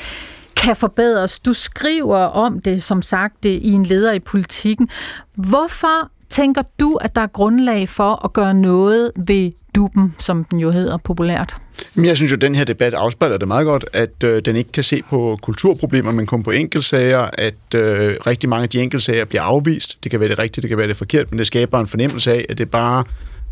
kan 0.57 0.77
forbedres. 0.77 1.39
Du 1.39 1.53
skriver 1.53 2.19
om 2.19 2.61
det, 2.61 2.83
som 2.83 3.03
sagt, 3.03 3.43
det, 3.43 3.49
i 3.49 3.73
en 3.73 3.87
leder 3.87 4.13
i 4.13 4.21
politikken. 4.21 4.89
Hvorfor 5.35 6.11
tænker 6.29 6.63
du, 6.81 6.95
at 6.95 7.15
der 7.15 7.21
er 7.21 7.27
grundlag 7.27 7.89
for 7.89 8.25
at 8.25 8.33
gøre 8.33 8.55
noget 8.55 9.13
ved 9.17 9.53
DUBEN, 9.75 10.15
som 10.19 10.45
den 10.45 10.61
jo 10.61 10.71
hedder 10.71 10.99
populært? 11.05 11.57
Jeg 11.97 12.17
synes 12.17 12.33
jo, 12.33 12.37
at 12.37 12.41
den 12.41 12.55
her 12.55 12.65
debat 12.65 12.95
afspejler 12.95 13.37
det 13.39 13.49
meget 13.49 13.65
godt, 13.65 13.85
at 13.93 14.25
øh, 14.25 14.43
den 14.45 14.57
ikke 14.57 14.73
kan 14.73 14.85
se 14.85 15.03
på 15.11 15.39
kulturproblemer, 15.43 16.11
men 16.11 16.27
kun 16.27 16.43
på 16.43 16.51
enkeltsager, 16.51 17.31
at 17.33 17.75
øh, 17.75 18.17
rigtig 18.27 18.49
mange 18.49 18.63
af 18.63 18.69
de 18.69 18.83
enkeltsager 18.83 19.25
bliver 19.25 19.43
afvist. 19.43 19.99
Det 20.05 20.11
kan 20.11 20.21
være 20.21 20.29
det 20.29 20.39
rigtige, 20.39 20.63
det 20.63 20.69
kan 20.69 20.79
være 20.79 20.89
det 20.89 20.97
forkert, 20.97 21.31
men 21.31 21.39
det 21.39 21.47
skaber 21.47 21.81
en 21.81 21.87
fornemmelse 21.87 22.33
af, 22.33 22.47
at 22.49 22.59
det 22.59 22.71
bare 22.71 23.05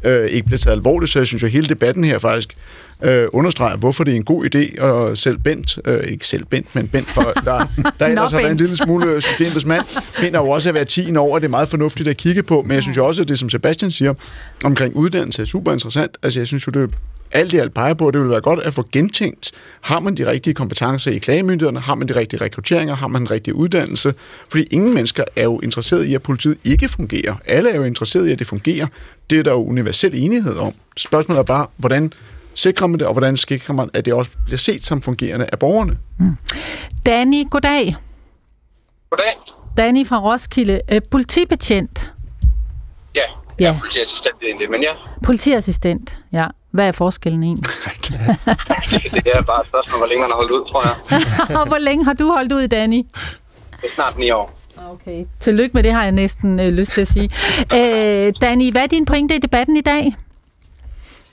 øh, 0.05 0.29
ikke 0.29 0.47
bliver 0.47 0.59
taget 0.59 0.77
alvorligt. 0.77 1.13
Så 1.13 1.19
jeg 1.19 1.27
synes 1.27 1.43
jo, 1.43 1.47
at 1.47 1.53
hele 1.53 1.69
debatten 1.69 2.05
her 2.05 2.19
faktisk 2.19 2.57
øh, 3.03 3.29
understreger, 3.33 3.77
hvorfor 3.77 4.05
det 4.05 4.13
er 4.13 4.17
en 4.17 4.25
god 4.25 4.55
idé, 4.55 4.83
og 4.83 5.19
selv 5.19 5.39
Bent, 5.39 5.79
øh, 5.85 6.01
ikke 6.05 6.27
selv 6.27 6.45
Bent, 6.45 6.75
men 6.75 6.89
Bent, 6.89 7.07
for, 7.07 7.23
der, 7.23 7.67
der 7.99 8.07
ellers 8.13 8.31
har 8.31 8.39
været 8.39 8.51
en 8.51 8.57
lille 8.57 8.77
smule 8.77 9.21
systemets 9.21 9.65
mand, 9.65 9.85
mener 10.23 10.39
jo 10.39 10.51
også 10.51 10.69
at 10.69 10.75
være 10.75 10.85
10 10.85 11.17
år, 11.17 11.35
og 11.35 11.41
det 11.41 11.47
er 11.47 11.51
meget 11.51 11.69
fornuftigt 11.69 12.09
at 12.09 12.17
kigge 12.17 12.43
på, 12.43 12.63
men 12.63 12.75
jeg 12.75 12.83
synes 12.83 12.97
jo 12.97 13.07
også, 13.07 13.23
at 13.23 13.29
det, 13.29 13.39
som 13.39 13.49
Sebastian 13.51 13.91
siger 13.91 14.15
omkring 14.65 14.97
uddannelse, 14.97 15.43
er 15.43 15.47
super 15.47 15.73
interessant. 15.73 16.17
Altså, 16.23 16.41
jeg 16.41 16.47
synes 16.47 16.67
jo, 16.67 16.71
det 16.71 16.91
alt 17.35 17.53
i 17.53 17.57
alt 17.57 17.75
peger 17.75 17.95
på, 17.95 18.09
at 18.09 18.15
det 18.15 18.23
vil 18.23 18.31
være 18.31 18.41
godt 18.41 18.61
at 18.61 18.75
få 18.75 18.89
gentænkt. 18.93 19.53
Har 19.81 20.01
man 20.01 20.15
de 20.15 20.31
rigtige 20.31 20.55
kompetencer 20.55 21.11
i 21.11 21.19
klagemyndighederne? 21.19 21.81
Har 21.81 21.95
man 21.95 22.09
de 22.09 22.17
rigtige 22.17 22.41
rekrutteringer? 22.41 22.95
Har 22.95 23.09
man 23.09 23.21
den 23.21 23.31
rigtige 23.31 23.55
uddannelse? 23.55 24.15
Fordi 24.49 24.65
ingen 24.71 24.95
mennesker 24.95 25.25
er 25.37 25.45
jo 25.45 25.61
interesseret 25.61 26.05
i, 26.05 26.15
at 26.15 26.23
politiet 26.23 26.59
ikke 26.65 26.89
fungerer. 26.89 27.35
Alle 27.47 27.71
er 27.71 27.77
jo 27.77 27.85
interesseret 27.85 28.29
i, 28.29 28.33
at 28.33 28.39
det 28.39 28.47
fungerer. 28.47 28.87
Det 29.31 29.39
er 29.39 29.43
der 29.43 29.51
jo 29.51 29.65
universel 29.65 30.11
enighed 30.15 30.57
om. 30.57 30.73
Spørgsmålet 30.97 31.39
er 31.39 31.45
bare, 31.45 31.67
hvordan 31.77 32.13
sikrer 32.55 32.87
man 32.87 32.99
det, 32.99 33.07
og 33.07 33.13
hvordan 33.13 33.37
sikrer 33.37 33.75
man, 33.75 33.91
at 33.95 34.05
det 34.05 34.15
også 34.15 34.31
bliver 34.45 34.59
set 34.59 34.83
som 34.83 35.03
fungerende 35.03 35.47
af 35.53 35.59
borgerne? 35.59 35.99
Mm. 36.19 36.37
Danny, 37.07 37.51
goddag. 37.51 37.97
Goddag. 39.11 39.35
Danny 39.77 40.07
fra 40.07 40.21
Roskilde, 40.21 40.81
øh, 40.93 41.01
politibetjent. 41.11 42.13
Ja, 43.17 43.21
jeg 43.59 43.75
er 43.75 43.81
politiassistent 43.81 44.37
egentlig, 44.43 44.71
men 44.71 44.83
ja. 44.83 44.93
Politiassistent, 45.23 46.17
ja. 46.33 46.47
Hvad 46.75 46.89
er 46.89 46.93
forskellen 46.93 47.43
egentlig? 47.43 47.67
det 49.25 49.33
er 49.35 49.43
bare 49.43 49.61
et 49.61 49.67
spørgsmål, 49.67 49.99
hvor 49.99 50.07
længe 50.07 50.21
man 50.21 50.31
har 50.31 50.37
holdt 50.37 50.51
ud, 50.51 50.65
tror 50.71 50.83
jeg. 50.89 50.97
og 51.61 51.67
hvor 51.67 51.79
længe 51.79 52.05
har 52.05 52.13
du 52.13 52.33
holdt 52.33 52.53
ud, 52.53 52.69
Danny? 52.69 53.03
Det 53.81 53.89
er 53.91 53.95
snart 53.95 54.19
ni 54.19 54.31
år. 54.31 54.59
Okay, 54.93 55.27
tillykke 55.41 55.75
med 55.75 55.83
det 55.83 55.93
har 55.93 56.03
jeg 56.03 56.13
næsten 56.13 56.61
øh, 56.61 56.73
lyst 56.73 56.93
til 56.93 57.01
at 57.01 57.09
sige. 57.09 57.31
øh, 57.79 58.33
Danny, 58.41 58.73
hvad 58.73 58.83
er 58.83 58.87
din 58.87 59.05
pointe 59.05 59.37
i 59.37 59.39
debatten 59.39 59.77
i 59.77 59.81
dag? 59.81 60.15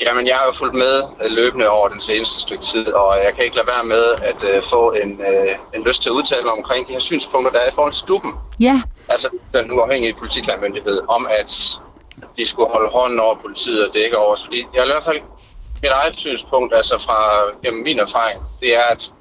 Jamen, 0.01 0.27
jeg 0.27 0.35
har 0.35 0.45
jo 0.45 0.51
fulgt 0.51 0.75
med 0.75 1.03
øh, 1.23 1.31
løbende 1.31 1.69
over 1.69 1.87
den 1.87 2.01
seneste 2.01 2.41
stykke 2.41 2.63
tid, 2.63 2.87
og 2.87 3.17
jeg 3.25 3.31
kan 3.35 3.43
ikke 3.43 3.55
lade 3.55 3.67
være 3.67 3.83
med 3.83 4.05
at 4.21 4.57
uh, 4.57 4.63
få 4.63 4.91
en, 5.03 5.11
uh, 5.11 5.75
en 5.75 5.83
lyst 5.87 6.01
til 6.01 6.09
at 6.09 6.13
udtale 6.13 6.43
mig 6.43 6.51
omkring 6.51 6.87
de 6.87 6.93
her 6.93 6.99
synspunkter, 6.99 7.51
der 7.51 7.59
er 7.59 7.69
i 7.69 7.75
forhold 7.75 7.93
til 7.93 7.99
stuppen. 7.99 8.31
Ja. 8.59 8.81
Altså 9.09 9.29
den 9.53 9.71
uafhængige 9.71 10.13
politiklagmyndighed, 10.19 11.01
om 11.09 11.27
at 11.39 11.51
de 12.37 12.45
skulle 12.45 12.69
holde 12.69 12.89
hånden 12.89 13.19
over 13.19 13.35
politiet 13.35 13.87
og 13.87 13.93
dække 13.93 14.17
over 14.17 14.35
Så 14.35 14.45
Fordi 14.45 14.65
jeg 14.73 14.85
i 14.85 14.89
hvert 14.89 15.03
fald 15.03 15.21
mit 15.81 15.91
eget 15.91 16.15
synspunkt, 16.15 16.75
altså 16.75 16.97
fra 16.97 17.17
gennem 17.63 17.83
min 17.83 17.99
erfaring, 17.99 18.39
det 18.59 18.75
er, 18.75 18.83
at, 18.83 19.13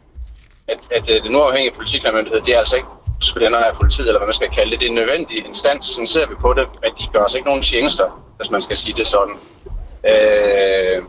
at, 0.68 0.78
at 0.90 1.10
øh, 1.10 1.22
den 1.24 1.36
uafhængige 1.36 1.74
politiklærmyndighed, 1.74 2.40
det 2.40 2.54
er 2.54 2.58
altså 2.58 2.76
ikke 2.76 2.88
venner 3.36 3.58
af 3.58 3.74
politiet, 3.74 4.06
eller 4.06 4.18
hvad 4.18 4.26
man 4.26 4.34
skal 4.34 4.48
kalde 4.48 4.70
det. 4.70 4.80
Det 4.80 4.86
er 4.86 4.90
en 4.90 4.94
nødvendig 4.94 5.46
instans, 5.46 5.86
sådan 5.86 6.06
ser 6.06 6.26
vi 6.26 6.34
på 6.34 6.54
det, 6.54 6.66
at 6.82 6.92
de 6.98 7.04
gør 7.12 7.24
os 7.24 7.34
ikke 7.34 7.46
nogen 7.46 7.62
tjenester, 7.62 8.24
hvis 8.36 8.50
man 8.50 8.62
skal 8.62 8.76
sige 8.76 8.94
det 8.94 9.06
sådan. 9.06 9.34
Øh, 10.04 11.02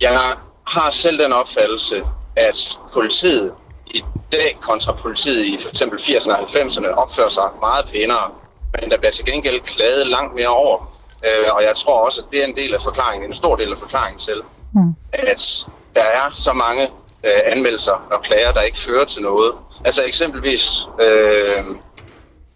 jeg 0.00 0.36
har 0.66 0.90
selv 0.90 1.18
den 1.18 1.32
opfattelse, 1.32 2.02
at 2.36 2.78
politiet 2.92 3.54
i 3.86 4.04
dag 4.32 4.58
kontra 4.60 4.92
politiet 4.92 5.44
i 5.44 5.58
for 5.62 5.68
eksempel 5.68 5.98
80'erne 5.98 6.32
og 6.32 6.42
90'erne 6.42 6.88
opfører 6.88 7.28
sig 7.28 7.50
meget 7.60 7.84
pænere, 7.92 8.30
men 8.74 8.90
der 8.90 8.98
bliver 8.98 9.12
til 9.12 9.24
gengæld 9.24 9.60
klaget 9.60 10.06
langt 10.06 10.34
mere 10.34 10.48
over. 10.48 11.00
Øh, 11.26 11.54
og 11.54 11.62
jeg 11.62 11.76
tror 11.76 12.04
også, 12.06 12.20
at 12.20 12.26
det 12.30 12.42
er 12.42 12.46
en 12.46 12.56
del 12.56 12.74
af 12.74 12.82
forklaringen, 12.82 13.30
en 13.30 13.34
stor 13.34 13.56
del 13.56 13.72
af 13.72 13.78
forklaringen 13.78 14.18
til, 14.18 14.40
mm. 14.74 14.94
at 15.12 15.66
der 15.94 16.02
er 16.02 16.30
så 16.34 16.52
mange 16.52 16.82
øh, 17.24 17.40
anmeldelser 17.44 18.06
og 18.10 18.22
klager, 18.22 18.52
der 18.52 18.60
ikke 18.60 18.78
fører 18.78 19.04
til 19.04 19.22
noget. 19.22 19.52
Altså 19.84 20.02
eksempelvis, 20.06 20.82
øh, 21.00 21.64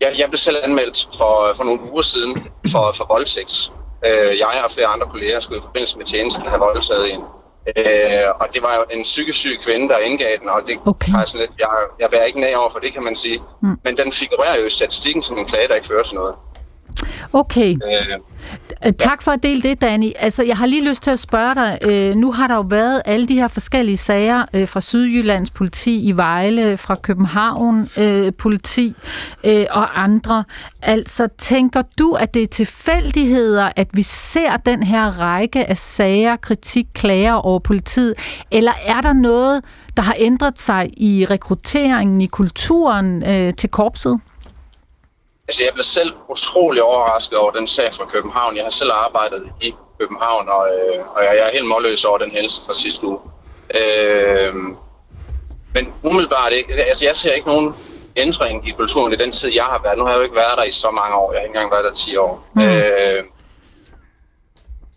jeg, 0.00 0.14
jeg 0.18 0.28
blev 0.28 0.38
selv 0.38 0.56
anmeldt 0.62 1.08
for, 1.18 1.52
for 1.56 1.64
nogle 1.64 1.80
uger 1.92 2.02
siden 2.02 2.46
for, 2.72 2.92
for 2.92 3.06
voldtægt. 3.08 3.72
Øh, 4.06 4.38
jeg 4.38 4.62
og 4.64 4.70
flere 4.70 4.86
andre 4.86 5.06
kolleger 5.06 5.40
skulle 5.40 5.58
i 5.58 5.62
forbindelse 5.62 5.98
med 5.98 6.06
tjenesten 6.06 6.46
have 6.46 6.60
voldtaget 6.60 7.14
en. 7.14 7.20
Øh, 7.66 8.28
og 8.40 8.46
det 8.54 8.62
var 8.62 8.86
en 8.90 9.02
psykisk 9.02 9.38
syg 9.38 9.58
kvinde, 9.64 9.88
der 9.88 9.98
indgav 9.98 10.36
den, 10.40 10.48
og 10.48 10.62
det 10.66 10.78
okay. 10.86 11.12
har 11.12 11.24
sådan 11.24 11.40
lidt, 11.40 11.58
jeg, 11.58 11.68
jeg 12.00 12.10
bærer 12.10 12.24
ikke 12.24 12.40
ned 12.40 12.54
over 12.54 12.70
for 12.70 12.78
det, 12.78 12.92
kan 12.92 13.02
man 13.02 13.16
sige. 13.16 13.42
Mm. 13.62 13.78
Men 13.84 13.96
den 13.96 14.12
figurerer 14.12 14.60
jo 14.60 14.66
i 14.66 14.70
statistikken 14.70 15.22
som 15.22 15.38
en 15.38 15.46
klage, 15.46 15.68
der 15.68 15.74
ikke 15.74 15.86
fører 15.86 16.02
til 16.02 16.14
noget. 16.14 16.34
Okay. 17.32 17.70
Øh, 17.74 18.18
Øh, 18.86 18.92
tak 18.92 19.22
for 19.22 19.30
at 19.30 19.42
dele 19.42 19.62
det, 19.62 19.80
Danny. 19.80 20.12
Altså, 20.16 20.42
jeg 20.42 20.56
har 20.56 20.66
lige 20.66 20.88
lyst 20.88 21.02
til 21.02 21.10
at 21.10 21.18
spørge 21.18 21.54
dig. 21.54 21.78
Øh, 21.88 22.16
nu 22.16 22.32
har 22.32 22.46
der 22.46 22.54
jo 22.54 22.64
været 22.68 23.02
alle 23.04 23.26
de 23.26 23.34
her 23.34 23.48
forskellige 23.48 23.96
sager 23.96 24.44
øh, 24.54 24.68
fra 24.68 24.80
Sydjyllands 24.80 25.50
politi 25.50 26.02
i 26.02 26.12
Vejle, 26.12 26.76
fra 26.76 26.94
København 26.94 27.88
øh, 27.98 28.32
politi 28.32 28.94
øh, 29.44 29.66
og 29.70 30.02
andre. 30.02 30.44
Altså, 30.82 31.28
tænker 31.38 31.82
du, 31.98 32.12
at 32.12 32.34
det 32.34 32.42
er 32.42 32.46
tilfældigheder, 32.46 33.70
at 33.76 33.88
vi 33.92 34.02
ser 34.02 34.56
den 34.56 34.82
her 34.82 35.20
række 35.20 35.64
af 35.64 35.76
sager, 35.76 36.36
kritik, 36.36 36.86
klager 36.94 37.32
over 37.32 37.58
politiet? 37.58 38.14
Eller 38.50 38.72
er 38.86 39.00
der 39.00 39.12
noget, 39.12 39.64
der 39.96 40.02
har 40.02 40.14
ændret 40.18 40.58
sig 40.58 40.90
i 40.96 41.26
rekrutteringen, 41.30 42.20
i 42.20 42.26
kulturen 42.26 43.22
øh, 43.22 43.54
til 43.54 43.70
korpset? 43.70 44.20
Altså, 45.48 45.64
jeg 45.64 45.72
blev 45.74 45.84
selv 45.84 46.12
utrolig 46.28 46.82
overrasket 46.82 47.38
over 47.38 47.50
den 47.50 47.68
sag 47.68 47.94
fra 47.94 48.04
København. 48.04 48.56
Jeg 48.56 48.64
har 48.64 48.70
selv 48.70 48.90
arbejdet 48.92 49.42
i 49.60 49.74
København, 49.98 50.48
og, 50.48 50.68
øh, 50.68 51.04
og 51.16 51.24
jeg 51.24 51.36
er 51.36 51.52
helt 51.52 51.66
målløs 51.66 52.04
over 52.04 52.18
den 52.18 52.30
hændelse 52.30 52.62
fra 52.66 52.74
sidste 52.74 53.06
uge. 53.06 53.18
Øh, 53.74 54.54
men 55.74 55.94
umiddelbart 56.02 56.52
ikke. 56.52 56.74
Altså, 56.74 57.04
jeg 57.04 57.16
ser 57.16 57.32
ikke 57.32 57.48
nogen 57.48 57.74
ændring 58.16 58.68
i 58.68 58.70
kulturen 58.70 59.12
i 59.12 59.16
den 59.16 59.32
tid, 59.32 59.52
jeg 59.54 59.64
har 59.64 59.80
været. 59.82 59.98
Nu 59.98 60.04
har 60.04 60.10
jeg 60.10 60.18
jo 60.18 60.22
ikke 60.22 60.36
været 60.36 60.58
der 60.58 60.64
i 60.64 60.70
så 60.70 60.90
mange 60.90 61.16
år. 61.16 61.32
Jeg 61.32 61.40
har 61.40 61.44
ikke 61.44 61.56
engang 61.56 61.72
været 61.72 61.84
der 61.84 61.94
10 61.94 62.16
år. 62.16 62.46
Mm. 62.54 62.62
Øh, 62.62 63.24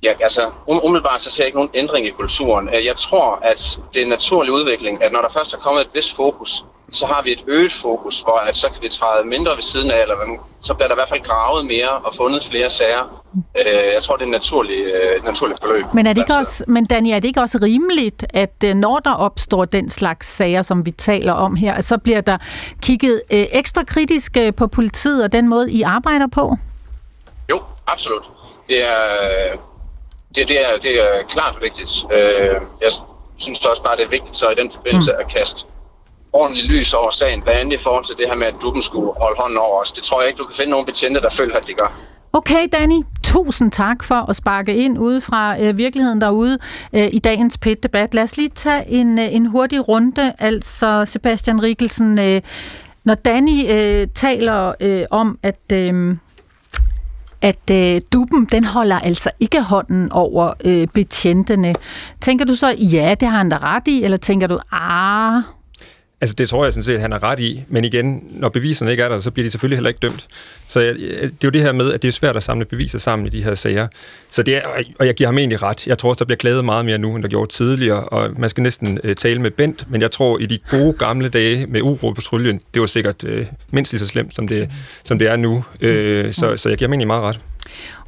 ja, 0.03 0.13
altså, 0.19 0.51
um, 0.67 0.79
umiddelbart 0.83 1.21
så 1.21 1.31
ser 1.31 1.43
jeg 1.43 1.47
ikke 1.47 1.57
nogen 1.57 1.71
ændring 1.73 2.05
i 2.05 2.09
kulturen. 2.09 2.69
Øh, 2.75 2.85
jeg 2.85 2.97
tror, 2.97 3.35
at 3.35 3.79
det 3.93 3.99
er 3.99 4.03
en 4.03 4.09
naturlig 4.09 4.51
udvikling, 4.51 5.03
at 5.03 5.11
når 5.11 5.21
der 5.21 5.29
først 5.29 5.53
er 5.53 5.57
kommet 5.57 5.81
et 5.85 5.93
vis 5.93 6.13
fokus 6.13 6.63
så 6.91 7.05
har 7.05 7.21
vi 7.21 7.31
et 7.31 7.43
øget 7.47 7.73
fokus, 7.73 8.21
hvor 8.21 8.37
at 8.37 8.57
så 8.57 8.69
kan 8.69 8.81
vi 8.81 8.89
træde 8.89 9.27
mindre 9.27 9.55
ved 9.55 9.63
siden 9.63 9.91
af, 9.91 10.01
eller 10.01 10.15
så 10.61 10.73
bliver 10.73 10.87
der 10.87 10.95
i 10.95 10.99
hvert 10.99 11.09
fald 11.09 11.23
gravet 11.23 11.65
mere 11.65 11.89
og 11.89 12.15
fundet 12.15 12.43
flere 12.43 12.69
sager. 12.69 13.23
Øh, 13.57 13.93
jeg 13.93 14.03
tror, 14.03 14.15
det 14.15 14.23
er 14.23 14.27
et 14.27 14.31
naturligt, 14.31 14.95
øh, 14.95 15.25
naturligt 15.25 15.59
forløb. 15.61 15.85
Men, 15.93 16.07
er 16.07 16.13
det 16.13 16.21
ikke 16.21 16.33
også, 16.33 16.63
men 16.67 16.85
Danny, 16.85 17.09
er 17.09 17.19
det 17.19 17.27
ikke 17.27 17.41
også 17.41 17.59
rimeligt, 17.61 18.25
at 18.29 18.55
øh, 18.65 18.75
når 18.75 18.99
der 18.99 19.13
opstår 19.13 19.65
den 19.65 19.89
slags 19.89 20.27
sager, 20.27 20.61
som 20.61 20.85
vi 20.85 20.91
taler 20.91 21.33
om 21.33 21.55
her, 21.55 21.81
så 21.81 21.97
bliver 21.97 22.21
der 22.21 22.37
kigget 22.81 23.21
ekstra 23.29 23.83
kritisk 23.83 24.37
på 24.57 24.67
politiet 24.67 25.23
og 25.23 25.31
den 25.31 25.47
måde, 25.47 25.71
I 25.71 25.81
arbejder 25.81 26.27
på? 26.27 26.55
Jo, 27.49 27.61
absolut. 27.87 28.23
Det 28.67 28.83
er, 28.83 28.97
det, 30.35 30.47
det 30.47 30.69
er, 30.69 30.77
det 30.77 31.01
er 31.01 31.23
klart 31.29 31.57
vigtigt. 31.61 32.05
Jeg 32.81 32.91
synes 33.37 33.65
også 33.65 33.83
bare, 33.83 33.95
det 33.95 34.03
er 34.03 34.09
vigtigt 34.09 34.37
så 34.37 34.49
i 34.49 34.55
den 34.55 34.71
forbindelse 34.71 35.11
mm. 35.11 35.19
at 35.19 35.33
kaste 35.33 35.65
ordentligt 36.41 36.67
lys 36.67 36.93
over 36.93 37.11
sagen, 37.11 37.41
blandt 37.41 37.59
andet 37.61 37.73
i 37.79 37.83
forhold 37.83 38.05
til 38.05 38.15
det 38.17 38.25
her 38.29 38.35
med, 38.35 38.47
at 38.47 38.55
duppen 38.61 38.83
skulle 38.83 39.11
holde 39.21 39.37
hånden 39.41 39.57
over 39.57 39.81
os. 39.81 39.91
Det 39.91 40.03
tror 40.03 40.21
jeg 40.21 40.27
ikke, 40.29 40.37
du 40.37 40.45
kan 40.45 40.55
finde 40.55 40.71
nogen 40.71 40.85
betjente, 40.85 41.19
der 41.21 41.29
føler, 41.29 41.55
at 41.55 41.67
de 41.67 41.73
gør. 41.73 41.91
Okay, 42.33 42.67
Danny. 42.71 43.01
Tusind 43.23 43.71
tak 43.71 44.03
for 44.03 44.29
at 44.29 44.35
sparke 44.35 44.75
ind 44.75 44.99
ude 44.99 45.21
fra 45.21 45.61
øh, 45.61 45.77
virkeligheden 45.77 46.21
derude 46.21 46.57
øh, 46.93 47.09
i 47.11 47.19
dagens 47.19 47.57
PET-debat. 47.57 48.13
Lad 48.13 48.23
os 48.23 48.37
lige 48.37 48.49
tage 48.49 48.89
en, 48.89 49.19
øh, 49.19 49.35
en 49.35 49.45
hurtig 49.45 49.87
runde. 49.87 50.33
Altså, 50.39 51.05
Sebastian 51.05 51.63
Rikkelsen, 51.63 52.19
øh, 52.19 52.41
når 53.03 53.15
Danny 53.15 53.71
øh, 53.71 54.07
taler 54.15 54.73
øh, 54.79 55.05
om, 55.11 55.39
at... 55.43 55.59
Øh, 55.73 56.17
at 57.41 57.69
øh, 57.71 58.01
duppen, 58.13 58.45
den 58.45 58.63
holder 58.63 58.99
altså 58.99 59.29
ikke 59.39 59.61
hånden 59.61 60.11
over 60.11 60.53
øh, 60.63 60.87
betjentene. 60.87 61.73
Tænker 62.21 62.45
du 62.45 62.55
så, 62.55 62.67
ja, 62.67 63.15
det 63.19 63.27
har 63.27 63.37
han 63.37 63.49
da 63.49 63.57
ret 63.57 63.87
i, 63.87 64.03
eller 64.03 64.17
tænker 64.17 64.47
du, 64.47 64.59
ah, 64.71 65.41
Altså, 66.21 66.35
det 66.35 66.49
tror 66.49 66.63
jeg 66.63 66.73
sådan 66.73 66.83
set, 66.83 66.93
at 66.93 67.01
han 67.01 67.13
er 67.13 67.23
ret 67.23 67.39
i. 67.39 67.63
Men 67.67 67.83
igen, 67.83 68.23
når 68.29 68.49
beviserne 68.49 68.91
ikke 68.91 69.03
er 69.03 69.09
der, 69.09 69.19
så 69.19 69.31
bliver 69.31 69.47
de 69.47 69.51
selvfølgelig 69.51 69.77
heller 69.77 69.87
ikke 69.87 69.99
dømt. 69.99 70.27
Så 70.67 70.79
jeg, 70.79 70.95
det 70.95 71.23
er 71.23 71.37
jo 71.43 71.49
det 71.49 71.61
her 71.61 71.71
med, 71.71 71.93
at 71.93 72.01
det 72.01 72.07
er 72.07 72.11
svært 72.11 72.35
at 72.35 72.43
samle 72.43 72.65
beviser 72.65 72.99
sammen 72.99 73.27
i 73.27 73.29
de 73.29 73.43
her 73.43 73.55
sager. 73.55 73.87
Så 74.29 74.43
det 74.43 74.55
er, 74.55 74.61
og 74.99 75.05
jeg 75.05 75.15
giver 75.15 75.27
ham 75.27 75.37
egentlig 75.37 75.61
ret. 75.61 75.87
Jeg 75.87 75.97
tror 75.97 76.09
også, 76.09 76.19
der 76.19 76.25
bliver 76.25 76.37
klaget 76.37 76.65
meget 76.65 76.85
mere 76.85 76.97
nu, 76.97 77.15
end 77.15 77.23
der 77.23 77.29
gjorde 77.29 77.51
tidligere. 77.51 78.03
Og 78.03 78.29
man 78.37 78.49
skal 78.49 78.63
næsten 78.63 78.99
uh, 79.03 79.13
tale 79.13 79.41
med 79.41 79.51
Bent, 79.51 79.85
men 79.91 80.01
jeg 80.01 80.11
tror, 80.11 80.39
i 80.39 80.45
de 80.45 80.59
gode 80.69 80.93
gamle 80.93 81.29
dage 81.29 81.65
med 81.65 81.81
uro 81.81 82.11
på 82.11 82.21
tryljen, 82.21 82.61
det 82.73 82.79
var 82.79 82.85
sikkert 82.85 83.23
uh, 83.23 83.31
mindst 83.71 83.91
lige 83.91 83.99
så 83.99 84.07
slemt, 84.07 84.35
som 84.35 84.47
det, 84.47 84.69
som 85.03 85.19
det 85.19 85.27
er 85.27 85.35
nu. 85.35 85.55
Uh, 85.55 85.61
så, 86.31 86.53
så 86.57 86.69
jeg 86.69 86.77
giver 86.77 86.87
ham 86.87 86.93
egentlig 86.93 87.07
meget 87.07 87.23
ret. 87.23 87.39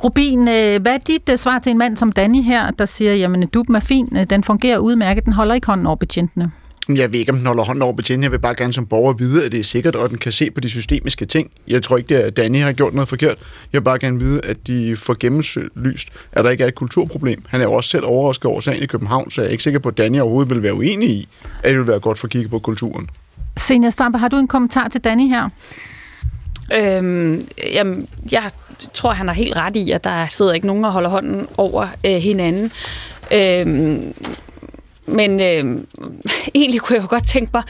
Rubin, 0.03 0.43
hvad 0.43 0.87
er 0.87 0.97
dit 0.97 1.39
svar 1.39 1.59
til 1.59 1.71
en 1.71 1.77
mand 1.77 1.97
som 1.97 2.11
Danny 2.11 2.43
her, 2.43 2.71
der 2.71 2.85
siger, 2.85 3.13
jamen 3.13 3.47
duben 3.47 3.75
er 3.75 3.79
fin, 3.79 4.25
den 4.29 4.43
fungerer 4.43 4.77
udmærket, 4.77 5.25
den 5.25 5.33
holder 5.33 5.55
ikke 5.55 5.67
hånden 5.67 5.87
over 5.87 5.95
betjentene? 5.95 6.51
Jeg 6.95 7.13
ved 7.13 7.19
ikke, 7.19 7.31
om 7.31 7.37
den 7.37 7.45
holder 7.45 7.63
hånden 7.63 7.81
over 7.81 7.93
betjenten. 7.93 8.23
Jeg 8.23 8.31
vil 8.31 8.39
bare 8.39 8.55
gerne 8.55 8.73
som 8.73 8.85
borger 8.85 9.13
vide, 9.13 9.45
at 9.45 9.51
det 9.51 9.59
er 9.59 9.63
sikkert, 9.63 9.95
og 9.95 10.03
at 10.03 10.09
den 10.09 10.17
kan 10.17 10.31
se 10.31 10.51
på 10.51 10.59
de 10.59 10.69
systemiske 10.69 11.25
ting. 11.25 11.51
Jeg 11.67 11.83
tror 11.83 11.97
ikke, 11.97 12.17
at 12.17 12.37
Danny 12.37 12.59
har 12.59 12.71
gjort 12.71 12.93
noget 12.93 13.07
forkert. 13.07 13.37
Jeg 13.73 13.79
vil 13.79 13.83
bare 13.83 13.99
gerne 13.99 14.19
vide, 14.19 14.41
at 14.45 14.67
de 14.67 14.95
får 14.95 15.15
gennemlyst, 15.19 16.09
at 16.31 16.43
der 16.43 16.49
ikke 16.49 16.63
er 16.63 16.67
et 16.67 16.75
kulturproblem. 16.75 17.43
Han 17.47 17.61
er 17.61 17.65
jo 17.65 17.73
også 17.73 17.89
selv 17.89 18.05
overrasket 18.05 18.45
over 18.45 18.59
sagen 18.59 18.83
i 18.83 18.85
København, 18.85 19.31
så 19.31 19.41
jeg 19.41 19.47
er 19.47 19.51
ikke 19.51 19.63
sikker 19.63 19.79
på, 19.79 19.89
at 19.89 19.97
Danny 19.97 20.19
overhovedet 20.19 20.49
vil 20.49 20.63
være 20.63 20.73
uenig 20.73 21.09
i, 21.09 21.27
at 21.63 21.69
det 21.69 21.77
vil 21.77 21.87
være 21.87 21.99
godt 21.99 22.19
for 22.19 22.27
at 22.27 22.31
kigge 22.31 22.49
på 22.49 22.59
kulturen. 22.59 23.09
Senior 23.57 23.89
Stampe, 23.89 24.17
har 24.17 24.27
du 24.27 24.37
en 24.37 24.47
kommentar 24.47 24.87
til 24.87 25.01
Danny 25.01 25.27
her? 25.27 25.49
Øhm, 26.73 27.47
jamen, 27.73 28.07
jeg 28.31 28.49
tror, 28.93 29.13
han 29.13 29.27
har 29.27 29.35
helt 29.35 29.55
ret 29.55 29.75
i, 29.75 29.91
at 29.91 30.03
der 30.03 30.25
sidder 30.29 30.53
ikke 30.53 30.67
nogen 30.67 30.85
og 30.85 30.91
holder 30.91 31.09
hånden 31.09 31.47
over 31.57 31.87
øh, 32.05 32.15
hinanden. 32.15 32.71
Øhm, 33.33 34.13
men 35.09 35.39
øh, 35.39 35.83
egentlig 36.55 36.81
kunne 36.81 36.95
jeg 36.95 37.03
jo 37.03 37.07
godt 37.09 37.27
tænke 37.27 37.51
mig 37.53 37.63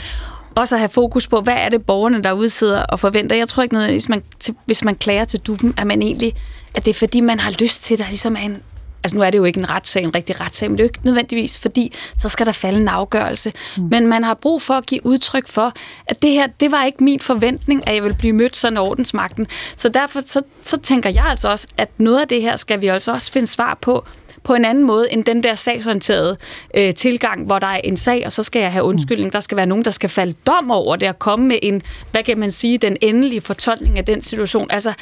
også 0.55 0.75
at 0.75 0.79
have 0.79 0.89
fokus 0.89 1.27
på, 1.27 1.41
hvad 1.41 1.53
er 1.57 1.69
det 1.69 1.85
borgerne 1.85 2.23
derude 2.23 2.49
sidder 2.49 2.83
og 2.83 2.99
forventer. 2.99 3.35
Jeg 3.35 3.47
tror 3.47 3.63
ikke 3.63 3.75
noget, 3.75 3.91
hvis 3.91 4.09
man, 4.09 4.23
til, 4.39 4.55
hvis 4.65 4.83
man 4.83 4.95
klager 4.95 5.25
til 5.25 5.39
duben, 5.39 5.73
at 5.77 5.87
man 5.87 6.01
egentlig, 6.01 6.35
at 6.75 6.85
det 6.85 6.91
er 6.91 6.95
fordi, 6.95 7.19
man 7.19 7.39
har 7.39 7.51
lyst 7.59 7.83
til, 7.83 7.93
at 7.93 7.99
der 7.99 8.07
ligesom 8.07 8.35
er 8.35 8.39
en, 8.39 8.61
altså 9.03 9.17
nu 9.17 9.23
er 9.23 9.29
det 9.29 9.37
jo 9.37 9.43
ikke 9.43 9.59
en 9.59 9.69
retssag, 9.69 10.03
en 10.03 10.15
rigtig 10.15 10.39
retssag, 10.39 10.69
men 10.69 10.77
det 10.77 10.83
er 10.83 10.85
jo 10.85 10.89
ikke 10.89 10.99
nødvendigvis, 11.03 11.59
fordi 11.59 11.93
så 12.17 12.29
skal 12.29 12.45
der 12.45 12.51
falde 12.51 12.79
en 12.79 12.87
afgørelse. 12.87 13.53
Mm. 13.77 13.83
Men 13.91 14.07
man 14.07 14.23
har 14.23 14.33
brug 14.33 14.61
for 14.61 14.73
at 14.73 14.85
give 14.85 15.05
udtryk 15.05 15.47
for, 15.47 15.73
at 16.07 16.21
det 16.21 16.31
her, 16.31 16.47
det 16.47 16.71
var 16.71 16.85
ikke 16.85 17.03
min 17.03 17.19
forventning, 17.19 17.87
at 17.87 17.95
jeg 17.95 18.03
vil 18.03 18.13
blive 18.13 18.33
mødt 18.33 18.57
sådan 18.57 18.77
af 18.77 18.81
ordensmagten. 18.81 19.47
Så 19.75 19.89
derfor 19.89 20.21
så, 20.25 20.41
så 20.61 20.77
tænker 20.77 21.09
jeg 21.09 21.25
altså 21.25 21.49
også, 21.49 21.67
at 21.77 21.89
noget 21.97 22.21
af 22.21 22.27
det 22.27 22.41
her 22.41 22.55
skal 22.55 22.81
vi 22.81 22.87
altså 22.87 23.11
også 23.11 23.31
finde 23.31 23.47
svar 23.47 23.77
på, 23.81 24.05
på 24.43 24.53
en 24.53 24.65
anden 24.65 24.83
måde 24.83 25.13
end 25.13 25.23
den 25.23 25.43
der 25.43 25.55
sagsorienterede 25.55 26.37
øh, 26.73 26.93
tilgang, 26.93 27.45
hvor 27.45 27.59
der 27.59 27.67
er 27.67 27.81
en 27.83 27.97
sag, 27.97 28.25
og 28.25 28.31
så 28.31 28.43
skal 28.43 28.61
jeg 28.61 28.71
have 28.71 28.83
undskyldning. 28.85 29.33
Der 29.33 29.39
skal 29.39 29.57
være 29.57 29.65
nogen, 29.65 29.85
der 29.85 29.91
skal 29.91 30.09
falde 30.09 30.33
dom 30.47 30.71
over 30.71 30.95
det 30.95 31.09
og 31.09 31.19
komme 31.19 31.47
med 31.47 31.59
en, 31.61 31.81
hvad 32.11 32.23
kan 32.23 32.39
man 32.39 32.51
sige, 32.51 32.77
den 32.77 32.97
endelige 33.01 33.41
fortolkning 33.41 33.97
af 33.97 34.05
den 34.05 34.21
situation. 34.21 34.71
Altså, 34.71 34.93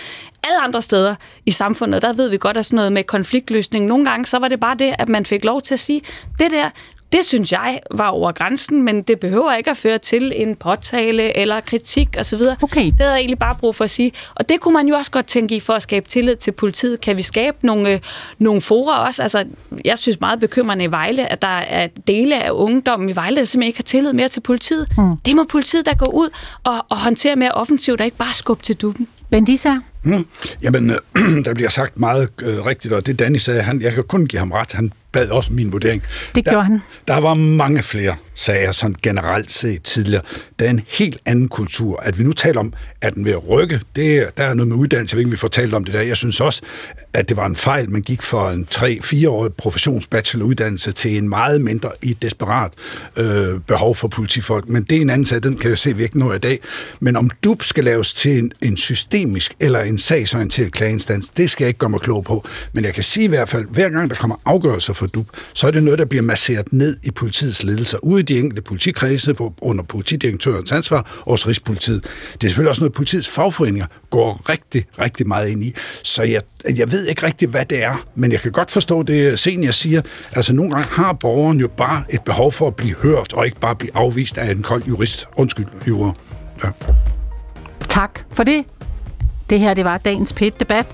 alle 0.43 0.59
andre 0.61 0.81
steder 0.81 1.15
i 1.45 1.51
samfundet, 1.51 2.01
der 2.01 2.13
ved 2.13 2.29
vi 2.29 2.37
godt, 2.37 2.57
at 2.57 2.65
sådan 2.65 2.75
noget 2.75 2.93
med 2.93 3.03
konfliktløsning, 3.03 3.85
nogle 3.85 4.05
gange 4.05 4.25
så 4.25 4.39
var 4.39 4.47
det 4.47 4.59
bare 4.59 4.75
det, 4.75 4.93
at 4.99 5.09
man 5.09 5.25
fik 5.25 5.45
lov 5.45 5.61
til 5.61 5.73
at 5.73 5.79
sige, 5.79 6.01
det 6.39 6.51
der, 6.51 6.69
det 7.11 7.25
synes 7.25 7.51
jeg 7.51 7.79
var 7.91 8.07
over 8.07 8.31
grænsen, 8.31 8.83
men 8.83 9.01
det 9.01 9.19
behøver 9.19 9.53
ikke 9.53 9.71
at 9.71 9.77
føre 9.77 9.97
til 9.97 10.33
en 10.35 10.55
påtale 10.55 11.37
eller 11.37 11.59
kritik 11.59 12.09
osv. 12.19 12.39
Okay. 12.61 12.85
Det 12.85 12.95
havde 12.99 13.11
jeg 13.11 13.19
egentlig 13.19 13.39
bare 13.39 13.55
brug 13.59 13.75
for 13.75 13.83
at 13.83 13.89
sige. 13.89 14.11
Og 14.35 14.49
det 14.49 14.59
kunne 14.59 14.73
man 14.73 14.87
jo 14.87 14.95
også 14.95 15.11
godt 15.11 15.25
tænke 15.25 15.55
i 15.55 15.59
for 15.59 15.73
at 15.73 15.81
skabe 15.81 16.09
tillid 16.09 16.35
til 16.35 16.51
politiet. 16.51 17.01
Kan 17.01 17.17
vi 17.17 17.23
skabe 17.23 17.57
nogle, 17.61 17.93
øh, 17.93 17.99
nogle 18.39 18.61
fora 18.61 19.07
også? 19.07 19.21
Altså, 19.21 19.45
jeg 19.85 19.97
synes 19.97 20.19
meget 20.19 20.39
bekymrende 20.39 20.85
i 20.85 20.91
Vejle, 20.91 21.31
at 21.31 21.41
der 21.41 21.47
er 21.47 21.87
dele 22.07 22.43
af 22.43 22.51
ungdommen 22.51 23.09
i 23.09 23.15
Vejle, 23.15 23.35
der 23.35 23.43
simpelthen 23.43 23.67
ikke 23.67 23.79
har 23.79 23.83
tillid 23.83 24.13
mere 24.13 24.27
til 24.27 24.39
politiet. 24.39 24.87
Mm. 24.97 25.17
Det 25.17 25.35
må 25.35 25.43
politiet 25.43 25.85
da 25.85 25.93
gå 25.93 26.05
ud 26.05 26.29
og, 26.63 26.85
og 26.89 26.97
håndtere 26.99 27.35
mere 27.35 27.51
offensivt, 27.51 28.01
og 28.01 28.05
ikke 28.05 28.17
bare 28.17 28.33
skubbe 28.33 28.63
til 28.63 28.75
duben. 28.75 29.07
Bendisa? 29.29 29.73
Hmm. 30.01 30.27
Jamen, 30.63 30.89
øh, 30.89 30.97
der 31.45 31.53
bliver 31.53 31.69
sagt 31.69 31.99
meget 31.99 32.29
øh, 32.41 32.65
rigtigt, 32.65 32.93
og 32.93 33.05
det 33.05 33.19
Danny 33.19 33.37
sagde, 33.37 33.61
han, 33.61 33.81
jeg 33.81 33.93
kan 33.93 34.03
kun 34.03 34.25
give 34.25 34.39
ham 34.39 34.51
ret. 34.51 34.73
Han 34.73 34.91
bad 35.17 35.29
også 35.29 35.53
min 35.53 35.71
vurdering. 35.71 36.03
Det 36.35 36.45
der, 36.45 36.51
gjorde 36.51 36.65
han. 36.65 36.81
Der 37.07 37.17
var 37.17 37.33
mange 37.33 37.83
flere 37.83 38.15
sager, 38.35 38.71
sådan 38.71 38.95
generelt 39.03 39.51
set 39.51 39.83
tidligere. 39.83 40.23
Der 40.59 40.65
er 40.65 40.69
en 40.69 40.81
helt 40.87 41.17
anden 41.25 41.47
kultur. 41.47 41.99
At 42.03 42.19
vi 42.19 42.23
nu 42.23 42.33
taler 42.33 42.59
om, 42.59 42.73
at 43.01 43.13
den 43.13 43.25
vil 43.25 43.37
rykke, 43.37 43.79
det, 43.95 44.37
der 44.37 44.43
er 44.43 44.53
noget 44.53 44.67
med 44.67 44.77
uddannelse, 44.77 45.13
jeg 45.13 45.17
ved 45.17 45.21
ikke, 45.21 45.31
vi 45.31 45.37
får 45.37 45.47
talt 45.47 45.73
om 45.73 45.83
det 45.83 45.93
der. 45.93 46.01
Jeg 46.01 46.17
synes 46.17 46.41
også, 46.41 46.61
at 47.13 47.29
det 47.29 47.37
var 47.37 47.45
en 47.45 47.55
fejl, 47.55 47.89
man 47.89 48.01
gik 48.01 48.21
fra 48.21 48.53
en 48.53 48.67
3-4-årig 48.75 49.53
professionsbacheloruddannelse 49.53 50.91
til 50.91 51.17
en 51.17 51.29
meget 51.29 51.61
mindre 51.61 51.91
i 52.01 52.11
et 52.11 52.21
desperat 52.21 52.71
øh, 53.17 53.59
behov 53.59 53.95
for 53.95 54.07
politifolk. 54.07 54.69
Men 54.69 54.83
det 54.83 54.97
er 54.97 55.01
en 55.01 55.09
anden 55.09 55.25
sag, 55.25 55.43
den 55.43 55.57
kan 55.57 55.69
jeg 55.69 55.77
se, 55.77 55.95
vi 55.95 56.03
ikke 56.03 56.19
nå 56.19 56.33
i 56.33 56.37
dag. 56.37 56.59
Men 56.99 57.15
om 57.15 57.29
DUP 57.43 57.63
skal 57.63 57.83
laves 57.83 58.13
til 58.13 58.37
en, 58.37 58.51
en 58.61 58.77
systemisk 58.77 59.53
eller 59.59 59.81
en 59.81 59.97
sagsorienteret 59.97 60.71
klageinstans, 60.71 61.29
det 61.29 61.49
skal 61.49 61.63
jeg 61.63 61.67
ikke 61.67 61.77
gøre 61.77 61.89
mig 61.89 61.99
klog 61.99 62.23
på. 62.23 62.47
Men 62.73 62.83
jeg 62.83 62.93
kan 62.93 63.03
sige 63.03 63.23
i 63.23 63.27
hvert 63.27 63.49
fald, 63.49 63.65
hver 63.69 63.89
gang 63.89 64.09
der 64.09 64.15
kommer 64.15 64.35
afgørelser 64.45 64.93
for 64.93 65.06
DUP, 65.07 65.27
så 65.53 65.67
er 65.67 65.71
det 65.71 65.83
noget, 65.83 65.99
der 65.99 66.05
bliver 66.05 66.21
masseret 66.21 66.73
ned 66.73 66.97
i 67.03 67.11
politiets 67.11 67.63
ledelser, 67.63 67.97
ude 68.03 68.19
i 68.19 68.23
de 68.23 68.39
enkelte 68.39 68.61
politikredse 68.61 69.33
på, 69.33 69.53
under 69.61 69.83
politidirektørens 69.83 70.71
ansvar, 70.71 71.21
og 71.25 71.31
hos 71.31 71.47
Rigspolitiet. 71.47 72.03
Det 72.33 72.43
er 72.43 72.47
selvfølgelig 72.47 72.69
også 72.69 72.81
noget, 72.81 72.93
politiets 72.93 73.27
fagforeninger 73.27 73.85
går 74.09 74.49
rigtig, 74.49 74.85
rigtig 74.99 75.27
meget 75.27 75.49
ind 75.49 75.63
i. 75.63 75.73
Så 76.03 76.23
jeg, 76.23 76.41
jeg 76.75 76.91
ved 76.91 77.05
ikke 77.05 77.25
rigtig, 77.25 77.47
hvad 77.47 77.65
det 77.65 77.83
er, 77.83 78.05
men 78.15 78.31
jeg 78.31 78.41
kan 78.41 78.51
godt 78.51 78.71
forstå 78.71 79.03
det, 79.03 79.39
senior 79.39 79.71
siger. 79.71 80.01
Altså, 80.31 80.53
nogle 80.53 80.71
gange 80.71 80.87
har 80.89 81.13
borgeren 81.13 81.59
jo 81.59 81.67
bare 81.67 82.03
et 82.09 82.21
behov 82.21 82.51
for 82.51 82.67
at 82.67 82.75
blive 82.75 82.95
hørt, 82.95 83.33
og 83.33 83.45
ikke 83.45 83.59
bare 83.59 83.75
blive 83.75 83.91
afvist 83.95 84.37
af 84.37 84.51
en 84.51 84.61
kold 84.61 84.83
jurist. 84.83 85.25
Undskyld, 85.37 85.65
juror. 85.87 86.17
Ja. 86.63 86.69
Tak 87.89 88.19
for 88.35 88.43
det. 88.43 88.65
Det 89.49 89.59
her 89.59 89.73
det 89.73 89.85
var 89.85 89.97
dagens 89.97 90.33
pet 90.33 90.59
debat 90.59 90.85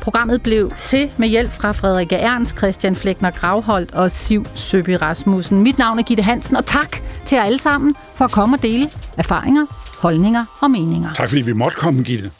Programmet 0.00 0.42
blev 0.42 0.72
til 0.78 1.10
med 1.16 1.28
hjælp 1.28 1.52
fra 1.52 1.72
Frederik 1.72 2.12
Ernst, 2.12 2.56
Christian 2.56 2.96
Flækner 2.96 3.30
Gravholdt 3.30 3.92
og 3.92 4.10
Siv 4.10 4.46
Søby 4.54 4.90
Rasmussen. 4.90 5.62
Mit 5.62 5.78
navn 5.78 5.98
er 5.98 6.02
Gitte 6.02 6.22
Hansen, 6.22 6.56
og 6.56 6.66
tak 6.66 6.96
til 7.24 7.36
jer 7.36 7.42
alle 7.42 7.58
sammen 7.58 7.94
for 8.14 8.24
at 8.24 8.30
komme 8.30 8.56
og 8.56 8.62
dele 8.62 8.90
erfaringer, 9.16 9.66
holdninger 10.00 10.44
og 10.60 10.70
meninger. 10.70 11.12
Tak 11.14 11.28
fordi 11.28 11.42
vi 11.42 11.52
måtte 11.52 11.76
komme, 11.76 12.02
Gitte. 12.02 12.30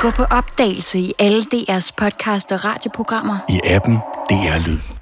Gå 0.00 0.10
på 0.10 0.22
opdagelse 0.22 0.98
i 0.98 1.12
alle 1.18 1.42
DR's 1.54 1.90
podcast 1.96 2.52
og 2.52 2.64
radioprogrammer. 2.64 3.38
I 3.48 3.60
appen 3.64 3.96
DR 4.30 4.66
Lyd. 4.66 5.01